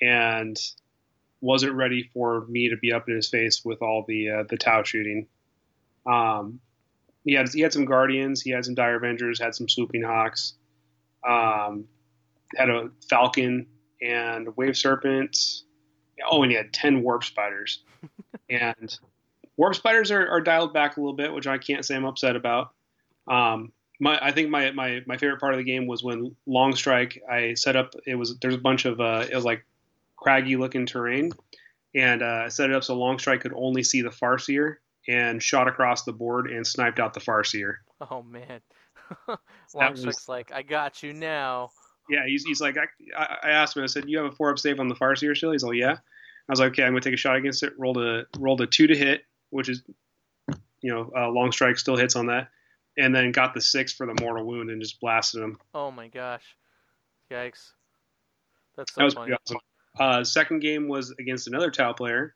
and 0.00 0.58
wasn't 1.40 1.74
ready 1.74 2.08
for 2.14 2.46
me 2.46 2.70
to 2.70 2.76
be 2.76 2.92
up 2.92 3.08
in 3.08 3.14
his 3.14 3.28
face 3.28 3.64
with 3.64 3.82
all 3.82 4.04
the 4.08 4.30
uh, 4.30 4.42
the 4.48 4.56
Tau 4.56 4.82
shooting. 4.82 5.26
Um, 6.06 6.60
he 7.28 7.34
had 7.34 7.52
he 7.52 7.60
had 7.60 7.74
some 7.74 7.84
Guardians, 7.84 8.40
he 8.40 8.50
had 8.50 8.64
some 8.64 8.74
Dire 8.74 8.96
Avengers, 8.96 9.38
had 9.38 9.54
some 9.54 9.68
Swooping 9.68 10.02
Hawks, 10.02 10.54
um, 11.28 11.84
had 12.56 12.70
a 12.70 12.88
Falcon 13.10 13.66
and 14.00 14.56
Wave 14.56 14.78
Serpent. 14.78 15.38
Oh, 16.26 16.42
and 16.42 16.50
he 16.50 16.56
had 16.56 16.72
ten 16.72 17.02
Warp 17.02 17.22
Spiders, 17.22 17.82
and 18.50 18.98
Warp 19.58 19.74
Spiders 19.74 20.10
are, 20.10 20.26
are, 20.26 20.40
dialed 20.40 20.72
back 20.72 20.96
a 20.96 21.00
little 21.00 21.14
bit, 21.14 21.30
which 21.30 21.46
I 21.46 21.58
can't 21.58 21.84
say 21.84 21.94
I'm 21.94 22.06
upset 22.06 22.34
about. 22.34 22.70
Um, 23.26 23.72
my 24.00 24.18
I 24.22 24.32
think 24.32 24.48
my, 24.48 24.70
my 24.70 25.02
my 25.06 25.18
favorite 25.18 25.38
part 25.38 25.52
of 25.52 25.58
the 25.58 25.64
game 25.64 25.86
was 25.86 26.02
when 26.02 26.34
Long 26.46 26.74
Strike 26.74 27.22
I 27.30 27.52
set 27.54 27.76
up. 27.76 27.94
It 28.06 28.14
was 28.14 28.38
there's 28.38 28.54
a 28.54 28.58
bunch 28.58 28.86
of 28.86 29.02
uh, 29.02 29.26
it 29.30 29.34
was 29.34 29.44
like 29.44 29.66
craggy 30.16 30.56
looking 30.56 30.86
terrain, 30.86 31.32
and 31.94 32.22
uh, 32.22 32.44
I 32.46 32.48
set 32.48 32.70
it 32.70 32.74
up 32.74 32.84
so 32.84 32.94
Long 32.94 33.18
Strike 33.18 33.42
could 33.42 33.52
only 33.54 33.82
see 33.82 34.00
the 34.00 34.08
Farseer 34.08 34.76
and 35.08 35.42
shot 35.42 35.66
across 35.66 36.04
the 36.04 36.12
board 36.12 36.50
and 36.50 36.66
sniped 36.66 37.00
out 37.00 37.14
the 37.14 37.20
Farseer. 37.20 37.76
Oh 38.10 38.22
man, 38.22 38.60
Longstrike's 39.74 40.28
like, 40.28 40.52
I 40.52 40.62
got 40.62 41.02
you 41.02 41.12
now. 41.12 41.70
Yeah, 42.08 42.26
he's, 42.26 42.44
he's 42.44 42.60
like, 42.60 42.76
I, 42.78 43.38
I 43.42 43.50
asked 43.50 43.76
him. 43.76 43.82
I 43.82 43.86
said, 43.86 44.08
you 44.08 44.18
have 44.18 44.26
a 44.26 44.32
four 44.32 44.50
up 44.50 44.58
save 44.58 44.80
on 44.80 44.88
the 44.88 44.94
Farseer 44.94 45.36
still? 45.36 45.52
He's 45.52 45.62
like, 45.62 45.76
yeah. 45.76 45.96
I 46.48 46.52
was 46.52 46.60
like, 46.60 46.72
okay, 46.72 46.84
I'm 46.84 46.92
gonna 46.92 47.00
take 47.00 47.14
a 47.14 47.18
shot 47.18 47.36
against 47.36 47.62
it. 47.62 47.74
Rolled 47.78 47.98
a 47.98 48.26
rolled 48.38 48.60
a 48.62 48.66
two 48.66 48.86
to 48.86 48.96
hit, 48.96 49.22
which 49.50 49.68
is, 49.68 49.82
you 50.80 50.94
know, 50.94 51.10
uh, 51.14 51.28
long 51.28 51.52
strike 51.52 51.78
still 51.78 51.96
hits 51.96 52.16
on 52.16 52.26
that, 52.26 52.48
and 52.96 53.14
then 53.14 53.32
got 53.32 53.52
the 53.52 53.60
six 53.60 53.92
for 53.92 54.06
the 54.06 54.14
mortal 54.22 54.46
wound 54.46 54.70
and 54.70 54.80
just 54.80 54.98
blasted 55.00 55.42
him. 55.42 55.58
Oh 55.74 55.90
my 55.90 56.08
gosh, 56.08 56.56
yikes! 57.30 57.72
That's 58.76 58.94
so 58.94 59.00
that 59.00 59.04
was 59.04 59.14
funny. 59.14 59.26
pretty 59.26 59.42
awesome. 59.46 59.58
Uh, 59.98 60.24
second 60.24 60.60
game 60.60 60.88
was 60.88 61.14
against 61.18 61.48
another 61.48 61.70
Tau 61.70 61.92
player, 61.92 62.34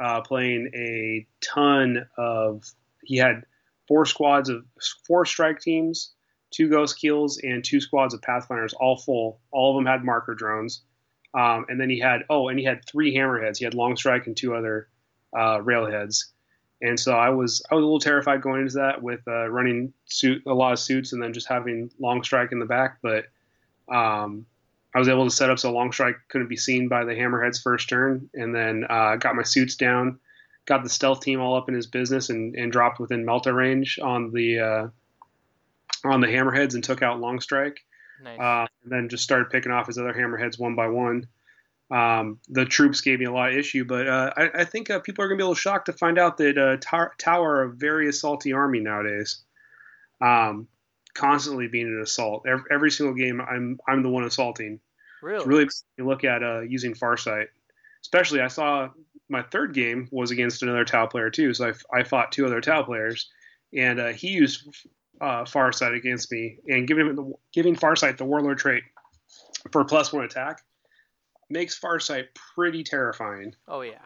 uh, 0.00 0.20
playing 0.22 0.70
a 0.74 1.26
ton 1.40 2.06
of. 2.16 2.64
He 3.02 3.16
had 3.16 3.44
four 3.88 4.06
squads 4.06 4.48
of 4.48 4.64
four 5.06 5.24
strike 5.24 5.60
teams, 5.60 6.12
two 6.50 6.68
Ghostkeels, 6.68 7.38
and 7.42 7.64
two 7.64 7.80
squads 7.80 8.14
of 8.14 8.22
pathfinders, 8.22 8.74
all 8.74 8.96
full. 8.96 9.40
All 9.50 9.70
of 9.70 9.76
them 9.76 9.90
had 9.90 10.04
marker 10.04 10.34
drones, 10.34 10.82
um, 11.34 11.66
and 11.68 11.80
then 11.80 11.90
he 11.90 11.98
had 11.98 12.24
oh, 12.30 12.48
and 12.48 12.58
he 12.58 12.64
had 12.64 12.84
three 12.86 13.14
hammerheads. 13.14 13.58
He 13.58 13.64
had 13.64 13.74
long 13.74 13.96
strike 13.96 14.26
and 14.26 14.36
two 14.36 14.54
other 14.54 14.88
uh, 15.36 15.58
railheads. 15.60 16.26
And 16.82 16.98
so 16.98 17.12
I 17.12 17.28
was 17.28 17.62
I 17.70 17.74
was 17.74 17.82
a 17.82 17.84
little 17.84 18.00
terrified 18.00 18.42
going 18.42 18.62
into 18.62 18.74
that 18.78 19.02
with 19.02 19.20
uh, 19.28 19.48
running 19.48 19.92
suit 20.06 20.42
a 20.46 20.54
lot 20.54 20.72
of 20.72 20.78
suits 20.78 21.12
and 21.12 21.22
then 21.22 21.32
just 21.32 21.46
having 21.46 21.90
long 21.98 22.22
strike 22.22 22.52
in 22.52 22.58
the 22.58 22.64
back, 22.64 22.98
but 23.02 23.26
um, 23.94 24.46
I 24.94 24.98
was 24.98 25.08
able 25.08 25.24
to 25.24 25.30
set 25.30 25.50
up 25.50 25.58
so 25.58 25.72
long 25.72 25.92
strike 25.92 26.16
couldn't 26.28 26.48
be 26.48 26.56
seen 26.56 26.88
by 26.88 27.04
the 27.04 27.14
hammerhead's 27.14 27.60
first 27.60 27.88
turn, 27.88 28.28
and 28.34 28.54
then 28.54 28.84
uh, 28.88 29.16
got 29.16 29.36
my 29.36 29.42
suits 29.42 29.76
down, 29.76 30.18
got 30.66 30.82
the 30.82 30.88
stealth 30.88 31.20
team 31.20 31.40
all 31.40 31.54
up 31.54 31.68
in 31.68 31.74
his 31.74 31.86
business, 31.86 32.30
and, 32.30 32.56
and 32.56 32.72
dropped 32.72 32.98
within 32.98 33.24
melta 33.24 33.54
range 33.54 33.98
on 34.02 34.32
the 34.32 34.58
uh, 34.58 34.88
on 36.04 36.20
the 36.20 36.26
hammerheads 36.26 36.74
and 36.74 36.82
took 36.82 37.02
out 37.02 37.20
long 37.20 37.40
strike. 37.40 37.84
Nice. 38.22 38.38
Uh, 38.38 38.66
and 38.82 38.92
then 38.92 39.08
just 39.08 39.22
started 39.22 39.50
picking 39.50 39.72
off 39.72 39.86
his 39.86 39.98
other 39.98 40.12
hammerheads 40.12 40.58
one 40.58 40.74
by 40.74 40.88
one. 40.88 41.26
Um, 41.90 42.38
the 42.48 42.64
troops 42.64 43.00
gave 43.00 43.18
me 43.18 43.24
a 43.24 43.32
lot 43.32 43.50
of 43.50 43.58
issue, 43.58 43.84
but 43.84 44.06
uh, 44.06 44.32
I, 44.36 44.60
I, 44.60 44.64
think 44.64 44.90
uh, 44.90 45.00
people 45.00 45.24
are 45.24 45.28
going 45.28 45.38
to 45.38 45.42
be 45.42 45.44
a 45.44 45.46
little 45.46 45.56
shocked 45.56 45.86
to 45.86 45.92
find 45.92 46.20
out 46.20 46.36
that 46.36 46.56
uh, 46.56 46.76
Tau 47.18 47.42
are 47.42 47.62
a 47.62 47.68
very 47.68 48.06
assaulty 48.06 48.54
army 48.54 48.78
nowadays. 48.78 49.42
Um, 50.20 50.68
constantly 51.14 51.68
being 51.68 51.86
an 51.86 52.00
assault. 52.02 52.44
Every, 52.46 52.64
every, 52.70 52.90
single 52.90 53.14
game, 53.14 53.40
I'm 53.40 53.78
I'm 53.86 54.02
the 54.02 54.08
one 54.08 54.24
assaulting. 54.24 54.80
Really? 55.22 55.38
It's 55.38 55.46
really 55.46 55.68
you 55.98 56.06
look 56.06 56.24
at 56.24 56.42
uh, 56.42 56.60
using 56.60 56.94
Farsight. 56.94 57.46
Especially, 58.02 58.40
I 58.40 58.48
saw 58.48 58.88
my 59.28 59.42
third 59.42 59.74
game 59.74 60.08
was 60.10 60.30
against 60.30 60.62
another 60.62 60.84
Tau 60.84 61.06
player 61.06 61.30
too. 61.30 61.54
So 61.54 61.72
I, 61.92 61.98
I 62.00 62.02
fought 62.02 62.32
two 62.32 62.46
other 62.46 62.60
Tau 62.60 62.82
players, 62.82 63.30
and 63.76 64.00
uh, 64.00 64.08
he 64.08 64.28
used 64.28 64.68
uh, 65.20 65.44
Farsight 65.44 65.96
against 65.96 66.32
me, 66.32 66.58
and 66.68 66.88
giving 66.88 67.06
him 67.06 67.16
the, 67.16 67.32
giving 67.52 67.76
Farsight 67.76 68.16
the 68.16 68.24
Warlord 68.24 68.58
trait 68.58 68.82
for 69.70 69.84
plus 69.84 70.12
one 70.12 70.24
attack 70.24 70.62
makes 71.50 71.78
Farsight 71.78 72.28
pretty 72.54 72.84
terrifying. 72.84 73.54
Oh 73.68 73.82
yeah. 73.82 73.98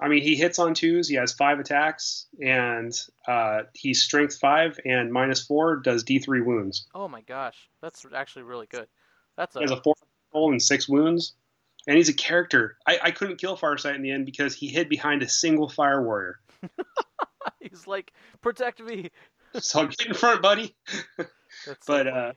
I 0.00 0.08
mean, 0.08 0.22
he 0.22 0.34
hits 0.34 0.58
on 0.58 0.72
twos. 0.72 1.08
He 1.08 1.16
has 1.16 1.32
five 1.32 1.60
attacks, 1.60 2.26
and 2.42 2.98
uh, 3.28 3.62
he's 3.74 4.02
strength 4.02 4.38
five 4.38 4.80
and 4.84 5.12
minus 5.12 5.44
four 5.44 5.76
does 5.76 6.04
D 6.04 6.18
three 6.18 6.40
wounds. 6.40 6.86
Oh 6.94 7.06
my 7.06 7.20
gosh, 7.20 7.68
that's 7.82 8.06
actually 8.14 8.44
really 8.44 8.66
good. 8.66 8.88
That's 9.36 9.54
a... 9.56 9.58
He 9.58 9.64
has 9.64 9.70
a 9.72 9.82
four 9.82 9.94
roll 10.34 10.52
and 10.52 10.62
six 10.62 10.88
wounds, 10.88 11.34
and 11.86 11.96
he's 11.96 12.08
a 12.08 12.14
character. 12.14 12.78
I, 12.86 12.98
I 13.02 13.10
couldn't 13.10 13.36
kill 13.36 13.58
Farsight 13.58 13.94
in 13.94 14.02
the 14.02 14.10
end 14.10 14.24
because 14.24 14.54
he 14.54 14.68
hid 14.68 14.88
behind 14.88 15.22
a 15.22 15.28
single 15.28 15.68
fire 15.68 16.02
warrior. 16.02 16.40
he's 17.60 17.86
like, 17.86 18.12
protect 18.40 18.80
me. 18.80 19.10
so 19.58 19.86
get 19.86 20.06
in 20.06 20.14
front, 20.14 20.40
buddy. 20.40 20.74
but 21.86 22.06
uh, 22.06 22.32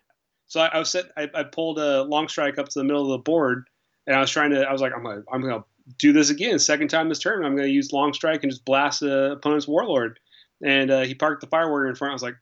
so 0.47 0.59
I, 0.59 0.68
I 0.68 0.80
was 0.80 0.91
set. 0.91 1.05
I, 1.16 1.30
I 1.34 1.43
pulled 1.43 1.80
a 1.80 2.03
long 2.03 2.28
strike 2.28 2.57
up 2.57 2.68
to 2.70 2.80
the 2.80 2.84
middle 2.84 3.03
of 3.03 3.20
the 3.20 3.24
board, 3.24 3.70
and 4.05 4.16
I 4.16 4.20
was 4.20 4.32
trying 4.32 4.51
to. 4.51 4.64
I 4.64 4.72
was 4.72 4.82
like, 4.82 4.93
I'm 4.95 5.03
gonna, 5.03 5.24
I'm 5.32 5.41
gonna 5.41 5.64
do 5.98 6.14
this 6.14 6.30
again. 6.30 6.60
Second 6.60 6.90
time 6.90 7.10
this 7.10 7.20
tournament, 7.20 7.52
I'm 7.52 7.56
gonna 7.56 7.68
use 7.68 7.92
long 7.92 8.14
strike 8.14 8.44
and 8.44 8.52
just 8.52 8.66
blast 8.66 9.02
the 9.02 9.34
opponent's 9.34 9.68
warlord. 9.68 10.20
And 10.64 10.90
uh, 10.92 11.02
he 11.02 11.14
parked 11.14 11.42
the 11.42 11.48
fire 11.48 11.70
warrior 11.70 11.90
in 11.90 11.96
front. 11.96 12.12
I 12.12 12.14
was 12.14 12.24
like, 12.24 12.38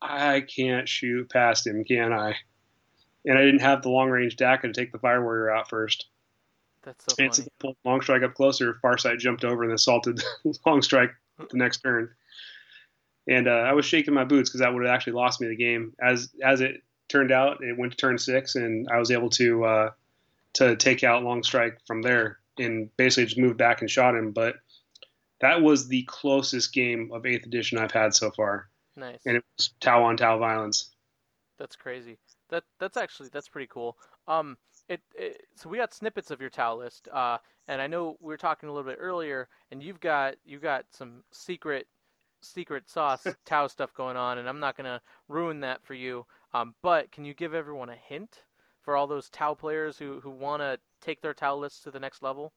I 0.00 0.42
can't 0.42 0.88
shoot 0.88 1.30
past 1.30 1.66
him, 1.66 1.84
can 1.84 2.12
I? 2.12 2.36
And 3.24 3.38
I 3.38 3.42
didn't 3.42 3.62
have 3.62 3.82
the 3.82 3.88
long 3.88 4.10
range 4.10 4.36
dakka 4.36 4.62
to 4.62 4.72
take 4.72 4.92
the 4.92 4.98
fire 4.98 5.22
warrior 5.22 5.50
out 5.50 5.68
first. 5.68 6.06
That's 6.82 7.04
so 7.08 7.16
funny. 7.16 7.26
And 7.26 7.34
so 7.34 7.44
pulled 7.58 7.76
long 7.84 8.02
strike 8.02 8.22
up 8.22 8.34
closer. 8.34 8.74
Farsight 8.84 9.18
jumped 9.18 9.44
over 9.44 9.64
and 9.64 9.72
assaulted 9.72 10.22
long 10.66 10.82
strike 10.82 11.10
the 11.50 11.56
next 11.56 11.78
turn. 11.78 12.10
And 13.26 13.48
uh, 13.48 13.52
I 13.52 13.72
was 13.72 13.86
shaking 13.86 14.12
my 14.12 14.24
boots 14.24 14.50
because 14.50 14.60
that 14.60 14.72
would 14.72 14.84
have 14.84 14.94
actually 14.94 15.14
lost 15.14 15.40
me 15.40 15.48
the 15.48 15.56
game. 15.56 15.94
As 16.00 16.30
as 16.42 16.60
it 16.60 16.82
turned 17.08 17.32
out, 17.32 17.64
it 17.64 17.76
went 17.78 17.92
to 17.92 17.96
turn 17.96 18.18
six, 18.18 18.54
and 18.54 18.86
I 18.92 18.98
was 18.98 19.10
able 19.10 19.30
to 19.30 19.64
uh, 19.64 19.90
to 20.54 20.76
take 20.76 21.02
out 21.02 21.24
long 21.24 21.42
strike 21.42 21.78
from 21.86 22.02
there 22.02 22.38
and 22.58 22.94
basically 22.96 23.24
just 23.24 23.38
moved 23.38 23.58
back 23.58 23.80
and 23.80 23.90
shot 23.90 24.16
him. 24.16 24.32
But 24.32 24.56
that 25.40 25.62
was 25.62 25.88
the 25.88 26.02
closest 26.04 26.72
game 26.72 27.10
of 27.12 27.26
eighth 27.26 27.46
edition 27.46 27.78
I've 27.78 27.92
had 27.92 28.14
so 28.14 28.30
far. 28.30 28.68
Nice. 28.96 29.20
And 29.26 29.36
it 29.36 29.44
was 29.58 29.70
Tau 29.80 30.04
on 30.04 30.16
Tau 30.16 30.38
violence. 30.38 30.94
That's 31.58 31.76
crazy. 31.76 32.18
That 32.50 32.64
that's 32.78 32.96
actually 32.96 33.30
that's 33.32 33.48
pretty 33.48 33.68
cool. 33.68 33.96
Um, 34.28 34.56
it, 34.88 35.00
it 35.14 35.46
so 35.54 35.68
we 35.68 35.78
got 35.78 35.94
snippets 35.94 36.30
of 36.30 36.40
your 36.40 36.50
Tau 36.50 36.76
list. 36.76 37.08
Uh, 37.12 37.38
and 37.68 37.80
I 37.80 37.86
know 37.86 38.16
we 38.20 38.28
were 38.28 38.36
talking 38.36 38.68
a 38.68 38.72
little 38.72 38.88
bit 38.88 38.98
earlier, 39.00 39.48
and 39.70 39.82
you've 39.82 40.00
got 40.00 40.34
you 40.44 40.58
got 40.58 40.84
some 40.90 41.22
secret 41.32 41.86
secret 42.42 42.88
sauce 42.88 43.26
Tau 43.44 43.66
stuff 43.66 43.94
going 43.94 44.16
on, 44.16 44.38
and 44.38 44.48
I'm 44.48 44.60
not 44.60 44.76
gonna 44.76 45.00
ruin 45.28 45.60
that 45.60 45.82
for 45.82 45.94
you. 45.94 46.26
Um, 46.52 46.74
but 46.82 47.10
can 47.10 47.24
you 47.24 47.34
give 47.34 47.54
everyone 47.54 47.88
a 47.88 47.96
hint 47.96 48.44
for 48.82 48.96
all 48.96 49.06
those 49.06 49.30
Tau 49.30 49.54
players 49.54 49.98
who 49.98 50.20
who 50.20 50.30
want 50.30 50.62
to 50.62 50.78
take 51.04 51.20
their 51.20 51.34
Tau 51.34 51.56
lists 51.56 51.82
to 51.84 51.90
the 51.90 52.00
next 52.00 52.22
level? 52.22 52.52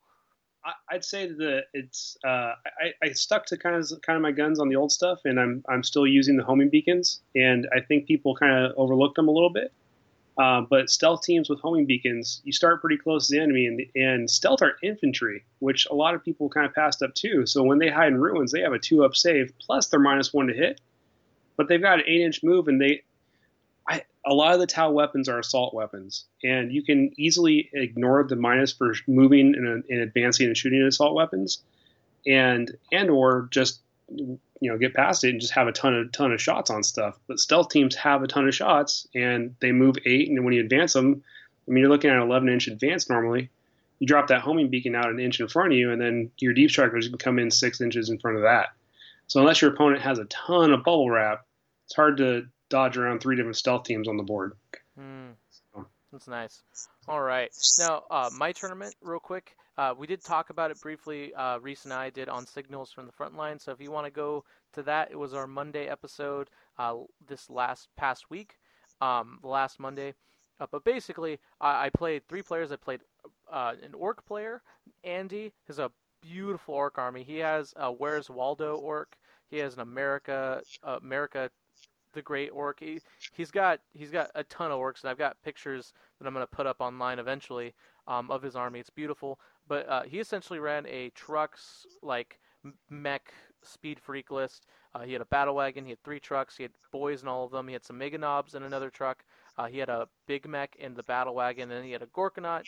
I'd 0.91 1.05
say 1.05 1.27
that 1.27 1.63
it's 1.73 2.17
uh, 2.25 2.53
I, 2.81 2.93
I, 3.03 3.11
stuck 3.11 3.45
to 3.47 3.57
kind 3.57 3.75
of 3.75 3.89
kind 4.01 4.17
of 4.17 4.21
my 4.21 4.31
guns 4.31 4.59
on 4.59 4.69
the 4.69 4.75
old 4.75 4.91
stuff, 4.91 5.19
and 5.25 5.39
I'm 5.39 5.63
I'm 5.69 5.83
still 5.83 6.05
using 6.05 6.35
the 6.35 6.43
homing 6.43 6.69
beacons, 6.69 7.21
and 7.35 7.67
I 7.75 7.79
think 7.81 8.05
people 8.05 8.35
kind 8.35 8.65
of 8.65 8.73
overlooked 8.75 9.15
them 9.15 9.27
a 9.27 9.31
little 9.31 9.51
bit. 9.51 9.71
Uh, 10.37 10.61
but 10.69 10.89
stealth 10.89 11.23
teams 11.23 11.49
with 11.49 11.59
homing 11.61 11.85
beacons, 11.85 12.41
you 12.43 12.51
start 12.51 12.79
pretty 12.79 12.97
close 12.97 13.27
to 13.27 13.35
the 13.35 13.41
enemy, 13.41 13.65
and, 13.65 13.81
and 13.95 14.29
stealth 14.29 14.61
are 14.61 14.77
infantry, 14.83 15.43
which 15.59 15.87
a 15.89 15.95
lot 15.95 16.13
of 16.13 16.23
people 16.23 16.47
kind 16.47 16.65
of 16.65 16.73
passed 16.75 17.01
up 17.01 17.13
too. 17.15 17.45
So 17.45 17.63
when 17.63 17.79
they 17.79 17.89
hide 17.89 18.09
in 18.09 18.19
ruins, 18.19 18.51
they 18.51 18.61
have 18.61 18.73
a 18.73 18.79
two 18.79 19.03
up 19.03 19.15
save 19.15 19.51
plus 19.59 19.87
they're 19.87 19.99
minus 19.99 20.33
one 20.33 20.47
to 20.47 20.53
hit, 20.53 20.79
but 21.55 21.67
they've 21.67 21.81
got 21.81 21.99
an 21.99 22.05
eight 22.07 22.21
inch 22.21 22.43
move, 22.43 22.67
and 22.67 22.79
they 22.79 23.03
a 24.27 24.33
lot 24.33 24.53
of 24.53 24.59
the 24.59 24.67
Tau 24.67 24.91
weapons 24.91 25.29
are 25.29 25.39
assault 25.39 25.73
weapons, 25.73 26.25
and 26.43 26.71
you 26.71 26.83
can 26.83 27.11
easily 27.17 27.69
ignore 27.73 28.23
the 28.23 28.35
minus 28.35 28.73
for 28.73 28.93
moving 29.07 29.55
and, 29.55 29.83
and 29.89 30.01
advancing 30.01 30.47
and 30.47 30.57
shooting 30.57 30.83
assault 30.83 31.15
weapons, 31.15 31.63
and 32.25 32.75
and 32.91 33.09
or 33.09 33.47
just 33.51 33.79
you 34.09 34.39
know 34.61 34.77
get 34.77 34.93
past 34.93 35.23
it 35.23 35.29
and 35.29 35.41
just 35.41 35.53
have 35.53 35.67
a 35.67 35.71
ton 35.71 35.95
of 35.95 36.11
ton 36.11 36.33
of 36.33 36.41
shots 36.41 36.69
on 36.69 36.83
stuff. 36.83 37.17
But 37.27 37.39
stealth 37.39 37.69
teams 37.69 37.95
have 37.95 38.21
a 38.21 38.27
ton 38.27 38.47
of 38.47 38.53
shots, 38.53 39.07
and 39.15 39.55
they 39.61 39.71
move 39.71 39.95
eight, 40.05 40.29
and 40.29 40.43
when 40.43 40.53
you 40.53 40.61
advance 40.61 40.93
them, 40.93 41.23
I 41.67 41.71
mean 41.71 41.81
you're 41.81 41.89
looking 41.89 42.09
at 42.09 42.17
an 42.17 42.23
11 42.23 42.49
inch 42.49 42.67
advance 42.67 43.09
normally. 43.09 43.49
You 43.99 44.07
drop 44.07 44.27
that 44.27 44.41
homing 44.41 44.69
beacon 44.69 44.93
out 44.93 45.09
an 45.09 45.19
inch 45.19 45.39
in 45.39 45.47
front 45.47 45.71
of 45.71 45.79
you, 45.79 45.91
and 45.91 46.01
then 46.01 46.31
your 46.37 46.53
deep 46.53 46.69
strikers 46.69 47.07
can 47.07 47.17
come 47.17 47.39
in 47.39 47.49
six 47.49 47.81
inches 47.81 48.09
in 48.09 48.19
front 48.19 48.37
of 48.37 48.43
that. 48.43 48.67
So 49.27 49.39
unless 49.39 49.61
your 49.61 49.73
opponent 49.73 50.01
has 50.01 50.19
a 50.19 50.25
ton 50.25 50.71
of 50.73 50.83
bubble 50.83 51.09
wrap, 51.09 51.45
it's 51.85 51.95
hard 51.95 52.17
to 52.17 52.47
dodge 52.69 52.97
around 52.97 53.19
three 53.19 53.35
different 53.35 53.57
stealth 53.57 53.83
teams 53.83 54.07
on 54.07 54.17
the 54.17 54.23
board. 54.23 54.53
Mm, 54.99 55.33
that's 56.11 56.27
nice. 56.27 56.61
All 57.07 57.21
right. 57.21 57.49
Now, 57.79 58.03
uh, 58.09 58.29
my 58.33 58.51
tournament, 58.51 58.95
real 59.01 59.19
quick. 59.19 59.55
Uh, 59.77 59.93
we 59.95 60.07
did 60.07 60.23
talk 60.23 60.49
about 60.49 60.71
it 60.71 60.81
briefly. 60.81 61.33
Uh, 61.35 61.59
Reese 61.59 61.83
and 61.83 61.93
I 61.93 62.09
did 62.09 62.29
on 62.29 62.47
signals 62.47 62.91
from 62.91 63.05
the 63.05 63.11
front 63.11 63.35
line. 63.35 63.59
So 63.59 63.71
if 63.71 63.79
you 63.79 63.91
want 63.91 64.05
to 64.05 64.11
go 64.11 64.43
to 64.73 64.83
that, 64.83 65.11
it 65.11 65.19
was 65.19 65.35
our 65.35 65.45
Monday 65.45 65.87
episode 65.87 66.49
uh, 66.79 66.95
this 67.27 67.49
last 67.49 67.87
past 67.95 68.29
week, 68.31 68.55
um, 69.01 69.39
last 69.43 69.79
Monday. 69.79 70.15
Uh, 70.59 70.65
but 70.71 70.83
basically, 70.83 71.39
I, 71.61 71.85
I, 71.85 71.89
played 71.89 72.27
three 72.27 72.41
players. 72.41 72.71
I 72.71 72.77
played 72.77 73.01
uh, 73.51 73.73
an 73.83 73.93
ork 73.93 74.25
player. 74.25 74.63
Andy 75.03 75.53
is 75.67 75.77
a 75.77 75.91
beautiful 76.21 76.73
ork 76.73 76.97
army. 76.97 77.23
He 77.23 77.37
has 77.37 77.73
a 77.75 77.91
Where's 77.91 78.29
Waldo 78.29 78.75
ork. 78.75 79.15
He 79.51 79.57
has 79.59 79.75
an 79.75 79.81
America 79.81 80.61
America 80.83 81.51
the 82.17 82.21
great 82.21 82.49
ork. 82.49 82.79
He, 82.81 82.99
he's 83.31 83.51
got 83.51 83.79
he's 83.93 84.11
got 84.11 84.29
a 84.35 84.43
ton 84.43 84.71
of 84.71 84.79
orks, 84.79 85.03
and 85.03 85.09
I've 85.09 85.17
got 85.17 85.41
pictures 85.43 85.93
that 86.19 86.27
I'm 86.27 86.33
going 86.33 86.45
to 86.45 86.55
put 86.55 86.67
up 86.67 86.81
online 86.81 87.19
eventually 87.19 87.73
um, 88.07 88.29
of 88.29 88.41
his 88.41 88.55
army. 88.55 88.79
It's 88.79 88.89
beautiful. 88.89 89.39
But 89.67 89.87
uh, 89.87 90.03
he 90.03 90.19
essentially 90.19 90.59
ran 90.59 90.85
a 90.87 91.09
trucks 91.11 91.85
like 92.01 92.39
mech 92.89 93.33
speed 93.63 93.99
freak 93.99 94.31
list. 94.31 94.65
Uh, 94.95 95.01
he 95.01 95.13
had 95.13 95.21
a 95.21 95.25
battle 95.25 95.55
wagon. 95.55 95.83
He 95.85 95.91
had 95.91 96.03
three 96.03 96.19
trucks. 96.19 96.57
He 96.57 96.63
had 96.63 96.71
boys 96.91 97.21
in 97.21 97.27
all 97.27 97.45
of 97.45 97.51
them. 97.51 97.67
He 97.67 97.73
had 97.73 97.85
some 97.85 97.97
mega 97.97 98.17
knobs 98.17 98.55
in 98.55 98.63
another 98.63 98.89
truck. 98.89 99.23
Uh, 99.57 99.67
he 99.67 99.77
had 99.77 99.89
a 99.89 100.07
big 100.25 100.47
mech 100.47 100.75
in 100.79 100.93
the 100.93 101.03
battle 101.03 101.35
wagon, 101.35 101.71
and 101.71 101.85
he 101.85 101.91
had 101.91 102.01
a 102.01 102.07
Gorkanaut, 102.07 102.63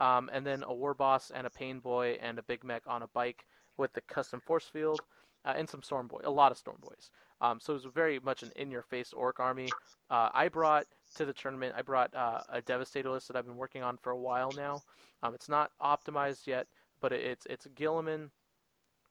um, 0.00 0.30
and 0.32 0.46
then 0.46 0.62
a 0.66 0.74
war 0.74 0.94
boss 0.94 1.30
and 1.34 1.46
a 1.46 1.50
pain 1.50 1.80
boy 1.80 2.18
and 2.22 2.38
a 2.38 2.42
big 2.42 2.64
mech 2.64 2.82
on 2.86 3.02
a 3.02 3.08
bike 3.08 3.44
with 3.76 3.92
the 3.92 4.00
custom 4.02 4.40
force 4.40 4.68
field, 4.68 5.00
uh, 5.44 5.54
and 5.56 5.68
some 5.68 5.82
storm 5.82 6.08
boy, 6.08 6.20
a 6.24 6.30
lot 6.30 6.52
of 6.52 6.58
storm 6.58 6.78
boys. 6.80 7.10
Um, 7.40 7.60
so 7.60 7.72
it 7.72 7.82
was 7.82 7.92
very 7.92 8.18
much 8.20 8.42
an 8.42 8.50
in-your-face 8.56 9.12
ork 9.12 9.40
army. 9.40 9.68
Uh, 10.10 10.30
I 10.32 10.48
brought 10.48 10.86
to 11.16 11.24
the 11.24 11.32
tournament. 11.32 11.74
I 11.76 11.82
brought 11.82 12.14
uh, 12.14 12.40
a 12.48 12.62
Devastator 12.62 13.10
list 13.10 13.28
that 13.28 13.36
I've 13.36 13.46
been 13.46 13.56
working 13.56 13.82
on 13.82 13.98
for 13.98 14.10
a 14.10 14.18
while 14.18 14.52
now. 14.56 14.82
Um, 15.22 15.34
it's 15.34 15.48
not 15.48 15.70
optimized 15.82 16.46
yet, 16.46 16.66
but 17.00 17.12
it's 17.12 17.46
it's 17.50 17.66
Guilliman, 17.74 18.30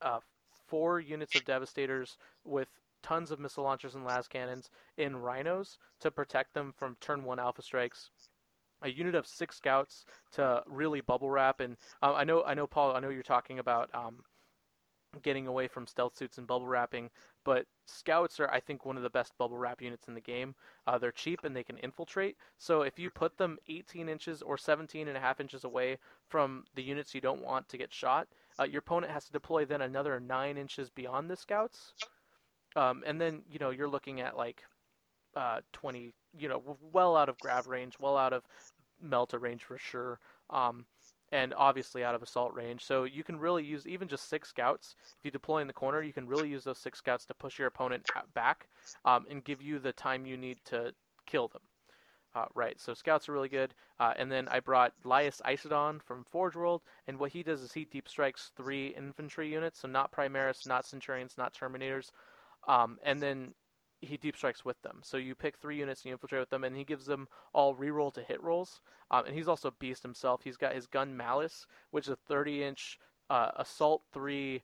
uh, 0.01 0.19
four 0.67 0.99
units 0.99 1.36
of 1.36 1.45
Devastators 1.45 2.17
with 2.43 2.69
tons 3.03 3.31
of 3.31 3.39
missile 3.39 3.65
launchers 3.65 3.95
and 3.95 4.05
las 4.05 4.27
cannons 4.27 4.69
in 4.97 5.15
rhinos 5.17 5.77
to 5.99 6.09
protect 6.09 6.53
them 6.53 6.73
from 6.75 6.95
turn 7.01 7.23
one 7.23 7.39
alpha 7.39 7.61
strikes. 7.61 8.09
A 8.81 8.89
unit 8.89 9.15
of 9.15 9.27
six 9.27 9.57
scouts 9.57 10.05
to 10.34 10.61
really 10.65 11.01
bubble 11.01 11.29
wrap, 11.29 11.59
and 11.59 11.77
uh, 12.01 12.13
I 12.13 12.23
know 12.23 12.43
I 12.43 12.53
know 12.53 12.67
Paul. 12.67 12.95
I 12.95 12.99
know 12.99 13.09
you're 13.09 13.23
talking 13.23 13.59
about 13.59 13.89
um, 13.93 14.23
getting 15.22 15.47
away 15.47 15.68
from 15.68 15.88
stealth 15.88 16.18
suits 16.18 16.38
and 16.38 16.47
bubble 16.47 16.68
wrapping. 16.68 17.09
But 17.43 17.66
scouts 17.86 18.39
are, 18.39 18.49
I 18.49 18.59
think, 18.59 18.86
one 18.86 18.97
of 18.97 19.03
the 19.03 19.09
best 19.09 19.38
bubble 19.38 19.57
wrap 19.57 19.82
units 19.82 20.07
in 20.07 20.14
the 20.14 20.22
game. 20.22 20.55
Uh, 20.88 20.97
they're 20.97 21.11
cheap 21.11 21.43
and 21.43 21.55
they 21.55 21.64
can 21.64 21.78
infiltrate. 21.78 22.38
So 22.57 22.82
if 22.82 22.97
you 22.97 23.09
put 23.09 23.38
them 23.38 23.57
18 23.68 24.09
inches 24.09 24.41
or 24.41 24.57
17 24.57 25.07
and 25.07 25.18
a 25.18 25.20
half 25.20 25.39
inches 25.39 25.64
away 25.64 25.97
from 26.30 26.64
the 26.76 26.84
units 26.84 27.14
you 27.14 27.22
don't 27.22 27.43
want 27.43 27.68
to 27.70 27.78
get 27.78 27.93
shot, 27.93 28.28
uh, 28.59 28.64
your 28.64 28.80
opponent 28.80 29.11
has 29.11 29.26
to 29.26 29.32
deploy 29.32 29.66
then 29.66 29.82
another 29.82 30.20
nine 30.20 30.57
inches 30.57 30.89
beyond 30.89 31.30
the 31.30 31.36
scouts. 31.36 31.93
Um, 32.76 33.03
and 33.05 33.22
then 33.22 33.43
you 33.51 33.59
know 33.59 33.70
you're 33.70 33.88
looking 33.88 34.20
at 34.22 34.36
like 34.36 34.64
uh, 35.36 35.61
20, 35.74 36.14
you 36.38 36.49
know, 36.49 36.78
well 36.91 37.16
out 37.16 37.30
of 37.30 37.38
grav 37.39 37.68
range, 37.68 37.95
well 37.99 38.18
out 38.18 38.34
of 38.34 38.43
Melta 39.03 39.39
range 39.39 39.64
for 39.64 39.78
sure. 39.78 40.20
Um, 40.49 40.86
and 41.34 41.51
obviously 41.57 42.03
out 42.03 42.13
of 42.13 42.21
assault 42.21 42.53
range. 42.53 42.86
So 42.86 43.05
you 43.05 43.23
can 43.23 43.38
really 43.39 43.63
use 43.63 43.88
even 43.88 44.07
just 44.07 44.29
six 44.29 44.49
scouts. 44.49 44.95
If 45.17 45.25
you 45.25 45.31
deploy 45.31 45.61
in 45.61 45.67
the 45.67 45.73
corner, 45.73 46.03
you 46.03 46.13
can 46.13 46.27
really 46.27 46.47
use 46.47 46.63
those 46.63 46.77
six 46.77 46.99
scouts 46.99 47.25
to 47.25 47.34
push 47.34 47.57
your 47.57 47.67
opponent 47.67 48.07
back 48.36 48.67
um, 49.03 49.25
and 49.29 49.43
give 49.43 49.59
you 49.59 49.79
the 49.79 49.91
time 49.93 50.27
you 50.27 50.38
need 50.38 50.59
to 50.65 50.93
kill 51.25 51.47
them. 51.47 51.63
Uh, 52.36 52.45
right, 52.55 52.79
so 52.79 52.93
scouts 52.93 53.27
are 53.27 53.34
really 53.34 53.49
good. 53.49 53.73
Uh, 53.99 54.13
and 54.15 54.31
then 54.31 54.47
I 54.47 54.59
brought 54.59 54.93
Lias 55.03 55.41
Issodon 55.45 56.01
from 56.03 56.23
Forge 56.31 56.55
World, 56.55 56.81
and 57.07 57.19
what 57.19 57.31
he 57.31 57.43
does 57.43 57.61
is 57.61 57.73
he 57.73 57.86
deep 57.86 58.07
strikes 58.07 58.51
three 58.55 58.88
infantry 58.88 59.51
units, 59.51 59.79
so 59.79 59.88
not 59.88 60.11
Primaris, 60.11 60.67
not 60.67 60.86
Centurions, 60.86 61.36
not 61.38 61.53
Terminators. 61.53 62.11
Um, 62.67 62.97
and 63.03 63.21
then 63.21 63.53
he 64.06 64.18
deep 64.18 64.36
strikes 64.36 64.66
with 64.66 64.82
them. 64.82 64.99
So 65.04 65.18
you 65.18 65.36
pick 65.36 65.58
three 65.58 65.78
units 65.78 66.01
and 66.01 66.10
you 66.10 66.14
infiltrate 66.14 66.41
with 66.41 66.49
them, 66.49 66.64
and 66.64 66.76
he 66.76 66.84
gives 66.84 67.06
them 67.06 67.28
all 67.54 67.76
reroll 67.76 68.14
to 68.14 68.22
hit 68.22 68.41
rolls. 68.41 68.82
Um, 69.12 69.26
and 69.26 69.36
he's 69.36 69.47
also 69.47 69.70
a 69.70 69.74
beast 69.80 70.04
himself. 70.04 70.41
He's 70.43 70.58
got 70.58 70.74
his 70.74 70.88
gun 70.88 71.16
Malice, 71.16 71.66
which 71.91 72.08
is 72.08 72.14
a 72.14 72.16
30 72.16 72.64
inch 72.64 72.99
uh, 73.30 73.51
assault 73.56 74.04
three, 74.14 74.64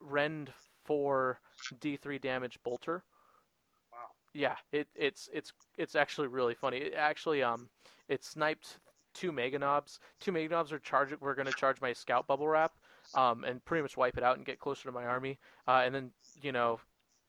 rend 0.00 0.52
four, 0.84 1.40
D3 1.80 2.20
damage 2.20 2.58
bolter. 2.64 3.04
Wow. 3.92 3.98
Yeah, 4.32 4.56
it, 4.72 4.88
it's 4.94 5.28
it's 5.32 5.52
it's 5.76 5.94
actually 5.94 6.28
really 6.28 6.54
funny. 6.54 6.78
It 6.78 6.94
actually 6.94 7.42
um 7.42 7.68
it 8.08 8.24
sniped 8.24 8.78
two 9.14 9.32
mega 9.32 9.58
knobs. 9.58 10.00
Two 10.20 10.32
mega 10.32 10.48
knobs 10.48 10.72
are 10.72 10.78
charging. 10.78 11.18
We're 11.20 11.34
gonna 11.34 11.52
charge 11.52 11.80
my 11.80 11.92
scout 11.92 12.26
bubble 12.26 12.48
wrap, 12.48 12.72
um, 13.14 13.44
and 13.44 13.64
pretty 13.64 13.82
much 13.82 13.96
wipe 13.96 14.16
it 14.16 14.24
out 14.24 14.36
and 14.36 14.46
get 14.46 14.58
closer 14.58 14.84
to 14.84 14.92
my 14.92 15.04
army. 15.04 15.38
Uh, 15.66 15.82
and 15.84 15.94
then 15.94 16.10
you 16.42 16.52
know, 16.52 16.80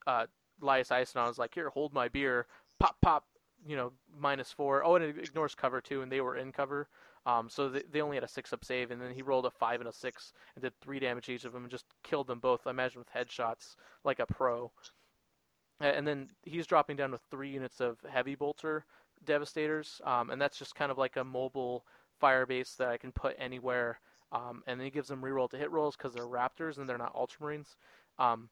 uh, 0.07 0.25
Lias 0.61 0.89
Issodon 0.89 1.27
was 1.27 1.37
like, 1.37 1.53
"Here, 1.53 1.69
hold 1.69 1.93
my 1.93 2.07
beer." 2.07 2.47
Pop, 2.79 2.95
pop. 3.01 3.25
You 3.65 3.75
know, 3.75 3.91
minus 4.17 4.51
four. 4.51 4.83
Oh, 4.83 4.95
and 4.95 5.05
it 5.05 5.17
ignores 5.19 5.53
cover 5.53 5.81
too, 5.81 6.01
and 6.01 6.11
they 6.11 6.21
were 6.21 6.37
in 6.37 6.51
cover. 6.51 6.87
Um, 7.25 7.49
so 7.49 7.69
they, 7.69 7.83
they 7.91 8.01
only 8.01 8.17
had 8.17 8.23
a 8.23 8.27
six 8.27 8.51
up 8.53 8.65
save, 8.65 8.89
and 8.89 8.99
then 8.99 9.13
he 9.13 9.21
rolled 9.21 9.45
a 9.45 9.51
five 9.51 9.79
and 9.81 9.89
a 9.89 9.93
six 9.93 10.33
and 10.55 10.63
did 10.63 10.73
three 10.81 10.99
damage 10.99 11.29
each 11.29 11.45
of 11.45 11.53
them 11.53 11.63
and 11.63 11.71
just 11.71 11.85
killed 12.03 12.27
them 12.27 12.39
both. 12.39 12.65
I 12.65 12.71
imagine 12.71 12.99
with 12.99 13.13
headshots 13.13 13.75
like 14.03 14.19
a 14.19 14.25
pro. 14.25 14.71
And 15.79 16.07
then 16.07 16.29
he's 16.43 16.67
dropping 16.67 16.97
down 16.97 17.11
with 17.11 17.21
three 17.29 17.49
units 17.49 17.81
of 17.81 17.97
heavy 18.09 18.35
bolter 18.35 18.85
devastators, 19.25 20.01
um, 20.03 20.29
and 20.29 20.41
that's 20.41 20.57
just 20.57 20.75
kind 20.75 20.91
of 20.91 20.97
like 20.97 21.17
a 21.17 21.23
mobile 21.23 21.85
fire 22.19 22.45
base 22.45 22.75
that 22.75 22.89
I 22.89 22.97
can 22.97 23.11
put 23.11 23.35
anywhere. 23.37 23.99
Um, 24.31 24.63
and 24.67 24.79
then 24.79 24.85
he 24.85 24.91
gives 24.91 25.09
them 25.09 25.21
reroll 25.21 25.49
to 25.49 25.57
hit 25.57 25.71
rolls 25.71 25.95
because 25.97 26.13
they're 26.13 26.23
raptors 26.23 26.77
and 26.77 26.87
they're 26.87 26.97
not 26.97 27.15
ultramarines. 27.15 27.75
Um, 28.17 28.49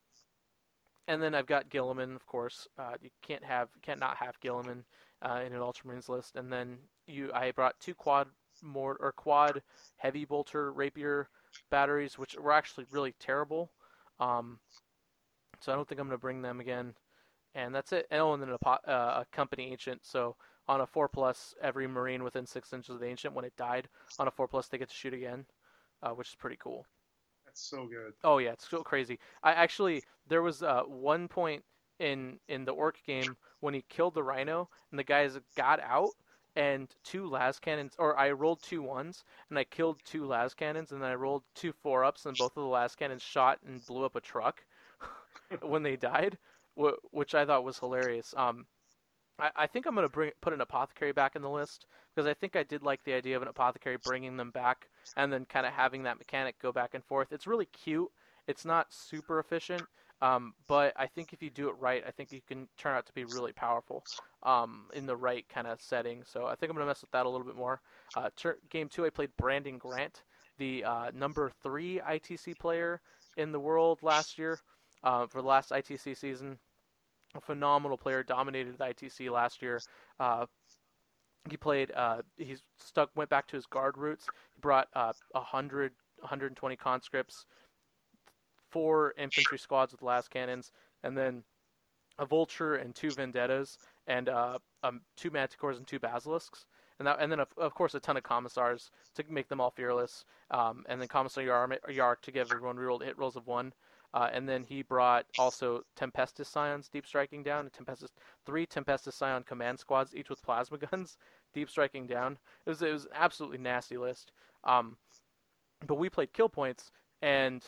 and 1.10 1.22
then 1.24 1.34
I've 1.34 1.48
got 1.48 1.70
Guilliman, 1.70 2.16
of 2.16 2.28
course. 2.28 2.68
Uh, 2.78 2.94
you 3.02 3.10
can't 3.24 3.44
have 3.44 3.70
can't 3.82 4.00
not 4.00 4.16
have 4.18 4.40
Guilliman 4.42 4.84
uh, 5.24 5.42
in 5.44 5.54
an 5.54 5.60
Ultramarines 5.60 6.08
list. 6.08 6.36
And 6.36 6.54
then 6.54 6.78
you, 7.08 7.32
I 7.34 7.50
brought 7.52 7.80
two 7.80 7.96
quad 7.96 8.28
more 8.62 8.96
or 9.00 9.12
quad 9.12 9.64
heavy 9.98 10.24
bolter 10.24 10.72
rapier 10.72 11.28
batteries, 11.72 12.20
which 12.20 12.36
were 12.40 12.52
actually 12.52 12.86
really 12.92 13.16
terrible. 13.20 13.72
Um, 14.20 14.60
so 15.60 15.72
I 15.72 15.76
don't 15.76 15.88
think 15.90 16.00
I'm 16.00 16.08
going 16.08 16.18
to 16.18 16.22
bring 16.22 16.44
them 16.44 16.60
again. 16.60 16.94
And 17.56 17.74
that's 17.74 17.92
it. 17.92 18.06
Oh, 18.12 18.34
and 18.34 18.44
then 18.44 18.52
a, 18.52 18.70
uh, 18.70 19.24
a 19.24 19.26
company 19.32 19.72
ancient. 19.72 20.06
So 20.06 20.36
on 20.68 20.82
a 20.82 20.86
four 20.86 21.08
plus, 21.10 21.56
every 21.60 21.88
marine 21.88 22.24
within 22.24 22.46
six 22.46 22.72
inches 22.72 22.94
of 22.94 23.00
the 23.00 23.08
ancient, 23.08 23.34
when 23.34 23.46
it 23.46 23.58
died 23.58 23.90
on 24.20 24.28
a 24.28 24.32
four 24.32 24.48
plus, 24.48 24.68
they 24.68 24.78
get 24.78 24.90
to 24.90 24.96
shoot 24.96 25.16
again, 25.16 25.48
uh, 26.04 26.12
which 26.12 26.30
is 26.30 26.36
pretty 26.36 26.58
cool. 26.62 26.86
That's 27.60 27.70
so 27.70 27.88
good. 27.88 28.14
Oh 28.24 28.38
yeah, 28.38 28.52
it's 28.54 28.70
so 28.70 28.84
crazy. 28.84 29.20
I 29.44 29.52
actually 29.52 30.04
there 30.28 30.42
was 30.42 30.64
uh, 30.64 30.84
one 30.84 31.28
point 31.28 31.64
in 32.00 32.40
in 32.48 32.64
the 32.64 32.72
ork 32.72 33.00
game 33.06 33.36
when 33.60 33.74
he 33.74 33.84
killed 33.90 34.14
the 34.14 34.24
rhino 34.24 34.70
and 34.92 35.00
the 35.00 35.04
guys 35.04 35.38
got 35.58 35.82
out 35.82 36.12
and 36.56 36.88
two 37.04 37.28
las 37.28 37.60
cannons 37.60 37.96
or 38.00 38.18
I 38.18 38.32
rolled 38.32 38.64
two 38.64 38.82
ones 38.82 39.26
and 39.50 39.60
I 39.60 39.66
killed 39.66 40.00
two 40.06 40.26
las 40.26 40.54
cannons 40.54 40.94
and 40.94 41.02
then 41.02 41.10
I 41.12 41.16
rolled 41.16 41.44
two 41.54 41.74
four 41.74 42.06
ups 42.06 42.26
and 42.26 42.38
both 42.38 42.56
of 42.56 42.64
the 42.64 42.70
las 42.70 42.96
cannons 42.96 43.22
shot 43.22 43.60
and 43.66 43.86
blew 43.86 44.06
up 44.06 44.16
a 44.16 44.22
truck 44.22 44.64
when 45.62 45.84
they 45.84 45.98
died, 45.98 46.38
which 47.12 47.36
I 47.36 47.46
thought 47.46 47.66
was 47.66 47.80
hilarious. 47.80 48.34
Um, 48.38 48.66
I, 49.38 49.52
I 49.56 49.68
think 49.68 49.86
I'm 49.86 49.96
gonna 49.96 50.08
bring 50.08 50.32
put 50.40 50.54
an 50.54 50.62
apothecary 50.62 51.12
back 51.12 51.36
in 51.36 51.42
the 51.42 51.50
list 51.50 51.88
because 52.20 52.30
I 52.30 52.34
think 52.34 52.58
I 52.58 52.64
did 52.64 52.84
like 52.84 53.02
the 53.06 53.14
idea 53.14 53.38
of 53.38 53.44
an 53.44 53.48
apothecary 53.48 53.96
bringing 54.04 54.36
them 54.36 54.52
back 54.52 54.90
and 55.16 55.32
then 55.32 55.46
kind 55.46 55.66
of 55.66 55.72
having 55.72 56.04
that 56.04 56.18
mechanic 56.18 56.60
go 56.62 56.74
back 56.74 56.94
and 56.94 57.02
forth. 57.02 57.32
It's 57.32 57.48
really 57.48 57.68
cute. 57.68 58.10
It's 58.46 58.66
not 58.66 58.88
super 58.90 59.40
efficient, 59.40 59.84
um, 60.22 60.54
but 60.68 60.92
I 60.98 61.08
think 61.08 61.32
if 61.32 61.42
you 61.42 61.50
do 61.50 61.70
it 61.70 61.76
right, 61.80 62.04
I 62.06 62.12
think 62.12 62.34
you 62.34 62.42
can 62.46 62.68
turn 62.78 62.94
out 62.94 63.06
to 63.06 63.14
be 63.14 63.24
really 63.24 63.54
powerful 63.54 64.04
um, 64.44 64.88
in 64.94 65.06
the 65.06 65.16
right 65.16 65.48
kind 65.48 65.66
of 65.66 65.82
setting. 65.82 66.24
So 66.26 66.46
I 66.46 66.56
think 66.56 66.70
I'm 66.70 66.76
gonna 66.76 66.88
mess 66.88 67.00
with 67.00 67.12
that 67.12 67.26
a 67.26 67.30
little 67.30 67.48
bit 67.48 67.56
more. 67.56 67.80
Uh, 68.18 68.32
ter- 68.36 68.60
game 68.70 68.90
two, 68.90 69.06
I 69.06 69.10
played 69.10 69.30
Brandon 69.38 69.78
Grant, 69.78 70.24
the 70.58 70.84
uh, 70.84 71.12
number 71.16 71.50
three 71.64 72.02
ITC 72.06 72.60
player 72.60 73.00
in 73.38 73.54
the 73.54 73.62
world 73.62 74.00
last 74.02 74.38
year 74.38 74.60
uh, 75.06 75.26
for 75.26 75.42
the 75.42 75.48
last 75.48 75.70
ITC 75.70 76.18
season 76.18 76.60
a 77.36 77.42
phenomenal 77.42 77.98
player, 77.98 78.24
dominated 78.24 78.78
the 78.78 78.84
ITC 78.84 79.32
last 79.32 79.62
year. 79.62 79.80
He 81.50 81.58
played. 81.58 81.92
Uh, 81.96 82.22
he 82.38 82.56
stuck, 82.78 83.10
went 83.16 83.30
back 83.30 83.48
to 83.48 83.56
his 83.56 83.66
guard 83.66 83.98
roots. 83.98 84.26
He 84.56 84.60
brought 84.62 84.88
uh, 84.94 85.14
100, 85.32 85.92
120 86.20 86.76
conscripts, 86.76 87.46
four 88.70 89.14
infantry 89.18 89.58
squads 89.58 89.92
with 89.92 90.02
las 90.02 90.28
cannons, 90.28 90.72
and 91.04 91.18
then 91.18 91.44
a 92.18 92.26
vulture 92.26 92.76
and 92.76 92.94
two 92.94 93.12
vendettas, 93.12 93.78
and 94.08 94.28
uh, 94.30 94.58
um, 94.84 95.02
two 95.16 95.32
manticores 95.32 95.78
and 95.78 95.88
two 95.88 96.00
basilisks. 96.00 96.66
And, 97.00 97.08
that, 97.08 97.18
and 97.22 97.32
then, 97.32 97.40
of, 97.40 97.48
of, 97.58 97.74
course, 97.74 97.96
a 97.96 98.00
ton 98.00 98.18
of 98.18 98.24
commissars 98.24 98.92
to 99.16 99.24
make 99.30 99.48
them 99.48 99.62
all 99.62 99.72
fearless. 99.72 100.26
Um, 100.52 100.84
and 100.90 101.00
then 101.00 101.08
Commissar 101.08 101.44
Yarrick 101.44 102.22
to 102.22 102.32
give 102.32 102.52
everyone 102.52 102.76
reroll 102.76 103.02
hit 103.02 103.18
rolls 103.18 103.38
of 103.38 103.48
one. 103.48 103.72
Uh, 104.14 104.30
and 104.34 104.50
then 104.50 104.64
he 104.64 104.82
brought 104.82 105.26
also 105.38 105.84
Tempestus 105.96 106.48
Scions 106.48 106.90
deep 106.90 107.06
striking 107.06 107.44
down, 107.44 107.70
Tempestus 107.70 108.10
three 108.46 108.66
Tempestus 108.66 109.14
Scion 109.14 109.44
command 109.44 109.80
squads, 109.80 110.16
each 110.16 110.30
with 110.30 110.42
plasma 110.42 110.78
guns, 110.92 111.18
deep 111.54 111.70
striking 111.70 112.08
down. 112.08 112.38
It 112.66 112.70
was 112.70 112.82
it 112.82 112.92
was 112.92 113.06
an 113.06 113.12
absolutely 113.14 113.60
nasty 113.60 113.98
list. 113.98 114.32
Um, 114.64 114.98
but 115.86 115.96
we 115.96 116.10
played 116.10 116.34
kill 116.34 116.50
points, 116.50 116.92
and 117.22 117.64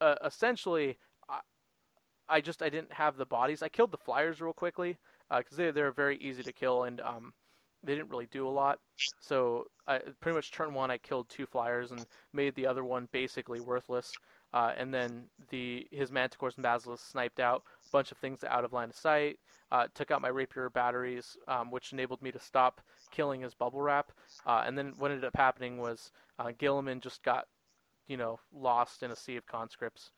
uh, 0.00 0.14
essentially, 0.24 0.96
I, 1.28 1.40
I, 2.28 2.40
just 2.40 2.62
I 2.62 2.68
didn't 2.70 2.92
have 2.92 3.16
the 3.16 3.26
bodies. 3.26 3.62
I 3.62 3.68
killed 3.68 3.90
the 3.90 3.98
flyers 3.98 4.40
real 4.40 4.52
quickly 4.52 4.96
because 5.28 5.58
uh, 5.58 5.64
they 5.64 5.70
they're 5.72 5.92
very 5.92 6.16
easy 6.18 6.42
to 6.42 6.52
kill, 6.52 6.84
and 6.84 7.00
um, 7.00 7.32
they 7.82 7.94
didn't 7.94 8.10
really 8.10 8.28
do 8.30 8.46
a 8.46 8.50
lot. 8.50 8.78
So 9.20 9.66
I, 9.86 9.98
pretty 10.20 10.36
much 10.36 10.52
turn 10.52 10.74
one, 10.74 10.90
I 10.90 10.98
killed 10.98 11.28
two 11.28 11.46
flyers 11.46 11.90
and 11.90 12.04
made 12.32 12.54
the 12.54 12.66
other 12.66 12.84
one 12.84 13.08
basically 13.12 13.60
worthless. 13.60 14.12
Uh, 14.52 14.72
and 14.76 14.92
then 14.92 15.24
the 15.50 15.86
his 15.90 16.10
manticores 16.10 16.56
and 16.56 16.64
basilisks 16.64 17.08
sniped 17.08 17.38
out 17.38 17.62
a 17.86 17.90
bunch 17.90 18.10
of 18.10 18.18
things 18.18 18.42
out 18.44 18.64
of 18.64 18.72
line 18.72 18.90
of 18.90 18.96
sight. 18.96 19.38
Uh, 19.70 19.86
took 19.94 20.10
out 20.10 20.20
my 20.20 20.28
rapier 20.28 20.68
batteries, 20.68 21.36
um, 21.46 21.70
which 21.70 21.92
enabled 21.92 22.20
me 22.20 22.32
to 22.32 22.40
stop 22.40 22.80
killing 23.12 23.40
his 23.40 23.54
bubble 23.54 23.80
wrap. 23.80 24.10
Uh, 24.44 24.64
and 24.66 24.76
then 24.76 24.92
what 24.98 25.12
ended 25.12 25.24
up 25.24 25.36
happening 25.36 25.78
was 25.78 26.10
uh, 26.40 26.50
Guilliman 26.58 27.00
just 27.00 27.22
got, 27.22 27.46
you 28.08 28.16
know, 28.16 28.40
lost 28.52 29.04
in 29.04 29.12
a 29.12 29.16
sea 29.16 29.36
of 29.36 29.46
conscripts. 29.46 30.10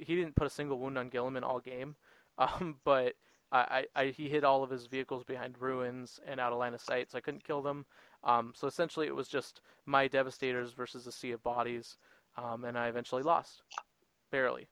He 0.00 0.16
didn't 0.16 0.36
put 0.36 0.46
a 0.46 0.50
single 0.50 0.78
wound 0.78 0.96
on 0.96 1.10
Guilliman 1.10 1.42
all 1.42 1.60
game, 1.60 1.96
um, 2.38 2.76
but 2.84 3.14
I, 3.52 3.84
I, 3.94 4.06
he 4.06 4.28
hit 4.28 4.44
all 4.44 4.62
of 4.62 4.70
his 4.70 4.86
vehicles 4.86 5.24
behind 5.24 5.60
ruins 5.60 6.18
and 6.26 6.40
out 6.40 6.52
of 6.52 6.58
line 6.58 6.74
of 6.74 6.80
sight, 6.80 7.10
so 7.10 7.18
I 7.18 7.20
couldn't 7.20 7.44
kill 7.44 7.62
them. 7.62 7.86
Um, 8.24 8.52
so 8.56 8.66
essentially, 8.66 9.06
it 9.06 9.14
was 9.14 9.28
just 9.28 9.60
my 9.84 10.08
devastators 10.08 10.72
versus 10.72 11.06
a 11.06 11.12
sea 11.12 11.30
of 11.30 11.42
bodies 11.42 11.96
um, 12.36 12.64
and 12.64 12.78
I 12.78 12.88
eventually 12.88 13.22
lost, 13.22 13.62
barely. 14.30 14.66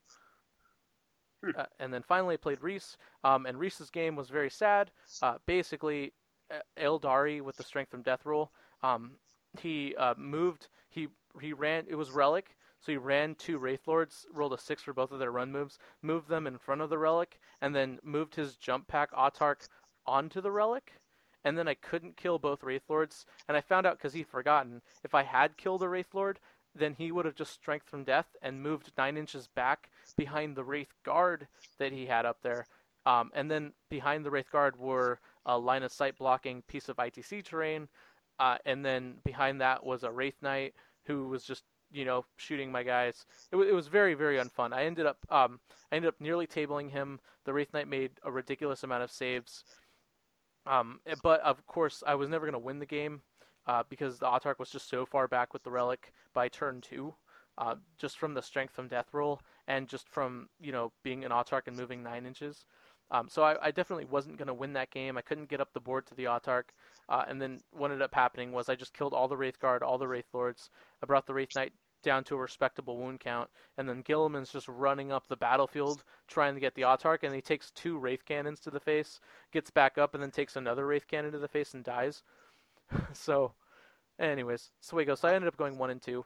Hmm. 1.45 1.51
Uh, 1.59 1.65
and 1.79 1.93
then 1.93 2.03
finally 2.03 2.35
I 2.35 2.39
played 2.39 2.63
Reese, 2.63 2.97
um, 3.23 3.47
and 3.47 3.59
Reese's 3.59 3.91
game 3.91 4.17
was 4.17 4.31
very 4.31 4.51
sad. 4.51 4.91
Uh, 5.23 5.39
basically, 5.47 6.13
Eldari 6.79 7.41
with 7.41 7.57
the 7.57 7.65
strength 7.65 7.91
from 7.91 8.03
Death 8.03 8.25
Rule, 8.25 8.53
um, 8.83 9.13
he 9.61 9.95
uh, 9.97 10.15
moved. 10.17 10.69
He 10.91 11.09
he 11.41 11.53
ran. 11.53 11.85
It 11.89 11.97
was 11.97 12.11
Relic, 12.11 12.57
so 12.81 12.93
he 12.93 12.99
ran 12.99 13.35
two 13.35 13.59
Wraith 13.59 13.87
Lords, 13.87 14.27
rolled 14.33 14.53
a 14.53 14.59
six 14.59 14.83
for 14.83 14.93
both 14.93 15.11
of 15.11 15.19
their 15.19 15.33
run 15.33 15.51
moves, 15.51 15.79
moved 16.03 16.29
them 16.29 16.47
in 16.47 16.59
front 16.59 16.81
of 16.81 16.91
the 16.91 16.99
Relic, 16.99 17.39
and 17.61 17.75
then 17.75 17.99
moved 18.03 18.35
his 18.35 18.57
jump 18.57 18.89
pack 18.89 19.11
Autarch 19.13 19.69
onto 20.07 20.41
the 20.41 20.51
Relic. 20.51 20.93
And 21.45 21.59
then 21.59 21.69
I 21.69 21.75
couldn't 21.75 22.17
kill 22.17 22.39
both 22.39 22.63
Wraith 22.63 22.89
Lords, 22.89 23.27
and 23.49 23.57
I 23.57 23.61
found 23.61 23.87
out 23.87 23.99
because 23.99 24.15
he'd 24.15 24.29
forgotten. 24.29 24.81
If 25.03 25.15
I 25.15 25.23
had 25.23 25.57
killed 25.59 25.83
a 25.83 25.89
Wraith 25.89 26.15
Lord, 26.15 26.41
then 26.75 26.95
he 26.95 27.13
would 27.13 27.25
have 27.25 27.35
just 27.35 27.53
strength 27.53 27.89
from 27.89 28.05
death 28.05 28.37
and 28.43 28.63
moved 28.63 28.93
nine 28.99 29.17
inches 29.17 29.47
back 29.47 29.91
behind 30.17 30.57
the 30.57 30.65
Wraith 30.65 30.93
Guard 31.05 31.47
that 31.79 31.93
he 31.93 32.07
had 32.07 32.27
up 32.27 32.39
there. 32.43 32.67
Um, 33.07 33.31
and 33.35 33.51
then 33.51 33.73
behind 33.91 34.25
the 34.25 34.31
Wraith 34.31 34.51
Guard 34.51 34.79
were 34.79 35.21
a 35.47 35.59
line 35.59 35.83
of 35.83 35.93
sight 35.93 36.19
blocking 36.19 36.63
piece 36.63 36.89
of 36.89 36.97
ITC 36.97 37.45
terrain. 37.45 37.89
Uh, 38.39 38.59
and 38.65 38.85
then 38.85 39.15
behind 39.25 39.61
that 39.61 39.85
was 39.85 40.03
a 40.03 40.11
Wraith 40.11 40.41
Knight 40.43 40.75
who 41.07 41.29
was 41.29 41.45
just, 41.45 41.63
you 41.93 42.05
know, 42.05 42.25
shooting 42.37 42.73
my 42.73 42.83
guys. 42.83 43.27
It, 43.53 43.57
w- 43.57 43.71
it 43.71 43.75
was 43.75 43.87
very, 43.87 44.15
very 44.15 44.39
unfun. 44.39 44.73
I 44.73 44.85
ended 44.85 45.07
up, 45.07 45.19
um, 45.31 45.61
I 45.93 45.97
ended 45.97 46.09
up 46.09 46.21
nearly 46.21 46.47
tabling 46.47 46.91
him. 46.91 47.21
The 47.45 47.53
Wraith 47.53 47.73
Knight 47.73 47.87
made 47.87 48.13
a 48.25 48.33
ridiculous 48.33 48.83
amount 48.83 49.05
of 49.05 49.13
saves. 49.13 49.65
Um, 50.67 51.01
but 51.23 51.41
of 51.43 51.65
course, 51.67 52.03
I 52.07 52.15
was 52.15 52.29
never 52.29 52.47
going 52.47 52.55
to 52.55 52.59
win 52.59 52.79
the 52.79 52.87
game 52.87 53.21
uh, 53.67 53.83
because 53.89 54.19
the 54.19 54.27
Autarch 54.27 54.59
was 54.59 54.71
just 54.71 54.89
so 54.89 55.07
far 55.07 55.29
back 55.29 55.53
with 55.53 55.63
the 55.63 55.71
relic 55.71 56.13
by 56.33 56.49
turn 56.49 56.81
two, 56.81 57.15
uh, 57.59 57.75
just 57.99 58.19
from 58.19 58.35
the 58.35 58.43
strength 58.43 58.75
from 58.75 58.89
death 58.89 59.09
roll 59.13 59.41
and 59.67 59.89
just 59.89 60.09
from 60.09 60.49
you 60.61 60.73
know 60.73 60.93
being 61.03 61.25
an 61.25 61.31
Autarch 61.31 61.67
and 61.67 61.77
moving 61.77 62.03
nine 62.03 62.27
inches. 62.27 62.65
Um, 63.11 63.29
so 63.29 63.43
I, 63.43 63.67
I, 63.67 63.71
definitely 63.71 64.07
wasn't 64.07 64.39
going 64.39 64.49
to 64.49 64.55
win 64.55 64.73
that 64.73 64.91
game. 64.91 65.19
I 65.19 65.23
couldn't 65.23 65.51
get 65.51 65.61
up 65.61 65.73
the 65.73 65.81
board 65.81 66.07
to 66.07 66.15
the 66.15 66.25
Autarch. 66.25 66.71
Uh, 67.09 67.25
and 67.29 67.41
then 67.41 67.61
what 67.71 67.91
ended 67.91 68.03
up 68.03 68.15
happening 68.15 68.51
was 68.51 68.69
I 68.69 68.77
just 68.77 68.95
killed 68.95 69.13
all 69.13 69.29
the 69.29 69.37
Wraith 69.37 69.61
Guard, 69.61 69.83
all 69.83 69.99
the 69.99 70.09
Wraith 70.09 70.33
Lords. 70.33 70.71
I 71.03 71.07
brought 71.07 71.27
the 71.27 71.35
Wraith 71.35 71.55
Knight 71.55 71.75
down 72.03 72.25
to 72.25 72.37
a 72.37 72.41
respectable 72.41 72.97
wound 72.97 73.21
count. 73.21 73.51
And 73.77 73.89
then 73.89 74.03
Guilliman's 74.03 74.53
just 74.53 74.69
running 74.69 75.13
up 75.13 75.27
the 75.27 75.37
battlefield 75.37 76.03
trying 76.29 76.55
to 76.55 76.61
get 76.61 76.75
the 76.75 76.83
Autarch. 76.83 77.25
And 77.25 77.35
he 77.35 77.43
takes 77.43 77.71
two 77.73 77.99
Wraith 77.99 78.25
Cannons 78.25 78.61
to 78.61 78.71
the 78.71 78.81
face, 78.81 79.21
gets 79.53 79.71
back 79.71 79.99
up, 79.99 80.15
and 80.15 80.23
then 80.23 80.31
takes 80.31 80.57
another 80.57 80.87
Wraith 80.87 81.07
Cannon 81.07 81.33
to 81.33 81.39
the 81.39 81.49
face 81.49 81.75
and 81.75 81.85
dies. 81.85 82.23
so, 83.13 83.53
anyways, 84.19 84.71
so 84.81 84.97
we 84.97 85.05
go. 85.05 85.15
So 85.15 85.29
I 85.29 85.35
ended 85.35 85.49
up 85.49 85.57
going 85.57 85.79
1 85.79 85.91
and 85.91 86.03
2. 86.03 86.25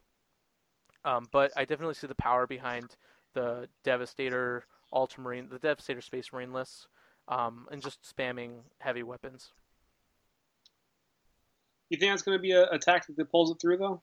Um, 1.05 1.27
but 1.33 1.53
I 1.57 1.65
definitely 1.65 1.95
see 1.95 2.07
the 2.07 2.15
power 2.15 2.47
behind 2.47 2.97
the 3.35 3.69
Devastator 3.85 4.65
Ultramarine, 4.93 5.49
the 5.49 5.59
Devastator 5.59 6.01
Space 6.01 6.33
Marine 6.33 6.53
lists, 6.53 6.89
um, 7.29 7.67
and 7.71 7.83
just 7.83 8.01
spamming 8.03 8.61
heavy 8.81 9.03
weapons. 9.03 9.53
You 11.89 11.99
think 11.99 12.13
that's 12.13 12.23
going 12.23 12.37
to 12.37 12.43
be 12.43 12.53
a, 12.53 12.69
a, 12.71 12.79
tactic 12.79 13.17
that 13.17 13.31
pulls 13.31 13.51
it 13.51 13.59
through, 13.61 13.79
though? 13.79 14.03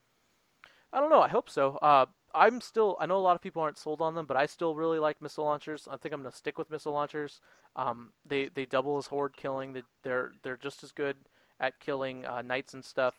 I 0.92 1.00
don't 1.00 1.10
know. 1.10 1.20
I 1.20 1.28
hope 1.28 1.48
so. 1.50 1.76
Uh, 1.76 2.06
I'm 2.34 2.60
still. 2.60 2.96
I 3.00 3.06
know 3.06 3.16
a 3.16 3.18
lot 3.18 3.36
of 3.36 3.42
people 3.42 3.62
aren't 3.62 3.78
sold 3.78 4.00
on 4.00 4.14
them, 4.14 4.26
but 4.26 4.36
I 4.36 4.46
still 4.46 4.74
really 4.74 4.98
like 4.98 5.22
missile 5.22 5.44
launchers. 5.44 5.86
I 5.90 5.96
think 5.96 6.12
I'm 6.12 6.20
going 6.20 6.32
to 6.32 6.36
stick 6.36 6.58
with 6.58 6.70
missile 6.70 6.92
launchers. 6.92 7.40
Um, 7.76 8.12
they 8.24 8.48
they 8.48 8.66
double 8.66 8.98
as 8.98 9.06
horde 9.06 9.36
killing. 9.36 9.72
They, 9.72 9.82
they're 10.02 10.32
they're 10.42 10.56
just 10.56 10.82
as 10.82 10.92
good 10.92 11.16
at 11.60 11.78
killing 11.80 12.24
uh, 12.26 12.42
knights 12.42 12.74
and 12.74 12.84
stuff 12.84 13.14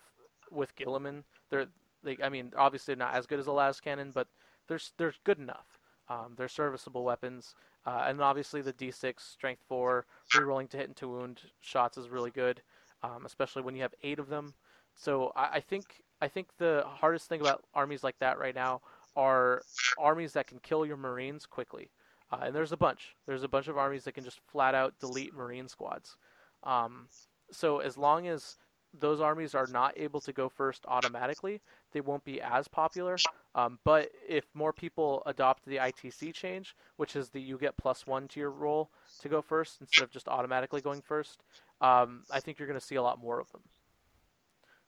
with 0.51 0.75
Guilliman. 0.75 1.23
They're 1.49 1.67
they. 2.03 2.17
I 2.23 2.29
mean, 2.29 2.53
obviously 2.57 2.95
not 2.95 3.15
as 3.15 3.25
good 3.25 3.39
as 3.39 3.45
the 3.45 3.53
las 3.53 3.79
cannon, 3.79 4.11
but 4.13 4.27
they're 4.67 4.79
they're 4.97 5.13
good 5.23 5.39
enough. 5.39 5.79
Um, 6.09 6.33
they're 6.37 6.47
serviceable 6.47 7.03
weapons. 7.03 7.55
Uh, 7.85 8.05
and 8.07 8.21
obviously 8.21 8.61
the 8.61 8.73
D6 8.73 9.19
strength 9.19 9.61
four 9.67 10.05
rerolling 10.33 10.69
to 10.69 10.77
hit 10.77 10.87
and 10.87 10.95
to 10.97 11.07
wound 11.07 11.41
shots 11.61 11.97
is 11.97 12.09
really 12.09 12.31
good, 12.31 12.61
um, 13.01 13.25
especially 13.25 13.61
when 13.61 13.75
you 13.75 13.81
have 13.81 13.93
eight 14.03 14.19
of 14.19 14.27
them. 14.27 14.53
So 14.93 15.31
I, 15.37 15.49
I, 15.53 15.59
think 15.61 16.03
I 16.21 16.27
think 16.27 16.49
the 16.57 16.83
hardest 16.85 17.29
thing 17.29 17.39
about 17.39 17.63
armies 17.73 18.03
like 18.03 18.19
that 18.19 18.39
right 18.39 18.55
now 18.55 18.81
are 19.15 19.61
armies 19.97 20.33
that 20.33 20.47
can 20.47 20.59
kill 20.59 20.85
your 20.85 20.97
Marines 20.97 21.45
quickly. 21.45 21.89
Uh, 22.29 22.39
and 22.43 22.55
there's 22.55 22.73
a 22.73 22.77
bunch. 22.77 23.15
There's 23.25 23.43
a 23.43 23.47
bunch 23.47 23.69
of 23.69 23.77
armies 23.77 24.03
that 24.03 24.13
can 24.13 24.25
just 24.25 24.41
flat 24.51 24.75
out 24.75 24.99
delete 24.99 25.33
Marine 25.33 25.69
squads. 25.69 26.17
Um, 26.63 27.07
so 27.51 27.79
as 27.79 27.97
long 27.97 28.27
as 28.27 28.57
those 28.93 29.21
armies 29.21 29.53
are 29.53 29.67
not 29.67 29.93
able 29.97 30.19
to 30.21 30.33
go 30.33 30.49
first 30.49 30.85
automatically, 30.87 31.61
they 31.91 32.01
won't 32.01 32.23
be 32.23 32.41
as 32.41 32.67
popular. 32.67 33.17
Um, 33.55 33.79
but 33.83 34.09
if 34.27 34.45
more 34.53 34.73
people 34.73 35.23
adopt 35.25 35.65
the 35.65 35.77
ITC 35.77 36.33
change, 36.33 36.75
which 36.95 37.15
is 37.15 37.29
the 37.29 37.41
you 37.41 37.57
get 37.57 37.77
plus 37.77 38.07
one 38.07 38.27
to 38.29 38.39
your 38.39 38.51
roll 38.51 38.89
to 39.21 39.29
go 39.29 39.41
first 39.41 39.81
instead 39.81 40.03
of 40.03 40.11
just 40.11 40.27
automatically 40.27 40.81
going 40.81 41.01
first, 41.01 41.43
um, 41.81 42.23
I 42.31 42.39
think 42.39 42.59
you're 42.59 42.67
going 42.67 42.79
to 42.79 42.85
see 42.85 42.95
a 42.95 43.03
lot 43.03 43.21
more 43.21 43.39
of 43.39 43.51
them 43.51 43.61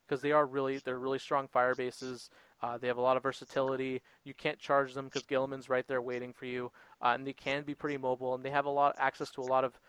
because 0.08 0.22
they 0.22 0.32
are 0.32 0.46
really 0.46 0.80
they're 0.80 1.00
really 1.00 1.20
strong 1.20 1.48
fire 1.48 1.76
bases. 1.76 2.30
Uh, 2.62 2.78
they 2.78 2.88
have 2.88 2.98
a 2.98 3.02
lot 3.02 3.16
of 3.16 3.24
versatility. 3.24 4.02
You 4.26 4.34
can't 4.34 4.60
charge 4.60 4.94
them 4.94 5.06
because 5.06 5.24
Guilliman's 5.24 5.70
right 5.70 5.88
there 5.88 6.02
waiting 6.02 6.34
for 6.34 6.46
you, 6.46 6.72
uh, 7.02 7.10
and 7.16 7.26
they 7.26 7.34
can 7.34 7.64
be 7.64 7.74
pretty 7.74 7.98
mobile. 7.98 8.36
And 8.36 8.44
they 8.44 8.50
have 8.50 8.66
a 8.66 8.70
lot 8.70 8.96
access 8.98 9.32
to 9.32 9.42
a 9.42 9.44
lot 9.44 9.64
of 9.64 9.80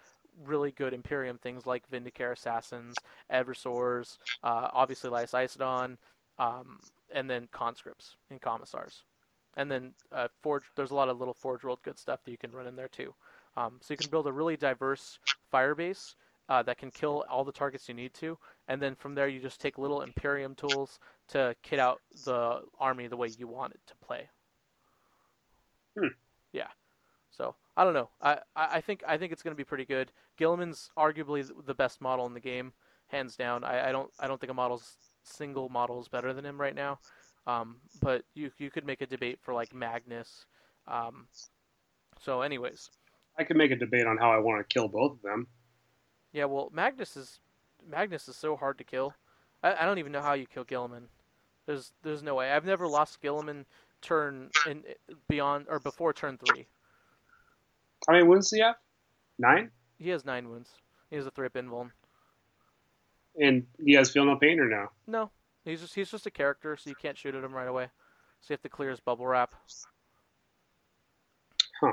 really 0.44 0.72
good 0.72 0.92
Imperium 0.92 1.38
things 1.38 1.66
like 1.66 1.90
Vindicare 1.90 2.32
Assassins, 2.32 2.96
Eversors, 3.32 4.18
uh, 4.42 4.68
obviously 4.72 5.10
Lias 5.10 5.32
Issodon, 5.32 5.96
um, 6.38 6.78
and 7.14 7.28
then 7.28 7.48
conscripts 7.52 8.16
and 8.30 8.40
commissars. 8.40 9.02
And 9.56 9.70
then 9.70 9.92
uh, 10.12 10.28
forge. 10.42 10.62
There's 10.76 10.92
a 10.92 10.94
lot 10.94 11.08
of 11.08 11.18
little 11.18 11.34
forge 11.34 11.64
world 11.64 11.80
good 11.82 11.98
stuff 11.98 12.20
that 12.24 12.30
you 12.30 12.38
can 12.38 12.52
run 12.52 12.66
in 12.66 12.76
there 12.76 12.88
too. 12.88 13.14
Um, 13.56 13.78
so 13.80 13.92
you 13.92 13.98
can 13.98 14.10
build 14.10 14.26
a 14.26 14.32
really 14.32 14.56
diverse 14.56 15.18
fire 15.50 15.74
base 15.74 16.14
uh, 16.48 16.62
that 16.62 16.78
can 16.78 16.90
kill 16.90 17.24
all 17.28 17.44
the 17.44 17.52
targets 17.52 17.88
you 17.88 17.94
need 17.94 18.14
to, 18.14 18.38
and 18.68 18.80
then 18.80 18.94
from 18.94 19.14
there 19.14 19.28
you 19.28 19.40
just 19.40 19.60
take 19.60 19.78
little 19.78 20.02
Imperium 20.02 20.54
tools 20.54 20.98
to 21.28 21.54
kit 21.62 21.78
out 21.78 22.00
the 22.24 22.60
army 22.78 23.06
the 23.06 23.16
way 23.16 23.28
you 23.38 23.46
want 23.46 23.72
it 23.72 23.80
to 23.86 23.94
play. 24.04 24.28
Hmm. 25.98 26.08
Yeah. 26.52 26.68
I 27.80 27.84
don't 27.84 27.94
know. 27.94 28.10
I, 28.20 28.36
I 28.54 28.82
think 28.82 29.02
I 29.08 29.16
think 29.16 29.32
it's 29.32 29.42
going 29.42 29.54
to 29.54 29.56
be 29.56 29.64
pretty 29.64 29.86
good. 29.86 30.12
Guilliman's 30.38 30.90
arguably 30.98 31.50
the 31.64 31.72
best 31.72 32.02
model 32.02 32.26
in 32.26 32.34
the 32.34 32.40
game, 32.40 32.74
hands 33.08 33.36
down. 33.36 33.64
I, 33.64 33.88
I 33.88 33.90
don't 33.90 34.10
I 34.20 34.28
don't 34.28 34.38
think 34.38 34.50
a 34.50 34.54
model's 34.54 34.98
single 35.22 35.70
model 35.70 35.98
is 35.98 36.06
better 36.06 36.34
than 36.34 36.44
him 36.44 36.60
right 36.60 36.74
now. 36.74 36.98
Um, 37.46 37.76
but 38.02 38.22
you 38.34 38.50
you 38.58 38.70
could 38.70 38.84
make 38.84 39.00
a 39.00 39.06
debate 39.06 39.38
for 39.40 39.54
like 39.54 39.74
Magnus. 39.74 40.44
Um, 40.86 41.26
so, 42.20 42.42
anyways, 42.42 42.90
I 43.38 43.44
could 43.44 43.56
make 43.56 43.70
a 43.70 43.76
debate 43.76 44.06
on 44.06 44.18
how 44.18 44.30
I 44.30 44.36
want 44.40 44.60
to 44.60 44.70
kill 44.70 44.86
both 44.86 45.12
of 45.12 45.22
them. 45.22 45.46
Yeah, 46.34 46.44
well, 46.44 46.68
Magnus 46.74 47.16
is 47.16 47.40
Magnus 47.90 48.28
is 48.28 48.36
so 48.36 48.56
hard 48.56 48.76
to 48.76 48.84
kill. 48.84 49.14
I, 49.62 49.72
I 49.72 49.86
don't 49.86 49.98
even 49.98 50.12
know 50.12 50.20
how 50.20 50.34
you 50.34 50.44
kill 50.44 50.66
Guilliman. 50.66 51.04
There's 51.64 51.92
there's 52.02 52.22
no 52.22 52.34
way. 52.34 52.50
I've 52.50 52.66
never 52.66 52.86
lost 52.86 53.22
Guilliman 53.22 53.64
turn 54.02 54.50
in 54.68 54.84
beyond 55.28 55.64
or 55.70 55.80
before 55.80 56.12
turn 56.12 56.36
three. 56.36 56.66
How 58.06 58.14
many 58.14 58.24
wounds 58.24 58.50
do 58.50 58.58
you 58.58 58.64
have? 58.64 58.76
Nine. 59.38 59.70
He 59.98 60.08
has 60.10 60.24
nine 60.24 60.48
wounds. 60.48 60.70
He 61.10 61.16
has 61.16 61.26
a 61.26 61.30
three 61.30 61.48
invuln. 61.48 61.90
And 63.40 63.66
he 63.84 63.92
has 63.94 64.10
feel 64.10 64.24
no 64.24 64.36
pain 64.36 64.58
or 64.58 64.68
no? 64.68 64.88
No, 65.06 65.30
he's 65.64 65.80
just 65.80 65.94
he's 65.94 66.10
just 66.10 66.26
a 66.26 66.30
character, 66.30 66.76
so 66.76 66.90
you 66.90 66.96
can't 66.96 67.16
shoot 67.16 67.34
at 67.34 67.44
him 67.44 67.52
right 67.52 67.68
away. 67.68 67.88
So 68.40 68.52
you 68.52 68.54
have 68.54 68.62
to 68.62 68.68
clear 68.68 68.90
his 68.90 69.00
bubble 69.00 69.26
wrap. 69.26 69.54
Huh. 71.80 71.92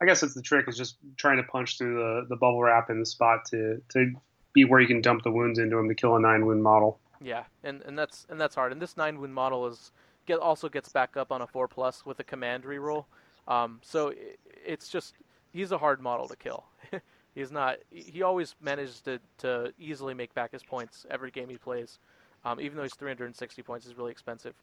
I 0.00 0.06
guess 0.06 0.20
that's 0.20 0.34
the 0.34 0.42
trick 0.42 0.66
is 0.68 0.76
just 0.76 0.96
trying 1.16 1.36
to 1.38 1.42
punch 1.42 1.78
through 1.78 1.94
the, 1.94 2.26
the 2.28 2.36
bubble 2.36 2.62
wrap 2.62 2.88
in 2.90 3.00
the 3.00 3.06
spot 3.06 3.44
to, 3.50 3.82
to 3.90 4.12
be 4.54 4.64
where 4.64 4.80
you 4.80 4.86
can 4.86 5.02
dump 5.02 5.22
the 5.22 5.30
wounds 5.30 5.58
into 5.58 5.76
him 5.76 5.88
to 5.88 5.94
kill 5.94 6.16
a 6.16 6.20
nine 6.20 6.46
wound 6.46 6.62
model. 6.62 6.98
Yeah, 7.22 7.44
and, 7.62 7.82
and 7.82 7.98
that's 7.98 8.26
and 8.30 8.40
that's 8.40 8.54
hard. 8.54 8.72
And 8.72 8.80
this 8.80 8.96
nine 8.96 9.20
wound 9.20 9.34
model 9.34 9.66
is 9.66 9.92
get 10.26 10.38
also 10.38 10.68
gets 10.68 10.90
back 10.90 11.16
up 11.16 11.32
on 11.32 11.42
a 11.42 11.46
four 11.46 11.68
plus 11.68 12.06
with 12.06 12.18
a 12.20 12.24
command 12.24 12.64
reroll. 12.64 13.04
Um, 13.48 13.80
so 13.82 14.08
it, 14.08 14.38
it's 14.64 14.88
just 14.88 15.14
he's 15.52 15.72
a 15.72 15.78
hard 15.78 16.00
model 16.00 16.28
to 16.28 16.36
kill. 16.36 16.64
he's 17.34 17.50
not. 17.50 17.76
He 17.90 18.22
always 18.22 18.54
manages 18.60 19.00
to, 19.02 19.20
to 19.38 19.72
easily 19.78 20.14
make 20.14 20.34
back 20.34 20.52
his 20.52 20.62
points 20.62 21.06
every 21.10 21.30
game 21.30 21.48
he 21.48 21.56
plays, 21.56 21.98
um, 22.44 22.60
even 22.60 22.76
though 22.76 22.82
he's 22.82 22.94
360 22.94 23.62
points 23.62 23.86
is 23.86 23.96
really 23.96 24.12
expensive. 24.12 24.54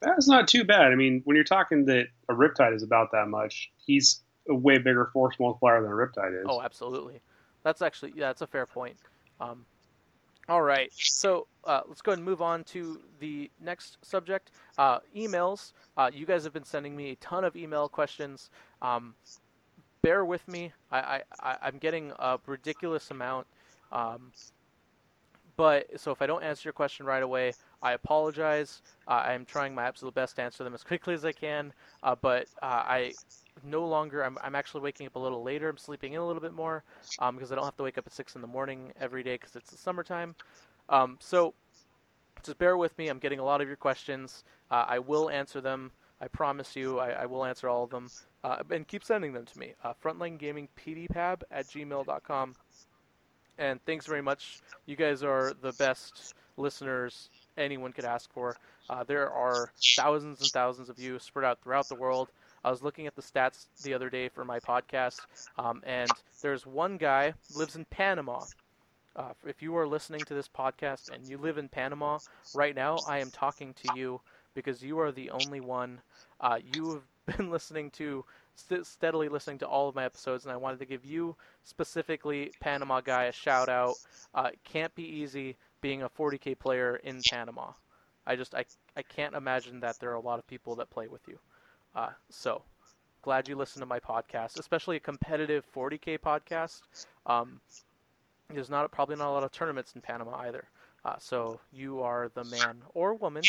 That's 0.00 0.28
not 0.28 0.48
too 0.48 0.64
bad. 0.64 0.92
I 0.92 0.96
mean, 0.96 1.22
when 1.24 1.34
you're 1.34 1.44
talking 1.44 1.86
that 1.86 2.06
a 2.28 2.34
Riptide 2.34 2.74
is 2.74 2.82
about 2.82 3.12
that 3.12 3.28
much, 3.28 3.70
he's 3.86 4.22
a 4.48 4.54
way 4.54 4.78
bigger 4.78 5.08
force 5.12 5.36
multiplier 5.40 5.80
than 5.80 5.90
a 5.90 5.94
Riptide 5.94 6.40
is. 6.40 6.46
Oh, 6.46 6.60
absolutely. 6.60 7.20
That's 7.62 7.80
actually 7.80 8.12
yeah, 8.14 8.26
that's 8.26 8.42
a 8.42 8.46
fair 8.46 8.66
point. 8.66 8.96
Um, 9.40 9.64
all 10.48 10.62
right, 10.62 10.92
so 10.92 11.46
uh, 11.64 11.80
let's 11.88 12.02
go 12.02 12.12
ahead 12.12 12.18
and 12.18 12.26
move 12.26 12.42
on 12.42 12.64
to 12.64 13.00
the 13.18 13.50
next 13.60 13.98
subject. 14.02 14.50
Uh, 14.76 14.98
emails. 15.16 15.72
Uh, 15.96 16.10
you 16.12 16.26
guys 16.26 16.44
have 16.44 16.52
been 16.52 16.64
sending 16.64 16.94
me 16.94 17.10
a 17.10 17.16
ton 17.16 17.44
of 17.44 17.56
email 17.56 17.88
questions. 17.88 18.50
Um, 18.82 19.14
bear 20.02 20.24
with 20.24 20.46
me. 20.46 20.72
I, 20.92 21.22
I, 21.40 21.56
I'm 21.62 21.78
getting 21.78 22.12
a 22.18 22.38
ridiculous 22.46 23.10
amount. 23.10 23.46
Um, 23.90 24.32
but 25.56 26.00
so 26.00 26.10
if 26.10 26.20
I 26.22 26.26
don't 26.26 26.42
answer 26.42 26.66
your 26.66 26.72
question 26.72 27.06
right 27.06 27.22
away, 27.22 27.52
I 27.82 27.92
apologize. 27.92 28.82
Uh, 29.06 29.22
I'm 29.26 29.44
trying 29.44 29.74
my 29.74 29.84
absolute 29.84 30.14
best 30.14 30.36
to 30.36 30.42
answer 30.42 30.64
them 30.64 30.74
as 30.74 30.82
quickly 30.82 31.14
as 31.14 31.24
I 31.24 31.32
can. 31.32 31.72
Uh, 32.02 32.14
but 32.20 32.46
uh, 32.62 32.82
I 32.86 33.12
no 33.62 33.86
longer. 33.86 34.24
I'm, 34.24 34.38
I'm 34.42 34.54
actually 34.54 34.80
waking 34.82 35.06
up 35.06 35.16
a 35.16 35.18
little 35.18 35.42
later. 35.42 35.68
I'm 35.68 35.78
sleeping 35.78 36.14
in 36.14 36.20
a 36.20 36.26
little 36.26 36.42
bit 36.42 36.52
more 36.52 36.82
um, 37.18 37.36
because 37.36 37.52
I 37.52 37.54
don't 37.54 37.64
have 37.64 37.76
to 37.76 37.82
wake 37.82 37.98
up 37.98 38.06
at 38.06 38.12
six 38.12 38.34
in 38.34 38.40
the 38.40 38.46
morning 38.46 38.92
every 39.00 39.22
day 39.22 39.34
because 39.34 39.54
it's 39.56 39.70
the 39.70 39.78
summertime. 39.78 40.34
Um, 40.88 41.18
so 41.20 41.54
just 42.42 42.58
bear 42.58 42.76
with 42.76 42.96
me. 42.98 43.08
I'm 43.08 43.18
getting 43.18 43.38
a 43.38 43.44
lot 43.44 43.60
of 43.60 43.68
your 43.68 43.76
questions. 43.76 44.44
Uh, 44.70 44.84
I 44.88 44.98
will 44.98 45.30
answer 45.30 45.60
them. 45.60 45.92
I 46.20 46.28
promise 46.28 46.76
you. 46.76 46.98
I, 46.98 47.10
I 47.10 47.26
will 47.26 47.44
answer 47.44 47.68
all 47.68 47.84
of 47.84 47.90
them. 47.90 48.10
Uh, 48.42 48.62
and 48.70 48.86
keep 48.86 49.04
sending 49.04 49.32
them 49.32 49.44
to 49.46 49.58
me. 49.58 49.74
Uh, 49.82 49.94
frontlinegamingpdpab 50.02 51.42
at 51.50 51.66
gmail.com. 51.66 52.54
And 53.58 53.84
thanks 53.84 54.06
very 54.06 54.22
much. 54.22 54.60
You 54.86 54.96
guys 54.96 55.22
are 55.22 55.52
the 55.60 55.72
best 55.72 56.34
listeners 56.56 57.30
anyone 57.56 57.92
could 57.92 58.04
ask 58.04 58.32
for. 58.32 58.56
Uh, 58.88 59.04
there 59.04 59.30
are 59.30 59.72
thousands 59.96 60.40
and 60.40 60.52
thousands 60.52 60.88
of 60.88 60.98
you 60.98 61.18
spread 61.18 61.44
out 61.44 61.60
throughout 61.62 61.88
the 61.88 61.94
world. 61.94 62.30
I 62.64 62.70
was 62.70 62.82
looking 62.82 63.06
at 63.06 63.14
the 63.14 63.22
stats 63.22 63.66
the 63.82 63.94
other 63.94 64.10
day 64.10 64.28
for 64.28 64.44
my 64.44 64.58
podcast, 64.60 65.26
um, 65.58 65.82
and 65.84 66.20
there's 66.42 66.66
one 66.66 66.96
guy 66.96 67.34
lives 67.54 67.76
in 67.76 67.84
Panama. 67.86 68.46
Uh, 69.16 69.32
if 69.46 69.62
you 69.62 69.76
are 69.76 69.86
listening 69.86 70.24
to 70.24 70.34
this 70.34 70.48
podcast 70.48 71.08
and 71.08 71.28
you 71.28 71.38
live 71.38 71.58
in 71.58 71.68
Panama 71.68 72.18
right 72.54 72.74
now, 72.74 73.02
I 73.06 73.18
am 73.18 73.30
talking 73.30 73.74
to 73.74 73.88
you 73.88 74.20
because 74.54 74.82
you 74.82 74.98
are 74.98 75.12
the 75.12 75.30
only 75.30 75.60
one. 75.60 76.00
Uh, 76.40 76.58
you 76.62 76.92
have 77.26 77.36
been 77.38 77.50
listening 77.50 77.90
to 77.92 78.24
st- 78.54 78.86
steadily 78.86 79.28
listening 79.28 79.58
to 79.58 79.66
all 79.66 79.88
of 79.88 79.94
my 79.94 80.04
episodes, 80.04 80.44
and 80.44 80.52
I 80.52 80.56
wanted 80.56 80.78
to 80.80 80.86
give 80.86 81.04
you 81.04 81.36
specifically, 81.64 82.52
Panama 82.60 83.00
guy, 83.00 83.24
a 83.24 83.32
shout 83.32 83.68
out. 83.68 83.94
Uh, 84.34 84.50
can't 84.64 84.94
be 84.94 85.04
easy 85.04 85.56
being 85.80 86.02
a 86.02 86.08
40k 86.08 86.58
player 86.58 86.96
in 86.96 87.20
Panama. 87.28 87.72
I 88.26 88.36
just 88.36 88.54
I 88.54 88.64
I 88.96 89.02
can't 89.02 89.34
imagine 89.34 89.80
that 89.80 89.98
there 90.00 90.10
are 90.10 90.14
a 90.14 90.20
lot 90.20 90.38
of 90.38 90.46
people 90.46 90.76
that 90.76 90.90
play 90.90 91.08
with 91.08 91.20
you. 91.28 91.38
Uh, 91.94 92.10
so 92.30 92.62
glad 93.22 93.48
you 93.48 93.56
listened 93.56 93.82
to 93.82 93.86
my 93.86 94.00
podcast, 94.00 94.58
especially 94.58 94.96
a 94.96 95.00
competitive 95.00 95.64
40k 95.74 96.18
podcast. 96.18 96.80
Um, 97.26 97.60
there's 98.50 98.70
not 98.70 98.90
probably 98.90 99.16
not 99.16 99.28
a 99.28 99.32
lot 99.32 99.44
of 99.44 99.52
tournaments 99.52 99.94
in 99.94 100.00
Panama 100.00 100.36
either. 100.40 100.64
Uh, 101.04 101.16
so 101.18 101.60
you 101.72 102.02
are 102.02 102.30
the 102.34 102.44
man 102.44 102.82
or 102.94 103.14
woman, 103.14 103.42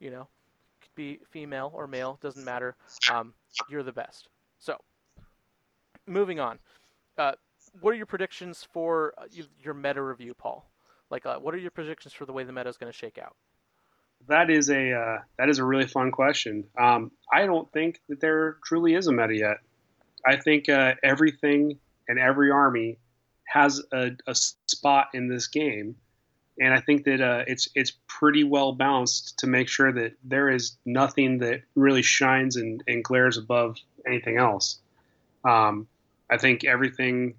you 0.00 0.10
know, 0.10 0.26
could 0.80 0.94
be 0.94 1.20
female 1.30 1.70
or 1.74 1.86
male, 1.86 2.18
doesn't 2.22 2.44
matter. 2.44 2.74
Um, 3.12 3.34
you're 3.68 3.82
the 3.82 3.92
best. 3.92 4.28
So 4.58 4.76
moving 6.06 6.40
on. 6.40 6.58
Uh, 7.16 7.32
what 7.80 7.92
are 7.92 7.96
your 7.96 8.06
predictions 8.06 8.66
for 8.72 9.14
uh, 9.18 9.24
your 9.62 9.74
meta 9.74 10.02
review, 10.02 10.34
Paul? 10.34 10.70
Like, 11.10 11.26
uh, 11.26 11.38
what 11.38 11.54
are 11.54 11.58
your 11.58 11.70
predictions 11.70 12.12
for 12.12 12.26
the 12.26 12.32
way 12.32 12.44
the 12.44 12.52
meta 12.52 12.68
is 12.68 12.76
going 12.76 12.92
to 12.92 12.96
shake 12.96 13.18
out? 13.18 13.36
That 14.26 14.50
is 14.50 14.68
a 14.68 14.92
uh, 14.92 15.18
that 15.38 15.48
is 15.48 15.58
a 15.58 15.64
really 15.64 15.86
fun 15.86 16.10
question. 16.10 16.64
Um, 16.76 17.12
I 17.32 17.46
don't 17.46 17.70
think 17.72 18.00
that 18.08 18.20
there 18.20 18.56
truly 18.64 18.94
is 18.94 19.06
a 19.06 19.12
meta 19.12 19.34
yet. 19.34 19.58
I 20.26 20.36
think 20.36 20.68
uh, 20.68 20.94
everything 21.04 21.78
and 22.08 22.18
every 22.18 22.50
army 22.50 22.98
has 23.44 23.80
a, 23.92 24.10
a, 24.26 24.34
spot 24.34 25.08
in 25.14 25.28
this 25.28 25.46
game, 25.46 25.94
and 26.58 26.74
I 26.74 26.80
think 26.80 27.04
that 27.04 27.20
uh, 27.20 27.44
it's 27.46 27.68
it's 27.76 27.92
pretty 28.08 28.42
well 28.42 28.72
balanced 28.72 29.38
to 29.38 29.46
make 29.46 29.68
sure 29.68 29.92
that 29.92 30.14
there 30.24 30.50
is 30.50 30.76
nothing 30.84 31.38
that 31.38 31.62
really 31.76 32.02
shines 32.02 32.56
and, 32.56 32.82
and 32.88 33.04
glares 33.04 33.38
above 33.38 33.78
anything 34.06 34.36
else. 34.36 34.78
Um, 35.44 35.86
I 36.30 36.36
think 36.36 36.64
everything. 36.64 37.34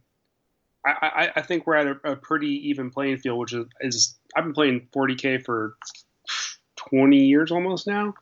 I, 0.86 0.91
I, 1.01 1.32
I, 1.36 1.41
think 1.41 1.68
we're 1.68 1.76
at 1.76 1.88
a, 1.88 2.12
a, 2.12 2.16
pretty 2.16 2.70
even 2.70 2.89
playing 2.89 3.18
field, 3.18 3.38
which 3.38 3.51
is, 3.51 3.66
is 3.82 4.16
I've 4.34 4.45
been 4.45 4.53
playing 4.53 4.88
40k 4.95 5.43
for 5.43 5.76
20 6.78 7.18
years 7.18 7.51
almost 7.51 7.86
now, 7.86 8.14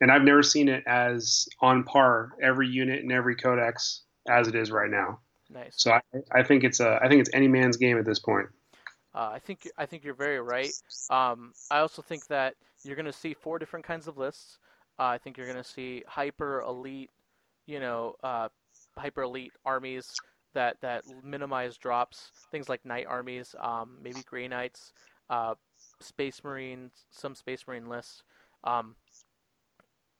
and 0.00 0.10
I've 0.10 0.22
never 0.22 0.42
seen 0.42 0.68
it 0.70 0.84
as 0.86 1.46
on 1.60 1.84
par 1.84 2.30
every 2.42 2.66
unit 2.66 3.02
and 3.02 3.12
every 3.12 3.36
codex 3.36 4.02
as 4.26 4.48
it 4.48 4.54
is 4.54 4.70
right 4.70 4.90
now. 4.90 5.18
Nice. 5.50 5.74
So 5.76 5.92
I, 5.92 6.00
I 6.32 6.42
think 6.42 6.64
it's 6.64 6.80
a 6.80 6.98
I 7.02 7.08
think 7.08 7.20
it's 7.20 7.30
any 7.32 7.48
man's 7.48 7.76
game 7.76 7.98
at 7.98 8.04
this 8.04 8.18
point. 8.18 8.48
Uh, 9.14 9.30
I 9.32 9.38
think 9.38 9.68
I 9.76 9.86
think 9.86 10.04
you're 10.04 10.14
very 10.14 10.40
right. 10.40 10.72
Um, 11.10 11.52
I 11.70 11.78
also 11.78 12.02
think 12.02 12.26
that 12.26 12.54
you're 12.84 12.96
going 12.96 13.06
to 13.06 13.12
see 13.12 13.34
four 13.34 13.58
different 13.58 13.84
kinds 13.84 14.06
of 14.06 14.18
lists. 14.18 14.58
Uh, 14.98 15.04
I 15.04 15.18
think 15.18 15.36
you're 15.36 15.46
going 15.46 15.62
to 15.62 15.68
see 15.68 16.02
hyper 16.06 16.60
elite, 16.62 17.10
you 17.68 17.78
know, 17.78 18.14
uh, 18.24 18.48
hyper 18.96 19.22
elite 19.22 19.52
armies 19.64 20.10
that 20.54 20.80
that 20.80 21.04
minimize 21.22 21.76
drops. 21.76 22.32
Things 22.50 22.68
like 22.68 22.84
knight 22.84 23.06
armies, 23.06 23.54
um, 23.60 23.98
maybe 24.02 24.22
gray 24.26 24.48
knights, 24.48 24.92
uh, 25.30 25.54
space 26.00 26.42
marines, 26.42 26.92
some 27.10 27.34
space 27.34 27.68
marine 27.68 27.88
lists, 27.88 28.24
um, 28.64 28.96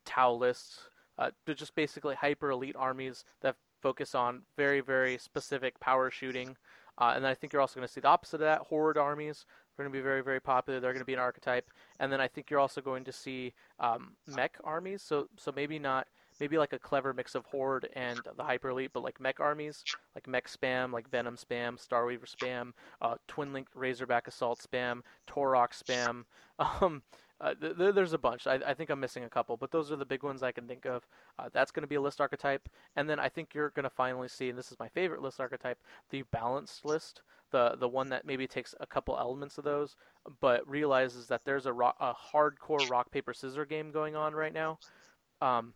Tau 0.04 0.32
lists. 0.32 0.88
Uh, 1.18 1.30
they're 1.44 1.54
just 1.54 1.74
basically 1.74 2.14
hyper 2.14 2.50
elite 2.50 2.76
armies 2.78 3.24
that 3.40 3.56
focus 3.82 4.14
on 4.14 4.42
very 4.56 4.80
very 4.80 5.18
specific 5.18 5.80
power 5.80 6.10
shooting. 6.10 6.56
Uh, 6.98 7.12
and 7.14 7.26
I 7.26 7.32
think 7.32 7.52
you're 7.52 7.62
also 7.62 7.76
going 7.76 7.86
to 7.86 7.92
see 7.92 8.00
the 8.00 8.08
opposite 8.08 8.36
of 8.36 8.40
that. 8.40 8.62
Horde 8.62 8.98
armies 8.98 9.46
are 9.78 9.84
going 9.84 9.92
to 9.92 9.96
be 9.96 10.02
very, 10.02 10.20
very 10.20 10.40
popular. 10.40 10.80
They're 10.80 10.92
going 10.92 11.00
to 11.00 11.06
be 11.06 11.14
an 11.14 11.20
archetype. 11.20 11.70
And 12.00 12.12
then 12.12 12.20
I 12.20 12.26
think 12.26 12.50
you're 12.50 12.58
also 12.58 12.80
going 12.80 13.04
to 13.04 13.12
see 13.12 13.54
um, 13.78 14.16
mech 14.26 14.56
armies. 14.64 15.00
So, 15.00 15.28
so 15.36 15.52
maybe 15.54 15.78
not 15.78 16.08
maybe 16.40 16.58
like 16.58 16.72
a 16.72 16.78
clever 16.78 17.12
mix 17.12 17.34
of 17.34 17.44
Horde 17.46 17.88
and 17.94 18.20
the 18.36 18.44
Hyper 18.44 18.70
Elite, 18.70 18.90
but 18.92 19.02
like 19.02 19.20
mech 19.20 19.40
armies, 19.40 19.84
like 20.14 20.26
mech 20.26 20.48
spam, 20.48 20.92
like 20.92 21.10
Venom 21.10 21.36
spam, 21.36 21.78
Starweaver 21.78 22.26
spam, 22.26 22.72
uh, 23.00 23.16
Twin 23.26 23.52
Link 23.52 23.68
Razorback 23.74 24.28
Assault 24.28 24.60
spam, 24.60 25.00
Torok 25.28 25.72
spam. 25.72 26.24
Um, 26.80 27.02
uh, 27.40 27.54
th- 27.54 27.94
there's 27.94 28.14
a 28.14 28.18
bunch. 28.18 28.46
I-, 28.46 28.60
I, 28.66 28.74
think 28.74 28.90
I'm 28.90 28.98
missing 28.98 29.24
a 29.24 29.28
couple, 29.28 29.56
but 29.56 29.70
those 29.70 29.92
are 29.92 29.96
the 29.96 30.04
big 30.04 30.24
ones 30.24 30.42
I 30.42 30.50
can 30.50 30.66
think 30.66 30.86
of. 30.86 31.06
Uh, 31.38 31.48
that's 31.52 31.70
going 31.70 31.82
to 31.82 31.88
be 31.88 31.94
a 31.94 32.00
list 32.00 32.20
archetype, 32.20 32.68
and 32.96 33.08
then 33.08 33.20
I 33.20 33.28
think 33.28 33.54
you're 33.54 33.70
going 33.70 33.84
to 33.84 33.90
finally 33.90 34.28
see, 34.28 34.48
and 34.48 34.58
this 34.58 34.72
is 34.72 34.78
my 34.80 34.88
favorite 34.88 35.22
list 35.22 35.40
archetype, 35.40 35.78
the 36.10 36.22
balanced 36.32 36.84
list. 36.84 37.22
The 37.50 37.76
the 37.78 37.88
one 37.88 38.10
that 38.10 38.26
maybe 38.26 38.46
takes 38.46 38.74
a 38.80 38.86
couple 38.86 39.16
elements 39.16 39.56
of 39.56 39.64
those, 39.64 39.96
but 40.40 40.68
realizes 40.68 41.28
that 41.28 41.44
there's 41.44 41.64
a, 41.64 41.72
rock, 41.72 41.96
a 41.98 42.12
hardcore 42.12 42.90
rock 42.90 43.10
paper 43.10 43.32
scissor 43.32 43.64
game 43.64 43.90
going 43.90 44.16
on 44.16 44.34
right 44.34 44.52
now. 44.52 44.78
Um, 45.40 45.72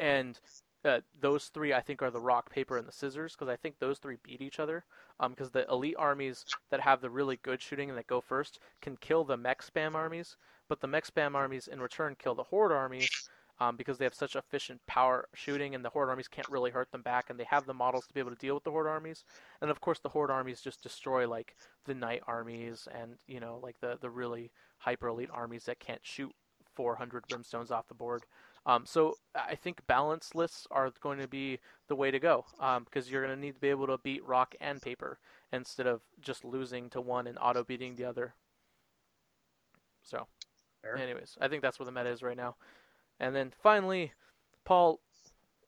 and 0.00 0.38
uh, 0.84 1.00
those 1.20 1.46
three 1.46 1.72
I 1.72 1.80
think 1.80 2.02
are 2.02 2.10
the 2.10 2.20
rock, 2.20 2.50
paper, 2.50 2.76
and 2.76 2.86
the 2.86 2.92
scissors 2.92 3.34
because 3.34 3.48
I 3.48 3.56
think 3.56 3.78
those 3.78 3.98
three 3.98 4.16
beat 4.22 4.40
each 4.40 4.60
other. 4.60 4.84
Because 5.20 5.48
um, 5.48 5.52
the 5.52 5.66
elite 5.68 5.96
armies 5.98 6.44
that 6.70 6.80
have 6.80 7.00
the 7.00 7.10
really 7.10 7.36
good 7.36 7.60
shooting 7.60 7.88
and 7.88 7.98
that 7.98 8.06
go 8.06 8.20
first 8.20 8.60
can 8.80 8.96
kill 8.96 9.24
the 9.24 9.36
mech 9.36 9.62
spam 9.62 9.94
armies, 9.94 10.36
but 10.68 10.80
the 10.80 10.86
mech 10.86 11.06
spam 11.06 11.34
armies 11.34 11.66
in 11.66 11.80
return 11.80 12.16
kill 12.18 12.34
the 12.34 12.44
horde 12.44 12.72
armies 12.72 13.10
um, 13.60 13.76
because 13.76 13.98
they 13.98 14.04
have 14.04 14.14
such 14.14 14.36
efficient 14.36 14.80
power 14.86 15.28
shooting, 15.34 15.74
and 15.74 15.84
the 15.84 15.90
horde 15.90 16.08
armies 16.08 16.28
can't 16.28 16.48
really 16.48 16.70
hurt 16.70 16.92
them 16.92 17.02
back, 17.02 17.28
and 17.28 17.38
they 17.38 17.44
have 17.44 17.66
the 17.66 17.74
models 17.74 18.06
to 18.06 18.14
be 18.14 18.20
able 18.20 18.30
to 18.30 18.36
deal 18.36 18.54
with 18.54 18.64
the 18.64 18.70
horde 18.70 18.86
armies. 18.86 19.24
And 19.60 19.70
of 19.70 19.80
course, 19.80 19.98
the 19.98 20.08
horde 20.10 20.30
armies 20.30 20.60
just 20.60 20.82
destroy 20.82 21.28
like 21.28 21.56
the 21.84 21.94
knight 21.94 22.22
armies 22.26 22.86
and 22.94 23.16
you 23.26 23.40
know 23.40 23.58
like 23.62 23.80
the 23.80 23.98
the 24.00 24.10
really 24.10 24.52
hyper 24.78 25.08
elite 25.08 25.30
armies 25.32 25.64
that 25.64 25.80
can't 25.80 26.04
shoot 26.04 26.32
400 26.74 27.24
brimstones 27.26 27.72
off 27.72 27.88
the 27.88 27.94
board. 27.94 28.22
Um, 28.68 28.84
so 28.84 29.16
I 29.34 29.54
think 29.54 29.86
balance 29.86 30.34
lists 30.34 30.66
are 30.70 30.92
going 31.00 31.18
to 31.20 31.26
be 31.26 31.58
the 31.88 31.96
way 31.96 32.10
to 32.10 32.18
go 32.18 32.44
because 32.84 33.06
um, 33.06 33.10
you're 33.12 33.24
going 33.24 33.34
to 33.34 33.40
need 33.40 33.54
to 33.54 33.60
be 33.60 33.70
able 33.70 33.86
to 33.86 33.96
beat 33.96 34.24
rock 34.26 34.54
and 34.60 34.80
paper 34.82 35.18
instead 35.54 35.86
of 35.86 36.02
just 36.20 36.44
losing 36.44 36.90
to 36.90 37.00
one 37.00 37.26
and 37.26 37.38
auto 37.40 37.64
beating 37.64 37.96
the 37.96 38.04
other. 38.04 38.34
So, 40.02 40.26
Fair. 40.82 40.98
anyways, 40.98 41.38
I 41.40 41.48
think 41.48 41.62
that's 41.62 41.78
where 41.78 41.86
the 41.86 41.92
meta 41.92 42.10
is 42.10 42.22
right 42.22 42.36
now. 42.36 42.56
And 43.18 43.34
then 43.34 43.54
finally, 43.62 44.12
Paul, 44.66 45.00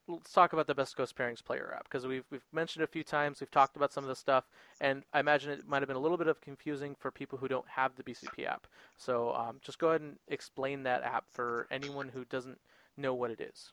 let's 0.06 0.32
talk 0.32 0.52
about 0.52 0.66
the 0.66 0.74
Best 0.74 0.94
Coast 0.94 1.16
Pairings 1.16 1.42
player 1.42 1.72
app 1.74 1.84
because 1.84 2.06
we've 2.06 2.24
we've 2.30 2.44
mentioned 2.52 2.84
a 2.84 2.86
few 2.86 3.02
times. 3.02 3.40
We've 3.40 3.50
talked 3.50 3.76
about 3.76 3.94
some 3.94 4.04
of 4.04 4.08
the 4.08 4.14
stuff, 4.14 4.44
and 4.78 5.04
I 5.14 5.20
imagine 5.20 5.50
it 5.50 5.66
might 5.66 5.80
have 5.80 5.88
been 5.88 5.96
a 5.96 6.00
little 6.00 6.18
bit 6.18 6.28
of 6.28 6.42
confusing 6.42 6.94
for 6.98 7.10
people 7.10 7.38
who 7.38 7.48
don't 7.48 7.68
have 7.68 7.96
the 7.96 8.02
BCP 8.02 8.46
app. 8.46 8.66
So 8.98 9.34
um, 9.34 9.56
just 9.62 9.78
go 9.78 9.88
ahead 9.88 10.02
and 10.02 10.16
explain 10.28 10.82
that 10.82 11.02
app 11.02 11.24
for 11.32 11.66
anyone 11.70 12.10
who 12.10 12.26
doesn't 12.26 12.58
know 13.00 13.14
what 13.14 13.30
it 13.30 13.40
is? 13.40 13.70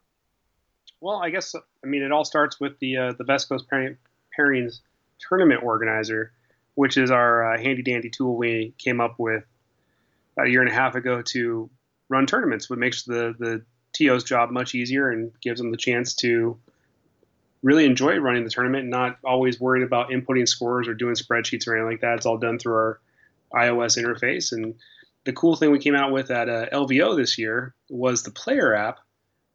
Well, 0.99 1.17
I 1.17 1.29
guess 1.29 1.55
I 1.55 1.87
mean 1.87 2.01
it 2.01 2.11
all 2.11 2.25
starts 2.25 2.59
with 2.59 2.79
the 2.79 2.97
uh, 2.97 3.13
the 3.17 3.23
Best 3.23 3.49
Coast 3.49 3.65
Pairings 3.69 4.79
tournament 5.19 5.63
organizer, 5.63 6.31
which 6.75 6.97
is 6.97 7.11
our 7.11 7.53
uh, 7.53 7.61
handy 7.61 7.83
dandy 7.83 8.09
tool 8.09 8.35
we 8.35 8.73
came 8.77 8.99
up 8.99 9.15
with 9.19 9.43
about 10.33 10.47
a 10.47 10.49
year 10.49 10.61
and 10.61 10.69
a 10.69 10.73
half 10.73 10.95
ago 10.95 11.21
to 11.21 11.69
run 12.09 12.25
tournaments. 12.25 12.69
What 12.69 12.79
makes 12.79 13.03
the 13.03 13.35
the 13.37 13.63
TO's 13.93 14.23
job 14.23 14.49
much 14.51 14.75
easier 14.75 15.09
and 15.09 15.31
gives 15.41 15.59
them 15.59 15.71
the 15.71 15.77
chance 15.77 16.15
to 16.15 16.57
really 17.63 17.85
enjoy 17.85 18.17
running 18.17 18.43
the 18.43 18.49
tournament 18.49 18.83
and 18.83 18.91
not 18.91 19.17
always 19.23 19.59
worried 19.59 19.83
about 19.83 20.09
inputting 20.09 20.47
scores 20.47 20.87
or 20.87 20.93
doing 20.93 21.15
spreadsheets 21.15 21.67
or 21.67 21.75
anything 21.75 21.91
like 21.91 22.01
that. 22.01 22.17
It's 22.17 22.25
all 22.25 22.37
done 22.37 22.59
through 22.59 22.73
our 22.73 22.99
iOS 23.53 24.01
interface. 24.01 24.51
And 24.51 24.75
the 25.23 25.33
cool 25.33 25.55
thing 25.55 25.71
we 25.71 25.79
came 25.79 25.95
out 25.95 26.11
with 26.11 26.31
at 26.31 26.49
uh, 26.49 26.67
LVO 26.71 27.17
this 27.17 27.37
year 27.37 27.73
was 27.89 28.23
the 28.23 28.31
player 28.31 28.73
app, 28.73 28.99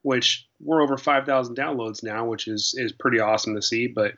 which 0.02 0.46
we're 0.60 0.82
over 0.82 0.96
5,000 0.96 1.56
downloads 1.56 2.02
now, 2.02 2.24
which 2.26 2.48
is 2.48 2.74
is 2.76 2.92
pretty 2.92 3.20
awesome 3.20 3.54
to 3.54 3.62
see. 3.62 3.86
But 3.86 4.14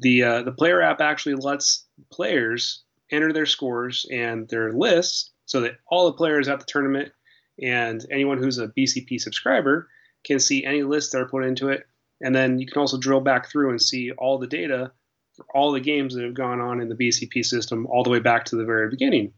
the 0.00 0.22
uh, 0.22 0.42
the 0.42 0.52
player 0.52 0.82
app 0.82 1.00
actually 1.00 1.36
lets 1.36 1.86
players 2.10 2.82
enter 3.10 3.32
their 3.32 3.46
scores 3.46 4.06
and 4.10 4.48
their 4.48 4.72
lists, 4.72 5.30
so 5.46 5.60
that 5.62 5.76
all 5.86 6.06
the 6.06 6.16
players 6.16 6.48
at 6.48 6.60
the 6.60 6.66
tournament 6.66 7.12
and 7.60 8.04
anyone 8.10 8.38
who's 8.38 8.58
a 8.58 8.68
BCP 8.68 9.20
subscriber 9.20 9.88
can 10.24 10.38
see 10.38 10.64
any 10.64 10.82
lists 10.82 11.12
that 11.12 11.20
are 11.20 11.28
put 11.28 11.44
into 11.44 11.68
it. 11.68 11.84
And 12.20 12.34
then 12.34 12.58
you 12.58 12.66
can 12.66 12.80
also 12.80 12.98
drill 12.98 13.20
back 13.20 13.48
through 13.48 13.70
and 13.70 13.80
see 13.80 14.12
all 14.12 14.38
the 14.38 14.46
data 14.46 14.92
for 15.34 15.46
all 15.54 15.72
the 15.72 15.80
games 15.80 16.14
that 16.14 16.24
have 16.24 16.34
gone 16.34 16.60
on 16.60 16.80
in 16.80 16.88
the 16.88 16.94
BCP 16.94 17.44
system 17.44 17.86
all 17.86 18.02
the 18.02 18.10
way 18.10 18.18
back 18.18 18.44
to 18.46 18.56
the 18.56 18.64
very 18.64 18.90
beginning. 18.90 19.32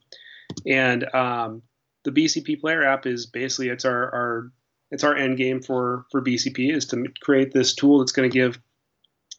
And 0.66 1.04
um, 1.14 1.62
the 2.04 2.10
BCP 2.10 2.60
player 2.60 2.82
app 2.82 3.06
is 3.06 3.26
basically 3.26 3.68
it's 3.68 3.84
our, 3.84 4.14
our 4.14 4.52
it's 4.90 5.04
our 5.04 5.14
end 5.14 5.36
game 5.36 5.60
for 5.60 6.06
for 6.10 6.22
BCP 6.22 6.74
is 6.74 6.86
to 6.86 7.04
create 7.22 7.52
this 7.52 7.74
tool 7.74 7.98
that's 7.98 8.12
going 8.12 8.30
to 8.30 8.34
give 8.34 8.58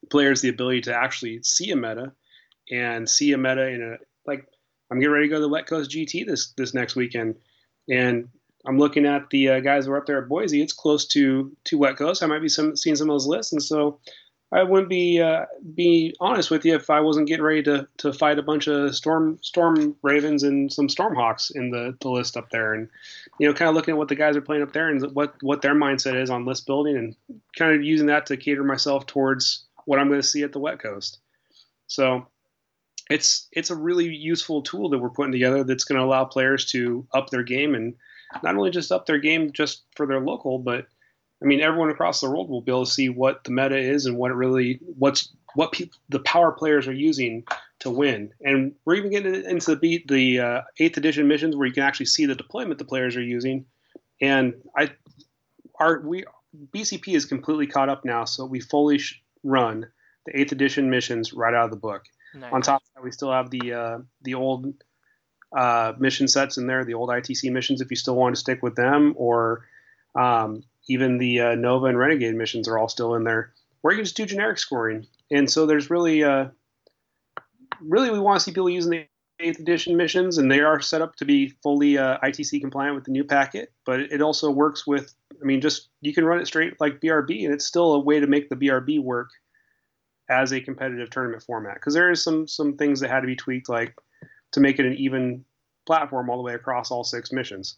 players 0.10 0.42
the 0.42 0.50
ability 0.50 0.82
to 0.82 0.96
actually 0.96 1.42
see 1.44 1.72
a 1.72 1.76
meta 1.76 2.12
and 2.72 3.10
see 3.10 3.34
a 3.34 3.38
meta 3.38 3.68
in 3.68 3.82
a 3.82 3.98
like 4.26 4.46
I'm 4.92 5.00
getting 5.00 5.14
ready 5.14 5.28
to 5.28 5.30
go 5.30 5.36
to 5.38 5.42
the 5.42 5.50
Wet 5.50 5.68
Coast 5.68 5.92
GT 5.92 6.26
this 6.26 6.54
this 6.58 6.74
next 6.74 6.96
weekend, 6.96 7.36
and 7.90 8.28
I'm 8.66 8.78
looking 8.78 9.06
at 9.06 9.30
the 9.30 9.50
uh, 9.50 9.60
guys 9.62 9.86
who 9.86 9.94
are 9.94 9.98
up 9.98 10.06
there 10.06 10.22
at 10.22 10.30
Boise. 10.30 10.62
It's 10.62 10.74
close 10.74 11.06
to 11.08 11.56
to 11.66 11.78
Wet 11.78 11.98
Coast. 11.98 12.22
I 12.22 12.28
might 12.28 12.42
be 12.42 12.50
some, 12.50 12.76
seeing 12.76 12.96
some 12.96 13.10
of 13.10 13.14
those 13.14 13.28
lists, 13.28 13.54
and 13.54 13.64
so 13.64 14.00
I 14.54 14.64
wouldn't 14.64 14.90
be 14.90 15.22
uh, 15.22 15.46
be 15.76 16.14
honest 16.20 16.52
with 16.52 16.66
you 16.66 16.76
if 16.76 16.90
I 16.90 17.00
wasn't 17.00 17.28
getting 17.28 17.46
ready 17.46 17.64
to, 17.64 17.88
to 17.98 18.12
fight 18.12 18.38
a 18.38 18.44
bunch 18.44 18.68
of 18.68 18.94
storm 18.94 19.40
storm 19.42 19.96
ravens 20.02 20.44
and 20.44 20.72
some 20.72 20.88
stormhawks 20.88 21.56
in 21.56 21.72
the, 21.72 21.96
the 22.02 22.10
list 22.10 22.36
up 22.36 22.50
there, 22.50 22.74
and 22.74 22.90
you 23.40 23.48
know, 23.48 23.54
kind 23.54 23.70
of 23.70 23.76
looking 23.76 23.94
at 23.94 23.98
what 23.98 24.10
the 24.10 24.16
guys 24.16 24.36
are 24.36 24.42
playing 24.42 24.64
up 24.64 24.74
there 24.74 24.90
and 24.90 25.02
what 25.14 25.42
what 25.42 25.62
their 25.62 25.74
mindset 25.74 26.22
is 26.22 26.30
on 26.30 26.46
list 26.46 26.66
building, 26.66 26.98
and 26.98 27.16
kind 27.58 27.74
of 27.74 27.84
using 27.84 28.08
that 28.08 28.26
to 28.26 28.36
cater 28.36 28.64
myself 28.64 29.06
towards 29.06 29.64
what 29.86 30.00
I'm 30.00 30.10
going 30.10 30.22
to 30.22 30.28
see 30.28 30.44
at 30.44 30.52
the 30.52 30.60
Wet 30.60 30.80
Coast. 30.80 31.20
So 31.88 32.28
it's 33.10 33.48
it's 33.54 33.70
a 33.70 33.76
really 33.76 34.14
useful 34.14 34.64
tool 34.64 34.90
that 34.90 35.00
we're 35.00 35.10
putting 35.10 35.32
together 35.32 35.64
that's 35.64 35.86
going 35.86 36.00
to 36.00 36.06
allow 36.06 36.26
players 36.26 36.66
to 36.72 37.08
up 37.14 37.30
their 37.30 37.44
game 37.44 37.74
and 37.74 37.96
not 38.44 38.56
only 38.56 38.70
just 38.70 38.92
up 38.92 39.06
their 39.06 39.18
game 39.18 39.52
just 39.54 39.84
for 39.96 40.06
their 40.06 40.20
local, 40.20 40.60
but 40.60 40.88
I 41.42 41.46
mean 41.46 41.62
everyone 41.62 41.90
across 41.90 42.22
the 42.22 42.30
world 42.30 42.50
will 42.50 42.62
be 42.62 42.72
able 42.72 42.86
to 42.86 42.92
see 42.92 43.10
what 43.10 43.44
the 43.44 43.52
meta 43.52 43.78
is 43.78 44.06
and 44.06 44.18
what 44.18 44.32
it 44.32 44.36
really 44.36 44.80
what's 44.98 45.30
what 45.56 45.72
pe- 45.72 45.90
the 46.10 46.20
power 46.20 46.52
players 46.52 46.88
are 46.88 46.94
using 46.94 47.44
to 47.80 47.90
win. 47.90 48.32
And 48.42 48.74
we're 48.86 48.96
even 48.96 49.12
getting 49.12 49.46
into 49.46 49.76
the 49.76 50.04
the 50.08 50.40
uh, 50.40 50.62
eighth 50.80 50.98
edition 50.98 51.28
missions 51.28 51.56
where 51.56 51.68
you 51.68 51.74
can 51.74 51.84
actually 51.84 52.06
see 52.06 52.26
the 52.26 52.36
deployment 52.36 52.78
the 52.78 52.86
players 52.86 53.16
are 53.16 53.24
using. 53.24 53.66
And 54.22 54.54
I 54.78 54.92
our 55.80 56.00
we 56.00 56.26
BCP 56.74 57.16
is 57.16 57.26
completely 57.26 57.68
caught 57.68 57.90
up 57.90 58.06
now, 58.06 58.26
so 58.26 58.46
we 58.46 58.60
fully 58.60 59.00
run 59.44 59.88
the 60.26 60.40
eighth 60.40 60.52
edition 60.52 60.90
missions 60.90 61.34
right 61.34 61.54
out 61.54 61.66
of 61.66 61.72
the 61.72 61.78
book. 61.78 62.04
Nice. 62.36 62.54
On 62.54 62.62
top 62.62 62.82
of 62.82 62.88
that, 62.96 63.04
we 63.04 63.12
still 63.12 63.32
have 63.32 63.50
the 63.50 63.74
uh, 63.74 63.98
the 64.22 64.36
old 64.36 64.74
uh, 65.56 65.94
mission 65.98 66.28
sets 66.28 66.58
in 66.58 66.68
there, 66.68 66.86
the 66.86 66.94
old 66.94 67.10
ITC 67.10 67.52
missions, 67.52 67.82
if 67.82 67.90
you 67.90 67.98
still 67.98 68.16
want 68.16 68.36
to 68.36 68.40
stick 68.40 68.62
with 68.62 68.76
them, 68.76 69.14
or 69.18 69.66
um, 70.16 70.64
even 70.92 71.18
the 71.18 71.40
uh, 71.40 71.56
Nova 71.56 71.86
and 71.86 71.98
Renegade 71.98 72.36
missions 72.36 72.68
are 72.68 72.78
all 72.78 72.90
still 72.90 73.16
in 73.16 73.24
there, 73.24 73.54
where 73.82 73.94
you 73.94 74.00
can 74.00 74.06
just 74.06 74.18
do 74.18 74.26
generic 74.26 74.58
scoring. 74.58 75.08
And 75.32 75.50
so 75.50 75.66
there's 75.66 75.90
really, 75.90 76.24
uh, 76.24 76.48
really, 77.82 78.12
we 78.12 78.20
want 78.20 78.40
to 78.40 78.44
see 78.44 78.52
people 78.52 78.70
using 78.70 78.92
the 78.92 79.06
eighth 79.40 79.60
edition 79.60 79.96
missions, 79.96 80.38
and 80.38 80.52
they 80.52 80.60
are 80.60 80.82
set 80.82 81.02
up 81.02 81.16
to 81.16 81.26
be 81.26 81.50
fully 81.64 81.98
uh, 81.98 82.18
ITC 82.20 82.60
compliant 82.60 82.96
with 82.96 83.06
the 83.06 83.12
new 83.12 83.24
packet. 83.24 83.72
But 83.86 84.02
it 84.02 84.22
also 84.22 84.52
works 84.52 84.86
with, 84.86 85.14
I 85.42 85.46
mean, 85.46 85.62
just 85.62 85.90
you 86.02 86.14
can 86.14 86.26
run 86.26 86.40
it 86.40 86.48
straight 86.48 86.80
like 86.82 87.00
BRB, 87.00 87.46
and 87.46 87.54
it's 87.54 87.66
still 87.66 87.94
a 87.94 88.00
way 88.00 88.20
to 88.20 88.28
make 88.28 88.50
the 88.50 88.56
BRB 88.56 89.02
work 89.02 89.30
as 90.30 90.52
a 90.52 90.62
competitive 90.62 91.10
tournament 91.10 91.44
format 91.44 91.76
because 91.76 91.94
there 91.94 92.12
is 92.12 92.24
some 92.24 92.48
some 92.48 92.78
things 92.78 93.00
that 93.00 93.10
had 93.10 93.22
to 93.22 93.28
be 93.28 93.36
tweaked, 93.36 93.70
like 93.70 93.96
to 94.52 94.60
make 94.60 94.80
it 94.80 94.86
an 94.86 94.96
even 94.96 95.44
platform 95.86 96.30
all 96.30 96.38
the 96.38 96.44
way 96.44 96.54
across 96.54 96.92
all 96.92 97.04
six 97.04 97.32
missions. 97.32 97.78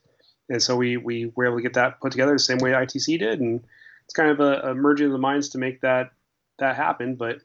And 0.49 0.61
so 0.61 0.75
we 0.75 0.97
we 0.97 1.31
were 1.35 1.45
able 1.45 1.57
to 1.57 1.63
get 1.63 1.73
that 1.73 1.99
put 2.01 2.11
together 2.11 2.33
the 2.33 2.39
same 2.39 2.57
way 2.57 2.71
ITC 2.71 3.19
did, 3.19 3.39
and 3.39 3.63
it's 4.05 4.13
kind 4.13 4.29
of 4.29 4.39
a, 4.39 4.71
a 4.71 4.75
merging 4.75 5.07
of 5.07 5.13
the 5.13 5.17
minds 5.17 5.49
to 5.49 5.57
make 5.57 5.81
that 5.81 6.11
that 6.59 6.75
happen. 6.75 7.15
But 7.15 7.37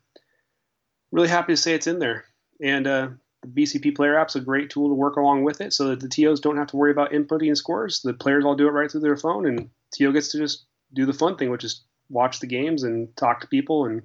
really 1.12 1.28
happy 1.28 1.52
to 1.52 1.56
say 1.56 1.74
it's 1.74 1.86
in 1.86 1.98
there, 1.98 2.24
and 2.60 2.86
uh, 2.86 3.08
the 3.42 3.48
BCP 3.48 3.94
Player 3.94 4.18
App's 4.18 4.36
a 4.36 4.40
great 4.40 4.70
tool 4.70 4.88
to 4.88 4.94
work 4.94 5.16
along 5.16 5.44
with 5.44 5.60
it, 5.60 5.72
so 5.72 5.88
that 5.88 6.00
the 6.00 6.08
TOs 6.08 6.40
don't 6.40 6.56
have 6.56 6.66
to 6.68 6.76
worry 6.76 6.90
about 6.90 7.12
inputting 7.12 7.56
scores. 7.56 8.02
The 8.02 8.14
players 8.14 8.44
all 8.44 8.56
do 8.56 8.68
it 8.68 8.72
right 8.72 8.90
through 8.90 9.02
their 9.02 9.16
phone, 9.16 9.46
and 9.46 9.70
TO 9.92 10.12
gets 10.12 10.28
to 10.32 10.38
just 10.38 10.64
do 10.92 11.06
the 11.06 11.12
fun 11.12 11.36
thing, 11.36 11.50
which 11.50 11.64
is 11.64 11.84
watch 12.10 12.40
the 12.40 12.46
games 12.46 12.82
and 12.82 13.14
talk 13.16 13.40
to 13.40 13.46
people 13.46 13.84
and 13.84 14.02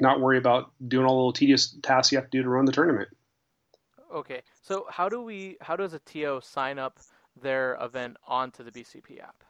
not 0.00 0.20
worry 0.20 0.38
about 0.38 0.72
doing 0.86 1.06
all 1.06 1.14
the 1.14 1.18
little 1.18 1.32
tedious 1.32 1.76
tasks 1.82 2.12
you 2.12 2.18
have 2.18 2.30
to 2.30 2.38
do 2.38 2.42
to 2.42 2.48
run 2.48 2.64
the 2.64 2.72
tournament. 2.72 3.08
Okay, 4.12 4.42
so 4.62 4.86
how 4.90 5.08
do 5.08 5.22
we? 5.22 5.56
How 5.60 5.76
does 5.76 5.92
a 5.92 5.98
TO 6.00 6.40
sign 6.42 6.78
up 6.78 7.00
their 7.40 7.76
event 7.80 8.16
onto 8.26 8.62
the 8.62 8.70
BCP 8.70 9.22
app? 9.22 9.44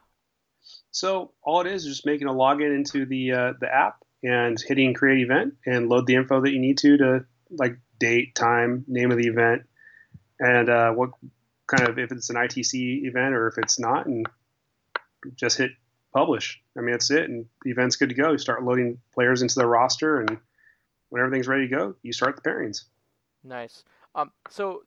So 0.91 1.33
all 1.43 1.61
it 1.61 1.67
is 1.67 1.85
is 1.85 1.97
just 1.97 2.07
making 2.07 2.29
a 2.29 2.33
login 2.33 2.75
into 2.75 3.05
the 3.07 3.33
uh, 3.33 3.53
the 3.61 3.73
app 3.73 4.03
and 4.23 4.59
hitting 4.61 4.95
create 4.95 5.21
event 5.21 5.55
and 5.67 5.89
load 5.89 6.07
the 6.07 6.15
info 6.15 6.41
that 6.41 6.53
you 6.53 6.61
need 6.61 6.79
to 6.79 6.97
to 6.97 7.25
like 7.51 7.79
date, 7.99 8.35
time, 8.35 8.85
name 8.89 9.11
of 9.11 9.19
the 9.19 9.27
event, 9.27 9.63
and 10.41 10.69
uh, 10.69 10.91
what 10.93 11.11
kind 11.67 11.89
of 11.89 11.99
if 11.99 12.13
it's 12.13 12.31
an 12.31 12.37
ITC 12.37 13.05
event 13.05 13.35
or 13.35 13.49
if 13.49 13.59
it's 13.59 13.79
not, 13.79 14.07
and 14.07 14.27
just 15.37 15.59
hit 15.59 15.73
publish. 16.13 16.61
I 16.77 16.81
mean, 16.81 16.93
that's 16.93 17.11
it, 17.11 17.29
and 17.29 17.47
the 17.63 17.71
event's 17.71 17.97
good 17.97 18.09
to 18.09 18.15
go. 18.15 18.33
You 18.33 18.39
start 18.39 18.65
loading 18.65 18.99
players 19.13 19.43
into 19.43 19.57
the 19.57 19.67
roster, 19.67 20.21
and 20.21 20.39
when 21.11 21.23
everything's 21.23 21.49
ready 21.49 21.69
to 21.69 21.77
go, 21.77 21.95
you 22.03 22.13
start 22.13 22.37
the 22.37 22.49
pairings. 22.49 22.85
Nice. 23.43 23.85
Um, 24.15 24.31
so 24.49 24.83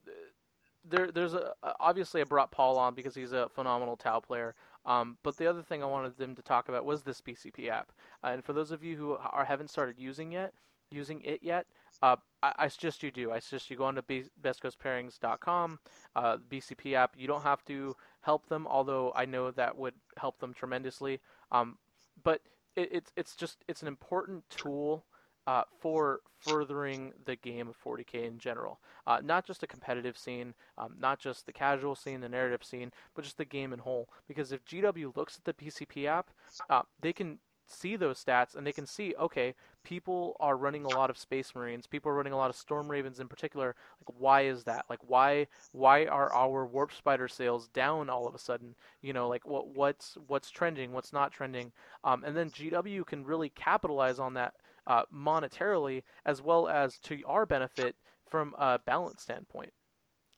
there, 0.88 1.10
there's 1.12 1.34
a, 1.34 1.52
obviously 1.80 2.20
I 2.20 2.24
brought 2.24 2.50
Paul 2.50 2.78
on 2.78 2.94
because 2.94 3.14
he's 3.14 3.32
a 3.32 3.48
phenomenal 3.48 3.96
Tau 3.96 4.20
player. 4.20 4.54
Um, 4.86 5.18
but 5.22 5.36
the 5.36 5.46
other 5.46 5.62
thing 5.62 5.82
I 5.82 5.86
wanted 5.86 6.16
them 6.16 6.34
to 6.34 6.42
talk 6.42 6.68
about 6.68 6.84
was 6.84 7.02
this 7.02 7.20
BCP 7.20 7.68
app. 7.68 7.92
Uh, 8.24 8.28
and 8.28 8.44
for 8.44 8.52
those 8.52 8.70
of 8.70 8.82
you 8.82 8.96
who 8.96 9.12
are, 9.12 9.44
haven't 9.44 9.70
started 9.70 9.96
using 9.98 10.32
yet, 10.32 10.54
using 10.90 11.20
it 11.22 11.40
yet, 11.42 11.66
uh, 12.02 12.16
I, 12.42 12.52
I, 12.58 12.68
suggest 12.68 13.02
you 13.02 13.10
do. 13.10 13.30
I 13.30 13.38
suggest 13.38 13.70
you 13.70 13.76
go 13.76 13.84
on 13.84 13.96
to 13.96 14.02
bestcoastpairings.com, 14.02 15.78
uh, 16.16 16.36
BCP 16.50 16.94
app. 16.94 17.14
You 17.18 17.26
don't 17.26 17.42
have 17.42 17.64
to 17.66 17.94
help 18.22 18.48
them, 18.48 18.66
although 18.68 19.12
I 19.14 19.26
know 19.26 19.50
that 19.50 19.76
would 19.76 19.94
help 20.16 20.38
them 20.38 20.54
tremendously. 20.54 21.20
Um, 21.52 21.76
but 22.22 22.40
it, 22.76 22.88
it's 22.92 23.12
it's 23.16 23.36
just 23.36 23.64
it's 23.68 23.82
an 23.82 23.88
important 23.88 24.48
tool 24.48 25.04
uh, 25.48 25.62
for 25.80 26.20
furthering 26.40 27.10
the 27.24 27.34
game 27.36 27.68
of 27.68 27.82
40k 27.82 28.26
in 28.26 28.38
general. 28.38 28.80
Uh, 29.06 29.18
not 29.24 29.46
just 29.46 29.62
a 29.62 29.66
competitive 29.66 30.18
scene, 30.18 30.52
um, 30.76 30.92
not 31.00 31.18
just 31.18 31.46
the 31.46 31.52
casual 31.54 31.94
scene, 31.94 32.20
the 32.20 32.28
narrative 32.28 32.62
scene, 32.62 32.92
but 33.14 33.24
just 33.24 33.38
the 33.38 33.46
game 33.46 33.72
in 33.72 33.78
whole. 33.78 34.10
Because 34.28 34.52
if 34.52 34.62
GW 34.66 35.16
looks 35.16 35.38
at 35.38 35.44
the 35.44 35.54
BCP 35.54 36.04
app, 36.04 36.28
uh, 36.68 36.82
they 37.00 37.14
can 37.14 37.38
see 37.64 37.96
those 37.96 38.22
stats 38.22 38.56
and 38.56 38.66
they 38.66 38.72
can 38.72 38.86
see 38.86 39.14
okay 39.20 39.54
people 39.84 40.34
are 40.40 40.56
running 40.56 40.86
a 40.86 40.88
lot 40.88 41.10
of 41.10 41.18
space 41.18 41.54
marines 41.54 41.86
people 41.86 42.10
are 42.10 42.14
running 42.14 42.32
a 42.32 42.36
lot 42.36 42.48
of 42.48 42.56
storm 42.56 42.90
ravens 42.90 43.20
in 43.20 43.28
particular 43.28 43.76
like 44.00 44.16
why 44.18 44.40
is 44.40 44.64
that 44.64 44.86
like 44.88 45.00
why 45.06 45.46
why 45.72 46.06
are 46.06 46.32
our 46.32 46.64
warp 46.64 46.90
spider 46.90 47.28
sales 47.28 47.68
down 47.68 48.08
all 48.08 48.26
of 48.26 48.34
a 48.34 48.38
sudden 48.38 48.74
you 49.02 49.12
know 49.12 49.28
like 49.28 49.46
what 49.46 49.68
what's 49.68 50.16
what's 50.28 50.48
trending 50.50 50.92
what's 50.92 51.12
not 51.12 51.30
trending 51.30 51.70
um, 52.04 52.24
and 52.24 52.34
then 52.34 52.50
gw 52.50 53.06
can 53.06 53.22
really 53.22 53.50
capitalize 53.50 54.18
on 54.18 54.32
that 54.32 54.54
uh, 54.88 55.02
monetarily 55.14 56.02
as 56.26 56.42
well 56.42 56.66
as 56.66 56.98
to 56.98 57.22
our 57.26 57.46
benefit 57.46 57.94
from 58.28 58.54
a 58.58 58.80
balance 58.84 59.22
standpoint 59.22 59.72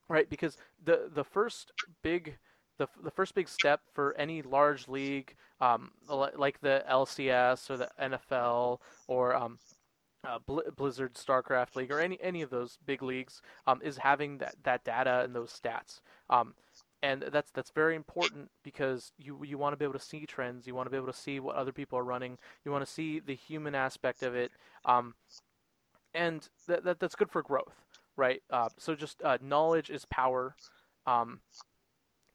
right 0.08 0.28
because 0.28 0.58
the 0.84 1.10
the 1.14 1.24
first 1.24 1.72
big 2.02 2.36
the, 2.80 2.88
the 3.02 3.10
first 3.10 3.34
big 3.34 3.46
step 3.46 3.82
for 3.92 4.16
any 4.16 4.40
large 4.40 4.88
league, 4.88 5.36
um, 5.60 5.90
like 6.08 6.60
the 6.62 6.82
LCS 6.90 7.68
or 7.68 7.76
the 7.76 7.90
NFL 8.00 8.80
or 9.06 9.36
um, 9.36 9.58
uh, 10.26 10.38
Blizzard 10.76 11.12
StarCraft 11.12 11.76
League 11.76 11.92
or 11.92 12.00
any 12.00 12.18
any 12.22 12.40
of 12.40 12.48
those 12.48 12.78
big 12.86 13.02
leagues, 13.02 13.42
um, 13.66 13.80
is 13.84 13.98
having 13.98 14.38
that, 14.38 14.54
that 14.64 14.82
data 14.82 15.20
and 15.24 15.36
those 15.36 15.52
stats. 15.52 16.00
Um, 16.30 16.54
and 17.02 17.24
that's 17.32 17.50
that's 17.50 17.70
very 17.70 17.96
important 17.96 18.50
because 18.62 19.12
you 19.18 19.42
you 19.44 19.58
want 19.58 19.72
to 19.72 19.76
be 19.76 19.84
able 19.84 19.98
to 19.98 20.04
see 20.04 20.26
trends, 20.26 20.66
you 20.66 20.74
want 20.74 20.86
to 20.86 20.90
be 20.90 20.96
able 20.96 21.06
to 21.06 21.12
see 21.12 21.40
what 21.40 21.56
other 21.56 21.72
people 21.72 21.98
are 21.98 22.04
running, 22.04 22.38
you 22.64 22.72
want 22.72 22.84
to 22.84 22.92
see 22.92 23.20
the 23.20 23.34
human 23.34 23.74
aspect 23.74 24.22
of 24.22 24.34
it, 24.34 24.52
um, 24.84 25.14
and 26.14 26.48
that, 26.66 26.84
that 26.84 27.00
that's 27.00 27.14
good 27.14 27.30
for 27.30 27.42
growth, 27.42 27.84
right? 28.16 28.42
Uh, 28.50 28.68
so 28.78 28.94
just 28.94 29.22
uh, 29.22 29.38
knowledge 29.42 29.90
is 29.90 30.04
power. 30.06 30.54
Um, 31.06 31.40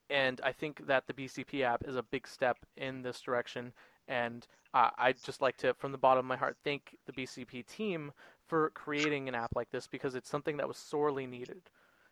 and 0.09 0.39
I 0.43 0.51
think 0.51 0.85
that 0.87 1.07
the 1.07 1.13
BCP 1.13 1.61
app 1.61 1.83
is 1.87 1.95
a 1.95 2.03
big 2.03 2.27
step 2.27 2.57
in 2.77 3.01
this 3.01 3.21
direction. 3.21 3.73
And 4.07 4.45
uh, 4.73 4.89
I'd 4.97 5.23
just 5.23 5.41
like 5.41 5.57
to, 5.57 5.73
from 5.73 5.91
the 5.91 5.97
bottom 5.97 6.19
of 6.19 6.25
my 6.25 6.35
heart, 6.35 6.57
thank 6.63 6.95
the 7.05 7.13
BCP 7.13 7.65
team 7.65 8.11
for 8.47 8.69
creating 8.71 9.27
an 9.27 9.35
app 9.35 9.55
like 9.55 9.71
this 9.71 9.87
because 9.87 10.13
it's 10.13 10.29
something 10.29 10.57
that 10.57 10.67
was 10.67 10.77
sorely 10.77 11.25
needed 11.25 11.61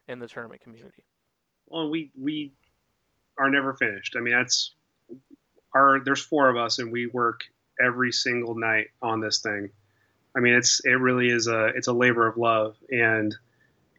in 0.08 0.20
the 0.20 0.28
tournament 0.28 0.62
community. 0.62 1.04
Well, 1.74 1.90
we 1.90 2.12
we 2.16 2.54
are 3.40 3.50
never 3.50 3.74
finished. 3.74 4.16
I 4.16 4.20
mean, 4.20 4.36
that's 4.36 4.76
our. 5.74 6.00
There's 6.06 6.22
four 6.22 6.48
of 6.48 6.56
us, 6.56 6.78
and 6.78 6.92
we 6.92 7.08
work 7.08 7.42
every 7.84 8.12
single 8.12 8.54
night 8.54 8.90
on 9.02 9.22
this 9.22 9.40
thing. 9.40 9.72
I 10.38 10.40
mean, 10.40 10.54
it's 10.54 10.82
it 10.86 11.00
really 11.00 11.30
is 11.30 11.48
a 11.48 11.70
it's 11.70 11.88
a 11.88 11.94
labor 11.94 12.28
of 12.28 12.38
love, 12.38 12.76
and 12.92 13.36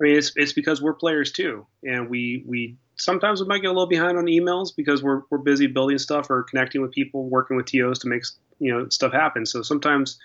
I 0.01 0.05
mean, 0.05 0.16
it's 0.16 0.32
it's 0.36 0.52
because 0.52 0.80
we're 0.80 0.94
players 0.94 1.32
too, 1.32 1.66
and 1.82 2.09
we 2.09 2.44
we 2.46 2.76
sometimes 2.94 3.40
we 3.40 3.48
might 3.48 3.62
get 3.62 3.68
a 3.68 3.72
little 3.72 3.88
behind 3.88 4.18
on 4.18 4.26
emails 4.26 4.68
because 4.74 5.02
we're 5.02 5.22
we're 5.28 5.38
busy 5.38 5.66
building 5.66 5.98
stuff 5.98 6.30
or 6.30 6.44
connecting 6.44 6.80
with 6.80 6.92
people, 6.92 7.28
working 7.28 7.56
with 7.56 7.66
TOs 7.66 7.98
to 8.01 8.09
make 8.09 8.22
you 8.60 8.72
know 8.72 8.88
stuff 8.88 9.12
happen. 9.12 9.46
So 9.46 9.62
sometimes 9.62 10.20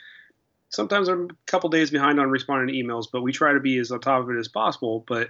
sometimes 0.70 1.08
I'm 1.08 1.32
a 1.32 1.34
couple 1.48 1.72
days 1.72 1.90
behind 1.90 2.20
on 2.20 2.30
responding 2.30 2.68
to 2.68 2.80
emails, 2.84 3.08
but 3.12 3.24
we 3.24 3.32
try 3.32 3.54
to 3.54 3.60
be 3.60 3.80
as 3.80 3.90
on 3.90 4.02
top 4.02 4.22
of 4.22 4.30
it 4.30 4.38
as 4.38 4.48
possible. 4.48 5.04
But 5.08 5.30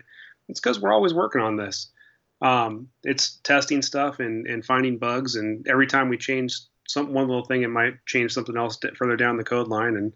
it's 0.50 0.60
because 0.60 0.82
we're 0.82 0.92
always 0.92 1.14
working 1.14 1.40
on 1.40 1.56
this. 1.56 1.88
Um, 2.42 2.88
it's 3.04 3.38
testing 3.44 3.82
stuff 3.82 4.20
and, 4.20 4.48
and 4.48 4.66
finding 4.66 4.98
bugs, 4.98 5.36
and 5.36 5.68
every 5.68 5.88
time 5.88 6.10
we 6.10 6.18
change 6.18 6.58
some 6.88 7.14
one 7.14 7.28
little 7.28 7.46
thing, 7.46 7.64
it 7.64 7.70
might 7.70 8.04
change 8.06 8.34
something 8.34 8.58
else 8.58 8.80
further 8.96 9.18
down 9.18 9.38
the 9.38 9.44
code 9.44 9.68
line, 9.68 9.96
and 9.98 10.14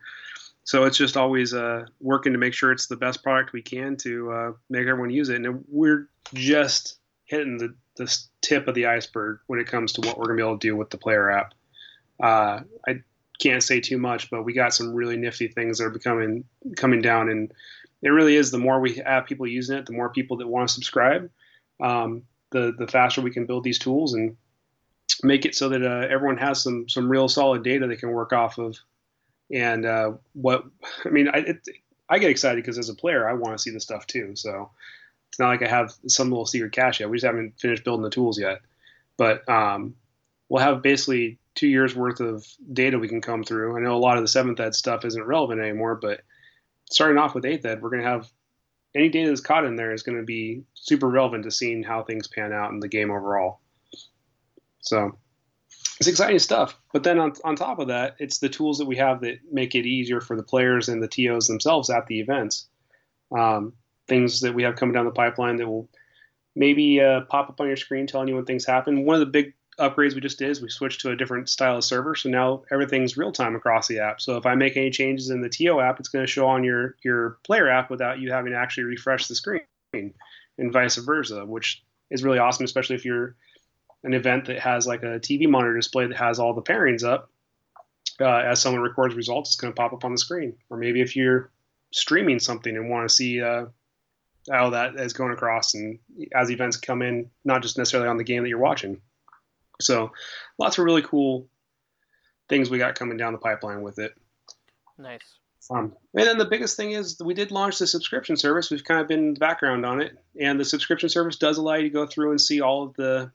so 0.64 0.86
it's 0.86 0.98
just 0.98 1.18
always 1.18 1.54
uh, 1.54 1.86
working 2.00 2.34
to 2.34 2.40
make 2.40 2.54
sure 2.54 2.72
it's 2.72 2.88
the 2.88 2.96
best 2.96 3.22
product 3.22 3.54
we 3.54 3.62
can 3.62 3.98
to 3.98 4.32
uh, 4.32 4.52
make 4.70 4.88
everyone 4.88 5.10
use 5.10 5.30
it. 5.30 5.46
And 5.46 5.64
we're 5.68 6.08
just 6.34 7.00
hitting 7.26 7.58
the, 7.58 7.76
the 7.98 8.18
tip 8.42 8.68
of 8.68 8.76
the 8.76 8.86
iceberg 8.86 9.40
when 9.48 9.60
it 9.60 9.68
comes 9.68 9.94
to 9.94 10.02
what 10.02 10.18
we're 10.18 10.26
going 10.26 10.38
to 10.38 10.44
be 10.44 10.48
able 10.48 10.58
to 10.58 10.68
do 10.68 10.76
with 10.76 10.90
the 10.90 10.98
player 10.98 11.30
app. 11.30 11.54
Uh, 12.22 12.62
I 12.88 13.02
can't 13.42 13.64
say 13.64 13.82
too 13.82 13.98
much, 13.98 14.30
but 14.30 14.44
we 14.44 14.54
got 14.54 14.74
some 14.74 14.94
really 14.94 15.18
nifty 15.18 15.50
things 15.50 15.80
that 15.80 15.86
are 15.86 15.90
becoming 15.90 16.46
coming 16.78 17.02
down, 17.02 17.30
and 17.30 17.52
it 18.02 18.10
really 18.10 18.36
is. 18.36 18.52
The 18.52 18.58
more 18.58 18.80
we 18.80 19.02
have 19.06 19.26
people 19.26 19.48
using 19.48 19.78
it, 19.78 19.86
the 19.86 19.94
more 19.94 20.10
people 20.10 20.38
that 20.38 20.48
want 20.48 20.70
to 20.70 20.74
subscribe, 20.74 21.30
um, 21.82 22.24
the 22.52 22.74
the 22.78 22.88
faster 22.88 23.22
we 23.22 23.32
can 23.32 23.46
build 23.46 23.64
these 23.64 23.80
tools 23.80 24.14
and 24.14 24.36
make 25.22 25.46
it 25.46 25.56
so 25.56 25.70
that 25.70 25.84
uh, 25.84 26.08
everyone 26.10 26.38
has 26.38 26.62
some 26.62 26.88
some 26.88 27.10
real 27.10 27.28
solid 27.28 27.64
data 27.64 27.88
they 27.88 27.96
can 27.96 28.12
work 28.12 28.34
off 28.34 28.58
of. 28.58 28.78
And 29.52 29.86
uh, 29.86 30.14
what 30.34 30.64
I 31.06 31.10
mean, 31.10 31.28
I, 31.28 31.40
it, 31.40 31.68
I 32.10 32.20
get 32.20 32.32
excited 32.32 32.64
because 32.64 32.78
as 32.78 32.90
a 32.90 32.96
player, 32.96 33.28
I 33.28 33.34
want 33.34 33.58
to 33.58 33.62
see 33.62 33.72
the 33.72 33.80
stuff 33.80 34.08
too. 34.08 34.36
So 34.36 34.72
it's 35.30 35.40
not 35.40 35.50
like 35.50 35.64
I 35.64 35.68
have 35.68 35.94
some 36.08 36.30
little 36.30 36.46
secret 36.46 36.72
cache 36.72 37.00
yet. 37.00 37.10
We 37.10 37.18
just 37.18 37.26
haven't 37.26 37.60
finished 37.60 37.84
building 37.84 38.04
the 38.04 38.10
tools 38.10 38.40
yet. 38.40 38.62
But 39.18 39.48
um, 39.50 39.96
we'll 40.50 40.64
have 40.64 40.82
basically 40.82 41.40
two 41.56 41.68
years 41.68 41.96
worth 41.96 42.20
of 42.20 42.46
data 42.72 43.00
we 43.00 43.08
can 43.08 43.22
come 43.22 43.44
through. 43.44 43.78
I 43.78 43.82
know 43.82 43.96
a 43.96 43.98
lot 43.98 44.18
of 44.18 44.24
the 44.24 44.28
seventh 44.28 44.60
ed 44.60 44.76
stuff 44.76 45.06
isn't 45.06 45.24
relevant 45.24 45.62
anymore, 45.62 45.96
but 45.96 46.22
starting 46.90 47.18
off 47.18 47.36
with 47.36 47.46
eighth 47.46 47.66
ed, 47.66 47.82
we're 47.82 47.90
going 47.90 48.04
to 48.04 48.10
have 48.10 48.30
any 48.96 49.10
data 49.10 49.30
that's 49.30 49.42
caught 49.42 49.66
in 49.66 49.76
there 49.76 49.94
is 49.94 50.04
going 50.04 50.18
to 50.18 50.24
be 50.24 50.64
super 50.74 51.08
relevant 51.08 51.44
to 51.46 51.52
seeing 51.52 51.84
how 51.84 52.04
things 52.04 52.28
pan 52.28 52.54
out 52.54 52.72
in 52.72 52.80
the 52.80 52.88
game 52.88 53.12
overall. 53.12 53.60
So 54.82 55.18
it's 56.00 56.08
exciting 56.08 56.40
stuff. 56.40 56.78
But 56.92 57.04
then 57.04 57.20
on, 57.20 57.34
on 57.44 57.56
top 57.56 57.80
of 57.80 57.88
that, 57.88 58.16
it's 58.20 58.40
the 58.40 58.50
tools 58.50 58.78
that 58.78 58.86
we 58.86 58.98
have 58.98 59.22
that 59.22 59.40
make 59.52 59.76
it 59.76 59.86
easier 59.86 60.22
for 60.22 60.36
the 60.36 60.44
players 60.44 60.90
and 60.90 61.02
the 61.02 61.08
TOs 61.08 61.48
themselves 61.48 61.90
at 61.90 62.08
the 62.08 62.20
events. 62.20 62.68
Um, 63.36 63.74
things 64.08 64.42
that 64.42 64.54
we 64.54 64.64
have 64.64 64.76
coming 64.76 64.94
down 64.94 65.06
the 65.06 65.12
pipeline 65.12 65.58
that 65.58 65.68
will 65.68 65.90
maybe 66.56 67.02
uh, 67.02 67.22
pop 67.22 67.50
up 67.50 67.60
on 67.60 67.68
your 67.68 67.78
screen 67.78 68.06
telling 68.06 68.28
you 68.28 68.36
when 68.36 68.46
things 68.46 68.66
happen. 68.66 69.06
One 69.06 69.16
of 69.16 69.22
the 69.22 69.26
big 69.26 69.54
upgrades 69.80 70.16
we 70.16 70.22
just 70.22 70.40
did 70.40 70.50
is 70.50 70.62
we 70.62 70.70
switched 70.70 71.02
to 71.02 71.12
a 71.12 71.16
different 71.16 71.50
style 71.50 71.78
of 71.78 71.84
server, 71.84 72.16
so 72.16 72.30
now 72.30 72.64
everything's 72.72 73.18
real 73.18 73.32
time 73.32 73.56
across 73.56 73.88
the 73.88 74.00
app. 74.00 74.22
So 74.22 74.38
if 74.38 74.46
I 74.46 74.56
make 74.56 74.78
any 74.78 74.90
changes 74.90 75.30
in 75.30 75.42
the 75.42 75.50
TO 75.50 75.80
app, 75.80 76.00
it's 76.00 76.10
going 76.10 76.26
to 76.26 76.32
show 76.32 76.48
on 76.48 76.64
your 76.64 76.96
your 77.04 77.38
player 77.44 77.70
app 77.70 77.90
without 77.90 78.20
you 78.20 78.32
having 78.32 78.52
to 78.52 78.58
actually 78.58 78.86
refresh 78.86 79.28
the 79.28 79.36
screen, 79.36 79.62
and 79.94 80.14
vice 80.72 80.96
versa, 80.98 81.46
which 81.46 81.84
is 82.10 82.24
really 82.24 82.40
awesome, 82.40 82.66
especially 82.66 82.96
if 82.96 83.06
you're 83.06 83.36
an 84.04 84.14
event 84.14 84.46
that 84.46 84.60
has 84.60 84.86
like 84.86 85.04
a 85.04 85.20
TV 85.20 85.48
monitor 85.48 85.76
display 85.76 86.08
that 86.08 86.18
has 86.18 86.40
all 86.40 86.54
the 86.54 86.62
pairings 86.62 87.04
up. 87.04 87.30
Uh, 88.20 88.26
as 88.26 88.62
someone 88.62 88.82
records 88.82 89.16
results, 89.16 89.52
it's 89.52 89.56
going 89.56 89.74
to 89.74 89.78
pop 89.78 89.94
up 89.94 90.06
on 90.06 90.12
the 90.12 90.18
screen. 90.18 90.56
Or 90.70 90.78
maybe 90.78 91.02
if 91.02 91.16
you're 91.16 91.52
streaming 91.92 92.40
something 92.40 92.76
and 92.76 92.90
want 92.90 93.10
to 93.10 93.14
see 93.14 93.42
uh, 93.42 93.66
how 94.52 94.72
that 94.72 95.00
is 95.00 95.14
going 95.14 95.32
across, 95.32 95.74
and 95.74 96.00
as 96.36 96.52
events 96.52 96.78
come 96.78 97.02
in, 97.02 97.32
not 97.44 97.62
just 97.62 97.78
necessarily 97.78 98.10
on 98.10 98.18
the 98.18 98.24
game 98.24 98.44
that 98.44 98.50
you're 98.50 98.60
watching. 98.60 99.02
So, 99.86 100.12
lots 100.58 100.78
of 100.78 100.86
really 100.86 101.02
cool 101.02 101.48
things 102.50 102.70
we 102.70 102.78
got 102.78 102.96
coming 102.96 103.18
down 103.18 103.34
the 103.34 103.40
pipeline 103.40 103.82
with 103.82 104.00
it. 104.00 104.14
Nice. 104.98 105.22
Um, 105.72 105.96
and 106.14 106.28
then 106.28 106.38
the 106.38 106.46
biggest 106.46 106.76
thing 106.76 106.92
is 106.92 107.22
we 107.24 107.34
did 107.34 107.52
launch 107.52 107.80
the 107.80 107.88
subscription 107.88 108.36
service. 108.36 108.70
We've 108.70 108.84
kind 108.84 109.00
of 109.00 109.08
been 109.08 109.20
in 109.20 109.34
the 109.36 109.40
background 109.40 109.86
on 109.86 110.02
it, 110.02 110.18
and 110.40 110.60
the 110.60 110.66
subscription 110.66 111.10
service 111.10 111.38
does 111.38 111.58
allow 111.58 111.76
you 111.76 111.84
to 111.84 111.90
go 111.90 112.06
through 112.06 112.32
and 112.32 112.42
see 112.42 112.62
all 112.62 112.84
of 112.84 112.94
the 112.96 113.32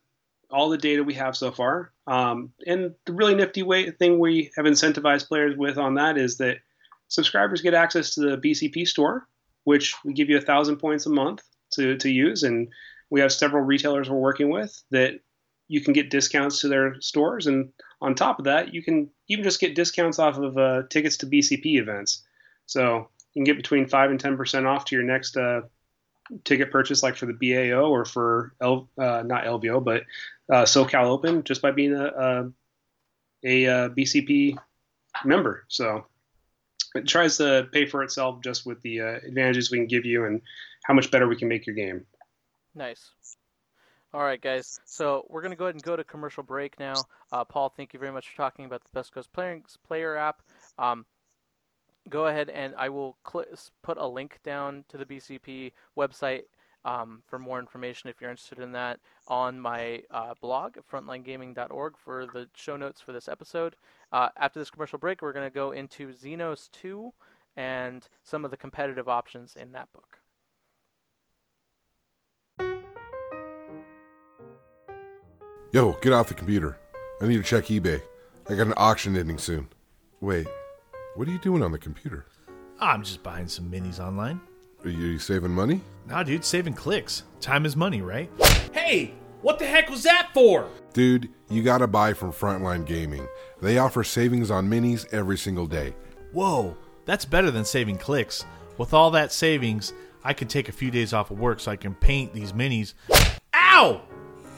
all 0.50 0.70
the 0.70 0.78
data 0.78 1.02
we 1.02 1.14
have 1.14 1.36
so 1.36 1.50
far. 1.50 1.92
Um, 2.06 2.52
and 2.66 2.94
the 3.04 3.12
really 3.12 3.34
nifty 3.34 3.62
way 3.62 3.90
thing 3.90 4.18
we 4.18 4.50
have 4.56 4.64
incentivized 4.66 5.28
players 5.28 5.56
with 5.56 5.78
on 5.78 5.94
that 5.94 6.16
is 6.16 6.38
that 6.38 6.58
subscribers 7.08 7.60
get 7.60 7.74
access 7.74 8.14
to 8.14 8.20
the 8.20 8.38
BCP 8.38 8.86
store, 8.86 9.26
which 9.64 9.94
we 10.04 10.14
give 10.14 10.30
you 10.30 10.38
a 10.38 10.42
thousand 10.42 10.76
points 10.76 11.06
a 11.06 11.10
month 11.10 11.42
to, 11.72 11.96
to 11.98 12.10
use. 12.10 12.42
And 12.42 12.68
we 13.10 13.20
have 13.20 13.32
several 13.32 13.62
retailers 13.62 14.08
we're 14.08 14.16
working 14.16 14.50
with 14.50 14.82
that 14.90 15.20
you 15.68 15.82
can 15.82 15.92
get 15.92 16.10
discounts 16.10 16.60
to 16.60 16.68
their 16.68 17.00
stores. 17.00 17.46
And 17.46 17.70
on 18.00 18.14
top 18.14 18.38
of 18.38 18.46
that, 18.46 18.74
you 18.74 18.82
can 18.82 19.10
even 19.28 19.44
just 19.44 19.60
get 19.60 19.74
discounts 19.74 20.18
off 20.18 20.38
of 20.38 20.56
uh, 20.56 20.82
tickets 20.88 21.18
to 21.18 21.26
BCP 21.26 21.78
events. 21.78 22.24
So 22.66 23.08
you 23.34 23.40
can 23.40 23.44
get 23.44 23.56
between 23.56 23.86
5 23.86 24.10
and 24.10 24.22
10% 24.22 24.66
off 24.66 24.86
to 24.86 24.96
your 24.96 25.04
next 25.04 25.36
uh, 25.36 25.62
ticket 26.44 26.70
purchase, 26.70 27.02
like 27.02 27.16
for 27.16 27.26
the 27.26 27.32
BAO 27.34 27.88
or 27.88 28.04
for 28.04 28.54
L, 28.60 28.88
uh, 28.98 29.22
not 29.24 29.44
LVO, 29.44 29.84
but 29.84 30.04
uh, 30.50 30.64
SoCal 30.64 31.04
Open 31.04 31.44
just 31.44 31.62
by 31.62 31.70
being 31.70 31.94
a, 31.94 32.06
a, 32.06 32.52
a, 33.44 33.64
a 33.64 33.90
BCP 33.90 34.56
member. 35.24 35.64
So 35.68 36.06
it 36.94 37.06
tries 37.06 37.36
to 37.38 37.68
pay 37.72 37.86
for 37.86 38.02
itself 38.02 38.40
just 38.42 38.64
with 38.64 38.80
the 38.82 39.02
uh, 39.02 39.18
advantages 39.26 39.70
we 39.70 39.78
can 39.78 39.86
give 39.86 40.06
you 40.06 40.24
and 40.24 40.40
how 40.84 40.94
much 40.94 41.10
better 41.10 41.28
we 41.28 41.36
can 41.36 41.48
make 41.48 41.66
your 41.66 41.76
game. 41.76 42.06
Nice. 42.74 43.10
All 44.18 44.24
right, 44.24 44.42
guys. 44.42 44.80
So 44.84 45.24
we're 45.28 45.42
going 45.42 45.52
to 45.52 45.56
go 45.56 45.66
ahead 45.66 45.76
and 45.76 45.84
go 45.84 45.94
to 45.94 46.02
commercial 46.02 46.42
break 46.42 46.76
now. 46.80 47.04
Uh, 47.30 47.44
Paul, 47.44 47.68
thank 47.68 47.92
you 47.94 48.00
very 48.00 48.10
much 48.10 48.28
for 48.28 48.36
talking 48.36 48.64
about 48.64 48.82
the 48.82 48.90
Best 48.92 49.12
Coast 49.12 49.30
Player 49.32 50.16
app. 50.16 50.42
Um, 50.76 51.06
go 52.08 52.26
ahead 52.26 52.50
and 52.50 52.74
I 52.76 52.88
will 52.88 53.16
cl- 53.30 53.44
put 53.84 53.96
a 53.96 54.08
link 54.08 54.40
down 54.42 54.84
to 54.88 54.96
the 54.96 55.04
BCP 55.04 55.70
website 55.96 56.42
um, 56.84 57.22
for 57.28 57.38
more 57.38 57.60
information 57.60 58.10
if 58.10 58.20
you're 58.20 58.30
interested 58.30 58.58
in 58.58 58.72
that 58.72 58.98
on 59.28 59.60
my 59.60 60.02
uh, 60.10 60.34
blog, 60.40 60.78
frontlinegaming.org, 60.92 61.94
for 61.96 62.26
the 62.26 62.48
show 62.56 62.76
notes 62.76 63.00
for 63.00 63.12
this 63.12 63.28
episode. 63.28 63.76
Uh, 64.10 64.30
after 64.36 64.58
this 64.58 64.68
commercial 64.68 64.98
break, 64.98 65.22
we're 65.22 65.32
going 65.32 65.48
to 65.48 65.54
go 65.54 65.70
into 65.70 66.08
Xenos 66.08 66.68
2 66.72 67.12
and 67.56 68.08
some 68.24 68.44
of 68.44 68.50
the 68.50 68.56
competitive 68.56 69.08
options 69.08 69.54
in 69.54 69.70
that 69.70 69.92
book. 69.92 70.18
Yo, 75.70 75.92
get 76.00 76.14
off 76.14 76.28
the 76.28 76.34
computer. 76.34 76.78
I 77.20 77.26
need 77.26 77.36
to 77.36 77.42
check 77.42 77.64
eBay. 77.64 78.00
I 78.48 78.54
got 78.54 78.66
an 78.68 78.74
auction 78.78 79.14
ending 79.16 79.36
soon. 79.36 79.68
Wait, 80.22 80.46
what 81.14 81.28
are 81.28 81.30
you 81.30 81.38
doing 81.38 81.62
on 81.62 81.72
the 81.72 81.78
computer? 81.78 82.24
Ah, 82.80 82.92
I'm 82.92 83.02
just 83.02 83.22
buying 83.22 83.48
some 83.48 83.70
minis 83.70 84.00
online. 84.00 84.40
Are 84.82 84.88
you 84.88 85.18
saving 85.18 85.50
money? 85.50 85.82
Nah, 86.06 86.22
dude, 86.22 86.42
saving 86.42 86.72
clicks. 86.72 87.24
Time 87.40 87.66
is 87.66 87.76
money, 87.76 88.00
right? 88.00 88.30
Hey, 88.72 89.12
what 89.42 89.58
the 89.58 89.66
heck 89.66 89.90
was 89.90 90.04
that 90.04 90.30
for? 90.32 90.68
Dude, 90.94 91.28
you 91.50 91.62
gotta 91.62 91.86
buy 91.86 92.14
from 92.14 92.32
Frontline 92.32 92.86
Gaming. 92.86 93.28
They 93.60 93.76
offer 93.76 94.02
savings 94.02 94.50
on 94.50 94.70
minis 94.70 95.12
every 95.12 95.36
single 95.36 95.66
day. 95.66 95.94
Whoa, 96.32 96.78
that's 97.04 97.26
better 97.26 97.50
than 97.50 97.66
saving 97.66 97.98
clicks. 97.98 98.46
With 98.78 98.94
all 98.94 99.10
that 99.10 99.32
savings, 99.32 99.92
I 100.24 100.32
can 100.32 100.48
take 100.48 100.70
a 100.70 100.72
few 100.72 100.90
days 100.90 101.12
off 101.12 101.30
of 101.30 101.38
work 101.38 101.60
so 101.60 101.70
I 101.70 101.76
can 101.76 101.94
paint 101.94 102.32
these 102.32 102.54
minis. 102.54 102.94
Ow! 103.54 104.00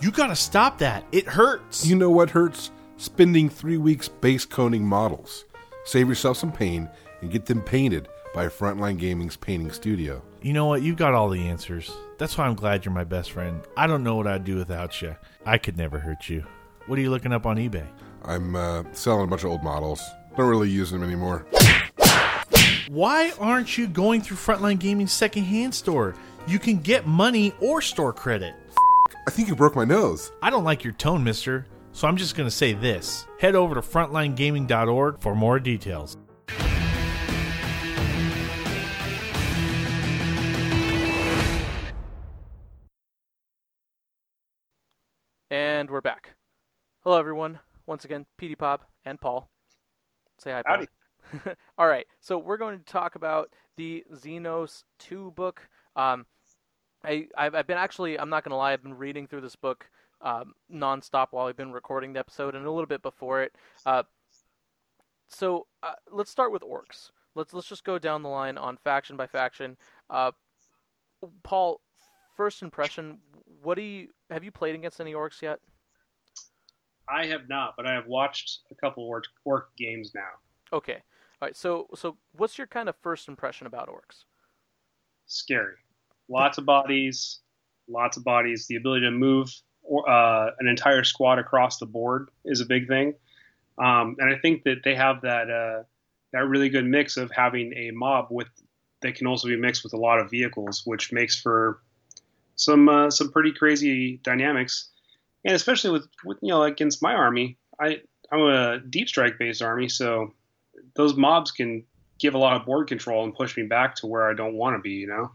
You 0.00 0.10
gotta 0.10 0.36
stop 0.36 0.78
that. 0.78 1.04
It 1.12 1.26
hurts. 1.26 1.86
You 1.86 1.94
know 1.94 2.08
what 2.10 2.30
hurts? 2.30 2.70
Spending 2.96 3.50
three 3.50 3.76
weeks 3.76 4.08
base 4.08 4.46
coning 4.46 4.82
models. 4.82 5.44
Save 5.84 6.08
yourself 6.08 6.38
some 6.38 6.52
pain 6.52 6.88
and 7.20 7.30
get 7.30 7.44
them 7.44 7.60
painted 7.60 8.08
by 8.32 8.46
Frontline 8.46 8.98
Gaming's 8.98 9.36
painting 9.36 9.70
studio. 9.70 10.22
You 10.40 10.54
know 10.54 10.64
what? 10.64 10.80
You've 10.80 10.96
got 10.96 11.12
all 11.12 11.28
the 11.28 11.46
answers. 11.48 11.90
That's 12.16 12.38
why 12.38 12.46
I'm 12.46 12.54
glad 12.54 12.84
you're 12.84 12.94
my 12.94 13.04
best 13.04 13.32
friend. 13.32 13.60
I 13.76 13.86
don't 13.86 14.02
know 14.02 14.16
what 14.16 14.26
I'd 14.26 14.44
do 14.44 14.56
without 14.56 15.02
you. 15.02 15.16
I 15.44 15.58
could 15.58 15.76
never 15.76 15.98
hurt 15.98 16.30
you. 16.30 16.46
What 16.86 16.98
are 16.98 17.02
you 17.02 17.10
looking 17.10 17.32
up 17.32 17.44
on 17.44 17.56
eBay? 17.56 17.86
I'm 18.24 18.56
uh, 18.56 18.84
selling 18.92 19.24
a 19.24 19.26
bunch 19.26 19.44
of 19.44 19.50
old 19.50 19.62
models. 19.62 20.02
Don't 20.34 20.48
really 20.48 20.70
use 20.70 20.90
them 20.90 21.02
anymore. 21.02 21.44
Why 22.88 23.32
aren't 23.38 23.76
you 23.76 23.86
going 23.86 24.22
through 24.22 24.38
Frontline 24.38 24.78
Gaming's 24.78 25.12
secondhand 25.12 25.74
store? 25.74 26.14
You 26.46 26.58
can 26.58 26.78
get 26.78 27.06
money 27.06 27.52
or 27.60 27.82
store 27.82 28.12
credit. 28.14 28.54
I 29.26 29.30
think 29.30 29.48
you 29.48 29.56
broke 29.56 29.76
my 29.76 29.84
nose. 29.84 30.32
I 30.42 30.50
don't 30.50 30.64
like 30.64 30.84
your 30.84 30.92
tone, 30.94 31.22
mister, 31.22 31.66
so 31.92 32.08
I'm 32.08 32.16
just 32.16 32.36
going 32.36 32.48
to 32.48 32.54
say 32.54 32.72
this. 32.72 33.26
Head 33.38 33.54
over 33.54 33.74
to 33.74 33.80
frontlinegaming.org 33.80 35.20
for 35.20 35.34
more 35.34 35.58
details. 35.58 36.16
And 45.50 45.90
we're 45.90 46.00
back. 46.00 46.36
Hello, 47.02 47.18
everyone. 47.18 47.58
Once 47.86 48.04
again, 48.04 48.24
PD 48.40 48.56
Pop 48.56 48.88
and 49.04 49.20
Paul. 49.20 49.50
Say 50.38 50.52
hi, 50.52 50.62
Paul. 50.62 50.76
Howdy. 50.76 51.56
All 51.78 51.88
right, 51.88 52.06
so 52.20 52.38
we're 52.38 52.56
going 52.56 52.78
to 52.78 52.84
talk 52.84 53.14
about 53.16 53.50
the 53.76 54.04
Xenos 54.14 54.84
2 55.00 55.32
book. 55.32 55.68
Um, 55.96 56.26
I, 57.04 57.26
I've, 57.36 57.54
I've 57.54 57.66
been 57.66 57.78
actually, 57.78 58.18
I'm 58.18 58.30
not 58.30 58.44
going 58.44 58.50
to 58.50 58.56
lie, 58.56 58.72
I've 58.72 58.82
been 58.82 58.96
reading 58.96 59.26
through 59.26 59.40
this 59.40 59.56
book 59.56 59.88
um, 60.22 60.54
nonstop 60.72 61.28
while 61.30 61.46
I've 61.46 61.56
been 61.56 61.72
recording 61.72 62.12
the 62.12 62.20
episode 62.20 62.54
and 62.54 62.66
a 62.66 62.70
little 62.70 62.86
bit 62.86 63.02
before 63.02 63.42
it. 63.42 63.54
Uh, 63.86 64.02
so 65.28 65.66
uh, 65.82 65.92
let's 66.10 66.30
start 66.30 66.52
with 66.52 66.62
orks. 66.62 67.10
Let's 67.34 67.54
let's 67.54 67.68
just 67.68 67.84
go 67.84 67.98
down 67.98 68.22
the 68.22 68.28
line 68.28 68.58
on 68.58 68.76
faction 68.76 69.16
by 69.16 69.26
faction. 69.26 69.76
Uh, 70.10 70.32
Paul, 71.44 71.80
first 72.36 72.62
impression. 72.62 73.18
What 73.62 73.76
do 73.76 73.82
you 73.82 74.08
have 74.30 74.42
you 74.42 74.50
played 74.50 74.74
against 74.74 75.00
any 75.00 75.12
orks 75.12 75.40
yet? 75.40 75.60
I 77.08 77.26
have 77.26 77.48
not, 77.48 77.74
but 77.76 77.86
I 77.86 77.94
have 77.94 78.06
watched 78.06 78.60
a 78.70 78.74
couple 78.74 79.04
ork, 79.04 79.24
ork 79.44 79.70
games 79.76 80.12
now. 80.14 80.28
Okay. 80.72 81.02
All 81.40 81.46
right. 81.46 81.56
So 81.56 81.86
so 81.94 82.16
what's 82.36 82.58
your 82.58 82.66
kind 82.66 82.88
of 82.88 82.96
first 83.00 83.28
impression 83.28 83.66
about 83.66 83.88
orks? 83.88 84.24
Scary. 85.26 85.74
Lots 86.30 86.58
of 86.58 86.64
bodies. 86.64 87.40
Lots 87.88 88.16
of 88.16 88.24
bodies. 88.24 88.66
The 88.68 88.76
ability 88.76 89.04
to 89.06 89.10
move 89.10 89.52
uh, 90.08 90.50
an 90.58 90.68
entire 90.68 91.04
squad 91.04 91.38
across 91.38 91.78
the 91.78 91.86
board 91.86 92.30
is 92.44 92.60
a 92.60 92.66
big 92.66 92.86
thing. 92.86 93.14
Um, 93.78 94.16
and 94.18 94.32
I 94.32 94.38
think 94.38 94.62
that 94.64 94.82
they 94.84 94.94
have 94.94 95.22
that 95.22 95.50
uh, 95.50 95.82
that 96.32 96.46
really 96.46 96.68
good 96.68 96.84
mix 96.84 97.16
of 97.16 97.30
having 97.32 97.72
a 97.74 97.90
mob 97.90 98.28
with 98.30 98.48
that 99.02 99.14
can 99.14 99.26
also 99.26 99.48
be 99.48 99.56
mixed 99.56 99.82
with 99.82 99.92
a 99.92 99.96
lot 99.96 100.20
of 100.20 100.30
vehicles, 100.30 100.82
which 100.84 101.12
makes 101.12 101.40
for 101.40 101.80
some 102.54 102.88
uh, 102.88 103.10
some 103.10 103.32
pretty 103.32 103.52
crazy 103.52 104.20
dynamics. 104.22 104.88
And 105.44 105.54
especially 105.54 105.90
with, 105.90 106.06
with 106.24 106.38
you 106.42 106.50
know 106.50 106.62
against 106.62 107.02
my 107.02 107.14
army, 107.14 107.58
I 107.80 108.02
I'm 108.30 108.40
a 108.40 108.78
deep 108.78 109.08
strike 109.08 109.38
based 109.38 109.62
army, 109.62 109.88
so 109.88 110.34
those 110.94 111.14
mobs 111.14 111.50
can 111.50 111.84
give 112.18 112.34
a 112.34 112.38
lot 112.38 112.56
of 112.56 112.66
board 112.66 112.86
control 112.86 113.24
and 113.24 113.34
push 113.34 113.56
me 113.56 113.64
back 113.64 113.94
to 113.96 114.06
where 114.06 114.28
I 114.28 114.34
don't 114.34 114.54
want 114.54 114.76
to 114.76 114.80
be, 114.80 114.90
you 114.90 115.06
know. 115.06 115.32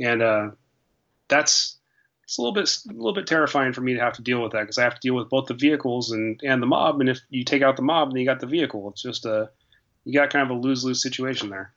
And 0.00 0.22
uh, 0.22 0.50
that's 1.28 1.78
it's 2.24 2.38
a 2.38 2.42
little 2.42 2.54
bit 2.54 2.76
a 2.88 2.92
little 2.92 3.14
bit 3.14 3.26
terrifying 3.26 3.72
for 3.72 3.80
me 3.80 3.94
to 3.94 4.00
have 4.00 4.14
to 4.14 4.22
deal 4.22 4.42
with 4.42 4.52
that 4.52 4.62
because 4.62 4.78
I 4.78 4.84
have 4.84 4.94
to 4.94 5.00
deal 5.00 5.14
with 5.14 5.28
both 5.28 5.46
the 5.46 5.54
vehicles 5.54 6.10
and 6.10 6.40
and 6.42 6.62
the 6.62 6.66
mob. 6.66 7.00
And 7.00 7.08
if 7.08 7.20
you 7.28 7.44
take 7.44 7.62
out 7.62 7.76
the 7.76 7.82
mob, 7.82 8.10
then 8.10 8.20
you 8.20 8.26
got 8.26 8.40
the 8.40 8.46
vehicle. 8.46 8.90
It's 8.90 9.02
just 9.02 9.26
a 9.26 9.50
you 10.04 10.12
got 10.12 10.30
kind 10.30 10.50
of 10.50 10.56
a 10.56 10.60
lose 10.60 10.84
lose 10.84 11.02
situation 11.02 11.50
there. 11.50 11.74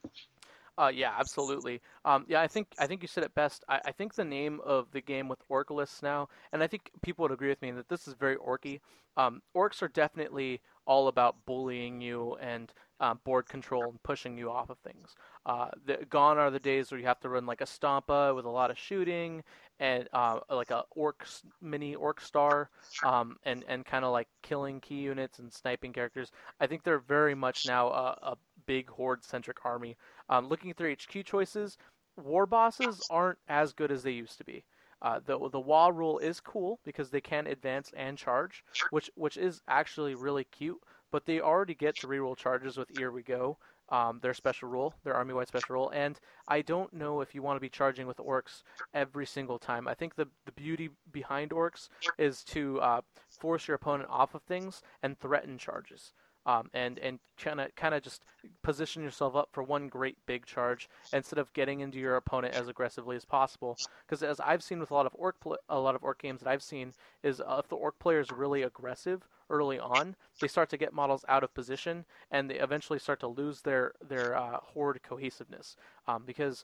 Uh, 0.80 0.92
yeah, 0.94 1.14
absolutely. 1.18 1.82
Um, 2.06 2.26
yeah, 2.28 2.40
I 2.40 2.48
think 2.48 2.68
I 2.80 2.86
think 2.86 3.02
you 3.02 3.08
said 3.08 3.24
it 3.24 3.34
best. 3.34 3.64
I, 3.68 3.82
I 3.86 3.92
think 3.92 4.14
the 4.14 4.24
name 4.24 4.62
of 4.64 4.92
the 4.92 5.02
game 5.02 5.28
with 5.28 5.40
ork 5.50 5.72
lists 5.72 6.04
now, 6.04 6.30
and 6.54 6.62
I 6.62 6.68
think 6.68 6.92
people 7.02 7.24
would 7.24 7.32
agree 7.32 7.50
with 7.50 7.62
me 7.62 7.72
that 7.72 7.90
this 7.90 8.08
is 8.08 8.14
very 8.14 8.38
orky. 8.38 8.80
Um, 9.18 9.42
orks 9.56 9.82
are 9.82 9.88
definitely 9.88 10.62
all 10.88 11.10
about 11.10 11.36
bullying 11.46 12.02
you 12.02 12.36
and 12.42 12.74
uh, 13.00 13.14
board 13.14 13.48
control 13.48 13.84
and 13.84 14.02
pushing 14.02 14.38
you 14.38 14.50
off 14.50 14.70
of 14.70 14.78
things. 14.80 15.16
Uh, 15.46 15.68
the, 15.86 16.00
gone 16.10 16.38
are 16.38 16.50
the 16.50 16.60
days 16.60 16.90
where 16.90 17.00
you 17.00 17.06
have 17.06 17.20
to 17.20 17.30
run 17.30 17.46
like 17.46 17.62
a 17.62 17.66
Stompa 17.66 18.36
with 18.36 18.46
a 18.46 18.50
lot 18.50 18.72
of 18.72 18.78
shooting 18.78 19.44
and 19.80 20.08
uh, 20.14 20.40
like 20.50 20.72
a 20.72 20.84
ork 20.96 21.28
mini 21.62 21.94
ork 21.94 22.20
star 22.20 22.70
um, 23.04 23.38
and 23.44 23.64
and 23.68 23.86
kind 23.86 24.04
of 24.04 24.12
like 24.12 24.28
killing 24.42 24.80
key 24.80 24.96
units 24.96 25.38
and 25.40 25.54
sniping 25.54 25.94
characters. 25.94 26.32
I 26.60 26.66
think 26.66 26.84
they're 26.84 27.00
very 27.00 27.36
much 27.36 27.66
now 27.68 27.90
a, 27.90 28.18
a 28.24 28.38
big 28.66 28.90
horde 28.90 29.24
centric 29.24 29.58
army. 29.64 29.96
Um, 30.30 30.48
looking 30.48 30.72
at 30.72 30.78
their 30.78 30.92
HQ 30.92 31.26
choices, 31.26 31.78
war 32.16 32.46
bosses 32.48 33.02
aren't 33.10 33.38
as 33.48 33.74
good 33.74 33.92
as 33.92 34.02
they 34.04 34.12
used 34.12 34.38
to 34.40 34.44
be. 34.44 34.64
Uh, 35.02 35.20
the 35.26 35.38
the 35.50 35.62
Waaagh 35.62 35.96
rule 35.96 36.18
is 36.20 36.40
cool 36.40 36.80
because 36.84 37.10
they 37.12 37.22
can 37.22 37.48
advance 37.48 37.92
and 37.96 38.18
charge, 38.18 38.64
which 38.90 39.10
which 39.16 39.38
is 39.38 39.62
actually 39.68 40.16
really 40.16 40.44
cute. 40.44 40.82
But 41.12 41.26
they 41.26 41.40
already 41.40 41.74
get 41.76 41.98
to 42.00 42.08
reroll 42.08 42.36
charges 42.36 42.78
with 42.78 42.90
Here 42.90 43.12
We 43.12 43.24
Go, 43.24 43.58
um, 43.90 44.20
their 44.20 44.34
special 44.34 44.70
rule, 44.70 44.94
their 45.04 45.14
army 45.14 45.34
wide 45.34 45.48
special 45.48 45.76
rule. 45.76 45.90
And 45.94 46.20
I 46.48 46.62
don't 46.62 46.94
know 46.94 47.22
if 47.22 47.34
you 47.34 47.42
want 47.42 47.56
to 47.58 47.62
be 47.62 47.70
charging 47.70 48.08
with 48.08 48.18
orks 48.18 48.64
every 48.94 49.26
single 49.26 49.60
time. 49.60 49.88
I 49.88 49.94
think 49.94 50.16
the 50.16 50.28
the 50.46 50.52
beauty 50.52 50.90
behind 51.12 51.52
orks 51.52 51.90
is 52.18 52.44
to 52.46 52.82
uh, 52.82 53.02
force 53.38 53.68
your 53.68 53.76
opponent 53.76 54.10
off 54.10 54.36
of 54.36 54.44
things 54.44 54.82
and 55.02 55.18
threaten 55.20 55.58
charges 55.58 56.14
um, 56.48 56.70
and 56.74 56.98
and 57.00 57.20
kind 57.38 57.60
of 57.60 57.76
kind 57.76 57.94
of 57.94 58.02
just 58.02 58.24
position 58.64 59.04
yourself 59.04 59.36
up 59.36 59.50
for 59.52 59.62
one 59.62 59.90
great 59.90 60.18
big 60.26 60.46
charge 60.46 60.90
instead 61.12 61.38
of 61.38 61.54
getting 61.54 61.82
into 61.82 62.00
your 62.00 62.16
opponent 62.16 62.56
as 62.56 62.70
aggressively 62.70 63.16
as 63.16 63.26
possible. 63.26 63.78
Because 64.06 64.24
as 64.24 64.40
I've 64.40 64.64
seen 64.64 64.80
with 64.80 64.90
a 64.90 64.94
lot 64.94 65.06
of 65.06 65.12
ork 65.16 65.40
pl- 65.42 65.58
a 65.70 65.80
lot 65.80 65.94
of 65.94 66.04
ork 66.04 66.22
games 66.22 66.42
that 66.42 66.50
I've 66.50 66.64
seen 66.64 66.94
is 67.22 67.42
uh, 67.42 67.58
if 67.60 67.68
the 67.68 67.76
ork 67.76 68.00
player 68.00 68.22
is 68.22 68.32
really 68.32 68.64
aggressive 68.64 69.28
early 69.50 69.78
on, 69.78 70.16
they 70.40 70.48
start 70.48 70.70
to 70.70 70.78
get 70.78 70.94
models 70.94 71.26
out 71.28 71.44
of 71.44 71.54
position 71.54 72.06
and 72.32 72.50
they 72.50 72.56
eventually 72.60 73.00
start 73.00 73.20
to 73.20 73.28
lose 73.28 73.62
their 73.62 73.92
their 74.08 74.36
uh, 74.36 74.58
horde 74.62 75.02
cohesiveness 75.04 75.76
um, 76.08 76.24
because 76.26 76.64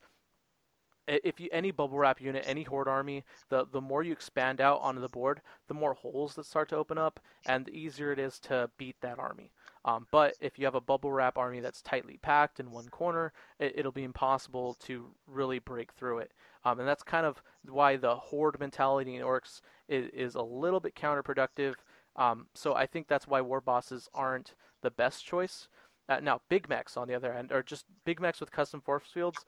if 1.08 1.40
you 1.40 1.50
any 1.52 1.72
bubble 1.72 1.98
wrap 1.98 2.22
unit, 2.22 2.44
any 2.48 2.64
horde 2.64 2.88
army, 2.88 3.24
the 3.50 3.66
the 3.72 3.82
more 3.82 4.04
you 4.04 4.14
expand 4.14 4.62
out 4.62 4.80
onto 4.82 5.02
the 5.02 5.10
board, 5.10 5.42
the 5.68 5.74
more 5.74 5.94
holes 5.94 6.36
that 6.36 6.46
start 6.46 6.70
to 6.70 6.78
open 6.78 6.98
up, 6.98 7.20
and 7.46 7.66
the 7.66 7.78
easier 7.78 8.12
it 8.12 8.20
is 8.20 8.40
to 8.40 8.70
beat 8.78 8.96
that 9.02 9.20
army. 9.20 9.52
Um, 9.86 10.08
but 10.12 10.36
if 10.40 10.58
you 10.58 10.66
have 10.66 10.76
a 10.76 10.82
bubble 10.82 11.12
wrap 11.12 11.38
army 11.38 11.60
that's 11.60 11.82
tightly 11.82 12.18
packed 12.22 12.60
in 12.60 12.72
one 12.72 12.88
corner, 12.88 13.34
it, 13.60 13.84
will 13.84 13.92
be 13.92 14.04
impossible 14.04 14.76
to 14.86 15.08
really 15.28 15.60
break 15.60 15.92
through 15.94 16.20
it. 16.20 16.32
Um, 16.64 16.80
and 16.80 16.88
that's 16.88 17.04
kind 17.04 17.26
of 17.26 17.42
why 17.68 17.98
the 17.98 18.16
horde 18.16 18.60
mentality 18.60 19.16
in 19.16 19.22
orks 19.22 19.62
is, 19.90 20.10
is 20.14 20.36
a 20.36 20.42
little 20.42 20.80
bit 20.80 20.96
counterproductive. 20.96 21.76
Um, 22.16 22.48
so 22.54 22.74
I 22.76 22.86
think 22.86 23.08
that's 23.08 23.28
why 23.28 23.42
war 23.42 23.60
bosses 23.60 24.08
aren't 24.14 24.56
the 24.82 24.92
best 24.92 25.26
choice. 25.26 25.68
Uh, 26.08 26.20
now, 26.22 26.42
big 26.50 26.70
meks, 26.70 26.98
on 26.98 27.08
the 27.08 27.16
other 27.16 27.34
end, 27.34 27.52
or 27.52 27.64
just 27.64 27.86
big 28.06 28.22
meks 28.22 28.40
with 28.40 28.52
custom 28.52 28.82
force 28.82 29.08
fields, 29.14 29.46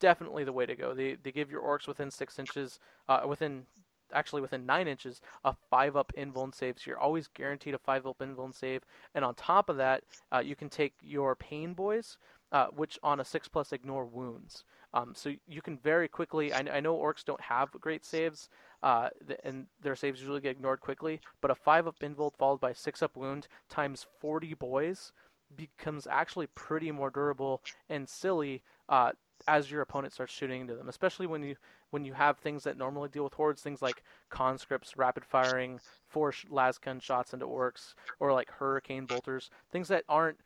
definitely 0.00 0.44
the 0.44 0.52
way 0.52 0.66
to 0.66 0.76
go. 0.76 0.94
They, 0.94 1.16
they 1.22 1.32
give 1.32 1.50
your 1.50 1.62
orks 1.62 1.88
within 1.88 2.10
six 2.10 2.38
inches, 2.38 2.78
uh, 3.08 3.22
within 3.26 3.66
actually 4.12 4.42
within 4.42 4.66
9 4.66 4.88
inches, 4.88 5.20
a 5.44 5.54
5 5.70 5.96
up 5.96 6.12
invuln 6.16 6.54
save. 6.54 6.78
So 6.78 6.90
you're 6.90 6.98
always 6.98 7.28
guaranteed 7.28 7.74
a 7.74 7.78
5 7.78 8.06
up 8.06 8.18
invuln 8.18 8.54
save. 8.54 8.82
And 9.14 9.24
on 9.24 9.34
top 9.34 9.68
of 9.68 9.76
that, 9.76 10.04
uh, 10.32 10.38
you 10.38 10.56
can 10.56 10.68
take 10.68 10.94
your 11.02 11.34
painboys, 11.34 12.18
uh, 12.52 12.66
which 12.74 12.98
on 13.02 13.20
a 13.20 13.24
6 13.24 13.48
plus 13.48 13.72
ignore 13.72 14.06
wounds. 14.06 14.64
Um, 14.94 15.12
so 15.14 15.32
you 15.46 15.60
can 15.60 15.76
very 15.78 16.08
quickly. 16.08 16.52
I, 16.52 16.64
I, 16.72 16.80
know 16.80 16.96
orks 16.96 17.24
don't 17.24 17.40
have 17.40 17.70
great 17.72 18.04
saves, 18.04 18.48
uh, 18.82 19.10
and 19.44 19.66
their 19.82 19.96
saves 19.96 20.20
usually 20.20 20.40
get 20.40 20.52
ignored 20.52 20.80
quickly. 20.80 21.20
But 21.42 21.50
a 21.50 21.54
5 21.54 21.88
up 21.88 21.98
invuln 22.00 22.32
followed 22.38 22.60
by 22.60 22.72
6 22.72 23.02
up 23.02 23.16
wound 23.16 23.48
times 23.68 24.06
40 24.20 24.54
boys 24.54 25.12
becomes 25.54 26.06
actually 26.10 26.46
pretty 26.48 26.90
more 26.90 27.10
durable 27.10 27.62
and 27.88 28.08
silly 28.08 28.62
uh, 28.88 29.12
as 29.48 29.70
your 29.70 29.82
opponent 29.82 30.12
starts 30.12 30.32
shooting 30.32 30.60
into 30.60 30.74
them, 30.74 30.88
especially 30.88 31.26
when 31.26 31.42
you 31.42 31.56
when 31.90 32.04
you 32.04 32.12
have 32.12 32.38
things 32.38 32.64
that 32.64 32.76
normally 32.76 33.08
deal 33.08 33.24
with 33.24 33.34
hordes, 33.34 33.62
things 33.62 33.82
like 33.82 34.02
conscripts, 34.28 34.96
rapid 34.96 35.24
firing, 35.24 35.80
four 36.08 36.32
lasgun 36.50 37.00
shots 37.00 37.32
into 37.32 37.46
orks, 37.46 37.94
or 38.18 38.32
like 38.32 38.50
hurricane 38.50 39.06
bolters, 39.06 39.50
things 39.70 39.88
that 39.88 40.04
aren't 40.08 40.38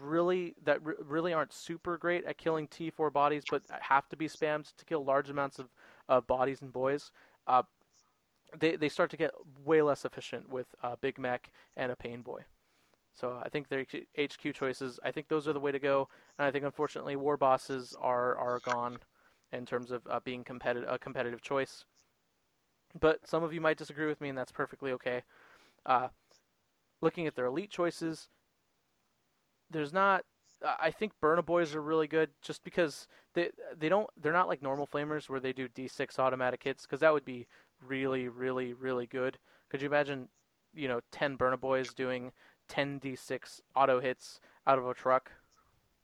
really 0.00 0.54
that 0.64 0.80
really 0.82 1.32
aren't 1.32 1.52
super 1.52 1.98
great 1.98 2.24
at 2.24 2.38
killing 2.38 2.66
T4 2.68 3.12
bodies, 3.12 3.44
but 3.50 3.62
have 3.80 4.08
to 4.08 4.16
be 4.16 4.28
spammed 4.28 4.74
to 4.76 4.84
kill 4.84 5.04
large 5.04 5.30
amounts 5.30 5.58
of, 5.58 5.68
of 6.08 6.26
bodies 6.26 6.62
and 6.62 6.72
boys. 6.72 7.10
Uh, 7.46 7.62
they 8.58 8.76
they 8.76 8.88
start 8.88 9.10
to 9.10 9.16
get 9.16 9.32
way 9.64 9.82
less 9.82 10.04
efficient 10.04 10.48
with 10.48 10.66
uh, 10.82 10.96
Big 11.00 11.18
Mek 11.18 11.50
and 11.76 11.92
a 11.92 11.96
Painboy. 11.96 12.42
So 13.14 13.38
I 13.42 13.48
think 13.48 13.68
their 13.68 13.84
HQ 14.16 14.54
choices, 14.54 14.98
I 15.04 15.10
think 15.10 15.28
those 15.28 15.46
are 15.46 15.52
the 15.52 15.60
way 15.60 15.72
to 15.72 15.78
go. 15.78 16.08
And 16.38 16.46
I 16.46 16.50
think 16.50 16.64
unfortunately 16.64 17.16
war 17.16 17.36
bosses 17.36 17.94
are 18.00 18.36
are 18.36 18.60
gone 18.60 18.98
in 19.52 19.66
terms 19.66 19.90
of 19.90 20.02
uh, 20.08 20.20
being 20.24 20.44
competitive 20.44 20.88
a 20.90 20.98
competitive 20.98 21.42
choice. 21.42 21.84
But 22.98 23.26
some 23.26 23.42
of 23.42 23.52
you 23.52 23.60
might 23.60 23.78
disagree 23.78 24.06
with 24.06 24.20
me, 24.20 24.28
and 24.28 24.36
that's 24.36 24.52
perfectly 24.52 24.92
okay. 24.92 25.22
Uh, 25.86 26.08
looking 27.00 27.26
at 27.26 27.34
their 27.34 27.46
elite 27.46 27.70
choices, 27.70 28.28
there's 29.70 29.92
not. 29.92 30.24
I 30.64 30.92
think 30.92 31.12
Burna 31.20 31.44
Boys 31.44 31.74
are 31.74 31.82
really 31.82 32.06
good, 32.06 32.30
just 32.40 32.62
because 32.62 33.08
they 33.34 33.50
they 33.76 33.88
don't 33.88 34.08
they're 34.20 34.32
not 34.32 34.48
like 34.48 34.62
normal 34.62 34.86
flamers 34.86 35.28
where 35.28 35.40
they 35.40 35.52
do 35.52 35.68
D6 35.68 36.18
automatic 36.18 36.62
hits, 36.62 36.82
because 36.86 37.00
that 37.00 37.12
would 37.12 37.24
be 37.24 37.46
really 37.86 38.28
really 38.28 38.72
really 38.74 39.06
good. 39.06 39.38
Could 39.70 39.82
you 39.82 39.88
imagine, 39.88 40.28
you 40.74 40.86
know, 40.88 41.00
ten 41.10 41.36
Burna 41.36 41.58
Boys 41.60 41.92
doing 41.94 42.32
10 42.72 43.00
d6 43.00 43.60
auto 43.76 44.00
hits 44.00 44.40
out 44.66 44.78
of 44.78 44.86
a 44.86 44.94
truck. 44.94 45.30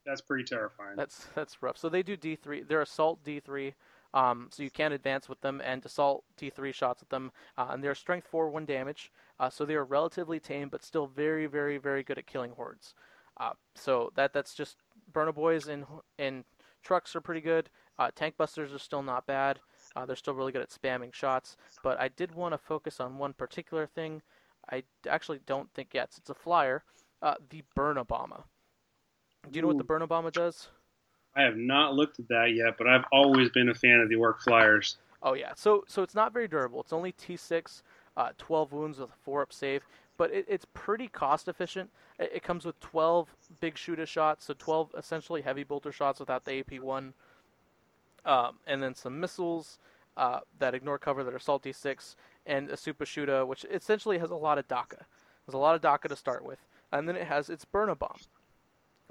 That's 0.05 0.21
pretty 0.21 0.45
terrifying. 0.45 0.97
That's 0.97 1.27
that's 1.35 1.63
rough. 1.63 1.79
So 1.79 1.89
they 1.89 2.03
do 2.03 2.17
D3. 2.17 2.69
They're 2.69 2.83
assault 2.83 3.25
D3. 3.25 3.73
Um, 4.13 4.49
so 4.51 4.63
you 4.63 4.71
can 4.71 4.93
advance 4.93 5.29
with 5.29 5.41
them 5.41 5.63
and 5.65 5.85
assault 5.85 6.25
D3 6.39 6.73
shots 6.75 7.01
with 7.01 7.09
them. 7.09 7.33
Uh, 7.57 7.69
and 7.71 7.83
they're 7.83 7.95
strength 7.95 8.27
4, 8.27 8.49
1 8.51 8.65
damage. 8.67 9.11
Uh, 9.41 9.51
so 9.51 9.65
they 9.65 9.75
are 9.75 9.85
relatively 9.85 10.41
tame, 10.41 10.69
but 10.69 10.83
still 10.83 11.07
very, 11.07 11.47
very, 11.47 11.79
very 11.79 12.03
good 12.03 12.19
at 12.19 12.27
killing 12.27 12.53
hordes. 12.53 12.95
Uh, 13.39 13.53
so 13.75 14.13
that 14.15 14.35
that's 14.35 14.55
just 14.55 14.77
Burna 15.13 15.35
Boys 15.35 15.69
in 15.69 15.87
in 16.19 16.45
trucks 16.83 17.17
are 17.17 17.23
pretty 17.23 17.41
good. 17.41 17.71
Uh, 17.99 18.11
tank 18.15 18.37
busters 18.37 18.75
are 18.75 18.79
still 18.79 19.03
not 19.03 19.27
bad. 19.27 19.59
Uh, 19.97 20.05
they're 20.05 20.17
still 20.17 20.35
really 20.35 20.53
good 20.53 20.63
at 20.63 20.71
spamming 20.71 21.15
shots. 21.15 21.57
But 21.83 21.99
I 21.99 22.09
did 22.09 22.35
want 22.35 22.53
to 22.53 22.59
focus 22.59 23.01
on 23.01 23.19
one 23.19 23.33
particular 23.33 23.87
thing 23.87 24.23
I 24.71 24.83
actually 25.09 25.41
don't 25.47 25.73
think 25.75 25.95
yet. 25.95 26.11
It's 26.17 26.31
a 26.31 26.35
flyer. 26.35 26.85
Uh, 27.21 27.35
the 27.51 27.63
Burna-bommer. 27.77 28.45
Do 29.51 29.57
you 29.57 29.63
know 29.63 29.69
what 29.69 29.79
the 29.79 29.85
Burna-bommer 29.85 30.31
does? 30.31 30.69
I 31.35 31.43
have 31.43 31.57
not 31.57 31.95
looked 31.95 32.19
at 32.19 32.29
that 32.29 32.53
yet, 32.55 32.77
but 32.79 32.87
I've 32.87 33.05
always 33.13 33.51
been 33.51 33.69
a 33.69 33.75
fan 33.75 34.01
of 34.01 34.09
the 34.09 34.17
Ork 34.17 34.41
Flyers. 34.41 34.99
Oh 35.23 35.35
yeah, 35.35 35.53
so 35.55 35.85
so 35.89 36.03
it's 36.03 36.15
not 36.15 36.33
very 36.33 36.47
durable. 36.47 36.81
It's 36.81 36.93
only 36.93 37.13
T6, 37.13 37.83
uh, 38.17 38.31
12 38.39 38.73
wounds 38.73 38.99
with 38.99 39.11
a 39.11 39.15
four 39.25 39.43
up 39.43 39.53
save, 39.53 39.85
but 40.17 40.33
it, 40.33 40.47
it's 40.49 40.65
pretty 40.75 41.09
cost 41.09 41.49
efficient. 41.49 41.91
It, 42.19 42.31
it, 42.37 42.43
comes 42.43 42.65
with 42.65 42.79
12 42.81 43.29
big 43.61 43.77
shooter 43.77 44.07
shots, 44.07 44.45
so 44.45 44.55
12 44.57 44.95
essentially 44.97 45.43
heavy 45.43 45.65
bolter 45.65 45.91
shots 45.91 46.21
without 46.21 46.45
the 46.45 46.63
AP1, 46.63 47.13
um, 48.25 48.59
and 48.67 48.83
then 48.83 48.95
some 48.95 49.19
missiles 49.19 49.79
uh, 50.17 50.41
that 50.59 50.75
ignore 50.75 50.99
cover 50.99 51.25
that 51.25 51.35
are 51.35 51.39
salty 51.39 51.73
six, 51.73 52.17
and 52.49 52.71
a 52.71 52.77
super 52.77 53.07
shooter, 53.07 53.47
which 53.47 53.65
essentially 53.71 54.19
has 54.19 54.31
a 54.31 54.37
lot 54.37 54.59
of 54.59 54.67
dakka. 54.67 55.05
There's 55.47 55.55
a 55.55 55.59
lot 55.59 55.77
of 55.77 55.83
dakka 55.83 56.09
to 56.09 56.17
start 56.17 56.45
with, 56.45 56.67
and 56.91 57.09
then 57.09 57.15
it 57.15 57.27
has 57.27 57.49
its 57.51 57.65
burna 57.65 57.97
bomb, 57.97 58.17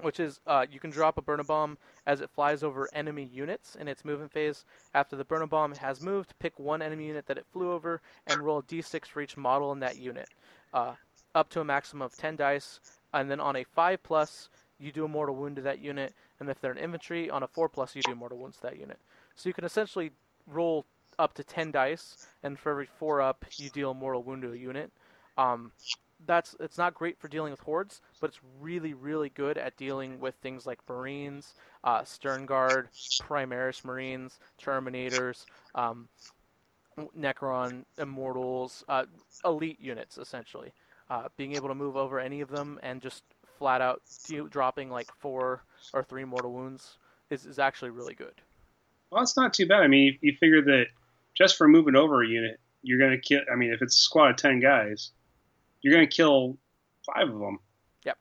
which 0.00 0.20
is 0.20 0.40
uh, 0.46 0.66
you 0.70 0.80
can 0.80 0.90
drop 0.90 1.16
a 1.16 1.22
burna 1.22 1.46
bomb 1.46 1.78
as 2.06 2.20
it 2.20 2.30
flies 2.30 2.62
over 2.62 2.88
enemy 2.92 3.24
units 3.24 3.76
in 3.76 3.88
its 3.88 4.04
movement 4.04 4.32
phase. 4.32 4.64
After 4.92 5.16
the 5.16 5.24
burna 5.24 5.48
bomb 5.48 5.74
has 5.76 6.02
moved, 6.02 6.34
pick 6.40 6.58
one 6.58 6.82
enemy 6.82 7.06
unit 7.06 7.26
that 7.26 7.38
it 7.38 7.46
flew 7.52 7.72
over 7.72 8.02
and 8.26 8.42
roll 8.42 8.58
a 8.58 8.62
d6 8.62 9.06
for 9.06 9.22
each 9.22 9.36
model 9.36 9.72
in 9.72 9.80
that 9.80 9.96
unit, 9.96 10.28
uh, 10.74 10.94
up 11.34 11.48
to 11.50 11.60
a 11.60 11.64
maximum 11.64 12.02
of 12.02 12.16
10 12.16 12.36
dice. 12.36 12.80
And 13.14 13.30
then 13.30 13.40
on 13.40 13.56
a 13.56 13.64
5 13.64 14.02
plus, 14.02 14.50
you 14.78 14.92
do 14.92 15.04
a 15.04 15.08
mortal 15.08 15.34
wound 15.34 15.56
to 15.56 15.62
that 15.62 15.78
unit, 15.78 16.14
and 16.38 16.48
if 16.48 16.60
they're 16.60 16.72
an 16.72 16.78
infantry, 16.78 17.30
on 17.30 17.42
a 17.42 17.48
4 17.48 17.68
plus, 17.68 17.96
you 17.96 18.02
do 18.02 18.14
mortal 18.14 18.38
wounds 18.38 18.56
to 18.58 18.62
that 18.64 18.78
unit. 18.78 18.98
So 19.34 19.48
you 19.48 19.54
can 19.54 19.64
essentially 19.64 20.10
roll 20.46 20.84
up 21.18 21.34
to 21.34 21.44
10 21.44 21.72
dice, 21.72 22.26
and 22.42 22.58
for 22.58 22.70
every 22.70 22.86
4 22.86 23.20
up, 23.20 23.44
you 23.56 23.70
deal 23.70 23.94
mortal 23.94 24.22
wound 24.22 24.42
to 24.42 24.52
a 24.52 24.56
unit. 24.56 24.90
Um, 25.36 25.72
that's 26.26 26.56
it's 26.58 26.78
not 26.78 26.94
great 26.94 27.18
for 27.18 27.28
dealing 27.28 27.52
with 27.52 27.60
hordes, 27.60 28.00
but 28.20 28.30
it's 28.30 28.40
really 28.60 28.92
really 28.92 29.28
good 29.28 29.56
at 29.56 29.76
dealing 29.76 30.18
with 30.18 30.34
things 30.36 30.66
like 30.66 30.80
marines, 30.88 31.54
uh, 31.84 32.00
Sternguard, 32.02 32.88
primaris 33.22 33.84
marines, 33.84 34.38
terminators, 34.60 35.44
um, 35.74 36.08
Necron, 37.16 37.84
immortals, 37.98 38.84
uh, 38.88 39.04
elite 39.44 39.80
units 39.80 40.18
essentially. 40.18 40.72
Uh, 41.10 41.28
being 41.36 41.54
able 41.54 41.68
to 41.68 41.74
move 41.74 41.96
over 41.96 42.18
any 42.20 42.42
of 42.42 42.50
them 42.50 42.78
and 42.82 43.00
just 43.00 43.22
flat 43.58 43.80
out 43.80 44.02
dropping 44.50 44.90
like 44.90 45.10
four 45.18 45.62
or 45.94 46.04
three 46.04 46.24
mortal 46.24 46.52
wounds 46.52 46.98
is, 47.30 47.46
is 47.46 47.58
actually 47.58 47.90
really 47.90 48.14
good. 48.14 48.34
Well, 49.10 49.22
it's 49.22 49.36
not 49.36 49.54
too 49.54 49.66
bad. 49.66 49.80
I 49.80 49.86
mean, 49.86 50.04
you, 50.04 50.18
you 50.20 50.36
figure 50.38 50.60
that 50.62 50.86
just 51.38 51.56
for 51.56 51.68
moving 51.68 51.96
over 51.96 52.22
a 52.22 52.28
unit, 52.28 52.58
you're 52.82 52.98
going 52.98 53.12
to 53.12 53.18
kill. 53.18 53.40
I 53.50 53.56
mean, 53.56 53.72
if 53.72 53.80
it's 53.80 53.96
a 53.96 54.00
squad 54.00 54.30
of 54.30 54.36
ten 54.36 54.60
guys, 54.60 55.12
you're 55.80 55.94
going 55.94 56.08
to 56.08 56.14
kill 56.14 56.58
five 57.06 57.28
of 57.28 57.38
them. 57.38 57.58
Yep. 58.04 58.18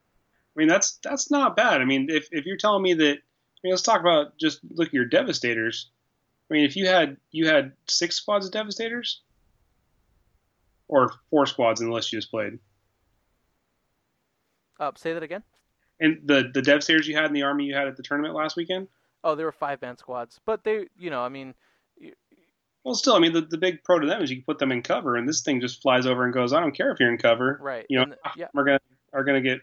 I 0.56 0.60
mean, 0.60 0.68
that's 0.68 0.99
that's 1.03 1.31
not 1.31 1.56
bad. 1.56 1.81
I 1.81 1.85
mean, 1.85 2.07
if 2.10 2.27
if 2.31 2.45
you're 2.45 2.57
telling 2.57 2.84
me 2.84 2.94
that, 2.94 3.18
I 3.18 3.60
mean, 3.64 3.72
let's 3.72 3.81
talk 3.81 3.99
about 3.99 4.38
just 4.38 4.60
look 4.69 4.89
at 4.89 4.94
your 4.94 5.06
devastators. 5.06 5.89
I 6.49 6.53
mean, 6.53 6.65
if 6.65 6.76
you 6.76 6.88
had 6.88 7.18
you 7.31 7.48
had 7.48 7.73
six 7.88 8.15
squads 8.15 8.45
of 8.45 8.52
devastators, 8.52 9.22
or 10.88 11.11
four 11.30 11.45
squads 11.45 11.81
in 11.81 11.88
the 11.88 11.94
list 11.94 12.14
you 12.14 12.19
just 12.19 12.31
played. 12.31 12.60
Uh, 14.80 14.91
say 14.95 15.14
that 15.14 15.23
again. 15.23 15.44
And 15.99 16.22
the 16.23 16.52
the 16.53 16.61
devastators 16.61 17.07
you 17.07 17.15
had 17.15 17.26
in 17.26 17.34
the 17.34 17.44
army 17.44 17.65
you 17.65 17.73
had 17.73 17.88
at 17.88 17.98
the 17.98 18.03
tournament 18.03 18.35
last 18.35 18.56
weekend. 18.56 18.88
Oh, 19.23 19.34
there 19.34 19.48
were 19.48 19.52
five 19.52 19.81
man 19.81 19.98
squads, 19.98 20.39
but 20.45 20.64
they, 20.64 20.88
you 20.98 21.10
know, 21.10 21.22
I 21.22 21.30
mean, 21.30 21.56
well, 22.88 22.95
still, 22.95 23.15
I 23.15 23.19
mean, 23.19 23.34
the, 23.34 23.41
the 23.41 23.57
big 23.57 23.84
pro 23.84 23.99
to 23.99 24.07
them 24.07 24.22
is 24.22 24.30
you 24.30 24.38
can 24.38 24.45
put 24.45 24.59
them 24.59 24.72
in 24.72 24.81
cover, 24.81 25.18
and 25.18 25.27
this 25.27 25.41
thing 25.41 25.59
just 25.59 25.81
flies 25.81 26.05
over 26.05 26.23
and 26.23 26.34
goes. 26.34 26.53
I 26.53 26.61
don't 26.61 26.72
care 26.72 26.89
if 26.89 27.01
you're 27.01 27.11
in 27.11 27.18
cover. 27.18 27.59
Right. 27.61 27.85
You 27.89 27.97
know, 27.97 28.03
and, 28.03 28.15
yeah. 28.38 28.47
are 28.55 28.64
gonna 28.64 28.80
are 29.11 29.26
gonna 29.26 29.41
get 29.41 29.59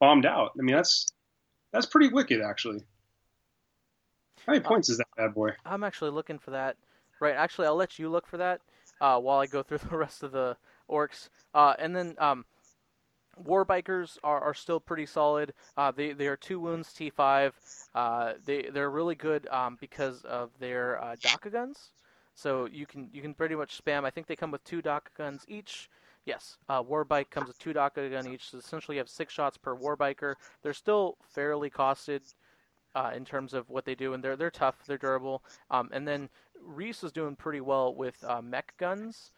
bombed 0.00 0.26
out. 0.26 0.50
I 0.58 0.62
mean, 0.62 0.74
that's 0.74 1.12
that's 1.72 1.86
pretty 1.86 2.08
wicked, 2.08 2.40
actually. 2.42 2.80
How 4.44 4.54
many 4.54 4.64
points 4.64 4.90
uh, 4.90 4.94
is 4.94 4.98
that 4.98 5.06
bad 5.16 5.32
boy? 5.32 5.50
I'm 5.64 5.84
actually 5.84 6.10
looking 6.10 6.40
for 6.40 6.50
that. 6.50 6.76
Right. 7.20 7.36
Actually, 7.36 7.68
I'll 7.68 7.76
let 7.76 8.00
you 8.00 8.08
look 8.08 8.26
for 8.26 8.38
that 8.38 8.60
uh, 9.00 9.20
while 9.20 9.38
I 9.38 9.46
go 9.46 9.62
through 9.62 9.78
the 9.88 9.96
rest 9.96 10.24
of 10.24 10.32
the 10.32 10.56
orks, 10.90 11.28
uh, 11.54 11.74
and 11.78 11.94
then 11.94 12.16
um, 12.18 12.44
war 13.36 13.64
bikers 13.64 14.18
are, 14.24 14.40
are 14.40 14.54
still 14.54 14.80
pretty 14.80 15.06
solid. 15.06 15.54
Uh, 15.76 15.92
they 15.92 16.14
they 16.14 16.26
are 16.26 16.36
two 16.36 16.58
wounds 16.58 16.88
T5. 16.88 17.52
Uh, 17.94 18.32
they 18.44 18.62
they're 18.72 18.90
really 18.90 19.14
good 19.14 19.46
um, 19.52 19.78
because 19.80 20.24
of 20.24 20.50
their 20.58 21.00
uh, 21.00 21.14
Dakka 21.14 21.52
guns. 21.52 21.92
So 22.40 22.66
you 22.72 22.86
can 22.86 23.10
you 23.12 23.20
can 23.20 23.34
pretty 23.34 23.54
much 23.54 23.82
spam. 23.84 24.04
I 24.04 24.10
think 24.10 24.26
they 24.26 24.34
come 24.34 24.50
with 24.50 24.64
two 24.64 24.80
Dakka 24.80 25.12
guns 25.16 25.44
each. 25.46 25.90
Yes, 26.24 26.56
uh, 26.70 26.82
Warbike 26.82 27.28
comes 27.28 27.48
with 27.48 27.58
two 27.58 27.74
Dakka 27.74 28.10
gun 28.10 28.26
each. 28.26 28.50
So 28.50 28.58
essentially, 28.58 28.96
you 28.96 29.00
have 29.00 29.10
six 29.10 29.34
shots 29.34 29.58
per 29.58 29.76
Warbiker. 29.76 30.36
They're 30.62 30.72
still 30.72 31.18
fairly 31.34 31.68
costed 31.68 32.22
uh, 32.94 33.10
in 33.14 33.26
terms 33.26 33.52
of 33.52 33.68
what 33.68 33.84
they 33.84 33.94
do, 33.94 34.14
and 34.14 34.24
they're 34.24 34.36
they're 34.36 34.50
tough. 34.50 34.76
They're 34.86 34.96
durable. 34.96 35.44
Um, 35.70 35.90
and 35.92 36.08
then 36.08 36.30
Reece 36.62 37.04
is 37.04 37.12
doing 37.12 37.36
pretty 37.36 37.60
well 37.60 37.94
with 37.94 38.16
uh, 38.26 38.40
mek 38.40 38.72
guns, 38.78 39.32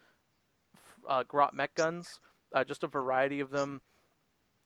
uh, 1.09 1.23
Grot 1.23 1.53
mek 1.53 1.75
guns. 1.75 2.21
Uh, 2.53 2.63
just 2.63 2.83
a 2.83 2.87
variety 2.87 3.41
of 3.41 3.49
them. 3.49 3.81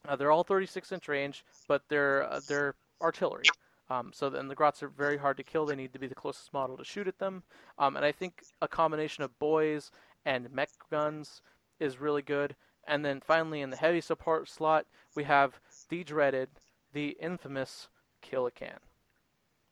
Uh, 0.08 0.16
they're 0.16 0.32
all 0.32 0.44
36 0.44 0.92
inch 0.92 1.08
range, 1.08 1.44
but 1.68 1.82
they're 1.90 2.24
uh, 2.32 2.40
they're 2.48 2.76
artillery. 3.02 3.46
Um, 3.90 4.12
so 4.14 4.30
then 4.30 4.48
the 4.48 4.56
grots 4.56 4.84
are 4.84 4.90
very 4.90 5.18
hard 5.18 5.38
to 5.38 5.44
kill. 5.44 5.66
They 5.66 5.76
need 5.76 5.94
to 5.94 6.00
be 6.00 6.08
the 6.08 6.16
closest 6.16 6.54
model 6.54 6.78
to 6.78 6.84
shoot 6.84 7.08
at 7.08 7.20
them. 7.20 7.44
Um, 7.78 7.96
and 7.96 8.06
I 8.06 8.12
think 8.12 8.44
a 8.62 8.68
combination 8.68 9.24
of 9.24 9.40
boys 9.40 9.92
and 10.26 10.52
mek 10.52 10.70
guns 10.92 11.42
is 11.80 12.00
really 12.00 12.22
good. 12.22 12.56
And 12.88 13.04
then 13.04 13.22
finally 13.22 13.62
in 13.62 13.70
the 13.70 13.78
heavy 13.78 14.02
support 14.02 14.50
slot, 14.50 14.86
we 15.16 15.24
have 15.24 15.60
the 15.90 16.04
dreaded, 16.04 16.50
the 16.94 17.18
infamous 17.22 17.90
Killakan. 18.22 18.80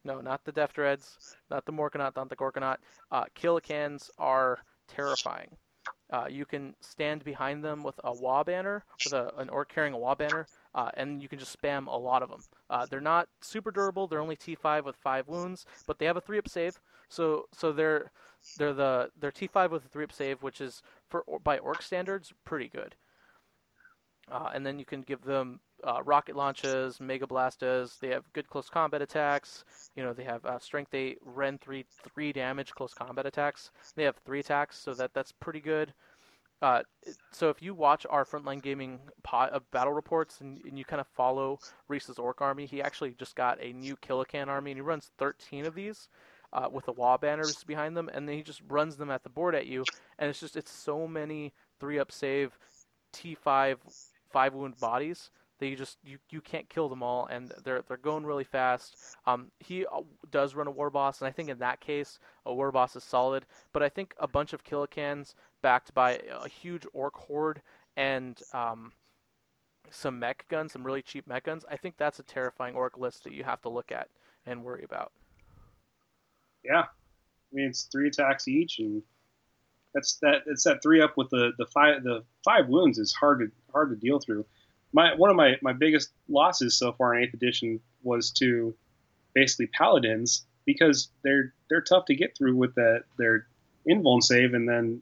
No, 0.04 0.22
not 0.22 0.46
the 0.46 0.52
Death 0.52 0.74
Dreads, 0.74 1.36
not 1.50 1.66
the 1.66 1.74
Morkanaut, 1.74 2.16
not 2.16 2.30
the 2.30 2.36
Gorkanaut. 2.36 2.78
Uh, 3.12 3.26
Killakans 3.36 4.12
are 4.20 4.60
terrifying. 4.88 5.58
Uh, 6.12 6.28
you 6.30 6.46
can 6.46 6.76
stand 6.82 7.24
behind 7.24 7.64
them 7.64 7.82
with 7.82 8.00
a 8.04 8.12
Waaagh 8.12 8.46
banner, 8.46 8.84
with 9.04 9.14
a, 9.14 9.34
an 9.38 9.50
ork 9.50 9.74
carrying 9.74 9.94
a 9.94 9.98
Waaagh 9.98 10.20
banner, 10.20 10.48
uh, 10.76 10.92
and 10.94 11.22
you 11.22 11.28
can 11.28 11.40
just 11.40 11.60
spam 11.60 11.88
a 11.88 11.98
lot 11.98 12.22
of 12.22 12.30
them. 12.30 12.42
Uh, 12.70 12.86
they're 12.86 13.02
not 13.02 13.28
super 13.42 13.72
durable. 13.72 14.08
They're 14.08 14.22
only 14.22 14.36
T5 14.36 14.86
with 14.86 14.96
five 14.96 15.28
wounds, 15.28 15.66
but 15.88 15.98
they 15.98 16.06
have 16.06 16.18
a 16.18 16.22
three 16.22 16.38
up 16.38 16.48
save. 16.48 16.80
So 17.10 17.48
so 17.54 17.72
they're 17.72 18.12
they're 18.58 18.74
the 18.74 19.10
they're 19.20 19.32
T5 19.32 19.72
with 19.72 19.86
a 19.86 19.90
three 19.90 20.04
up 20.04 20.14
save, 20.14 20.44
which 20.44 20.62
is 20.62 20.84
for 21.10 21.24
by 21.44 21.58
ork 21.58 21.82
standards 21.82 22.34
pretty 22.44 22.68
good. 22.68 22.96
Uh, 24.32 24.50
and 24.54 24.66
then 24.66 24.80
you 24.80 24.86
can 24.86 25.02
give 25.02 25.22
them 25.22 25.60
uh, 25.86 26.02
rocket 26.04 26.36
launches, 26.36 27.00
mega 27.00 27.28
blastas. 27.28 28.00
They 28.00 28.10
have 28.10 28.32
good 28.34 28.50
close 28.50 28.70
combat 28.70 29.02
attacks. 29.02 29.64
You 29.96 30.04
know 30.04 30.14
they 30.14 30.24
have 30.24 30.44
uh, 30.46 30.60
strength 30.60 30.94
eight, 30.94 31.20
Ren 31.24 31.58
three, 31.58 31.86
three 32.14 32.34
damage 32.34 32.72
close 32.72 32.94
combat 32.94 33.26
attacks. 33.26 33.72
They 33.96 34.04
have 34.04 34.18
three 34.26 34.40
attacks, 34.40 34.78
so 34.78 34.94
that 34.96 35.14
that's 35.14 35.32
pretty 35.32 35.62
good. 35.62 35.94
Uh, 36.62 36.82
so 37.32 37.50
if 37.50 37.62
you 37.62 37.74
watch 37.74 38.06
our 38.10 38.26
frontline 38.26 38.62
gaming 38.62 39.00
pot 39.24 39.52
of 39.52 39.70
battle 39.72 39.94
reports 39.94 40.40
and, 40.40 40.60
and, 40.64 40.80
you 40.80 40.86
kind 40.86 41.02
of 41.02 41.08
follow 41.08 41.60
Reece's 41.90 42.18
ork 42.18 42.42
army, 42.42 42.66
he 42.66 42.82
actually 42.82 43.14
just 43.20 43.36
got 43.36 43.62
a 43.62 43.74
new 43.74 43.98
Killakan 43.98 44.48
army 44.48 44.72
and 44.72 44.78
he 44.78 44.82
runs 44.82 45.12
13 45.18 45.66
of 45.66 45.76
these 45.76 46.08
uh, 46.54 46.70
with 46.72 46.86
the 46.86 46.94
Waaagh 46.94 47.22
banners 47.22 47.64
behind 47.66 47.96
them, 47.98 48.10
and 48.14 48.28
then 48.28 48.38
he 48.38 48.42
just 48.42 48.62
runs 48.70 48.96
them 48.96 49.12
at 49.12 49.24
the 49.24 49.30
board 49.30 49.54
at 49.54 49.68
you, 49.68 49.84
and 50.18 50.30
it's 50.30 50.40
just 50.40 50.56
it's 50.56 50.72
so 50.72 51.08
many 51.08 51.54
three 51.80 52.00
up 52.00 52.12
save 52.12 52.58
T5 53.14 53.78
five 54.32 54.54
wound 54.54 54.78
bodies 54.80 55.30
that 55.60 55.68
you 55.68 55.76
just 55.76 55.98
you, 56.04 56.18
you 56.30 56.42
can't 56.42 56.68
kill 56.70 56.90
them 56.90 57.02
all, 57.02 57.28
and 57.28 57.52
they're 57.64 57.82
they're 57.88 57.98
going 57.98 58.26
really 58.26 58.44
fast. 58.44 58.98
Um, 59.26 59.52
he 59.60 59.86
uh, 59.86 60.02
does 60.32 60.56
run 60.56 60.68
a 60.68 60.72
war 60.72 60.90
boss, 60.90 61.22
and 61.22 61.28
I 61.28 61.32
think 61.32 61.50
in 61.50 61.60
that 61.60 61.80
case 61.80 62.20
a 62.46 62.54
war 62.54 62.72
boss 62.72 62.96
is 62.96 63.04
solid. 63.04 63.46
But 63.74 63.84
I 63.84 63.90
think 63.90 64.14
a 64.20 64.28
bunch 64.28 64.54
of 64.54 64.64
Killakans 64.64 65.34
backed 65.62 65.94
by 65.94 66.20
a 66.32 66.50
huge 66.50 66.86
ork 66.94 67.16
horde 67.16 67.62
and 67.98 68.40
um, 68.54 68.92
some 69.90 70.20
mek 70.20 70.46
guns, 70.50 70.74
some 70.74 70.84
really 70.84 71.02
cheap 71.02 71.28
mek 71.28 71.46
guns. 71.46 71.66
I 71.70 71.78
think 71.78 71.96
that's 71.98 72.20
a 72.20 72.24
terrifying 72.24 72.76
ork 72.76 72.98
list 72.98 73.24
that 73.24 73.34
you 73.34 73.44
have 73.44 73.62
to 73.62 73.70
look 73.70 73.92
at 73.92 74.10
and 74.46 74.64
worry 74.64 74.84
about. 74.84 75.12
Yeah, 76.64 76.82
I 76.82 77.54
mean 77.54 77.68
it's 77.70 77.84
three 77.84 78.08
attacks 78.08 78.48
each, 78.48 78.80
and 78.80 79.02
that's 79.94 80.18
that. 80.22 80.42
It's 80.48 80.64
that 80.66 80.84
three 80.84 81.02
up 81.02 81.16
with 81.16 81.30
the 81.30 81.54
the 81.58 81.68
five 81.68 82.04
the 82.04 82.24
five 82.44 82.68
wounds 82.68 82.98
is 82.98 83.14
hard 83.14 83.40
to 83.40 83.48
hard 83.72 83.92
to 83.92 83.96
deal 83.96 84.20
through 84.20 84.46
my 84.96 85.14
one 85.14 85.30
of 85.30 85.36
my, 85.36 85.58
my 85.62 85.74
biggest 85.74 86.12
losses 86.30 86.78
so 86.80 86.94
far 86.94 87.14
in 87.14 87.24
eighth 87.24 87.34
edition 87.34 87.82
was 88.04 88.32
to 88.32 88.74
basically 89.34 89.68
paladins 89.68 90.46
because 90.66 91.10
they're 91.22 91.54
they're 91.70 91.82
tough 91.82 92.06
to 92.06 92.16
get 92.16 92.36
through 92.36 92.56
with 92.56 92.74
that 92.76 93.04
their 93.18 93.46
invuln 93.88 94.24
save 94.24 94.54
and 94.54 94.68
then 94.68 95.02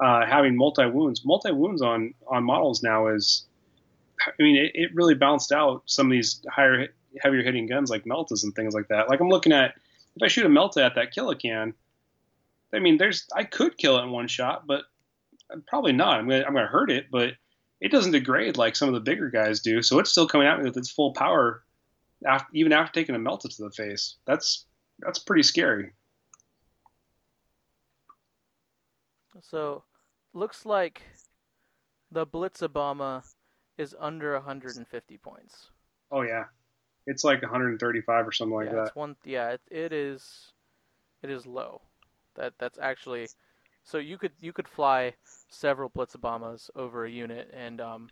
uh, 0.00 0.24
having 0.24 0.56
multi 0.56 0.86
wounds. 0.86 1.24
Multi 1.24 1.50
wounds 1.50 1.82
on 1.82 2.14
on 2.28 2.44
models 2.44 2.84
now 2.84 3.08
is, 3.08 3.44
I 4.24 4.30
mean, 4.38 4.56
it, 4.56 4.70
it 4.74 4.94
really 4.94 5.14
balanced 5.14 5.50
out 5.50 5.82
some 5.86 6.06
of 6.06 6.12
these 6.12 6.40
higher 6.48 6.88
heavier 7.20 7.42
hitting 7.42 7.66
guns 7.66 7.90
like 7.90 8.04
Meltas 8.04 8.44
and 8.44 8.54
things 8.54 8.74
like 8.74 8.88
that. 8.88 9.08
Like 9.08 9.20
I'm 9.20 9.28
looking 9.28 9.52
at 9.52 9.74
if 10.14 10.22
I 10.22 10.28
shoot 10.28 10.46
a 10.46 10.48
Melta 10.48 10.86
at 10.86 10.94
that 10.94 11.12
Killakan, 11.12 11.74
I 12.72 12.78
mean, 12.78 12.96
there's 12.96 13.26
I 13.34 13.42
could 13.42 13.76
kill 13.76 13.98
it 13.98 14.04
in 14.04 14.12
one 14.12 14.28
shot, 14.28 14.68
but 14.68 14.84
probably 15.66 15.92
not. 15.92 16.20
I'm 16.20 16.28
gonna 16.28 16.44
I'm 16.46 16.54
gonna 16.54 16.68
hurt 16.68 16.92
it, 16.92 17.06
but 17.10 17.32
it 17.82 17.90
doesn't 17.90 18.12
degrade 18.12 18.56
like 18.56 18.76
some 18.76 18.88
of 18.88 18.94
the 18.94 19.00
bigger 19.00 19.28
guys 19.28 19.60
do. 19.60 19.82
So 19.82 19.98
it's 19.98 20.10
still 20.10 20.28
coming 20.28 20.46
at 20.46 20.58
me 20.58 20.64
with 20.64 20.76
its 20.76 20.88
full 20.88 21.12
power, 21.12 21.64
after, 22.24 22.46
even 22.54 22.72
after 22.72 22.92
taking 22.92 23.16
a 23.16 23.18
melta 23.18 23.54
to 23.54 23.62
the 23.62 23.72
face. 23.72 24.16
That's 24.24 24.66
that's 25.00 25.18
pretty 25.18 25.42
scary. 25.42 25.92
So, 29.40 29.82
looks 30.32 30.64
like 30.64 31.02
the 32.12 32.24
Blitza-bommer 32.24 33.22
is 33.76 33.96
under 33.98 34.34
150 34.34 35.18
points. 35.18 35.70
Oh 36.12 36.22
yeah, 36.22 36.44
it's 37.08 37.24
like 37.24 37.42
135 37.42 38.28
or 38.28 38.30
something 38.30 38.54
like 38.54 38.66
yeah, 38.66 38.74
that. 38.74 38.86
It's 38.86 38.96
one, 38.96 39.16
yeah, 39.24 39.50
it, 39.50 39.60
it 39.70 39.92
is. 39.92 40.52
It 41.22 41.30
is 41.30 41.46
low. 41.46 41.80
That 42.36 42.52
that's 42.58 42.78
actually 42.78 43.28
so 43.84 43.98
you 43.98 44.18
could 44.18 44.32
you 44.40 44.52
could 44.52 44.68
fly 44.68 45.14
several 45.48 45.90
Blitza-bommers 45.90 46.70
over 46.76 47.04
a 47.04 47.10
unit 47.10 47.52
and 47.52 47.80
um, 47.80 48.08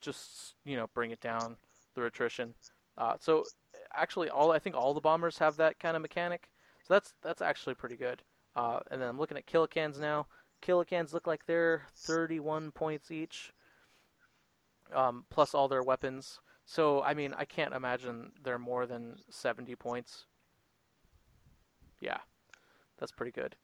just 0.00 0.54
you 0.64 0.76
know 0.76 0.88
bring 0.94 1.10
it 1.10 1.20
down 1.20 1.56
through 1.94 2.06
attrition. 2.06 2.54
Uh, 2.98 3.14
so 3.18 3.44
actually, 3.94 4.28
all 4.28 4.52
I 4.52 4.58
think 4.58 4.76
all 4.76 4.94
the 4.94 5.00
bombers 5.00 5.38
have 5.38 5.56
that 5.56 5.78
kind 5.78 5.96
of 5.96 6.02
mechanic. 6.02 6.50
So 6.86 6.94
that's 6.94 7.14
that's 7.22 7.42
actually 7.42 7.74
pretty 7.74 7.96
good. 7.96 8.22
Uh, 8.56 8.80
and 8.90 9.00
then 9.00 9.08
I'm 9.08 9.18
looking 9.18 9.36
at 9.36 9.46
Killakans 9.46 9.98
now. 9.98 10.26
Killakans 10.62 11.12
look 11.12 11.26
like 11.26 11.46
they're 11.46 11.82
31 11.96 12.72
points 12.72 13.10
each, 13.10 13.52
um, 14.94 15.24
plus 15.30 15.54
all 15.54 15.68
their 15.68 15.82
weapons. 15.82 16.40
So 16.66 17.02
I 17.02 17.14
mean, 17.14 17.34
I 17.36 17.44
can't 17.44 17.74
imagine 17.74 18.32
they're 18.42 18.58
more 18.58 18.86
than 18.86 19.16
70 19.30 19.74
points. 19.76 20.26
Yeah, 22.00 22.18
that's 22.98 23.12
pretty 23.12 23.32
good. 23.32 23.56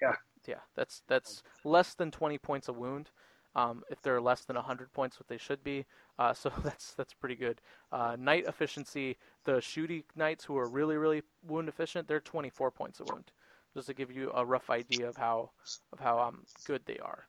Yeah. 0.00 0.14
Yeah, 0.46 0.60
that's 0.76 1.02
that's 1.08 1.42
less 1.64 1.94
than 1.94 2.10
20 2.10 2.38
points 2.38 2.68
a 2.68 2.72
wound. 2.72 3.10
Um, 3.56 3.82
if 3.90 4.02
they're 4.02 4.20
less 4.20 4.44
than 4.44 4.56
100 4.56 4.92
points, 4.92 5.18
what 5.18 5.28
they 5.28 5.38
should 5.38 5.64
be. 5.64 5.86
Uh, 6.18 6.32
so 6.34 6.52
that's 6.62 6.94
that's 6.94 7.14
pretty 7.14 7.34
good. 7.34 7.60
Uh, 7.92 8.16
knight 8.18 8.44
efficiency, 8.46 9.16
the 9.44 9.54
shooty 9.54 10.04
knights 10.14 10.44
who 10.44 10.56
are 10.56 10.68
really 10.68 10.96
really 10.96 11.22
wound 11.46 11.68
efficient, 11.68 12.06
they're 12.08 12.20
24 12.20 12.70
points 12.70 13.00
a 13.00 13.04
wound. 13.04 13.32
Just 13.74 13.88
to 13.88 13.94
give 13.94 14.10
you 14.12 14.30
a 14.34 14.44
rough 14.44 14.70
idea 14.70 15.08
of 15.08 15.16
how 15.16 15.50
of 15.92 16.00
how 16.00 16.18
um, 16.20 16.44
good 16.64 16.82
they 16.86 16.98
are. 16.98 17.26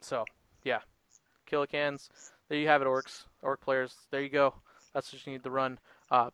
So 0.00 0.24
yeah, 0.64 0.80
Killakans. 1.50 2.10
There 2.48 2.58
you 2.58 2.68
have 2.68 2.82
it, 2.82 2.88
orks, 2.88 3.24
ork 3.42 3.60
players. 3.60 3.96
There 4.10 4.22
you 4.22 4.28
go. 4.30 4.54
That's 4.94 5.12
what 5.12 5.26
you 5.26 5.32
need 5.32 5.44
to 5.44 5.50
run. 5.50 5.78
Uh, 6.10 6.30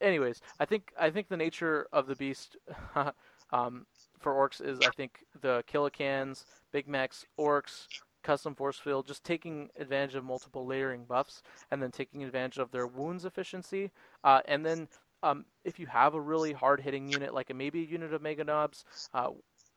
anyways, 0.00 0.40
I 0.60 0.64
think 0.66 0.92
I 0.98 1.10
think 1.10 1.28
the 1.28 1.36
nature 1.36 1.88
of 1.92 2.06
the 2.06 2.16
beast 2.16 2.56
um, 3.52 3.86
for 4.20 4.34
orks 4.34 4.60
is 4.64 4.80
I 4.80 4.90
think 4.90 5.24
the 5.40 5.64
Killakans, 5.70 6.44
Big 6.72 6.88
Meks, 6.88 7.24
orks, 7.38 7.86
custom 8.22 8.54
force 8.54 8.78
field, 8.78 9.06
just 9.06 9.24
taking 9.24 9.70
advantage 9.78 10.14
of 10.14 10.24
multiple 10.24 10.66
layering 10.66 11.04
buffs, 11.04 11.42
and 11.70 11.82
then 11.82 11.90
taking 11.90 12.24
advantage 12.24 12.58
of 12.58 12.70
their 12.70 12.86
wounds 12.86 13.24
efficiency, 13.24 13.90
uh, 14.24 14.40
and 14.46 14.64
then 14.64 14.88
um, 15.22 15.44
if 15.64 15.78
you 15.78 15.86
have 15.86 16.14
a 16.14 16.20
really 16.20 16.52
hard 16.52 16.80
hitting 16.80 17.08
unit 17.08 17.34
like 17.34 17.50
a 17.50 17.54
maybe 17.54 17.80
a 17.80 17.86
unit 17.86 18.12
of 18.12 18.22
Mega 18.22 18.44
Nobs, 18.44 18.84
uh, 19.14 19.30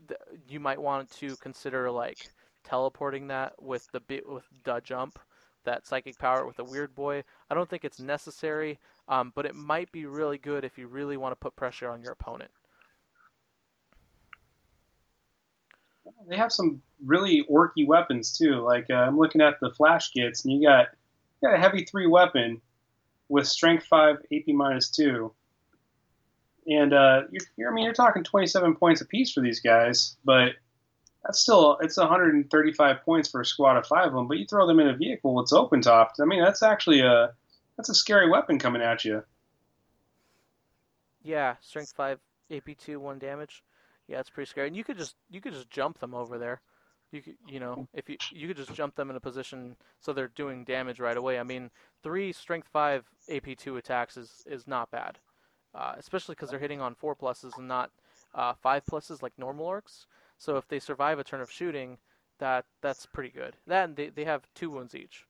th- 0.08 0.20
you 0.48 0.60
might 0.60 0.82
want 0.82 1.10
to 1.18 1.36
consider 1.38 1.90
like 1.90 2.30
teleporting 2.64 3.28
that 3.28 3.54
with 3.62 3.88
the 3.92 4.00
bit 4.00 4.28
with 4.28 4.46
the 4.64 4.80
jump 4.82 5.20
that 5.64 5.86
psychic 5.86 6.18
power 6.18 6.46
with 6.46 6.60
a 6.60 6.64
weirdboy. 6.64 7.24
I 7.50 7.54
don't 7.54 7.70
think 7.70 7.86
it's 7.86 8.00
necessary, 8.00 8.80
um, 9.08 9.32
but 9.36 9.46
it 9.46 9.56
might 9.56 9.92
be 9.92 10.06
really 10.06 10.38
good 10.38 10.66
if 10.66 10.78
you 10.78 10.88
really 10.88 11.18
want 11.18 11.34
to 11.34 11.36
put 11.36 11.56
pressure 11.56 11.90
on 11.90 12.02
your 12.02 12.14
opponent. 12.14 12.52
They 16.28 16.38
have 16.38 16.52
some 16.52 16.82
really 17.06 17.44
orky 17.50 17.86
weapons 17.86 18.32
too. 18.32 18.62
Like 18.62 18.88
uh, 18.90 18.96
I'm 18.96 19.18
looking 19.18 19.42
at 19.42 19.60
the 19.60 19.72
Flash 19.72 20.12
Gitz, 20.16 20.44
and 20.44 20.54
you 20.54 20.68
got 20.68 20.88
you 21.42 21.50
got 21.50 21.56
a 21.56 21.60
heavy 21.60 21.86
three 21.86 22.08
weapon 22.08 22.62
with 23.30 23.48
strength 23.48 23.86
five, 23.86 24.18
AP 24.34 24.48
minus 24.48 24.90
two, 24.90 25.34
and 26.68 26.94
uh, 26.94 27.22
you're, 27.32 27.46
you're, 27.58 27.72
I 27.72 27.74
mean 27.74 27.86
you're 27.86 27.94
talking 27.94 28.24
27 28.24 28.76
points 28.76 29.02
apiece 29.02 29.32
for 29.32 29.42
these 29.42 29.60
guys, 29.60 30.18
but 30.24 30.54
that's 31.24 31.40
still 31.40 31.78
it's 31.82 31.98
135 31.98 33.02
points 33.04 33.30
for 33.30 33.42
a 33.42 33.46
squad 33.46 33.78
of 33.78 33.86
five 33.86 34.08
of 34.08 34.14
them. 34.14 34.28
But 34.28 34.38
you 34.38 34.46
throw 34.46 34.68
them 34.68 34.80
in 34.80 34.88
a 34.88 34.96
vehicle, 34.96 35.40
it's 35.42 35.54
open 35.54 35.82
topped. 35.82 36.20
I 36.22 36.26
mean, 36.26 36.44
that's 36.44 36.64
actually 36.64 37.02
a 37.02 37.34
that's 37.78 37.90
a 37.90 37.96
scary 37.96 38.30
weapon 38.30 38.60
coming 38.60 38.82
at 38.82 39.06
you. 39.06 39.24
Yeah, 41.24 41.56
strength 41.62 41.94
five, 41.96 42.20
AP 42.52 42.78
two, 42.78 43.00
one 43.00 43.20
damage. 43.20 43.64
Yeah, 44.12 44.20
it's 44.20 44.30
pretty 44.30 44.50
scary. 44.50 44.68
And 44.68 44.76
you 44.76 44.84
could 44.84 44.98
just 44.98 45.16
you 45.30 45.40
could 45.40 45.54
just 45.54 45.70
jump 45.70 46.00
them 46.00 46.14
over 46.14 46.38
there. 46.38 46.60
You 47.12 47.22
could 47.22 47.36
you 47.48 47.62
know 47.62 47.88
if 47.94 48.10
you 48.10 48.18
you 48.32 48.48
could 48.48 48.58
just 48.58 48.74
jump 48.74 48.96
them 48.96 49.10
in 49.10 49.16
a 49.16 49.22
position 49.22 49.78
so 50.02 50.12
they're 50.12 50.28
doing 50.36 50.66
damage 50.66 51.00
right 51.00 51.16
away. 51.16 51.40
I 51.40 51.44
mean, 51.44 51.72
three 52.04 52.34
strength 52.34 52.68
five 52.72 53.06
AP 53.30 53.58
two 53.58 53.78
attacks 53.78 54.18
is 54.18 54.44
is 54.46 54.68
not 54.68 54.92
bad, 54.92 55.18
uh, 55.74 55.94
especially 55.98 56.36
because 56.36 56.50
they're 56.50 56.60
hitting 56.60 56.82
on 56.82 56.94
four 56.94 57.16
pluses 57.16 57.58
and 57.58 57.70
not 57.70 57.92
uh, 58.36 58.54
five 58.62 58.84
pluses 58.86 59.22
like 59.22 59.34
normal 59.38 59.66
orks. 59.66 60.06
So 60.38 60.58
if 60.58 60.68
they 60.68 60.80
survive 60.80 61.20
a 61.20 61.24
turn 61.24 61.40
of 61.40 61.50
shooting, 61.50 61.98
that 62.40 62.66
that's 62.82 63.06
pretty 63.06 63.30
good. 63.30 63.56
That 63.68 63.86
and 63.86 63.96
they, 63.96 64.10
they 64.10 64.26
have 64.26 64.46
two 64.56 64.72
wounds 64.72 64.94
each. 64.94 65.26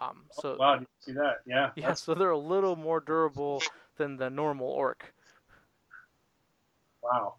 Um, 0.00 0.24
so 0.32 0.54
oh, 0.54 0.56
wow, 0.58 0.80
you 0.80 0.86
see 0.98 1.12
that? 1.12 1.42
Yeah. 1.46 1.70
Yeah, 1.76 1.92
so 1.92 2.14
they're 2.14 2.30
a 2.30 2.38
little 2.38 2.74
more 2.74 3.00
durable 3.00 3.62
than 3.98 4.16
the 4.16 4.30
normal 4.30 4.68
ork. 4.68 5.12
Wow. 7.02 7.34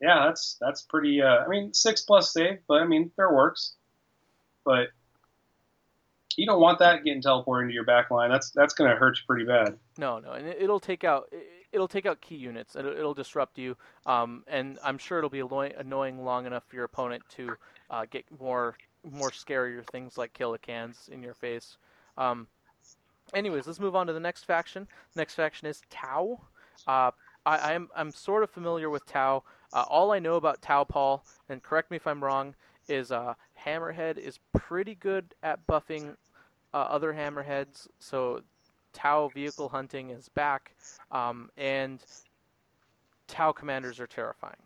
Yeah, 0.00 0.26
that's 0.26 0.56
that's 0.60 0.82
pretty. 0.82 1.20
Uh, 1.22 1.44
I 1.44 1.48
mean, 1.48 1.74
six 1.74 2.02
plus 2.02 2.32
save, 2.32 2.58
but 2.66 2.80
I 2.80 2.86
mean, 2.86 3.10
fair 3.16 3.32
works. 3.32 3.74
But 4.64 4.88
you 6.36 6.46
don't 6.46 6.60
want 6.60 6.78
that 6.78 7.04
getting 7.04 7.22
teleported 7.22 7.62
into 7.62 7.74
your 7.74 7.84
back 7.84 8.10
line. 8.10 8.30
That's 8.30 8.50
that's 8.50 8.74
going 8.74 8.90
to 8.90 8.96
hurt 8.96 9.18
you 9.18 9.22
pretty 9.26 9.44
bad. 9.44 9.76
No, 9.98 10.18
no, 10.18 10.32
and 10.32 10.46
it'll 10.46 10.80
take 10.80 11.04
out 11.04 11.32
it'll 11.72 11.88
take 11.88 12.06
out 12.06 12.20
key 12.20 12.36
units. 12.36 12.76
It'll, 12.76 12.92
it'll 12.92 13.14
disrupt 13.14 13.58
you, 13.58 13.76
um, 14.06 14.44
and 14.46 14.78
I'm 14.82 14.98
sure 14.98 15.18
it'll 15.18 15.30
be 15.30 15.40
annoying 15.40 16.24
long 16.24 16.46
enough 16.46 16.64
for 16.66 16.76
your 16.76 16.84
opponent 16.84 17.22
to 17.36 17.56
uh, 17.90 18.06
get 18.10 18.24
more 18.40 18.76
more 19.10 19.30
scarier 19.30 19.86
things 19.90 20.18
like 20.18 20.32
Killakans 20.34 21.08
in 21.08 21.22
your 21.22 21.34
face. 21.34 21.76
Um, 22.16 22.46
anyways, 23.34 23.66
let's 23.66 23.80
move 23.80 23.96
on 23.96 24.06
to 24.06 24.12
the 24.12 24.20
next 24.20 24.44
faction. 24.44 24.88
Next 25.16 25.34
faction 25.34 25.68
is 25.68 25.82
Tau. 25.90 26.40
Uh, 26.86 27.10
I, 27.46 27.74
I'm, 27.74 27.88
I'm 27.96 28.10
sort 28.10 28.42
of 28.42 28.50
familiar 28.50 28.90
with 28.90 29.06
Tau. 29.06 29.42
Uh, 29.72 29.84
all 29.88 30.12
I 30.12 30.18
know 30.18 30.34
about 30.34 30.62
Tau 30.62 30.84
Paul, 30.84 31.24
and 31.48 31.62
correct 31.62 31.90
me 31.90 31.96
if 31.96 32.06
I'm 32.06 32.22
wrong, 32.22 32.54
is 32.88 33.12
uh, 33.12 33.34
Hammerhead 33.64 34.18
is 34.18 34.38
pretty 34.52 34.96
good 34.96 35.34
at 35.42 35.64
buffing 35.66 36.16
uh, 36.74 36.76
other 36.76 37.12
Hammerheads. 37.12 37.86
So 37.98 38.42
Tau 38.92 39.28
vehicle 39.28 39.68
hunting 39.68 40.10
is 40.10 40.28
back, 40.28 40.74
um, 41.12 41.50
and 41.56 42.00
Tau 43.28 43.52
commanders 43.52 44.00
are 44.00 44.06
terrifying. 44.06 44.56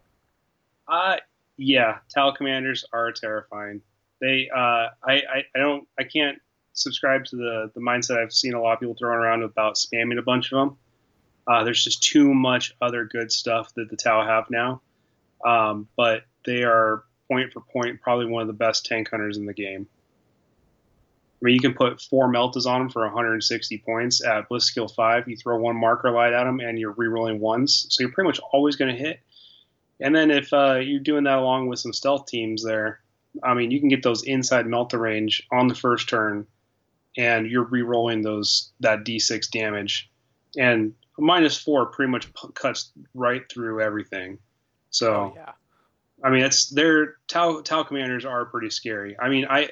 Uh, 0.88 1.16
yeah, 1.56 1.98
Tau 2.14 2.32
commanders 2.32 2.84
are 2.92 3.12
terrifying. 3.12 3.82
They, 4.20 4.48
uh, 4.54 4.88
I, 5.02 5.12
I, 5.12 5.44
I 5.54 5.58
don't, 5.58 5.86
I 5.98 6.04
can't 6.04 6.38
subscribe 6.72 7.24
to 7.24 7.36
the 7.36 7.70
the 7.74 7.80
mindset 7.80 8.20
I've 8.20 8.32
seen 8.32 8.54
a 8.54 8.60
lot 8.60 8.72
of 8.74 8.80
people 8.80 8.96
throwing 8.98 9.18
around 9.18 9.42
about 9.42 9.76
spamming 9.76 10.18
a 10.18 10.22
bunch 10.22 10.50
of 10.52 10.58
them. 10.58 10.76
Uh, 11.46 11.62
there's 11.62 11.84
just 11.84 12.02
too 12.02 12.32
much 12.34 12.74
other 12.80 13.04
good 13.04 13.30
stuff 13.30 13.72
that 13.74 13.90
the 13.90 13.96
Tau 13.96 14.26
have 14.26 14.50
now, 14.50 14.80
um, 15.44 15.88
but 15.96 16.22
they 16.44 16.62
are 16.62 17.04
point 17.28 17.52
for 17.52 17.60
point 17.60 18.00
probably 18.00 18.26
one 18.26 18.42
of 18.42 18.48
the 18.48 18.54
best 18.54 18.86
tank 18.86 19.08
hunters 19.10 19.36
in 19.36 19.46
the 19.46 19.54
game. 19.54 19.86
I 21.42 21.44
mean, 21.44 21.54
you 21.54 21.60
can 21.60 21.74
put 21.74 22.00
four 22.00 22.28
Meltas 22.28 22.66
on 22.66 22.80
them 22.80 22.88
for 22.88 23.02
160 23.02 23.78
points 23.78 24.24
at 24.24 24.48
Bliss 24.48 24.64
Skill 24.64 24.88
5. 24.88 25.28
You 25.28 25.36
throw 25.36 25.58
one 25.58 25.76
marker 25.76 26.10
light 26.10 26.32
at 26.32 26.44
them, 26.44 26.60
and 26.60 26.78
you're 26.78 26.94
rerolling 26.94 27.38
ones. 27.38 27.86
So 27.90 28.02
you're 28.02 28.12
pretty 28.12 28.28
much 28.28 28.40
always 28.52 28.76
going 28.76 28.94
to 28.94 28.98
hit. 28.98 29.20
And 30.00 30.16
then 30.16 30.30
if 30.30 30.52
uh, 30.52 30.76
you're 30.76 31.00
doing 31.00 31.24
that 31.24 31.38
along 31.38 31.68
with 31.68 31.80
some 31.80 31.92
stealth 31.92 32.26
teams 32.26 32.64
there, 32.64 33.00
I 33.42 33.52
mean, 33.54 33.70
you 33.70 33.80
can 33.80 33.88
get 33.88 34.02
those 34.02 34.22
inside 34.22 34.64
Melta 34.66 34.98
range 34.98 35.46
on 35.52 35.68
the 35.68 35.74
first 35.74 36.08
turn, 36.08 36.46
and 37.16 37.46
you're 37.46 37.66
rerolling 37.66 38.22
those 38.22 38.72
that 38.80 39.04
D6 39.04 39.50
damage. 39.50 40.10
And 40.56 40.94
minus 41.18 41.58
four 41.58 41.86
pretty 41.86 42.10
much 42.10 42.28
cuts 42.54 42.90
right 43.12 43.42
through 43.52 43.82
everything. 43.82 44.38
So, 44.94 45.12
oh, 45.12 45.32
yeah. 45.34 45.52
I 46.22 46.30
mean, 46.30 46.44
it's 46.44 46.68
their 46.68 47.16
Tau 47.26 47.60
Tau 47.62 47.82
commanders 47.82 48.24
are 48.24 48.44
pretty 48.44 48.70
scary. 48.70 49.16
I 49.18 49.28
mean, 49.28 49.46
I 49.50 49.70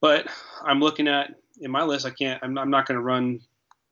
but 0.00 0.28
I'm 0.62 0.78
looking 0.78 1.08
at 1.08 1.34
in 1.60 1.72
my 1.72 1.82
list. 1.82 2.06
I 2.06 2.10
can't. 2.10 2.40
I'm, 2.44 2.56
I'm 2.56 2.70
not 2.70 2.86
going 2.86 2.96
to 2.96 3.02
run. 3.02 3.40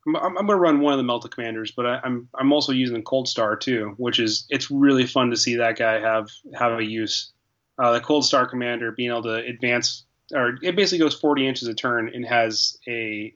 I'm, 0.07 0.17
I'm 0.17 0.35
going 0.35 0.49
to 0.49 0.57
run 0.57 0.81
one 0.81 0.93
of 0.93 1.05
the 1.05 1.13
Melta 1.13 1.29
commanders, 1.29 1.73
but 1.73 1.87
I, 1.87 2.01
I'm 2.05 2.29
I'm 2.35 2.53
also 2.53 2.71
using 2.71 3.03
Coldstar 3.03 3.59
too, 3.59 3.95
which 3.97 4.21
is 4.21 4.47
it's 4.49 4.71
really 4.71 5.07
fun 5.07 5.31
to 5.31 5.37
see 5.37 5.57
that 5.57 5.77
guy 5.77 5.99
have 5.99 6.29
have 6.55 6.79
a 6.79 6.85
use. 6.85 7.33
Uh, 7.77 7.93
the 7.93 8.01
Coldstar 8.01 8.49
commander 8.49 8.93
being 8.93 9.11
able 9.11 9.25
to 9.25 9.35
advance, 9.35 10.05
or 10.33 10.57
it 10.63 10.77
basically 10.77 11.01
goes 11.01 11.19
40 11.19 11.49
inches 11.49 11.67
a 11.67 11.75
turn 11.75 12.09
and 12.15 12.25
has 12.25 12.79
a 12.87 13.35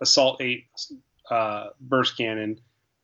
assault 0.00 0.40
eight 0.40 0.66
uh, 1.32 1.70
burst 1.80 2.16
cannon 2.16 2.60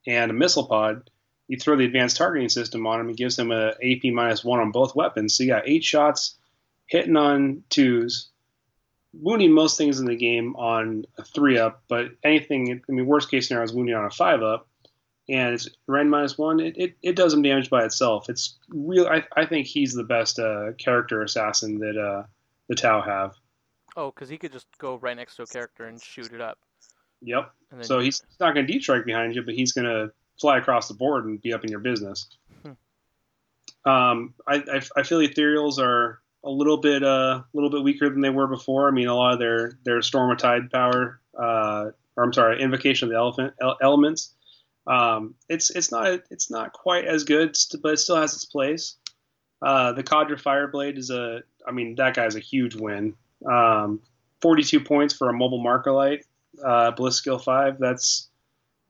and 0.06 0.30
a 0.30 0.34
missile 0.34 0.68
pod. 0.68 1.10
You 1.48 1.56
throw 1.58 1.76
the 1.76 1.84
advanced 1.84 2.16
targeting 2.16 2.48
system 2.48 2.86
on 2.86 3.00
him, 3.00 3.10
it 3.10 3.16
gives 3.16 3.38
him 3.38 3.52
a 3.52 3.70
AP 3.82 4.12
minus 4.12 4.44
one 4.44 4.60
on 4.60 4.72
both 4.72 4.96
weapons. 4.96 5.36
So 5.36 5.44
you 5.44 5.50
got 5.50 5.68
eight 5.68 5.84
shots 5.84 6.36
hitting 6.86 7.16
on 7.16 7.62
twos, 7.68 8.30
wounding 9.12 9.52
most 9.52 9.78
things 9.78 10.00
in 10.00 10.06
the 10.06 10.16
game 10.16 10.56
on 10.56 11.04
a 11.18 11.24
three 11.24 11.58
up, 11.58 11.82
but 11.88 12.08
anything, 12.24 12.80
I 12.88 12.92
mean, 12.92 13.06
worst 13.06 13.30
case 13.30 13.48
scenario 13.48 13.64
is 13.64 13.72
wounding 13.72 13.94
on 13.94 14.04
a 14.04 14.10
five 14.10 14.42
up, 14.42 14.68
and 15.28 15.54
it's 15.54 15.68
Ren 15.86 16.10
minus 16.10 16.38
one. 16.38 16.60
It, 16.60 16.76
it, 16.76 16.96
it 17.02 17.16
does 17.16 17.32
him 17.32 17.42
damage 17.42 17.70
by 17.70 17.84
itself. 17.84 18.28
It's 18.28 18.58
real. 18.68 19.06
I, 19.06 19.24
I 19.36 19.46
think 19.46 19.66
he's 19.66 19.92
the 19.92 20.04
best 20.04 20.38
uh, 20.38 20.72
character 20.78 21.22
assassin 21.22 21.78
that 21.80 21.96
uh, 21.96 22.26
the 22.68 22.74
Tau 22.74 23.00
have. 23.00 23.34
Oh, 23.96 24.10
because 24.10 24.28
he 24.28 24.38
could 24.38 24.52
just 24.52 24.66
go 24.78 24.96
right 24.96 25.16
next 25.16 25.36
to 25.36 25.42
a 25.42 25.46
character 25.46 25.86
and 25.86 26.00
shoot 26.00 26.32
it 26.32 26.40
up. 26.40 26.58
Yep. 27.22 27.50
So 27.80 27.98
he's 27.98 28.22
not 28.38 28.54
going 28.54 28.66
to 28.66 28.72
deep 28.72 28.82
strike 28.82 29.06
behind 29.06 29.34
you, 29.34 29.42
but 29.42 29.54
he's 29.54 29.72
going 29.72 29.86
to 29.86 30.12
fly 30.40 30.58
across 30.58 30.88
the 30.88 30.94
board 30.94 31.24
and 31.24 31.40
be 31.40 31.52
up 31.52 31.64
in 31.64 31.70
your 31.70 31.80
business. 31.80 32.28
Hmm. 32.62 33.90
Um, 33.90 34.34
I, 34.46 34.56
I, 34.56 34.80
I 34.96 35.02
feel 35.02 35.18
ethereals 35.18 35.78
are 35.78 36.20
a 36.44 36.50
little 36.50 36.76
bit 36.76 37.02
uh, 37.02 37.06
a 37.06 37.10
uh, 37.10 37.42
little 37.52 37.70
bit 37.70 37.82
weaker 37.82 38.08
than 38.08 38.20
they 38.20 38.30
were 38.30 38.46
before. 38.46 38.88
I 38.88 38.92
mean, 38.92 39.08
a 39.08 39.14
lot 39.14 39.32
of 39.32 39.38
their 39.38 39.78
their 39.84 40.02
storm 40.02 40.30
of 40.30 40.38
tide 40.38 40.70
power, 40.70 41.20
uh, 41.38 41.90
or 42.16 42.24
I'm 42.24 42.32
sorry, 42.32 42.62
invocation 42.62 43.08
of 43.08 43.12
the 43.12 43.18
elephant 43.18 43.54
elements. 43.82 44.32
Um, 44.86 45.34
it's 45.48 45.70
it's 45.70 45.90
not 45.90 46.20
it's 46.30 46.50
not 46.50 46.72
quite 46.72 47.04
as 47.04 47.24
good, 47.24 47.56
but 47.82 47.94
it 47.94 47.98
still 47.98 48.16
has 48.16 48.34
its 48.34 48.44
place. 48.44 48.96
Uh, 49.60 49.92
the 49.92 50.02
Cadre 50.02 50.36
Fireblade 50.36 50.98
is 50.98 51.10
a, 51.10 51.42
I 51.66 51.72
mean, 51.72 51.94
that 51.96 52.14
guy's 52.14 52.36
a 52.36 52.40
huge 52.40 52.74
win. 52.74 53.14
Um, 53.50 54.00
42 54.42 54.80
points 54.80 55.14
for 55.14 55.30
a 55.30 55.32
mobile 55.32 55.62
marker 55.62 55.92
light, 55.92 56.26
uh, 56.62 56.90
Bliss 56.90 57.16
Skill 57.16 57.38
five. 57.38 57.78
That's 57.78 58.28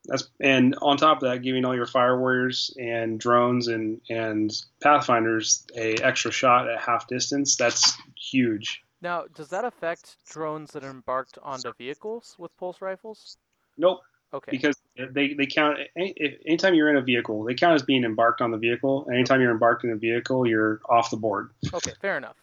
that's 0.07 0.29
and 0.39 0.75
on 0.81 0.97
top 0.97 1.21
of 1.21 1.29
that, 1.29 1.41
giving 1.41 1.65
all 1.65 1.75
your 1.75 1.85
fire 1.85 2.19
warriors 2.19 2.73
and 2.79 3.19
drones 3.19 3.67
and 3.67 4.01
and 4.09 4.51
pathfinders 4.81 5.65
a 5.75 5.95
extra 5.95 6.31
shot 6.31 6.69
at 6.69 6.79
half 6.79 7.07
distance. 7.07 7.55
That's 7.55 7.97
huge. 8.15 8.83
Now, 9.01 9.25
does 9.35 9.49
that 9.49 9.63
affect 9.65 10.17
drones 10.27 10.71
that 10.71 10.83
are 10.83 10.89
embarked 10.89 11.37
onto 11.43 11.71
vehicles 11.77 12.35
with 12.39 12.55
pulse 12.57 12.81
rifles? 12.81 13.37
Nope. 13.77 13.99
Okay. 14.33 14.51
Because 14.51 14.75
they, 14.97 15.33
they 15.35 15.45
count 15.45 15.77
any, 15.95 16.13
anytime 16.45 16.73
you're 16.73 16.89
in 16.89 16.97
a 16.97 17.01
vehicle, 17.01 17.43
they 17.43 17.53
count 17.53 17.75
as 17.75 17.83
being 17.83 18.03
embarked 18.03 18.41
on 18.41 18.51
the 18.51 18.57
vehicle. 18.57 19.07
Anytime 19.13 19.39
you're 19.39 19.51
embarked 19.51 19.83
in 19.83 19.91
a 19.91 19.95
vehicle, 19.95 20.45
you're 20.45 20.81
off 20.89 21.11
the 21.11 21.17
board. 21.17 21.51
Okay, 21.73 21.93
fair 22.01 22.17
enough. 22.17 22.35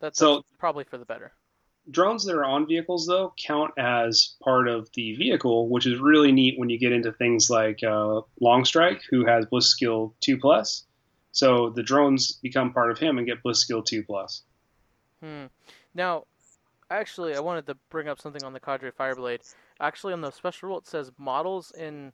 That's, 0.00 0.18
So- 0.18 0.36
that's 0.36 0.46
probably 0.58 0.84
for 0.84 0.98
the 0.98 1.04
better. 1.06 1.32
Drones 1.90 2.24
that 2.24 2.34
are 2.34 2.44
on 2.44 2.66
vehicles 2.66 3.06
though 3.06 3.34
count 3.36 3.72
as 3.78 4.36
part 4.42 4.68
of 4.68 4.88
the 4.94 5.14
vehicle, 5.16 5.68
which 5.68 5.86
is 5.86 5.98
really 5.98 6.32
neat 6.32 6.58
when 6.58 6.70
you 6.70 6.78
get 6.78 6.92
into 6.92 7.12
things 7.12 7.50
like 7.50 7.82
uh, 7.82 8.22
Longstrike, 8.40 9.00
who 9.10 9.26
has 9.26 9.46
Bliss 9.46 9.68
Skill 9.68 10.14
two 10.20 10.38
plus. 10.38 10.84
So 11.32 11.70
the 11.70 11.82
drones 11.82 12.32
become 12.32 12.72
part 12.72 12.90
of 12.90 12.98
him 12.98 13.18
and 13.18 13.26
get 13.26 13.42
Bliss 13.42 13.60
Skill 13.60 13.82
two 13.82 14.02
plus. 14.02 14.42
Hmm. 15.22 15.46
Now, 15.94 16.24
actually, 16.90 17.34
I 17.34 17.40
wanted 17.40 17.66
to 17.66 17.76
bring 17.90 18.08
up 18.08 18.20
something 18.20 18.44
on 18.44 18.52
the 18.52 18.60
Cadre 18.60 18.90
Fireblade. 18.92 19.54
Actually, 19.80 20.12
on 20.12 20.20
the 20.20 20.30
special 20.30 20.68
rule, 20.68 20.78
it 20.78 20.86
says 20.86 21.10
models 21.18 21.72
in 21.72 22.12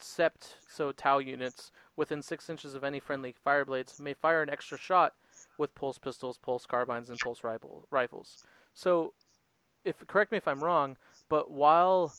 sept, 0.00 0.54
so 0.68 0.92
Tau 0.92 1.18
units, 1.18 1.70
within 1.96 2.22
six 2.22 2.50
inches 2.50 2.74
of 2.74 2.84
any 2.84 3.00
friendly 3.00 3.34
Fireblades 3.46 4.00
may 4.00 4.14
fire 4.14 4.42
an 4.42 4.50
extra 4.50 4.78
shot 4.78 5.14
with 5.58 5.74
pulse 5.74 5.98
pistols, 5.98 6.38
pulse 6.38 6.66
carbines, 6.66 7.10
and 7.10 7.18
pulse 7.18 7.44
rifle, 7.44 7.86
rifles. 7.90 8.44
So, 8.74 9.14
if 9.84 10.04
correct 10.06 10.32
me 10.32 10.38
if 10.38 10.48
I'm 10.48 10.62
wrong, 10.62 10.96
but 11.28 11.50
while 11.50 12.12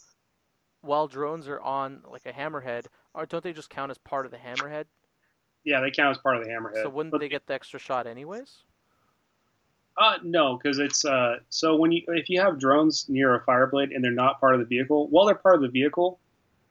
while 0.82 1.08
drones 1.08 1.48
are 1.48 1.60
on 1.60 2.02
like 2.10 2.26
a 2.26 2.32
hammerhead, 2.32 2.86
are 3.14 3.26
don't 3.26 3.44
they 3.44 3.54
just 3.54 3.70
count 3.70 3.92
as 3.92 3.98
part 3.98 4.26
of 4.26 4.32
the 4.32 4.38
hammerhead? 4.38 4.86
Yeah, 5.64 5.82
they 5.82 5.92
count 5.92 6.16
as 6.16 6.22
part 6.22 6.38
of 6.38 6.44
the 6.44 6.50
hammerhead. 6.50 6.84
So 6.84 6.90
wouldn't 6.90 7.12
But- 7.12 7.22
they 7.22 7.30
get 7.30 7.46
the 7.48 7.54
extra 7.54 7.80
shot 7.80 8.08
anyways? 8.08 8.64
Uh, 9.98 10.18
no, 10.24 10.58
because 10.58 10.78
it's 10.78 11.06
uh, 11.06 11.38
so 11.50 11.78
when 11.78 11.92
you 11.92 12.02
if 12.10 12.30
you 12.30 12.42
have 12.42 12.60
drones 12.60 13.08
near 13.08 13.34
a 13.34 13.42
fireblade 13.46 13.96
and 13.96 14.04
they're 14.04 14.12
not 14.12 14.42
part 14.42 14.54
of 14.54 14.60
the 14.60 14.66
vehicle, 14.66 15.08
while 15.08 15.26
they're 15.26 15.36
part 15.36 15.56
of 15.56 15.62
the 15.62 15.70
vehicle, 15.70 16.20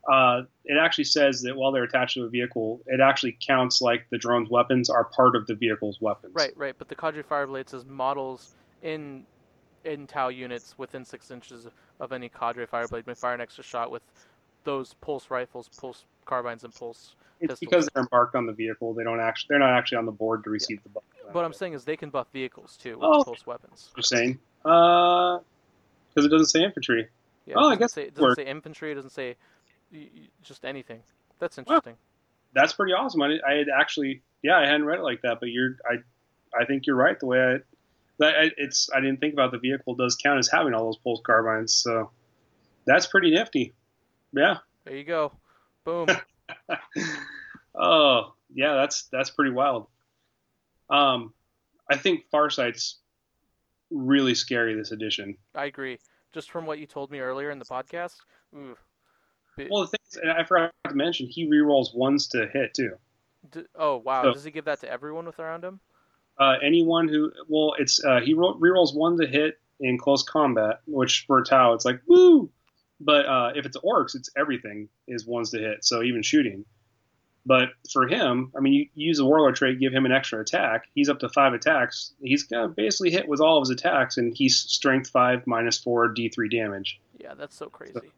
uh, 0.07 0.43
it 0.63 0.77
actually 0.77 1.05
says 1.05 1.41
that 1.41 1.55
while 1.55 1.71
they're 1.71 1.83
attached 1.83 2.13
to 2.13 2.23
a 2.23 2.29
vehicle, 2.29 2.81
it 2.85 2.99
actually 2.99 3.35
counts 3.41 3.81
like 3.81 4.05
the 4.11 4.17
drone's 4.19 4.49
weapons 4.51 4.91
are 4.91 5.05
part 5.05 5.35
of 5.35 5.47
the 5.47 5.55
vehicle's 5.55 5.99
weapons. 5.99 6.35
Right, 6.35 6.55
right. 6.55 6.75
But 6.77 6.87
the 6.87 6.93
Cadre 6.95 7.23
Fireblade 7.23 7.67
says 7.67 7.83
models 7.83 8.53
in 8.83 9.25
in 9.85 10.07
Tau 10.07 10.27
units 10.29 10.77
within 10.77 11.05
six 11.05 11.31
inches 11.31 11.67
of 11.99 12.11
any 12.11 12.29
Cadre 12.29 12.65
Fireblade 12.65 13.07
may 13.07 13.13
fire 13.13 13.33
an 13.33 13.41
extra 13.41 13.63
shot 13.63 13.91
with 13.91 14.01
those 14.63 14.93
pulse 14.95 15.29
rifles, 15.29 15.69
pulse 15.79 16.05
carbines, 16.25 16.63
and 16.63 16.73
pulse. 16.73 17.15
It's 17.39 17.51
pistols. 17.51 17.59
because 17.59 17.89
they're 17.93 18.03
embarked 18.03 18.35
on 18.35 18.45
the 18.45 18.53
vehicle. 18.53 18.93
They 18.93 19.03
don't 19.03 19.19
actually. 19.19 19.47
They're 19.49 19.59
not 19.59 19.77
actually 19.77 19.97
on 19.99 20.05
the 20.05 20.11
board 20.11 20.43
to 20.45 20.49
receive 20.49 20.81
the 20.83 20.89
buff. 20.89 21.03
What 21.31 21.43
I'm 21.45 21.53
saying 21.53 21.73
is 21.73 21.83
they 21.83 21.97
can 21.97 22.09
buff 22.09 22.27
vehicles 22.31 22.77
too 22.77 22.95
with 22.97 23.03
Oh. 23.03 23.23
pulse 23.23 23.45
weapons. 23.45 23.91
You're 23.95 24.03
saying, 24.03 24.39
uh, 24.63 25.39
because 26.09 26.25
it 26.25 26.29
doesn't 26.29 26.47
say 26.47 26.63
infantry. 26.63 27.07
Yeah, 27.45 27.55
Oh, 27.57 27.69
I 27.69 27.75
guess 27.75 27.93
say, 27.93 28.03
it 28.03 28.15
doesn't 28.15 28.23
works. 28.23 28.35
say 28.37 28.45
infantry. 28.45 28.91
It 28.91 28.95
doesn't 28.95 29.09
say 29.11 29.35
just 30.41 30.65
anything. 30.65 31.01
That's 31.39 31.57
interesting. 31.57 31.95
That's 32.53 32.73
pretty 32.73 32.93
awesome. 32.93 33.21
I, 33.21 33.37
I 33.45 33.53
had 33.55 33.67
actually, 33.69 34.21
yeah, 34.41 34.57
I 34.57 34.65
hadn't 34.65 34.85
read 34.85 34.99
it 34.99 35.03
like 35.03 35.21
that, 35.23 35.39
but 35.41 35.49
you're, 35.49 35.75
I, 35.89 35.95
I 36.59 36.65
think 36.65 36.87
you're 36.87 36.95
right. 36.95 37.19
The 37.19 37.25
way 37.25 37.39
I, 37.39 37.57
I, 38.21 38.51
it's, 38.57 38.89
I 38.95 39.01
didn't 39.01 39.19
think 39.19 39.33
about 39.33 39.51
the 39.51 39.57
vehicle 39.59 39.95
does 39.95 40.15
count 40.15 40.39
as 40.39 40.49
having 40.49 40.73
all 40.73 40.85
those 40.85 40.97
pulse 40.97 41.21
carbines, 41.25 41.73
so 41.73 42.11
that's 42.85 43.07
pretty 43.07 43.31
nifty. 43.31 43.73
Yeah. 44.33 44.57
There 44.85 44.95
you 44.95 45.03
go. 45.03 45.31
Boom. 45.83 46.07
oh, 47.75 48.33
yeah, 48.53 48.75
that's 48.75 49.03
that's 49.11 49.29
pretty 49.29 49.51
wild. 49.51 49.87
Um, 50.89 51.33
I 51.89 51.97
think 51.97 52.25
Farsight's 52.31 52.97
really 53.91 54.35
scary 54.35 54.75
this 54.75 54.91
edition. 54.91 55.37
I 55.53 55.65
agree. 55.65 55.99
Just 56.33 56.51
from 56.51 56.65
what 56.65 56.79
you 56.79 56.85
told 56.85 57.11
me 57.11 57.19
earlier 57.19 57.51
in 57.51 57.59
the 57.59 57.65
podcast. 57.65 58.15
Ooh. 58.55 58.75
Well, 59.69 59.81
the 59.83 59.87
thing 59.87 59.99
is, 60.11 60.17
and 60.17 60.31
I 60.31 60.43
forgot 60.43 60.71
to 60.89 60.95
mention, 60.95 61.27
he 61.29 61.47
rerolls 61.49 61.95
ones 61.95 62.27
to 62.29 62.47
hit 62.51 62.73
too. 62.73 62.91
d- 63.51 63.63
oh 63.75 63.97
wow. 63.97 64.23
so- 64.23 64.33
Does 64.33 64.43
he 64.43 64.51
give 64.51 64.65
that 64.65 64.81
to 64.81 64.89
everyone 64.91 65.25
with 65.25 65.39
around 65.39 65.63
him? 65.63 65.79
Uh, 66.37 66.55
anyone 66.63 67.07
who, 67.07 67.31
well, 67.47 67.73
it's 67.77 68.03
uh, 68.03 68.19
he 68.19 68.33
ro- 68.33 68.59
rerolls 68.59 68.95
one 68.95 69.17
to 69.17 69.27
hit 69.27 69.59
in 69.79 69.97
close 69.97 70.23
combat, 70.23 70.79
which 70.85 71.25
for 71.27 71.43
Tau 71.43 71.73
it's 71.73 71.85
like 71.85 72.01
woo. 72.07 72.49
But 72.99 73.25
uh, 73.25 73.51
if 73.55 73.65
it's 73.65 73.77
orks, 73.77 74.15
it's 74.15 74.29
everything 74.37 74.87
is 75.07 75.25
ones 75.25 75.51
to 75.51 75.59
hit, 75.59 75.83
so 75.83 76.01
even 76.01 76.21
shooting. 76.21 76.65
But 77.45 77.69
for 77.91 78.07
him, 78.07 78.51
I 78.57 78.61
mean, 78.61 78.73
you, 78.73 78.87
you 78.95 79.07
use 79.07 79.17
the 79.17 79.25
warlord 79.25 79.55
trait, 79.55 79.79
give 79.79 79.93
him 79.93 80.05
an 80.05 80.11
extra 80.11 80.39
attack. 80.39 80.85
He's 80.95 81.09
up 81.09 81.19
to 81.19 81.29
five 81.29 81.53
attacks. 81.53 82.13
He's 82.21 82.43
gonna 82.43 82.69
basically 82.69 83.11
hit 83.11 83.27
with 83.27 83.39
all 83.39 83.57
of 83.57 83.61
his 83.61 83.69
attacks, 83.69 84.17
and 84.17 84.35
he's 84.35 84.57
strength 84.57 85.09
five 85.09 85.45
minus 85.45 85.77
four 85.77 86.07
d 86.07 86.29
three 86.29 86.49
damage. 86.49 86.99
Yeah, 87.19 87.33
that's 87.35 87.55
so 87.55 87.67
crazy. 87.67 88.11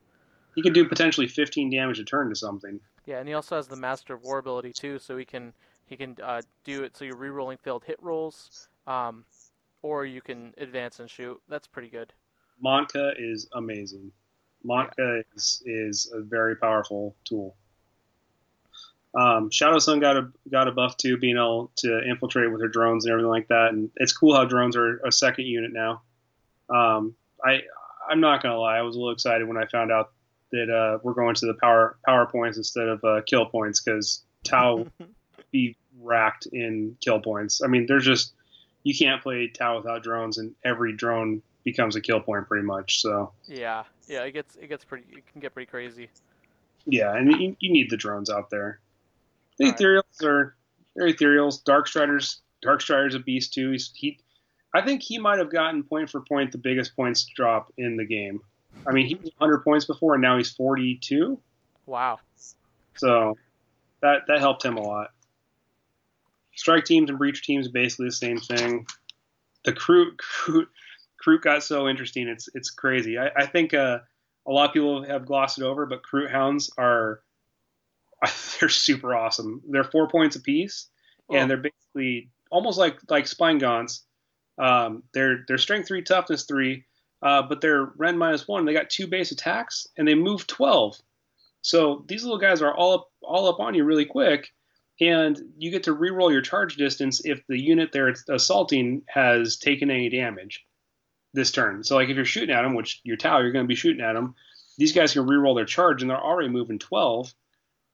He 0.56 0.64
could 0.64 0.73
do 0.73 0.88
potentially 0.88 1.27
15 1.27 1.69
damage 1.69 1.99
a 1.99 2.03
turn 2.03 2.30
to 2.30 2.35
something. 2.35 2.80
Yeah, 3.06 3.19
and 3.19 3.27
he 3.27 3.35
also 3.35 3.57
has 3.57 3.68
the 3.68 3.76
Master 3.76 4.15
of 4.15 4.23
War 4.23 4.39
ability 4.39 4.73
too, 4.73 4.98
so 4.98 5.15
he 5.15 5.23
can 5.23 5.53
he 5.88 5.97
can 5.97 6.15
uh, 6.22 6.41
do 6.64 6.84
it 6.84 6.95
so 6.95 7.05
you're 7.05 7.15
re-rolling 7.15 7.57
failed 7.57 7.84
hit 7.85 7.97
rolls, 8.01 8.68
um, 8.85 9.26
or 9.81 10.05
you 10.05 10.22
can 10.22 10.53
advance 10.57 10.99
and 10.99 11.09
shoot. 11.09 11.41
That's 11.49 11.68
pretty 11.68 11.89
good. 11.89 12.14
Mont'ka 12.64 13.14
is 13.18 13.47
amazing. 13.53 14.11
Mont'ka 14.65 15.23
is, 15.35 15.64
is 15.65 16.11
a 16.14 16.22
very 16.22 16.55
powerful 16.55 17.15
tool. 17.23 17.55
Um, 19.15 19.49
Shadowsun 19.49 20.01
got 20.01 20.18
a 20.18 20.30
got 20.51 20.68
a 20.68 20.72
buff 20.72 20.97
too, 20.97 21.18
being 21.18 21.38
able 21.38 21.72
to 21.77 22.01
infiltrate 22.07 22.51
with 22.51 22.61
her 22.61 22.68
drones 22.68 23.05
and 23.05 23.11
everything 23.11 23.31
like 23.31 23.47
that. 23.47 23.69
And 23.72 23.89
it's 23.95 24.14
cool 24.14 24.35
how 24.35 24.45
drones 24.45 24.76
are 24.76 24.97
a 25.05 25.11
second 25.11 25.45
unit 25.45 25.72
now. 25.73 26.01
Um, 26.69 27.15
I 27.43 27.61
I'm 28.09 28.19
not 28.19 28.43
gonna 28.43 28.59
lie, 28.59 28.77
I 28.77 28.81
was 28.81 28.95
a 28.95 28.99
little 28.99 29.14
excited 29.14 29.47
when 29.47 29.57
I 29.57 29.65
found 29.65 29.91
out 29.91 30.11
that 30.51 30.69
uh, 30.69 30.99
we're 31.03 31.14
going 31.14 31.35
to 31.35 31.45
the 31.45 31.55
power 31.55 31.97
power 32.05 32.26
points 32.26 32.57
instead 32.57 32.88
of 32.88 33.03
uh, 33.03 33.22
kill 33.26 33.45
points 33.45 33.81
because 33.81 34.23
Tau 34.43 34.85
be 35.52 35.76
racked 36.02 36.48
in 36.52 36.98
kill 37.02 37.19
points. 37.19 37.61
I 37.64 37.68
mean, 37.68 37.86
there's 37.88 38.06
just 38.06 38.34
you 38.84 38.95
can't 38.95 39.22
play 39.22 39.48
Tau 39.48 39.78
without 39.78 40.03
drones, 40.03 40.38
and 40.38 40.53
every 40.64 40.94
drone 40.94 41.41
becomes 41.64 41.95
a 41.95 42.02
kill 42.02 42.22
point 42.22 42.48
pretty 42.48 42.65
much. 42.65 43.02
So 43.02 43.32
Yeah, 43.48 43.84
yeah, 44.07 44.24
it 44.24 44.32
gets 44.32 44.56
it 44.56 44.68
gets 44.68 44.86
pretty 44.86 45.06
it 45.11 45.24
can 45.32 45.41
get 45.41 45.53
pretty 45.53 45.69
crazy. 45.69 46.10
yeah, 46.86 47.15
and 47.15 47.32
you, 47.32 47.56
you 47.60 47.72
need 47.72 47.90
the 47.90 47.98
drones 47.98 48.30
out 48.30 48.49
there. 48.49 48.80
The 49.57 49.65
All 49.65 49.72
right. 49.72 49.80
ethereals 49.80 50.24
are 50.24 50.56
they're 50.95 51.07
ethereals. 51.07 51.64
Darkstrider's 51.64 52.41
Dark 52.61 52.82
Strider's 52.82 53.15
a 53.15 53.19
beast 53.19 53.53
too. 53.53 53.72
He's, 53.72 53.91
he, 53.94 54.19
I 54.74 54.82
think 54.82 55.03
he 55.03 55.18
might 55.19 55.38
have 55.40 55.52
gotten 55.52 55.84
point 55.84 56.10
for 56.10 56.22
point 56.22 56.52
the 56.52 56.57
biggest 56.57 56.95
points 56.95 57.26
drop 57.36 57.72
in 57.78 57.98
the 57.98 58.06
game. 58.06 58.41
I 58.88 58.91
mean, 58.91 59.06
he 59.07 59.15
was 59.15 59.32
100 59.38 59.64
points 59.64 59.86
before, 59.86 60.14
and 60.15 60.22
now 60.22 60.38
he's 60.38 60.52
42. 60.52 61.40
Wow. 61.86 62.19
So 62.95 63.38
that 64.02 64.22
that 64.28 64.40
helped 64.40 64.64
him 64.64 64.78
a 64.78 64.82
lot. 64.82 65.11
Strike 66.58 66.84
teams 66.86 67.10
and 67.10 67.18
breach 67.18 67.44
teams 67.44 67.68
basically 67.70 68.08
the 68.08 68.12
same 68.12 68.40
thing. 68.40 68.86
The 69.64 69.72
Kroot 69.74 70.18
Kroot, 70.46 70.66
Kroot 71.26 71.42
got 71.42 71.64
so 71.64 71.88
interesting. 71.88 72.28
It's 72.28 72.50
it's 72.54 72.70
crazy. 72.72 73.18
I, 73.18 73.28
I 73.36 73.46
think 73.46 73.74
uh, 73.74 74.00
a 74.46 74.52
lot 74.52 74.68
of 74.70 74.74
people 74.74 75.04
have 75.04 75.26
glossed 75.26 75.60
it 75.60 75.64
over, 75.64 75.86
but 75.86 76.02
Kroot 76.04 76.30
hounds 76.32 76.70
are 76.78 77.22
they're 78.60 78.70
super 78.70 79.14
awesome. 79.16 79.62
They're 79.70 79.84
four 79.84 80.08
points 80.10 80.36
apiece, 80.36 80.88
Oh. 81.30 81.36
and 81.36 81.50
they're 81.50 81.58
basically 81.58 82.30
almost 82.52 82.78
like 82.80 83.00
like 83.10 83.28
spine 83.28 83.58
gaunts. 83.60 84.04
Um, 84.58 85.04
they're 85.14 85.44
they're 85.48 85.58
strength 85.58 85.88
three, 85.88 86.02
toughness 86.02 86.44
three, 86.46 86.86
uh, 87.22 87.44
but 87.44 87.62
they're 87.62 87.92
Ren 87.98 88.18
minus 88.18 88.48
one. 88.48 88.66
They 88.66 88.74
got 88.74 88.90
two 88.90 89.08
base 89.08 89.32
attacks, 89.32 89.86
and 89.98 90.08
they 90.08 90.16
move 90.16 90.48
twelve. 90.48 90.96
So 91.62 92.06
these 92.08 92.24
little 92.24 92.40
guys 92.40 92.62
are 92.62 92.74
all 92.74 92.94
up 92.94 93.08
all 93.22 93.48
up 93.50 93.60
on 93.60 93.74
you 93.76 93.84
really 93.84 94.06
quick, 94.06 94.48
and 94.99 95.40
you 95.57 95.72
get 95.72 95.84
to 95.84 95.95
reroll 95.95 96.32
your 96.32 96.41
charge 96.41 96.76
distance 96.76 97.22
if 97.24 97.41
the 97.48 97.60
unit 97.60 97.91
they're 97.91 98.15
assaulting 98.30 99.03
has 99.07 99.57
taken 99.57 99.91
any 99.91 100.10
damage 100.10 100.65
this 101.34 101.52
turn. 101.52 101.84
So 101.84 101.95
like 101.95 102.10
if 102.10 102.15
you're 102.15 102.26
shooting 102.26 102.56
at 102.56 102.64
them, 102.64 102.76
which 102.76 103.02
your 103.03 103.18
Tau, 103.18 103.40
you're 103.40 103.52
going 103.52 103.65
to 103.65 103.68
be 103.68 103.76
shooting 103.76 104.03
at 104.03 104.14
them, 104.14 104.36
these 104.78 104.94
guys 104.94 105.14
can 105.14 105.28
reroll 105.28 105.56
their 105.56 105.65
charge, 105.65 106.02
and 106.02 106.10
they're 106.10 106.18
already 106.22 106.49
moving 106.49 106.80
twelve. 106.80 107.34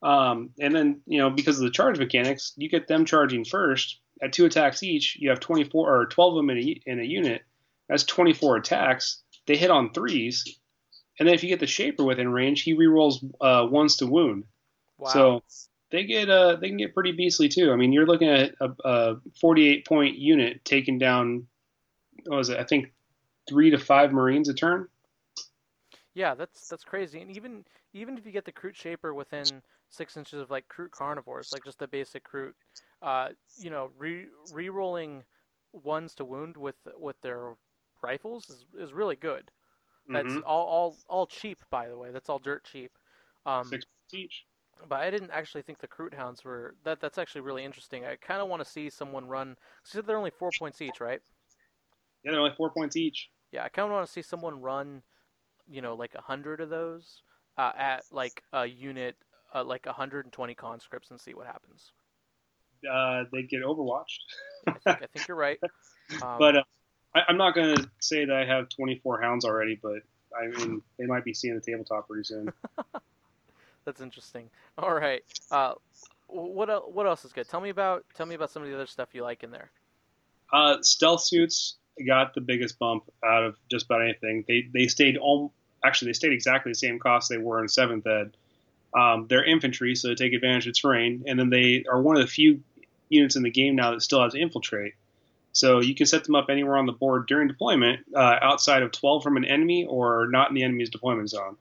Um, 0.01 0.49
and 0.59 0.75
then 0.75 1.01
you 1.05 1.19
know 1.19 1.29
because 1.29 1.57
of 1.57 1.63
the 1.63 1.71
charge 1.71 1.97
mechanics, 1.97 2.53
you 2.57 2.69
get 2.69 2.87
them 2.87 3.05
charging 3.05 3.45
first 3.45 3.99
at 4.21 4.33
two 4.33 4.45
attacks 4.45 4.83
each. 4.83 5.17
You 5.19 5.29
have 5.29 5.39
24 5.39 6.01
or 6.01 6.05
12 6.05 6.33
of 6.33 6.37
them 6.37 6.49
in 6.49 6.57
a, 6.57 6.81
in 6.85 6.99
a 6.99 7.03
unit. 7.03 7.41
That's 7.89 8.03
24 8.03 8.57
attacks. 8.57 9.21
They 9.47 9.57
hit 9.57 9.71
on 9.71 9.93
threes, 9.93 10.57
and 11.19 11.27
then 11.27 11.35
if 11.35 11.43
you 11.43 11.49
get 11.49 11.59
the 11.59 11.67
Shaper 11.67 12.03
within 12.03 12.31
range, 12.31 12.61
he 12.61 12.75
rerolls 12.75 13.23
uh, 13.41 13.67
ones 13.69 13.97
to 13.97 14.07
wound. 14.07 14.45
Wow. 14.97 15.09
So 15.09 15.43
they 15.93 16.05
get 16.05 16.29
uh 16.29 16.57
they 16.57 16.69
can 16.69 16.77
get 16.77 16.93
pretty 16.95 17.13
beastly 17.13 17.49
too. 17.49 17.71
I 17.71 17.77
mean, 17.77 17.93
you're 17.93 18.07
looking 18.07 18.29
at 18.29 18.55
a, 18.61 18.71
a 18.85 19.15
48 19.39 19.87
point 19.87 20.17
unit 20.17 20.65
taking 20.65 20.99
down 20.99 21.47
what 22.25 22.37
was 22.37 22.49
it? 22.49 22.59
I 22.59 22.65
think 22.65 22.93
three 23.47 23.71
to 23.71 23.77
five 23.79 24.11
Marines 24.13 24.49
a 24.49 24.55
turn. 24.55 24.89
Yeah, 26.13 26.35
that's 26.35 26.65
that's 26.67 26.83
crazy. 26.83 27.21
And 27.21 27.31
even 27.31 27.65
even 27.93 28.17
if 28.17 28.25
you 28.25 28.31
get 28.31 28.45
the 28.45 28.51
Kroot 28.51 28.75
Shaper 28.75 29.13
within 29.13 29.61
six 29.89 30.17
inches 30.17 30.41
of 30.41 30.51
like 30.51 30.67
Kroot 30.69 30.91
Carnivores, 30.91 31.51
like 31.51 31.63
just 31.63 31.79
the 31.79 31.87
basic 31.87 32.27
Kroot, 32.27 32.53
uh, 33.01 33.29
you 33.57 33.69
know, 33.69 33.91
re 33.97 34.27
re-rolling 34.49 35.23
ones 35.73 36.15
to 36.15 36.25
wound 36.25 36.57
with 36.57 36.77
with 36.97 37.19
their 37.21 37.55
rifles 38.01 38.49
is, 38.49 38.65
is 38.77 38.93
really 38.93 39.15
good. 39.15 39.51
That's 40.13 40.37
Mhm. 40.37 40.43
all, 40.43 40.67
all 40.67 40.99
all 41.07 41.27
cheap, 41.27 41.63
by 41.69 41.89
the 41.89 41.97
way. 41.97 42.11
That's 42.11 42.29
all 42.29 42.39
dirt 42.39 42.63
cheap. 42.65 42.97
Um, 43.45 43.69
Six 43.69 43.85
each. 44.13 44.45
But 44.87 44.99
I 44.99 45.09
didn't 45.09 45.31
actually 45.31 45.61
think 45.61 45.79
the 45.79 45.87
Kroot 45.87 46.13
Hounds 46.13 46.43
were 46.43 46.75
that. 46.83 46.99
That's 46.99 47.17
actually 47.17 47.41
really 47.41 47.63
interesting. 47.63 48.05
I 48.05 48.15
kind 48.15 48.41
of 48.41 48.47
want 48.47 48.63
to 48.63 48.69
see 48.69 48.89
someone 48.89 49.27
run. 49.27 49.55
So 49.83 50.01
they're 50.01 50.17
only 50.17 50.31
four 50.31 50.49
points 50.57 50.81
each, 50.81 50.99
right? 50.99 51.21
Yeah, 52.23 52.31
they're 52.31 52.41
only 52.41 52.55
four 52.55 52.71
points 52.71 52.95
each. 52.95 53.29
Yeah, 53.51 53.63
I 53.63 53.69
kind 53.69 53.87
of 53.87 53.93
want 53.93 54.05
to 54.05 54.11
see 54.11 54.21
someone 54.21 54.61
run, 54.61 55.03
you 55.69 55.81
know, 55.81 55.95
like 55.95 56.15
a 56.15 56.21
hundred 56.21 56.61
of 56.61 56.69
those 56.69 57.21
uh, 57.57 57.71
at 57.77 58.03
like 58.11 58.43
a 58.53 58.65
unit, 58.65 59.15
uh, 59.53 59.63
like 59.63 59.85
120 59.85 60.55
conscripts, 60.55 61.11
and 61.11 61.19
see 61.19 61.33
what 61.33 61.45
happens. 61.45 61.91
Uh, 62.89 63.23
they 63.31 63.43
get 63.43 63.63
overwatched. 63.63 64.19
I 64.67 64.71
think, 64.71 65.01
I 65.03 65.07
think 65.13 65.27
you're 65.27 65.37
right. 65.37 65.59
Um, 66.21 66.35
but 66.37 66.57
uh, 66.57 66.63
I, 67.15 67.21
I'm 67.29 67.37
not 67.37 67.55
going 67.55 67.77
to 67.77 67.89
say 68.01 68.25
that 68.25 68.35
I 68.35 68.45
have 68.45 68.67
24 68.67 69.21
hounds 69.21 69.45
already, 69.45 69.79
but 69.81 69.99
I 70.37 70.47
mean, 70.47 70.81
they 70.99 71.05
might 71.05 71.23
be 71.23 71.33
seeing 71.33 71.55
the 71.55 71.61
tabletop 71.61 72.09
pretty 72.09 72.25
soon. 72.25 72.51
that's 73.85 74.01
interesting. 74.01 74.49
All 74.77 74.93
right. 74.93 75.23
Uh, 75.51 75.73
what 76.27 76.93
what 76.93 77.05
else 77.05 77.25
is 77.25 77.33
good? 77.33 77.47
Tell 77.47 77.61
me 77.61 77.69
about 77.69 78.05
tell 78.15 78.25
me 78.25 78.35
about 78.35 78.49
some 78.49 78.63
of 78.63 78.69
the 78.69 78.75
other 78.75 78.87
stuff 78.87 79.09
you 79.13 79.23
like 79.23 79.43
in 79.43 79.51
there. 79.51 79.69
Uh, 80.51 80.77
stealth 80.81 81.21
suits 81.21 81.75
got 82.07 82.33
the 82.33 82.41
biggest 82.41 82.79
bump 82.79 83.03
out 83.23 83.43
of 83.43 83.55
just 83.69 83.85
about 83.85 84.01
anything. 84.01 84.43
They 84.47 84.67
they 84.73 84.87
stayed 84.87 85.17
all 85.17 85.53
actually 85.83 86.09
they 86.09 86.13
stayed 86.13 86.33
exactly 86.33 86.71
the 86.71 86.77
same 86.77 86.99
cost 86.99 87.29
they 87.29 87.37
were 87.37 87.61
in 87.61 87.67
seventh 87.67 88.07
ed. 88.07 88.35
Um, 88.95 89.25
they're 89.27 89.43
infantry, 89.43 89.95
so 89.95 90.09
they 90.09 90.15
take 90.15 90.33
advantage 90.33 90.67
of 90.67 90.79
terrain, 90.79 91.23
and 91.27 91.39
then 91.39 91.49
they 91.49 91.83
are 91.89 92.01
one 92.01 92.15
of 92.15 92.21
the 92.21 92.27
few 92.27 92.61
units 93.09 93.35
in 93.35 93.43
the 93.43 93.49
game 93.49 93.75
now 93.75 93.91
that 93.91 94.01
still 94.01 94.21
has 94.21 94.35
infiltrate. 94.35 94.93
So 95.51 95.81
you 95.81 95.93
can 95.93 96.07
set 96.07 96.23
them 96.23 96.35
up 96.35 96.47
anywhere 96.49 96.77
on 96.77 96.87
the 96.87 96.93
board 96.93 97.27
during 97.27 97.47
deployment, 97.47 98.01
uh, 98.15 98.37
outside 98.41 98.81
of 98.81 98.91
12 98.91 99.23
from 99.23 99.37
an 99.37 99.45
enemy 99.45 99.85
or 99.85 100.27
not 100.27 100.49
in 100.49 100.55
the 100.55 100.63
enemy's 100.63 100.89
deployment 100.89 101.29
zone. 101.29 101.57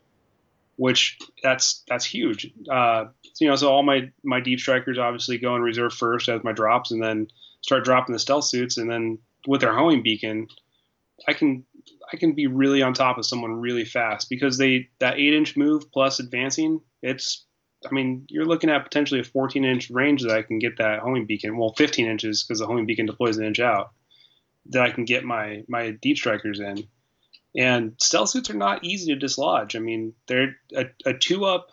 Which 0.77 1.19
that's 1.43 1.85
that's 1.89 2.05
huge. 2.05 2.51
Uh, 2.71 3.07
you 3.41 3.49
know, 3.49 3.57
so 3.57 3.71
all 3.71 3.83
my 3.83 4.11
my 4.25 4.41
deep 4.41 4.59
strikers 4.59 4.99
obviously 4.99 5.39
go 5.39 5.55
in 5.55 5.63
reserve 5.63 5.93
first 5.93 6.29
as 6.29 6.43
my 6.43 6.53
drops, 6.53 6.91
and 6.91 7.03
then 7.03 7.29
start 7.61 7.85
dropping 7.85 8.13
the 8.13 8.19
stealth 8.19 8.45
suits, 8.45 8.79
and 8.79 8.91
then 8.91 9.19
with 9.47 9.61
their 9.61 9.75
homing 9.75 10.03
beacon, 10.03 10.49
I 11.27 11.33
can 11.33 11.65
I 12.13 12.17
can 12.17 12.33
be 12.33 12.47
really 12.47 12.83
on 12.83 12.95
top 12.95 13.19
of 13.19 13.27
someone 13.27 13.61
really 13.61 13.85
fast 13.85 14.29
because 14.29 14.59
they 14.59 14.89
that 14.99 15.19
eight 15.19 15.35
inch 15.35 15.57
move 15.57 15.91
plus 15.93 16.21
advancing. 16.21 16.81
It's 17.03 17.45
I 17.89 17.93
mean 17.93 18.27
you're 18.29 18.45
looking 18.45 18.71
at 18.71 18.85
potentially 18.85 19.21
a 19.21 19.25
14 19.25 19.65
inch 19.65 19.91
range 19.91 20.23
that 20.23 20.37
I 20.37 20.43
can 20.43 20.59
get 20.59 20.79
that 20.79 21.01
homing 21.01 21.27
beacon. 21.27 21.57
Well, 21.57 21.75
15 21.77 22.07
inches 22.07 22.43
because 22.43 22.61
the 22.61 22.67
homing 22.67 22.87
beacon 22.87 23.07
deploys 23.07 23.39
an 23.39 23.45
inch 23.45 23.61
out. 23.61 23.91
That 24.67 24.83
I 24.83 24.91
can 24.91 25.05
get 25.05 25.25
my 25.25 25.65
my 25.69 25.91
deep 25.91 26.17
strikers 26.17 26.61
in. 26.61 26.85
And 27.57 27.95
stealth 28.01 28.31
suits 28.31 28.51
are 28.51 28.55
not 28.55 28.85
easy 28.85 29.13
to 29.13 29.19
dislodge. 29.19 29.77
I 29.77 29.79
mean, 29.79 30.15
they're 30.27 30.57
a, 30.75 30.87
a 31.05 31.15
two 31.15 31.45
up 31.45 31.69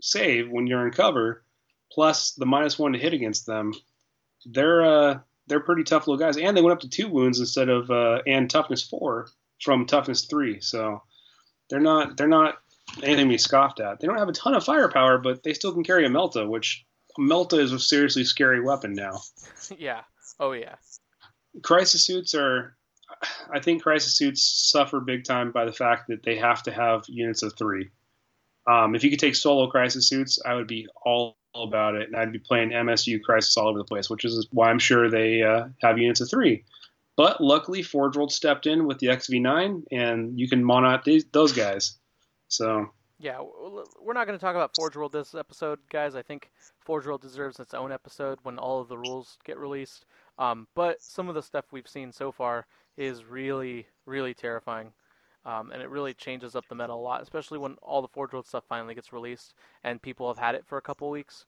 save 0.00 0.50
when 0.50 0.66
you're 0.66 0.86
in 0.86 0.92
cover, 0.92 1.42
plus 1.90 2.32
the 2.32 2.46
minus 2.46 2.78
one 2.78 2.92
to 2.92 2.98
hit 2.98 3.14
against 3.14 3.46
them. 3.46 3.72
They're 4.44 4.84
uh, 4.84 5.18
they're 5.46 5.60
pretty 5.60 5.84
tough 5.84 6.06
little 6.06 6.18
guys, 6.18 6.36
and 6.36 6.56
they 6.56 6.62
went 6.62 6.74
up 6.74 6.80
to 6.80 6.88
two 6.88 7.08
wounds 7.08 7.40
instead 7.40 7.68
of 7.68 7.90
uh, 7.90 8.20
and 8.26 8.50
toughness 8.50 8.82
four 8.82 9.28
from 9.62 9.86
toughness 9.86 10.26
three. 10.26 10.60
So 10.60 11.02
they're 11.70 11.80
not 11.80 12.16
they're 12.16 12.28
not 12.28 12.56
anything 13.02 13.26
to 13.26 13.32
be 13.32 13.38
scoffed 13.38 13.80
at. 13.80 14.00
They 14.00 14.06
don't 14.06 14.18
have 14.18 14.28
a 14.28 14.32
ton 14.32 14.54
of 14.54 14.64
firepower, 14.64 15.18
but 15.18 15.42
they 15.42 15.54
still 15.54 15.72
can 15.72 15.84
carry 15.84 16.04
a 16.06 16.10
Melta, 16.10 16.48
which 16.48 16.84
a 17.16 17.20
Melta 17.20 17.58
is 17.58 17.72
a 17.72 17.78
seriously 17.78 18.24
scary 18.24 18.60
weapon 18.60 18.94
now. 18.94 19.20
yeah. 19.78 20.02
Oh 20.38 20.52
yeah. 20.52 20.76
Crisis 21.62 22.04
suits 22.04 22.34
are, 22.34 22.76
I 23.50 23.60
think 23.60 23.82
crisis 23.82 24.16
suits 24.16 24.42
suffer 24.42 25.00
big 25.00 25.24
time 25.24 25.52
by 25.52 25.64
the 25.64 25.72
fact 25.72 26.08
that 26.08 26.22
they 26.22 26.36
have 26.36 26.62
to 26.64 26.72
have 26.72 27.04
units 27.08 27.42
of 27.42 27.54
three. 27.56 27.90
Um, 28.66 28.94
if 28.94 29.04
you 29.04 29.10
could 29.10 29.18
take 29.18 29.34
solo 29.34 29.68
crisis 29.68 30.08
suits, 30.08 30.38
I 30.44 30.54
would 30.54 30.66
be 30.66 30.86
all 31.04 31.36
about 31.54 31.94
it, 31.94 32.08
and 32.08 32.16
I'd 32.16 32.32
be 32.32 32.38
playing 32.38 32.70
MSU 32.70 33.22
crisis 33.22 33.56
all 33.56 33.68
over 33.68 33.78
the 33.78 33.84
place, 33.84 34.10
which 34.10 34.24
is 34.24 34.48
why 34.50 34.70
I'm 34.70 34.78
sure 34.78 35.10
they 35.10 35.42
uh, 35.42 35.68
have 35.82 35.98
units 35.98 36.20
of 36.20 36.30
three. 36.30 36.64
But 37.16 37.40
luckily, 37.40 37.82
Forge 37.82 38.16
World 38.16 38.32
stepped 38.32 38.66
in 38.66 38.86
with 38.86 38.98
the 38.98 39.06
XV9, 39.08 39.84
and 39.92 40.38
you 40.38 40.48
can 40.48 40.64
mono 40.64 40.88
out 40.88 41.08
those 41.32 41.52
guys. 41.52 41.96
So 42.48 42.90
Yeah, 43.18 43.40
we're 44.00 44.14
not 44.14 44.26
going 44.26 44.38
to 44.38 44.44
talk 44.44 44.56
about 44.56 44.74
Forge 44.74 44.96
World 44.96 45.12
this 45.12 45.34
episode, 45.34 45.78
guys. 45.90 46.16
I 46.16 46.22
think 46.22 46.50
Forge 46.80 47.06
World 47.06 47.22
deserves 47.22 47.60
its 47.60 47.74
own 47.74 47.92
episode 47.92 48.38
when 48.42 48.58
all 48.58 48.80
of 48.80 48.88
the 48.88 48.98
rules 48.98 49.38
get 49.44 49.58
released. 49.58 50.06
Um, 50.38 50.66
but 50.74 51.00
some 51.00 51.28
of 51.28 51.36
the 51.36 51.42
stuff 51.42 51.66
we've 51.70 51.88
seen 51.88 52.10
so 52.10 52.32
far 52.32 52.66
is 52.96 53.24
really, 53.24 53.86
really 54.06 54.34
terrifying. 54.34 54.92
Um, 55.46 55.72
and 55.72 55.82
it 55.82 55.90
really 55.90 56.14
changes 56.14 56.56
up 56.56 56.64
the 56.68 56.74
meta 56.74 56.92
a 56.92 56.94
lot, 56.94 57.20
especially 57.20 57.58
when 57.58 57.74
all 57.82 58.00
the 58.00 58.08
Forge 58.08 58.32
World 58.32 58.46
stuff 58.46 58.64
finally 58.66 58.94
gets 58.94 59.12
released 59.12 59.54
and 59.82 60.00
people 60.00 60.26
have 60.26 60.38
had 60.38 60.54
it 60.54 60.64
for 60.66 60.78
a 60.78 60.82
couple 60.82 61.10
weeks. 61.10 61.44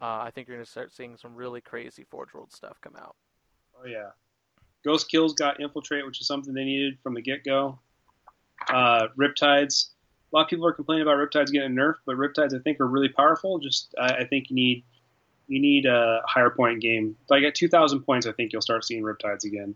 Uh, 0.00 0.22
I 0.22 0.30
think 0.30 0.48
you're 0.48 0.56
going 0.56 0.64
to 0.64 0.70
start 0.70 0.92
seeing 0.92 1.16
some 1.16 1.34
really 1.34 1.60
crazy 1.60 2.04
Forge 2.10 2.34
World 2.34 2.52
stuff 2.52 2.80
come 2.80 2.96
out. 2.96 3.14
Oh 3.80 3.86
yeah, 3.86 4.10
Ghostkeels 4.86 5.36
got 5.36 5.60
infiltrate, 5.60 6.04
which 6.04 6.20
is 6.20 6.26
something 6.26 6.52
they 6.52 6.64
needed 6.64 6.98
from 7.02 7.14
the 7.14 7.22
get 7.22 7.44
go. 7.44 7.78
Uh, 8.68 9.08
Riptides. 9.18 9.90
A 10.32 10.36
lot 10.36 10.42
of 10.42 10.48
people 10.48 10.66
are 10.66 10.72
complaining 10.72 11.02
about 11.02 11.16
Riptides 11.16 11.52
getting 11.52 11.74
nerfed, 11.74 12.00
but 12.06 12.16
Riptides 12.16 12.54
I 12.54 12.62
think 12.62 12.80
are 12.80 12.86
really 12.86 13.08
powerful. 13.08 13.58
Just 13.58 13.94
I, 13.98 14.08
I 14.08 14.24
think 14.24 14.50
you 14.50 14.56
need 14.56 14.84
you 15.46 15.60
need 15.60 15.86
a 15.86 16.20
higher 16.26 16.50
point 16.50 16.80
game. 16.82 17.16
Like 17.30 17.42
at 17.42 17.54
2,000 17.54 18.02
points, 18.02 18.26
I 18.26 18.32
think 18.32 18.52
you'll 18.52 18.62
start 18.62 18.84
seeing 18.84 19.02
Riptides 19.02 19.44
again. 19.44 19.74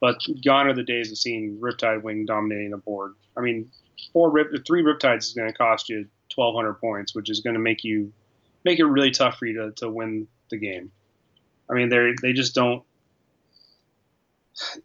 But 0.00 0.20
gone 0.44 0.66
are 0.66 0.74
the 0.74 0.82
days 0.82 1.10
of 1.10 1.18
seeing 1.18 1.58
Riptide 1.58 2.02
wing 2.02 2.24
dominating 2.24 2.70
the 2.70 2.78
board. 2.78 3.14
I 3.36 3.40
mean, 3.40 3.70
four 4.12 4.30
rip, 4.30 4.48
three 4.66 4.82
Riptides 4.82 5.24
is 5.24 5.34
going 5.34 5.50
to 5.50 5.56
cost 5.56 5.88
you 5.88 6.06
1,200 6.34 6.74
points, 6.74 7.14
which 7.14 7.28
is 7.28 7.40
going 7.40 7.54
to 7.54 7.60
make 7.60 7.84
you 7.84 8.12
make 8.64 8.78
it 8.78 8.84
really 8.84 9.10
tough 9.10 9.38
for 9.38 9.46
you 9.46 9.54
to, 9.54 9.72
to 9.72 9.90
win 9.90 10.26
the 10.50 10.56
game. 10.56 10.90
I 11.70 11.74
mean, 11.74 11.88
they 11.88 12.14
they 12.20 12.32
just 12.32 12.54
don't 12.54 12.82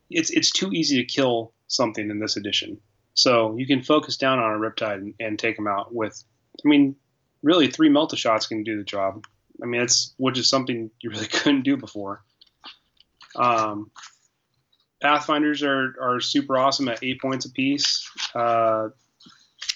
it's 0.09 0.29
it's 0.29 0.51
too 0.51 0.71
easy 0.71 0.97
to 0.97 1.05
kill 1.05 1.51
something 1.67 2.09
in 2.09 2.19
this 2.19 2.37
edition. 2.37 2.79
So 3.13 3.55
you 3.57 3.65
can 3.65 3.81
focus 3.81 4.17
down 4.17 4.39
on 4.39 4.53
a 4.53 4.57
Riptide 4.57 4.95
and, 4.95 5.13
and 5.19 5.39
take 5.39 5.55
them 5.55 5.67
out 5.67 5.93
with. 5.93 6.21
I 6.63 6.67
mean, 6.67 6.95
really, 7.43 7.67
three 7.67 7.89
Melta 7.89 8.17
shots 8.17 8.47
can 8.47 8.63
do 8.63 8.77
the 8.77 8.83
job. 8.83 9.25
I 9.61 9.65
mean, 9.65 9.81
it's 9.81 10.13
which 10.17 10.37
is 10.37 10.49
something 10.49 10.91
you 11.01 11.09
really 11.09 11.27
couldn't 11.31 11.63
do 11.63 11.77
before. 11.77 12.23
Um, 13.35 13.91
Pathfinders 15.06 15.61
are 15.61 15.94
are 16.02 16.19
super 16.19 16.57
awesome 16.57 16.88
at 16.88 17.03
eight 17.03 17.22
points 17.22 17.45
apiece. 17.45 18.10
Uh, 18.34 18.90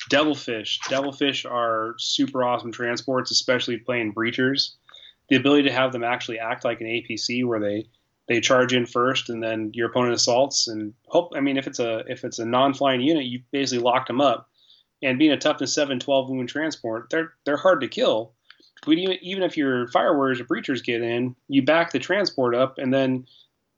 Devilfish, 0.10 0.80
Devilfish 0.90 1.46
are 1.46 1.94
super 2.00 2.44
awesome 2.44 2.72
transports, 2.72 3.30
especially 3.30 3.78
playing 3.78 4.16
breachers. 4.16 4.72
The 5.30 5.36
ability 5.36 5.70
to 5.70 5.72
have 5.72 5.92
them 5.92 6.04
actually 6.04 6.40
act 6.40 6.66
like 6.66 6.82
an 6.82 6.88
APC, 6.88 7.46
where 7.46 7.60
they 7.60 7.86
they 8.28 8.40
charge 8.40 8.74
in 8.74 8.88
first 8.88 9.30
and 9.30 9.44
then 9.44 9.72
your 9.74 9.90
opponent 9.90 10.14
assaults 10.14 10.68
and 10.68 10.94
hope 11.08 11.32
i 11.36 11.40
mean 11.40 11.58
if 11.58 11.66
it's 11.66 11.80
a 11.80 12.04
if 12.08 12.24
it's 12.24 12.38
a 12.38 12.46
non-flying 12.46 13.02
unit 13.02 13.26
you 13.26 13.42
basically 13.52 13.84
locked 13.84 14.08
them 14.08 14.22
up 14.22 14.48
and 15.02 15.18
being 15.18 15.32
a 15.32 15.38
toughness 15.38 15.74
7 15.74 16.00
12 16.00 16.30
wound 16.30 16.48
transport 16.48 17.08
they're 17.10 17.34
they're 17.44 17.58
hard 17.58 17.82
to 17.82 17.88
kill 17.88 18.34
but 18.86 19.00
even, 19.00 19.18
even 19.24 19.42
if 19.42 19.58
your 19.58 19.88
fire 19.88 20.16
warriors 20.16 20.40
or 20.40 20.46
breachers 20.46 20.84
get 20.84 21.02
in 21.02 21.36
you 21.48 21.64
back 21.64 21.92
the 21.92 21.98
transport 21.98 22.54
up 22.54 22.78
and 22.78 22.94
then 22.94 23.26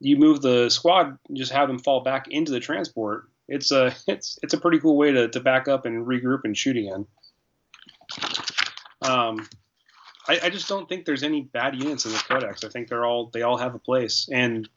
you 0.01 0.17
move 0.17 0.41
the 0.41 0.69
squad 0.69 1.17
just 1.33 1.51
have 1.51 1.67
them 1.67 1.79
fall 1.79 2.01
back 2.01 2.27
into 2.29 2.51
the 2.51 2.59
transport 2.59 3.29
it's 3.47 3.71
a 3.71 3.93
it's 4.07 4.37
it's 4.43 4.53
a 4.53 4.59
pretty 4.59 4.79
cool 4.79 4.97
way 4.97 5.11
to, 5.11 5.29
to 5.29 5.39
back 5.39 5.67
up 5.67 5.85
and 5.85 6.05
regroup 6.05 6.41
and 6.43 6.57
shoot 6.57 6.75
again 6.75 7.05
um, 9.03 9.47
I, 10.27 10.39
I, 10.43 10.49
just 10.49 10.67
don't 10.67 10.87
think 10.87 11.05
there's 11.05 11.23
any 11.23 11.41
bad 11.41 11.75
units 11.75 12.05
in 12.05 12.11
the 12.11 12.17
codex. 12.19 12.63
I 12.63 12.69
think 12.69 12.87
they're 12.87 13.05
all 13.05 13.31
they 13.33 13.41
all 13.41 13.57
have 13.57 13.75
a 13.75 13.79
place. 13.79 14.29
And 14.31 14.69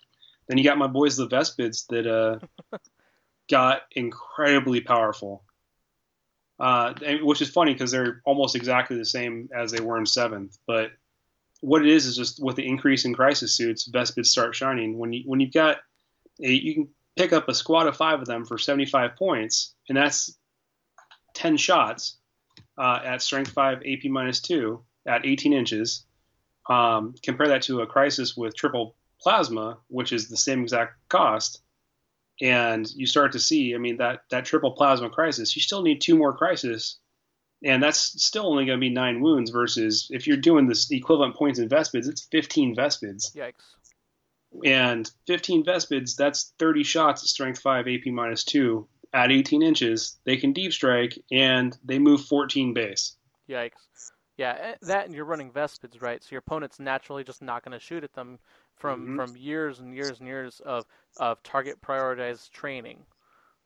then 0.49 0.59
you 0.59 0.65
got 0.65 0.79
my 0.79 0.87
boys 0.87 1.17
the 1.17 1.29
Vespids 1.29 1.87
that 1.89 2.07
uh, 2.07 2.39
got 3.51 3.83
incredibly 3.93 4.81
powerful, 4.81 5.45
uh, 6.59 6.95
and, 7.05 7.23
which 7.23 7.43
is 7.43 7.51
funny 7.51 7.73
because 7.73 7.91
they're 7.91 8.23
almost 8.25 8.57
exactly 8.57 8.97
the 8.97 9.05
same 9.05 9.49
as 9.55 9.71
they 9.71 9.81
were 9.81 9.99
in 9.99 10.07
seventh. 10.07 10.59
But 10.67 10.93
what 11.65 11.81
it 11.81 11.89
is 11.89 12.05
is 12.05 12.17
just 12.17 12.43
with 12.43 12.57
the 12.57 12.67
increase 12.67 13.07
in 13.07 13.15
crisis 13.15 13.57
suits, 13.57 13.89
Vespids 13.89 14.27
start 14.27 14.55
shining. 14.55 14.99
When 14.99 15.13
you 15.15 15.23
when 15.25 15.41
you've 15.41 15.53
got 15.53 15.79
you 16.39 16.75
can 16.75 16.89
pick 17.17 17.33
up 17.33 17.49
a 17.49 17.55
squad 17.55 17.87
of 17.87 17.97
five 17.97 18.21
of 18.21 18.27
them 18.27 18.45
for 18.45 18.59
75 18.59 19.17
points, 19.17 19.75
and 19.89 19.97
that's 19.97 20.37
10 21.35 21.57
shots 21.57 22.19
uh, 22.77 23.01
at 23.05 23.23
strength 23.23 23.53
five, 23.53 23.79
AP 23.79 24.11
minus 24.11 24.41
two 24.41 24.83
at 25.07 25.25
18 25.25 25.53
inches. 25.53 26.05
Um, 26.69 27.15
compare 27.23 27.49
that 27.49 27.63
to 27.63 27.81
a 27.81 27.87
crisis 27.87 28.37
with 28.37 28.57
triple 28.57 28.97
plasma, 29.21 29.79
which 29.89 30.13
is 30.13 30.29
the 30.29 30.37
same 30.37 30.63
exact 30.63 30.95
cost. 31.09 31.63
and 32.43 32.91
you 32.95 33.07
start 33.07 33.33
to 33.33 33.39
see, 33.39 33.75
I 33.75 33.79
mean, 33.79 33.97
that 33.99 34.25
that 34.31 34.45
triple 34.45 34.73
plasma 34.73 35.09
crisis. 35.09 35.57
You 35.57 35.63
still 35.63 35.83
need 35.83 36.01
two 36.01 36.19
more 36.19 36.37
crisis, 36.37 36.99
and 37.65 37.83
that's 37.83 37.99
still 38.25 38.47
only 38.47 38.67
going 38.67 38.79
to 38.79 38.81
be 38.81 38.91
nine 38.91 39.21
wounds. 39.21 39.51
Versus 39.51 40.09
if 40.13 40.27
you're 40.27 40.37
doing 40.37 40.69
this 40.69 40.91
equivalent 40.91 41.35
points 41.35 41.59
in 41.59 41.69
Vespids, 41.69 42.09
it's 42.09 42.27
15 42.31 42.77
Vespids. 42.77 43.35
Yikes. 43.35 43.75
And 44.65 45.11
15 45.27 45.65
Vespids, 45.65 46.15
that's 46.17 46.53
30 46.59 46.85
shots 46.85 47.23
at 47.25 47.29
strength 47.29 47.61
5, 47.61 47.87
AP 47.89 48.07
minus 48.13 48.45
2. 48.45 48.87
At 49.13 49.33
18 49.33 49.63
inches, 49.63 50.19
they 50.25 50.37
can 50.37 50.53
deep 50.53 50.73
strike 50.73 51.19
and 51.33 51.77
they 51.85 51.99
move 51.99 52.25
14 52.25 52.73
base. 52.75 53.17
Yikes. 53.49 54.11
Yeah, 54.37 54.57
eh, 54.61 54.75
that 54.83 55.07
and 55.07 55.15
you're 55.15 55.25
running 55.25 55.53
Vespids, 55.53 56.03
right? 56.03 56.23
So 56.23 56.29
your 56.33 56.41
opponent's 56.41 56.81
naturally 56.81 57.23
just 57.23 57.41
not 57.41 57.65
going 57.65 57.79
to 57.79 57.79
shoot 57.79 58.03
at 58.03 58.13
them 58.15 58.39
from 58.77 59.07
Mhm. 59.07 59.17
from 59.17 59.37
years 59.37 59.79
and 59.79 59.95
years 59.95 60.19
and 60.19 60.27
years 60.29 60.61
of 60.61 60.85
of 61.19 61.41
target 61.45 61.81
prioritized 61.81 62.51
training, 62.51 63.07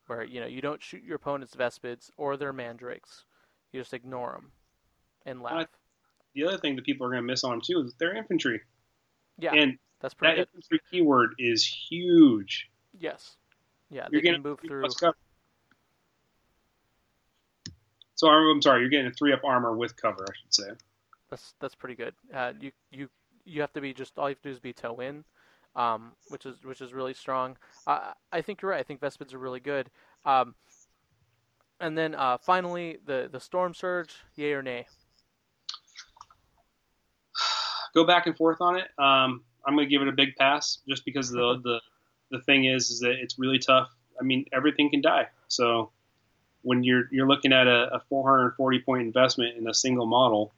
where 0.06 0.22
you 0.22 0.40
know 0.40 0.46
you 0.46 0.60
don't 0.60 0.82
shoot 0.82 1.02
your 1.02 1.16
opponent's 1.16 1.56
Vespids 1.56 2.10
or 2.18 2.36
their 2.36 2.52
Mandrakes, 2.52 3.24
you 3.72 3.80
just 3.80 3.94
ignore 3.94 4.32
them 4.32 4.50
and 5.26 5.42
laugh. 5.42 5.66
The 6.34 6.44
other 6.46 6.58
thing 6.58 6.76
that 6.76 6.84
people 6.84 7.06
are 7.06 7.10
going 7.10 7.22
to 7.22 7.26
miss 7.26 7.44
on 7.44 7.50
them 7.52 7.60
too 7.64 7.80
is 7.86 7.94
their 7.94 8.14
infantry. 8.14 8.60
Yeah, 9.38 9.52
And 9.54 9.78
that's 10.00 10.14
that 10.14 10.18
pretty 10.18 10.36
good. 10.36 10.48
infantry 10.54 10.80
keyword 10.90 11.34
is 11.38 11.64
huge. 11.64 12.68
Yes. 12.98 13.36
Yeah, 13.90 14.06
You're 14.10 14.20
can 14.22 14.42
move 14.42 14.60
through. 14.60 14.84
So 18.14 18.28
I'm 18.28 18.50
I'm 18.56 18.62
sorry, 18.62 18.80
you're 18.80 18.90
getting 18.90 19.06
a 19.06 19.12
three 19.12 19.32
up 19.32 19.44
armor 19.44 19.76
with 19.76 19.96
cover, 19.96 20.24
I 20.28 20.32
should 20.42 20.54
say. 20.54 20.70
That's 21.30 21.54
that's 21.60 21.74
pretty 21.74 21.94
good. 21.94 22.14
Uh, 22.34 22.52
you 22.60 22.72
you 22.90 23.08
you 23.44 23.60
have 23.60 23.72
to 23.74 23.80
be 23.80 23.94
just 23.94 24.18
all 24.18 24.28
you 24.28 24.34
have 24.34 24.42
to 24.42 24.48
do 24.48 24.52
is 24.52 24.58
be 24.58 24.72
toe 24.72 24.96
in, 25.00 25.24
um, 25.76 26.12
which 26.28 26.44
is 26.44 26.56
which 26.64 26.80
is 26.80 26.92
really 26.92 27.14
strong. 27.14 27.56
Uh, 27.86 28.12
I 28.32 28.40
think 28.42 28.60
you're 28.60 28.72
right. 28.72 28.80
I 28.80 28.82
think 28.82 29.00
Vespids 29.00 29.32
are 29.34 29.38
really 29.38 29.60
good. 29.60 29.88
Um, 30.24 30.54
and 31.80 31.96
then 31.96 32.14
uh, 32.14 32.38
finally 32.38 32.98
the 33.06 33.28
the 33.30 33.40
Storm 33.40 33.74
Surge, 33.74 34.14
yay 34.34 34.52
or 34.52 34.62
nay? 34.62 34.86
Go 37.94 38.04
back 38.04 38.26
and 38.26 38.36
forth 38.36 38.60
on 38.60 38.76
it. 38.76 38.88
Um, 38.98 39.42
I'm 39.66 39.74
going 39.74 39.86
to 39.86 39.90
give 39.90 40.02
it 40.02 40.08
a 40.08 40.12
big 40.12 40.36
pass 40.36 40.78
just 40.88 41.04
because 41.04 41.30
the 41.30 41.60
the 41.62 41.80
the 42.30 42.40
thing 42.42 42.64
is 42.64 42.90
is 42.90 43.00
that 43.00 43.12
it's 43.12 43.38
really 43.38 43.58
tough. 43.58 43.88
I 44.20 44.24
mean, 44.24 44.44
everything 44.52 44.90
can 44.90 45.00
die. 45.00 45.28
So 45.48 45.90
when 46.62 46.82
you're 46.82 47.04
you're 47.10 47.28
looking 47.28 47.52
at 47.52 47.66
a, 47.66 47.94
a 47.94 48.00
440 48.08 48.80
point 48.80 49.02
investment 49.02 49.56
in 49.56 49.68
a 49.68 49.74
single 49.74 50.06
model, 50.06 50.52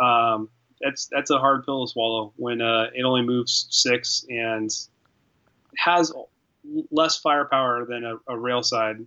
um, 0.00 0.48
that's 0.80 1.06
that's 1.06 1.30
a 1.30 1.38
hard 1.38 1.64
pill 1.64 1.86
to 1.86 1.90
swallow 1.90 2.32
when 2.36 2.60
uh, 2.60 2.86
it 2.94 3.02
only 3.02 3.22
moves 3.22 3.66
six 3.70 4.24
and 4.28 4.70
has 5.76 6.12
less 6.90 7.18
firepower 7.18 7.84
than 7.86 8.04
a, 8.04 8.16
a 8.28 8.38
rail 8.38 8.62
side 8.62 9.06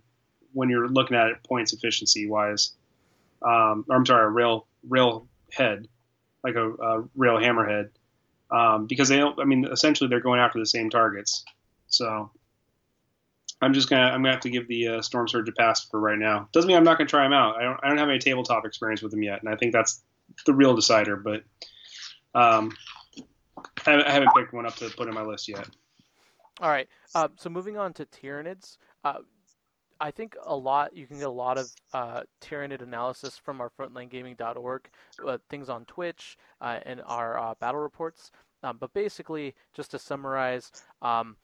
when 0.52 0.68
you're 0.70 0.88
looking 0.88 1.16
at 1.16 1.28
it 1.28 1.42
points 1.42 1.72
efficiency 1.72 2.28
wise. 2.28 2.72
Um, 3.42 3.84
or 3.88 3.96
I'm 3.96 4.06
sorry, 4.06 4.24
a 4.24 4.28
rail 4.28 4.66
rail 4.88 5.26
head, 5.52 5.88
like 6.44 6.54
a, 6.54 6.70
a 6.72 7.04
rail 7.16 7.36
hammerhead, 7.36 7.90
um, 8.50 8.86
because 8.86 9.08
they 9.08 9.16
don't. 9.16 9.38
I 9.40 9.44
mean, 9.44 9.64
essentially 9.64 10.08
they're 10.08 10.20
going 10.20 10.40
after 10.40 10.58
the 10.58 10.66
same 10.66 10.90
targets. 10.90 11.44
So 11.88 12.30
I'm 13.60 13.72
just 13.72 13.88
gonna 13.88 14.02
I'm 14.02 14.22
gonna 14.22 14.32
have 14.32 14.42
to 14.42 14.50
give 14.50 14.68
the 14.68 14.88
uh, 14.88 15.02
Storm 15.02 15.28
Surge 15.28 15.48
a 15.48 15.52
pass 15.52 15.84
for 15.84 16.00
right 16.00 16.18
now. 16.18 16.48
Doesn't 16.52 16.68
mean 16.68 16.76
I'm 16.76 16.84
not 16.84 16.98
gonna 16.98 17.08
try 17.08 17.22
them 17.22 17.32
out. 17.32 17.56
I 17.56 17.62
don't 17.62 17.80
I 17.82 17.88
don't 17.88 17.98
have 17.98 18.08
any 18.08 18.18
tabletop 18.18 18.66
experience 18.66 19.02
with 19.02 19.12
them 19.12 19.22
yet, 19.22 19.40
and 19.40 19.48
I 19.52 19.56
think 19.56 19.72
that's 19.72 20.02
the 20.46 20.52
real 20.52 20.74
decider. 20.74 21.16
But 21.16 21.44
um, 22.34 22.76
I, 23.86 24.02
I 24.02 24.10
haven't 24.10 24.30
picked 24.36 24.52
one 24.52 24.66
up 24.66 24.74
to 24.76 24.90
put 24.90 25.08
in 25.08 25.14
my 25.14 25.22
list 25.22 25.48
yet. 25.48 25.68
All 26.60 26.70
right. 26.70 26.88
Uh, 27.14 27.28
so 27.36 27.50
moving 27.50 27.76
on 27.76 27.92
to 27.94 28.06
Tyranids. 28.06 28.78
Uh, 29.04 29.18
I 30.02 30.10
think 30.10 30.36
a 30.44 30.56
lot 30.56 30.96
you 30.96 31.06
can 31.06 31.18
get 31.18 31.28
a 31.28 31.30
lot 31.30 31.58
of 31.58 31.70
uh, 31.94 32.22
Tyranid 32.40 32.82
analysis 32.82 33.38
from 33.38 33.60
our 33.60 33.70
frontlinegaming.org, 33.70 34.90
uh, 35.24 35.38
things 35.48 35.68
on 35.68 35.84
Twitch 35.84 36.36
uh, 36.60 36.80
and 36.84 37.00
our 37.06 37.38
uh, 37.38 37.54
battle 37.60 37.80
reports. 37.80 38.32
Um, 38.64 38.78
but 38.80 38.92
basically, 38.94 39.54
just 39.72 39.92
to 39.92 40.00
summarize, 40.00 40.72
um, 41.02 41.36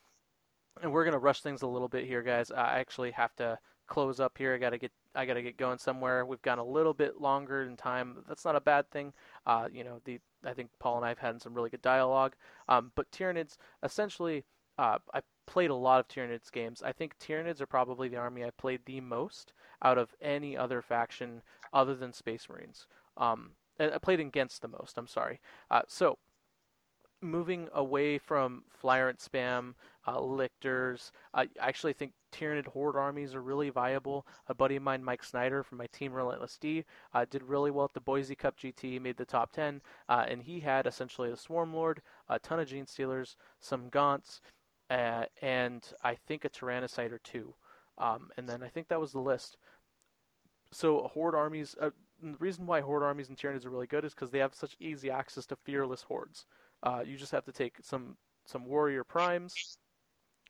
and 0.82 0.92
we're 0.92 1.04
gonna 1.04 1.18
rush 1.18 1.40
things 1.40 1.62
a 1.62 1.68
little 1.68 1.88
bit 1.88 2.04
here, 2.04 2.22
guys. 2.22 2.50
I 2.50 2.80
actually 2.80 3.12
have 3.12 3.34
to 3.36 3.60
close 3.86 4.18
up 4.18 4.36
here. 4.36 4.54
I 4.54 4.58
gotta 4.58 4.78
get 4.78 4.92
I 5.14 5.24
gotta 5.24 5.42
get 5.42 5.56
going 5.56 5.78
somewhere. 5.78 6.26
We've 6.26 6.42
gone 6.42 6.58
a 6.58 6.64
little 6.64 6.94
bit 6.94 7.20
longer 7.20 7.62
in 7.62 7.76
time. 7.76 8.24
That's 8.28 8.44
not 8.44 8.56
a 8.56 8.60
bad 8.60 8.90
thing. 8.90 9.12
Uh, 9.46 9.68
you 9.72 9.84
know, 9.84 10.00
the 10.04 10.18
I 10.44 10.52
think 10.52 10.70
Paul 10.80 10.96
and 10.96 11.04
I 11.04 11.10
have 11.10 11.18
had 11.18 11.40
some 11.40 11.54
really 11.54 11.70
good 11.70 11.82
dialogue. 11.82 12.34
Um, 12.68 12.90
but 12.96 13.10
Tyranids 13.12 13.56
essentially 13.84 14.44
uh, 14.78 14.98
I 15.14 15.20
played 15.48 15.70
a 15.70 15.74
lot 15.74 15.98
of 15.98 16.08
Tyranids 16.08 16.52
games. 16.52 16.82
I 16.82 16.92
think 16.92 17.18
Tyranids 17.18 17.62
are 17.62 17.66
probably 17.66 18.08
the 18.08 18.18
army 18.18 18.44
I 18.44 18.50
played 18.50 18.82
the 18.84 19.00
most 19.00 19.54
out 19.82 19.96
of 19.96 20.14
any 20.20 20.56
other 20.56 20.82
faction 20.82 21.40
other 21.72 21.94
than 21.94 22.12
Space 22.12 22.48
Marines. 22.50 22.86
Um, 23.16 23.52
I 23.80 23.96
played 23.96 24.20
against 24.20 24.60
the 24.60 24.68
most. 24.68 24.98
I'm 24.98 25.06
sorry. 25.06 25.40
Uh, 25.70 25.82
so 25.88 26.18
moving 27.22 27.68
away 27.72 28.18
from 28.18 28.64
flyer 28.68 29.08
and 29.08 29.18
spam, 29.18 29.74
uh, 30.06 30.20
lictors, 30.20 31.12
I 31.32 31.48
actually 31.58 31.94
think 31.94 32.12
Tyranid 32.30 32.66
horde 32.66 32.96
armies 32.96 33.34
are 33.34 33.40
really 33.40 33.70
viable. 33.70 34.26
A 34.48 34.54
buddy 34.54 34.76
of 34.76 34.82
mine, 34.82 35.02
Mike 35.02 35.24
Snyder 35.24 35.62
from 35.62 35.78
my 35.78 35.86
team 35.86 36.12
Relentless 36.12 36.58
D, 36.58 36.84
uh, 37.14 37.24
did 37.28 37.42
really 37.42 37.70
well 37.70 37.86
at 37.86 37.94
the 37.94 38.00
Boise 38.00 38.34
Cup 38.34 38.58
GT, 38.58 39.00
made 39.00 39.16
the 39.16 39.24
top 39.24 39.52
10, 39.52 39.80
uh, 40.08 40.26
and 40.28 40.42
he 40.42 40.60
had 40.60 40.86
essentially 40.86 41.30
a 41.30 41.36
Swarm 41.36 41.72
Lord, 41.72 42.02
a 42.28 42.38
ton 42.38 42.60
of 42.60 42.68
Gene 42.68 42.86
Stealers, 42.86 43.36
some 43.60 43.88
Gaunts, 43.88 44.40
uh, 44.90 45.24
and 45.42 45.84
I 46.02 46.14
think 46.14 46.44
a 46.44 46.48
Tyrannocyte 46.48 47.12
or 47.12 47.18
two. 47.18 47.54
Um, 47.98 48.28
and 48.36 48.48
then 48.48 48.62
I 48.62 48.68
think 48.68 48.88
that 48.88 49.00
was 49.00 49.12
the 49.12 49.20
list. 49.20 49.56
So 50.72 51.10
horde 51.12 51.34
armies. 51.34 51.74
Uh, 51.80 51.90
the 52.22 52.36
reason 52.38 52.66
why 52.66 52.80
horde 52.80 53.02
armies 53.02 53.28
and 53.28 53.36
Tyranids 53.36 53.64
are 53.64 53.70
really 53.70 53.86
good 53.86 54.04
is 54.04 54.14
because 54.14 54.30
they 54.30 54.38
have 54.38 54.54
such 54.54 54.76
easy 54.80 55.10
access 55.10 55.46
to 55.46 55.56
fearless 55.56 56.02
hordes. 56.02 56.46
Uh, 56.82 57.02
you 57.04 57.16
just 57.16 57.32
have 57.32 57.44
to 57.44 57.52
take 57.52 57.76
some 57.82 58.16
some 58.44 58.66
warrior 58.66 59.04
primes, 59.04 59.78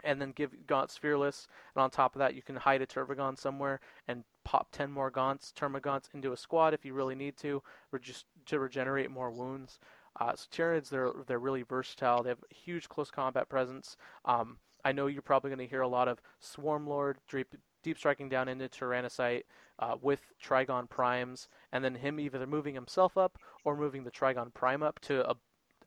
and 0.05 0.20
then 0.20 0.32
give 0.32 0.52
Gaunts 0.66 0.97
fearless, 0.97 1.48
and 1.74 1.82
on 1.82 1.90
top 1.90 2.15
of 2.15 2.20
that, 2.20 2.35
you 2.35 2.43
can 2.43 2.56
hide 2.56 2.82
a 2.82 2.86
Tervigon 2.86 3.36
somewhere 3.36 3.81
and 4.06 4.24
pop 4.44 4.69
ten 4.70 4.90
more 4.90 5.10
Gaunts, 5.10 5.52
Termagants 5.52 6.09
into 6.15 6.32
a 6.32 6.36
squad 6.36 6.74
if 6.74 6.85
you 6.85 6.94
really 6.94 7.15
need 7.15 7.36
to, 7.39 7.62
or 7.93 7.98
just 7.98 8.27
to 8.47 8.60
regenerate 8.60 9.10
more 9.10 9.31
wounds. 9.31 9.78
Uh, 10.18 10.35
so 10.35 10.47
Tyranids, 10.51 10.89
they're 10.89 11.12
they're 11.26 11.39
really 11.39 11.62
versatile. 11.62 12.22
They 12.22 12.30
have 12.30 12.44
a 12.51 12.55
huge 12.55 12.89
close 12.89 13.10
combat 13.10 13.48
presence. 13.48 13.97
Um, 14.24 14.59
I 14.85 14.93
know 14.93 15.06
you're 15.06 15.22
probably 15.22 15.51
going 15.51 15.59
to 15.59 15.66
hear 15.66 15.82
a 15.82 15.89
lot 15.89 16.09
of 16.09 16.20
Swarm 16.40 16.86
Lord 16.86 17.18
deep, 17.30 17.55
deep 17.82 17.98
striking 17.98 18.28
down 18.28 18.48
into 18.48 18.68
Tyrannocyte 18.68 19.43
uh, 19.78 19.97
with 20.01 20.20
Trygon 20.43 20.89
Primes, 20.89 21.48
and 21.72 21.85
then 21.85 21.97
him 21.97 22.20
either 22.20 22.47
moving 22.47 22.74
himself 22.74 23.16
up 23.18 23.39
or 23.64 23.76
moving 23.76 24.05
the 24.05 24.10
Trygon 24.10 24.55
Prime 24.55 24.82
up 24.82 24.98
to 25.01 25.28
a, 25.28 25.36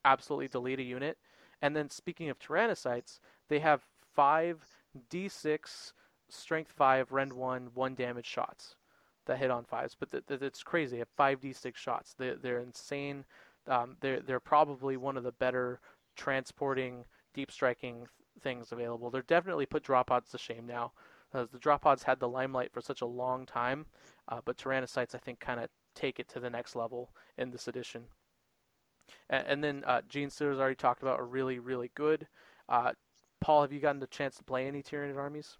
absolutely 0.05 0.47
delete 0.49 0.79
a 0.79 0.83
unit. 0.83 1.17
And 1.61 1.75
then 1.75 1.89
speaking 1.89 2.29
of 2.29 2.39
Tyrannocytes, 2.39 3.19
they 3.47 3.59
have 3.59 3.85
five 4.13 4.63
D6 5.09 5.93
Strength 6.29 6.71
5 6.71 7.11
Rend 7.11 7.33
1 7.33 7.71
1 7.73 7.95
damage 7.95 8.25
shots 8.25 8.75
that 9.25 9.37
hit 9.37 9.51
on 9.51 9.65
fives. 9.65 9.95
But 9.99 10.11
th- 10.11 10.25
th- 10.27 10.41
it's 10.41 10.63
crazy. 10.63 10.95
They 10.95 10.99
have 10.99 11.09
five 11.15 11.39
D6 11.39 11.75
shots. 11.75 12.13
They- 12.13 12.35
they're 12.35 12.59
insane. 12.59 13.25
Um, 13.67 13.97
they're 14.01 14.19
they're 14.21 14.39
probably 14.39 14.97
one 14.97 15.17
of 15.17 15.23
the 15.23 15.31
better 15.31 15.79
transporting 16.15 17.05
deep 17.33 17.51
striking 17.51 18.07
things 18.41 18.71
available. 18.71 19.09
They're 19.09 19.21
definitely 19.23 19.65
put 19.65 19.83
drop 19.83 20.07
pods 20.07 20.31
to 20.31 20.37
shame 20.37 20.65
now. 20.65 20.93
As 21.33 21.49
the 21.49 21.59
drop 21.59 21.83
pods 21.83 22.03
had 22.03 22.19
the 22.19 22.27
limelight 22.27 22.73
for 22.73 22.81
such 22.81 23.01
a 23.01 23.05
long 23.05 23.45
time, 23.45 23.85
uh, 24.27 24.41
but 24.43 24.57
Tyrannocytes 24.57 25.15
I 25.15 25.19
think 25.19 25.39
kind 25.39 25.61
of 25.61 25.69
take 25.95 26.19
it 26.19 26.27
to 26.29 26.39
the 26.39 26.49
next 26.49 26.75
level 26.75 27.11
in 27.37 27.51
this 27.51 27.67
edition. 27.67 28.03
And, 29.29 29.47
and 29.47 29.63
then 29.63 29.83
uh, 29.85 30.01
Gene 30.09 30.29
Stealers 30.29 30.59
already 30.59 30.75
talked 30.75 31.01
about 31.01 31.19
are 31.19 31.25
really 31.25 31.59
really 31.59 31.91
good. 31.95 32.27
Uh, 32.67 32.91
Paul, 33.39 33.61
have 33.61 33.71
you 33.71 33.79
gotten 33.79 33.99
the 33.99 34.07
chance 34.07 34.35
to 34.37 34.43
play 34.43 34.67
any 34.67 34.83
Tyranid 34.83 35.17
armies? 35.17 35.57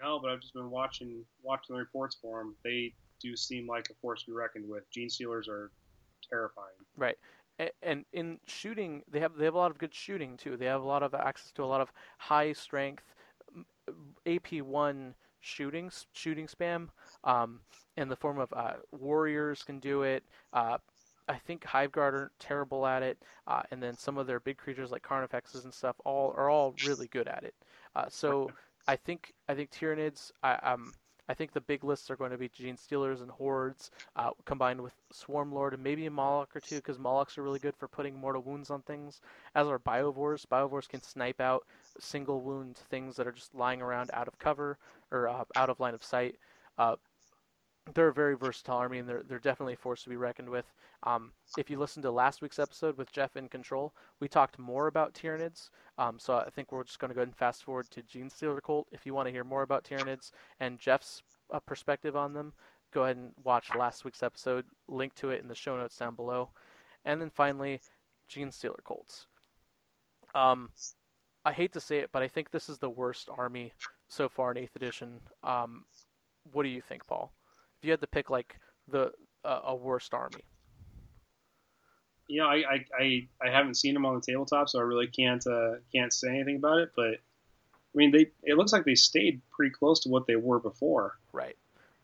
No, 0.00 0.18
but 0.20 0.30
I've 0.30 0.40
just 0.40 0.54
been 0.54 0.70
watching 0.70 1.24
watching 1.42 1.74
the 1.74 1.80
reports 1.80 2.16
for 2.20 2.38
them. 2.38 2.54
They 2.64 2.94
do 3.20 3.36
seem 3.36 3.66
like 3.66 3.90
a 3.90 3.94
force 3.94 4.22
to 4.22 4.30
be 4.30 4.32
reckoned 4.32 4.68
with. 4.68 4.88
Gene 4.90 5.10
Stealers 5.10 5.48
are 5.48 5.70
terrifying. 6.30 6.74
Right. 6.96 7.16
And 7.82 8.04
in 8.12 8.38
shooting, 8.46 9.02
they 9.10 9.18
have 9.18 9.36
they 9.36 9.44
have 9.44 9.54
a 9.54 9.58
lot 9.58 9.72
of 9.72 9.78
good 9.78 9.92
shooting 9.92 10.36
too. 10.36 10.56
They 10.56 10.66
have 10.66 10.82
a 10.82 10.86
lot 10.86 11.02
of 11.02 11.12
access 11.12 11.50
to 11.52 11.64
a 11.64 11.66
lot 11.66 11.80
of 11.80 11.92
high 12.18 12.52
strength 12.52 13.02
AP 14.26 14.62
one 14.62 15.14
shooting 15.40 15.90
shooting 16.12 16.46
spam 16.46 16.88
um, 17.24 17.60
in 17.96 18.08
the 18.08 18.16
form 18.16 18.38
of 18.38 18.52
uh, 18.52 18.74
warriors 18.92 19.62
can 19.62 19.80
do 19.80 20.02
it. 20.02 20.22
Uh, 20.52 20.78
I 21.28 21.36
think 21.36 21.64
Hive 21.64 21.92
Guard 21.92 22.14
are 22.14 22.30
terrible 22.38 22.86
at 22.86 23.02
it, 23.02 23.18
uh, 23.46 23.62
and 23.70 23.82
then 23.82 23.96
some 23.96 24.16
of 24.16 24.26
their 24.26 24.40
big 24.40 24.56
creatures 24.56 24.90
like 24.90 25.02
Carnifexes 25.02 25.64
and 25.64 25.74
stuff 25.74 25.96
all 26.04 26.32
are 26.36 26.48
all 26.48 26.74
really 26.86 27.08
good 27.08 27.28
at 27.28 27.44
it. 27.44 27.54
Uh, 27.94 28.06
so 28.08 28.50
I 28.88 28.96
think 28.96 29.32
I 29.48 29.54
think 29.54 29.70
Tyranids. 29.70 30.32
I, 30.42 30.54
um, 30.54 30.92
I 31.28 31.34
think 31.34 31.52
the 31.52 31.60
big 31.60 31.84
lists 31.84 32.10
are 32.10 32.16
going 32.16 32.30
to 32.30 32.38
be 32.38 32.48
Gene 32.48 32.76
Stealers 32.76 33.20
and 33.20 33.30
Hordes, 33.30 33.90
uh, 34.16 34.30
combined 34.44 34.80
with 34.80 34.94
Swarm 35.12 35.52
Lord 35.52 35.74
and 35.74 35.82
maybe 35.82 36.06
a 36.06 36.10
Moloch 36.10 36.56
or 36.56 36.60
two, 36.60 36.76
because 36.76 36.98
Molochs 36.98 37.36
are 37.36 37.42
really 37.42 37.58
good 37.58 37.76
for 37.76 37.86
putting 37.86 38.18
mortal 38.18 38.42
wounds 38.42 38.70
on 38.70 38.82
things. 38.82 39.20
As 39.54 39.66
are 39.66 39.78
Biovores. 39.78 40.46
Biovores 40.46 40.88
can 40.88 41.02
snipe 41.02 41.40
out 41.40 41.66
single 41.98 42.40
wound 42.40 42.76
things 42.76 43.16
that 43.16 43.26
are 43.26 43.32
just 43.32 43.54
lying 43.54 43.82
around 43.82 44.10
out 44.14 44.28
of 44.28 44.38
cover 44.38 44.78
or 45.10 45.28
uh, 45.28 45.44
out 45.54 45.70
of 45.70 45.80
line 45.80 45.94
of 45.94 46.02
sight. 46.02 46.36
Uh, 46.78 46.96
they're 47.94 48.08
a 48.08 48.14
very 48.14 48.36
versatile 48.36 48.76
army, 48.76 48.98
and 48.98 49.08
they're 49.08 49.22
they're 49.28 49.38
definitely 49.38 49.74
a 49.74 49.76
force 49.76 50.02
to 50.02 50.08
be 50.08 50.16
reckoned 50.16 50.48
with. 50.48 50.72
Um, 51.04 51.32
if 51.56 51.70
you 51.70 51.78
listen 51.78 52.02
to 52.02 52.10
last 52.10 52.42
week's 52.42 52.58
episode 52.58 52.96
with 52.96 53.12
Jeff 53.12 53.36
in 53.36 53.48
control, 53.48 53.94
we 54.20 54.28
talked 54.28 54.58
more 54.58 54.86
about 54.86 55.14
Tyranids. 55.14 55.70
Um, 55.96 56.18
so 56.18 56.36
I 56.36 56.50
think 56.50 56.72
we're 56.72 56.84
just 56.84 56.98
going 56.98 57.10
to 57.10 57.14
go 57.14 57.20
ahead 57.20 57.28
and 57.28 57.36
fast 57.36 57.64
forward 57.64 57.90
to 57.90 58.02
Genestealer 58.02 58.62
Cult. 58.62 58.88
If 58.92 59.06
you 59.06 59.14
want 59.14 59.26
to 59.26 59.32
hear 59.32 59.44
more 59.44 59.62
about 59.62 59.84
Tyranids 59.84 60.32
and 60.60 60.78
Jeff's 60.78 61.22
uh, 61.52 61.60
perspective 61.60 62.16
on 62.16 62.32
them, 62.32 62.52
go 62.92 63.04
ahead 63.04 63.16
and 63.16 63.32
watch 63.44 63.74
last 63.76 64.04
week's 64.04 64.22
episode. 64.22 64.64
Link 64.88 65.14
to 65.16 65.30
it 65.30 65.42
in 65.42 65.48
the 65.48 65.54
show 65.54 65.76
notes 65.76 65.96
down 65.96 66.14
below. 66.14 66.50
And 67.04 67.20
then 67.20 67.30
finally, 67.30 67.80
Genestealer 68.30 68.84
Cults. 68.86 69.26
Um, 70.34 70.70
I 71.44 71.52
hate 71.52 71.72
to 71.72 71.80
say 71.80 71.98
it, 71.98 72.10
but 72.12 72.22
I 72.22 72.28
think 72.28 72.50
this 72.50 72.68
is 72.68 72.78
the 72.78 72.90
worst 72.90 73.28
army 73.36 73.72
so 74.08 74.28
far 74.28 74.50
in 74.50 74.58
Eighth 74.58 74.76
Edition. 74.76 75.20
Um, 75.42 75.84
what 76.52 76.64
do 76.64 76.68
you 76.68 76.80
think, 76.80 77.06
Paul? 77.06 77.32
If 77.80 77.86
you 77.86 77.90
had 77.90 78.00
to 78.00 78.06
pick 78.06 78.30
like 78.30 78.58
the 78.88 79.12
uh, 79.44 79.60
a 79.64 79.74
worst 79.74 80.14
army, 80.14 80.44
you 82.28 82.40
know, 82.40 82.46
I, 82.46 82.56
I, 82.56 82.84
I, 82.98 83.28
I 83.42 83.50
haven't 83.50 83.74
seen 83.74 83.94
them 83.94 84.04
on 84.04 84.14
the 84.14 84.20
tabletop, 84.20 84.68
so 84.68 84.78
I 84.78 84.82
really 84.82 85.06
can't 85.06 85.44
uh, 85.46 85.76
can't 85.94 86.12
say 86.12 86.28
anything 86.28 86.56
about 86.56 86.78
it. 86.78 86.90
But 86.94 87.14
I 87.14 87.94
mean, 87.94 88.12
they 88.12 88.26
it 88.44 88.56
looks 88.56 88.72
like 88.72 88.84
they 88.84 88.94
stayed 88.94 89.40
pretty 89.50 89.72
close 89.72 90.00
to 90.00 90.08
what 90.08 90.26
they 90.26 90.36
were 90.36 90.60
before. 90.60 91.18
right? 91.32 91.56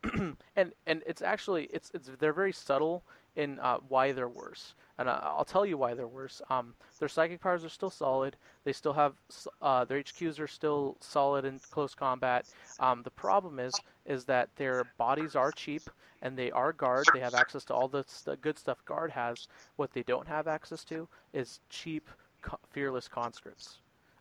and 0.57 0.73
and 0.87 1.03
it's 1.07 1.23
actually 1.23 1.65
it's 1.65 1.91
it's 1.95 2.11
they're 2.19 2.33
very 2.33 2.53
subtle 2.53 3.05
in 3.37 3.59
uh, 3.61 3.79
why 3.89 4.13
they're 4.13 4.29
worse, 4.29 4.75
and 4.99 5.09
uh, 5.09 5.21
I'll 5.23 5.45
tell 5.45 5.67
you 5.67 5.77
why 5.77 5.95
they're 5.95 6.07
worse. 6.07 6.41
Um, 6.51 6.75
their 6.99 7.09
psychic 7.09 7.41
powers 7.41 7.65
are 7.65 7.69
still 7.69 7.91
solid. 7.91 8.37
They 8.65 8.73
still 8.73 8.93
have 8.93 9.15
uh, 9.61 9.85
their 9.85 9.99
HQs 9.99 10.39
are 10.41 10.47
still 10.47 10.97
solid 11.01 11.45
in 11.45 11.61
close 11.71 11.95
combat. 11.95 12.47
Um, 12.79 13.03
the 13.03 13.11
problem 13.11 13.59
is 13.59 13.83
is 14.07 14.25
that 14.27 14.49
their 14.57 14.85
bodies 14.97 15.35
are 15.35 15.53
cheap 15.53 15.91
and 16.23 16.37
they 16.37 16.51
are 16.51 16.73
guard. 16.73 17.11
They 17.13 17.21
have 17.21 17.35
access 17.35 17.65
to 17.67 17.75
all 17.75 17.89
the 17.89 18.05
st- 18.07 18.41
good 18.41 18.59
stuff 18.59 18.85
guard 18.85 19.11
has. 19.13 19.49
What 19.77 19.93
they 19.93 20.03
don't 20.03 20.27
have 20.29 20.47
access 20.49 20.85
to 20.85 21.09
is 21.33 21.61
cheap, 21.69 22.09
co- 22.43 22.59
fearless 22.71 23.09
conscripts. 23.09 23.79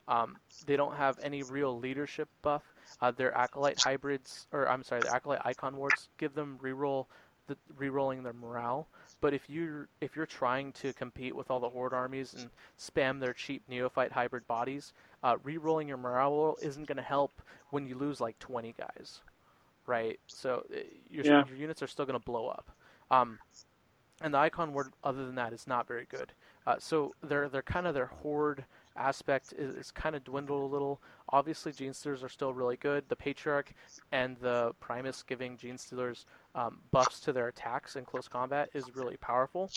Um, 0.08 0.38
they 0.66 0.76
don't 0.76 0.96
have 0.96 1.18
any 1.22 1.44
real 1.44 1.78
leadership 1.78 2.28
buff. 2.42 2.64
Uh, 3.02 3.12
their 3.12 3.36
acolyte 3.38 3.78
hybrids, 3.78 4.48
or 4.52 4.68
I'm 4.68 4.84
sorry, 4.84 5.02
the 5.02 5.14
acolyte 5.14 5.42
icon 5.46 5.76
wards 5.78 6.10
give 6.18 6.34
them 6.34 6.58
reroll, 6.62 7.06
the 7.48 7.58
rerolling 7.78 8.24
their 8.24 8.34
morale. 8.34 8.88
But 9.24 9.34
if 9.34 9.50
you're 9.50 9.90
if 10.02 10.18
you're 10.18 10.28
trying 10.28 10.74
to 10.74 10.94
compete 10.94 11.36
with 11.36 11.50
all 11.50 11.62
the 11.62 11.70
horde 11.70 11.94
armies 11.94 12.36
and 12.36 12.52
spam 12.78 13.22
their 13.22 13.34
cheap 13.34 13.64
neophyte 13.70 14.12
hybrid 14.12 14.48
bodies, 14.48 14.94
uh, 15.24 15.38
rerolling 15.38 15.88
your 15.88 15.98
morale 15.98 16.32
roll 16.32 16.58
isn't 16.62 16.88
going 16.90 16.98
to 16.98 17.04
help 17.04 17.42
when 17.72 17.88
you 17.88 17.96
lose 17.96 18.22
like 18.22 18.38
20 18.40 18.76
guys, 18.78 19.22
right? 19.88 20.20
So 20.28 20.66
uh, 20.76 20.80
your 21.10 21.26
Yeah. 21.26 21.44
your 21.48 21.58
units 21.58 21.82
are 21.82 21.88
still 21.88 22.06
going 22.06 22.20
to 22.20 22.26
blow 22.26 22.50
up. 22.50 22.72
Um, 23.12 23.40
and 24.22 24.34
the 24.34 24.40
icon 24.40 24.74
word, 24.74 24.94
other 25.04 25.26
than 25.26 25.36
that, 25.36 25.54
is 25.54 25.68
not 25.68 25.88
very 25.88 26.06
good. 26.06 26.34
Uh, 26.68 26.78
so 26.80 27.16
they're 27.24 27.50
they're 27.50 27.62
kind 27.64 27.88
of 27.88 27.94
their 27.94 28.08
horde 28.08 28.66
aspect 28.96 29.54
is, 29.58 29.76
is 29.76 29.92
kind 29.92 30.16
of 30.16 30.24
dwindled 30.24 30.64
a 30.64 30.74
little. 30.74 31.02
Obviously, 31.30 31.72
Gene 31.74 31.94
Stealers 31.94 32.24
are 32.24 32.30
still 32.30 32.54
really 32.54 32.78
good. 32.78 33.10
The 33.10 33.16
Patriarch 33.16 33.74
and 34.12 34.38
the 34.40 34.74
Primus 34.82 35.24
giving 35.24 35.58
Gene 35.58 35.78
Stealers 35.78 36.26
um, 36.56 36.80
buffs 36.92 37.20
to 37.22 37.34
their 37.34 37.48
attacks 37.48 37.96
in 37.96 38.06
close 38.06 38.28
combat 38.28 38.70
is 38.74 38.96
really 38.96 39.18
powerful. 39.18 39.72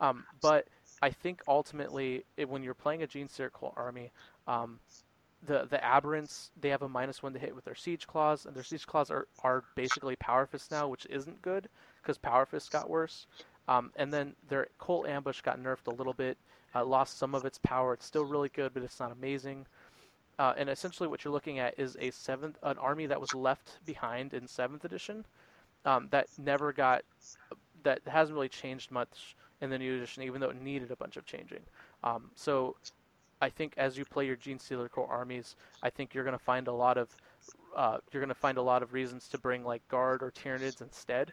Um, 0.00 0.24
but 0.40 0.66
I 1.02 1.10
think 1.10 1.42
ultimately, 1.48 2.24
it, 2.36 2.48
when 2.48 2.62
you're 2.62 2.74
playing 2.74 3.02
a 3.02 3.06
Gene 3.06 3.28
Circle 3.28 3.74
army, 3.76 4.12
um, 4.46 4.78
the 5.42 5.66
the 5.70 5.78
aberrants 5.78 6.50
they 6.60 6.68
have 6.68 6.82
a 6.82 6.88
minus 6.88 7.22
one 7.22 7.32
to 7.32 7.38
hit 7.38 7.54
with 7.54 7.64
their 7.64 7.74
siege 7.74 8.06
claws, 8.06 8.46
and 8.46 8.54
their 8.54 8.62
siege 8.62 8.86
claws 8.86 9.10
are, 9.10 9.26
are 9.42 9.64
basically 9.74 10.16
power 10.16 10.46
fists 10.46 10.70
now, 10.70 10.88
which 10.88 11.06
isn't 11.06 11.42
good 11.42 11.68
because 12.02 12.18
power 12.18 12.46
fists 12.46 12.68
got 12.68 12.90
worse. 12.90 13.26
Um, 13.68 13.92
and 13.96 14.12
then 14.12 14.34
their 14.48 14.68
Cult 14.78 15.06
Ambush 15.06 15.42
got 15.42 15.60
nerfed 15.60 15.86
a 15.86 15.94
little 15.94 16.12
bit, 16.12 16.36
uh, 16.74 16.84
lost 16.84 17.18
some 17.18 17.34
of 17.34 17.44
its 17.44 17.58
power. 17.58 17.94
It's 17.94 18.06
still 18.06 18.24
really 18.24 18.48
good, 18.48 18.74
but 18.74 18.82
it's 18.82 18.98
not 18.98 19.12
amazing. 19.12 19.66
Uh, 20.38 20.54
and 20.56 20.68
essentially, 20.68 21.08
what 21.08 21.24
you're 21.24 21.32
looking 21.32 21.58
at 21.58 21.78
is 21.78 21.96
a 22.00 22.10
seventh, 22.10 22.58
an 22.62 22.78
army 22.78 23.06
that 23.06 23.20
was 23.20 23.34
left 23.34 23.78
behind 23.84 24.34
in 24.34 24.46
seventh 24.48 24.84
edition, 24.84 25.24
um, 25.84 26.08
that 26.10 26.26
never 26.38 26.72
got, 26.72 27.02
that 27.82 28.00
hasn't 28.06 28.34
really 28.34 28.48
changed 28.48 28.90
much 28.90 29.36
in 29.60 29.70
the 29.70 29.78
new 29.78 29.96
edition, 29.96 30.22
even 30.22 30.40
though 30.40 30.50
it 30.50 30.60
needed 30.60 30.90
a 30.90 30.96
bunch 30.96 31.16
of 31.16 31.24
changing. 31.24 31.60
Um, 32.02 32.30
so, 32.34 32.76
I 33.42 33.48
think 33.48 33.72
as 33.78 33.96
you 33.96 34.04
play 34.04 34.26
your 34.26 34.36
Gene 34.36 34.58
Stealer 34.58 34.88
Cult 34.88 35.08
armies, 35.10 35.56
I 35.82 35.88
think 35.88 36.12
you're 36.12 36.24
going 36.24 36.36
to 36.36 36.44
find 36.44 36.68
a 36.68 36.72
lot 36.72 36.98
of, 36.98 37.08
uh, 37.74 37.98
you're 38.12 38.20
going 38.20 38.28
to 38.28 38.34
find 38.34 38.58
a 38.58 38.62
lot 38.62 38.82
of 38.82 38.92
reasons 38.92 39.28
to 39.28 39.38
bring 39.38 39.64
like 39.64 39.86
guard 39.88 40.22
or 40.22 40.30
Tyranids 40.30 40.82
instead 40.82 41.32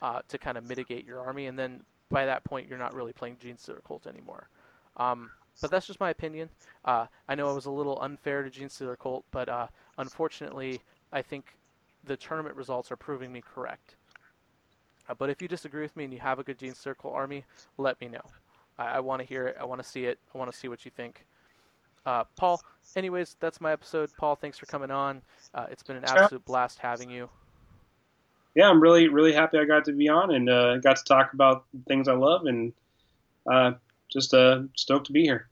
uh, 0.00 0.20
to 0.28 0.38
kind 0.38 0.56
of 0.56 0.68
mitigate 0.68 1.04
your 1.04 1.20
army, 1.20 1.46
and 1.46 1.58
then 1.58 1.82
by 2.10 2.26
that 2.26 2.44
point 2.44 2.68
you're 2.68 2.78
not 2.78 2.94
really 2.94 3.12
playing 3.12 3.36
Gene 3.40 3.58
Stealer 3.58 3.82
Cult 3.86 4.06
anymore. 4.06 4.48
Um, 4.96 5.30
but 5.60 5.70
that's 5.70 5.86
just 5.86 6.00
my 6.00 6.10
opinion. 6.10 6.48
Uh, 6.84 7.06
I 7.28 7.34
know 7.34 7.50
it 7.50 7.54
was 7.54 7.66
a 7.66 7.70
little 7.70 8.00
unfair 8.00 8.42
to 8.42 8.50
Gene 8.50 8.68
Stealer 8.68 8.96
Cult, 8.96 9.24
but 9.30 9.48
uh, 9.48 9.66
unfortunately, 9.98 10.80
I 11.12 11.22
think 11.22 11.56
the 12.04 12.16
tournament 12.16 12.56
results 12.56 12.90
are 12.90 12.96
proving 12.96 13.32
me 13.32 13.42
correct. 13.42 13.96
Uh, 15.08 15.14
but 15.14 15.30
if 15.30 15.40
you 15.40 15.48
disagree 15.48 15.82
with 15.82 15.96
me 15.96 16.04
and 16.04 16.12
you 16.12 16.20
have 16.20 16.38
a 16.38 16.42
good 16.42 16.58
Gene 16.58 16.74
Circle 16.74 17.10
army, 17.10 17.44
let 17.76 18.00
me 18.00 18.08
know. 18.08 18.20
I, 18.78 18.96
I 18.96 19.00
want 19.00 19.20
to 19.20 19.26
hear 19.26 19.46
it. 19.46 19.56
I 19.60 19.64
want 19.64 19.82
to 19.82 19.88
see 19.88 20.04
it. 20.04 20.18
I 20.34 20.38
want 20.38 20.50
to 20.50 20.56
see 20.56 20.68
what 20.68 20.84
you 20.84 20.90
think. 20.90 21.24
Uh, 22.06 22.24
Paul, 22.36 22.60
anyways, 22.96 23.36
that's 23.40 23.60
my 23.60 23.72
episode. 23.72 24.10
Paul, 24.16 24.34
thanks 24.34 24.58
for 24.58 24.66
coming 24.66 24.90
on. 24.90 25.22
Uh, 25.54 25.66
it's 25.70 25.82
been 25.82 25.96
an 25.96 26.04
absolute 26.04 26.44
blast 26.44 26.78
having 26.78 27.10
you. 27.10 27.28
Yeah, 28.54 28.68
I'm 28.68 28.80
really 28.80 29.08
really 29.08 29.32
happy 29.32 29.58
I 29.58 29.64
got 29.64 29.84
to 29.84 29.92
be 29.92 30.08
on 30.08 30.34
and 30.34 30.48
uh, 30.48 30.78
got 30.78 30.96
to 30.96 31.04
talk 31.04 31.32
about 31.32 31.64
things 31.86 32.08
I 32.08 32.14
love 32.14 32.46
and 32.46 32.72
uh, 33.46 33.72
just 34.10 34.34
uh, 34.34 34.62
stoked 34.74 35.06
to 35.06 35.12
be 35.12 35.22
here. 35.22 35.48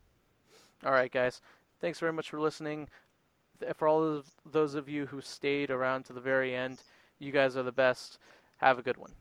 All 0.85 0.93
right, 0.93 1.13
guys. 1.13 1.41
Thanks 1.81 1.99
very 1.99 2.13
much 2.13 2.31
for 2.31 2.41
listening. 2.41 2.89
For 3.75 3.89
all 3.89 4.03
of 4.03 4.27
those 4.51 4.75
of 4.75 4.89
you 4.89 5.07
who 5.07 5.21
stayed 5.21 5.71
around 5.71 6.05
to 6.05 6.13
the 6.13 6.21
very 6.21 6.55
end, 6.55 6.83
you 7.19 7.33
guys 7.33 7.57
are 7.57 7.63
the 7.63 7.73
best. 7.73 8.19
Have 8.59 8.79
a 8.79 8.83
good 8.83 8.97
one. 8.97 9.13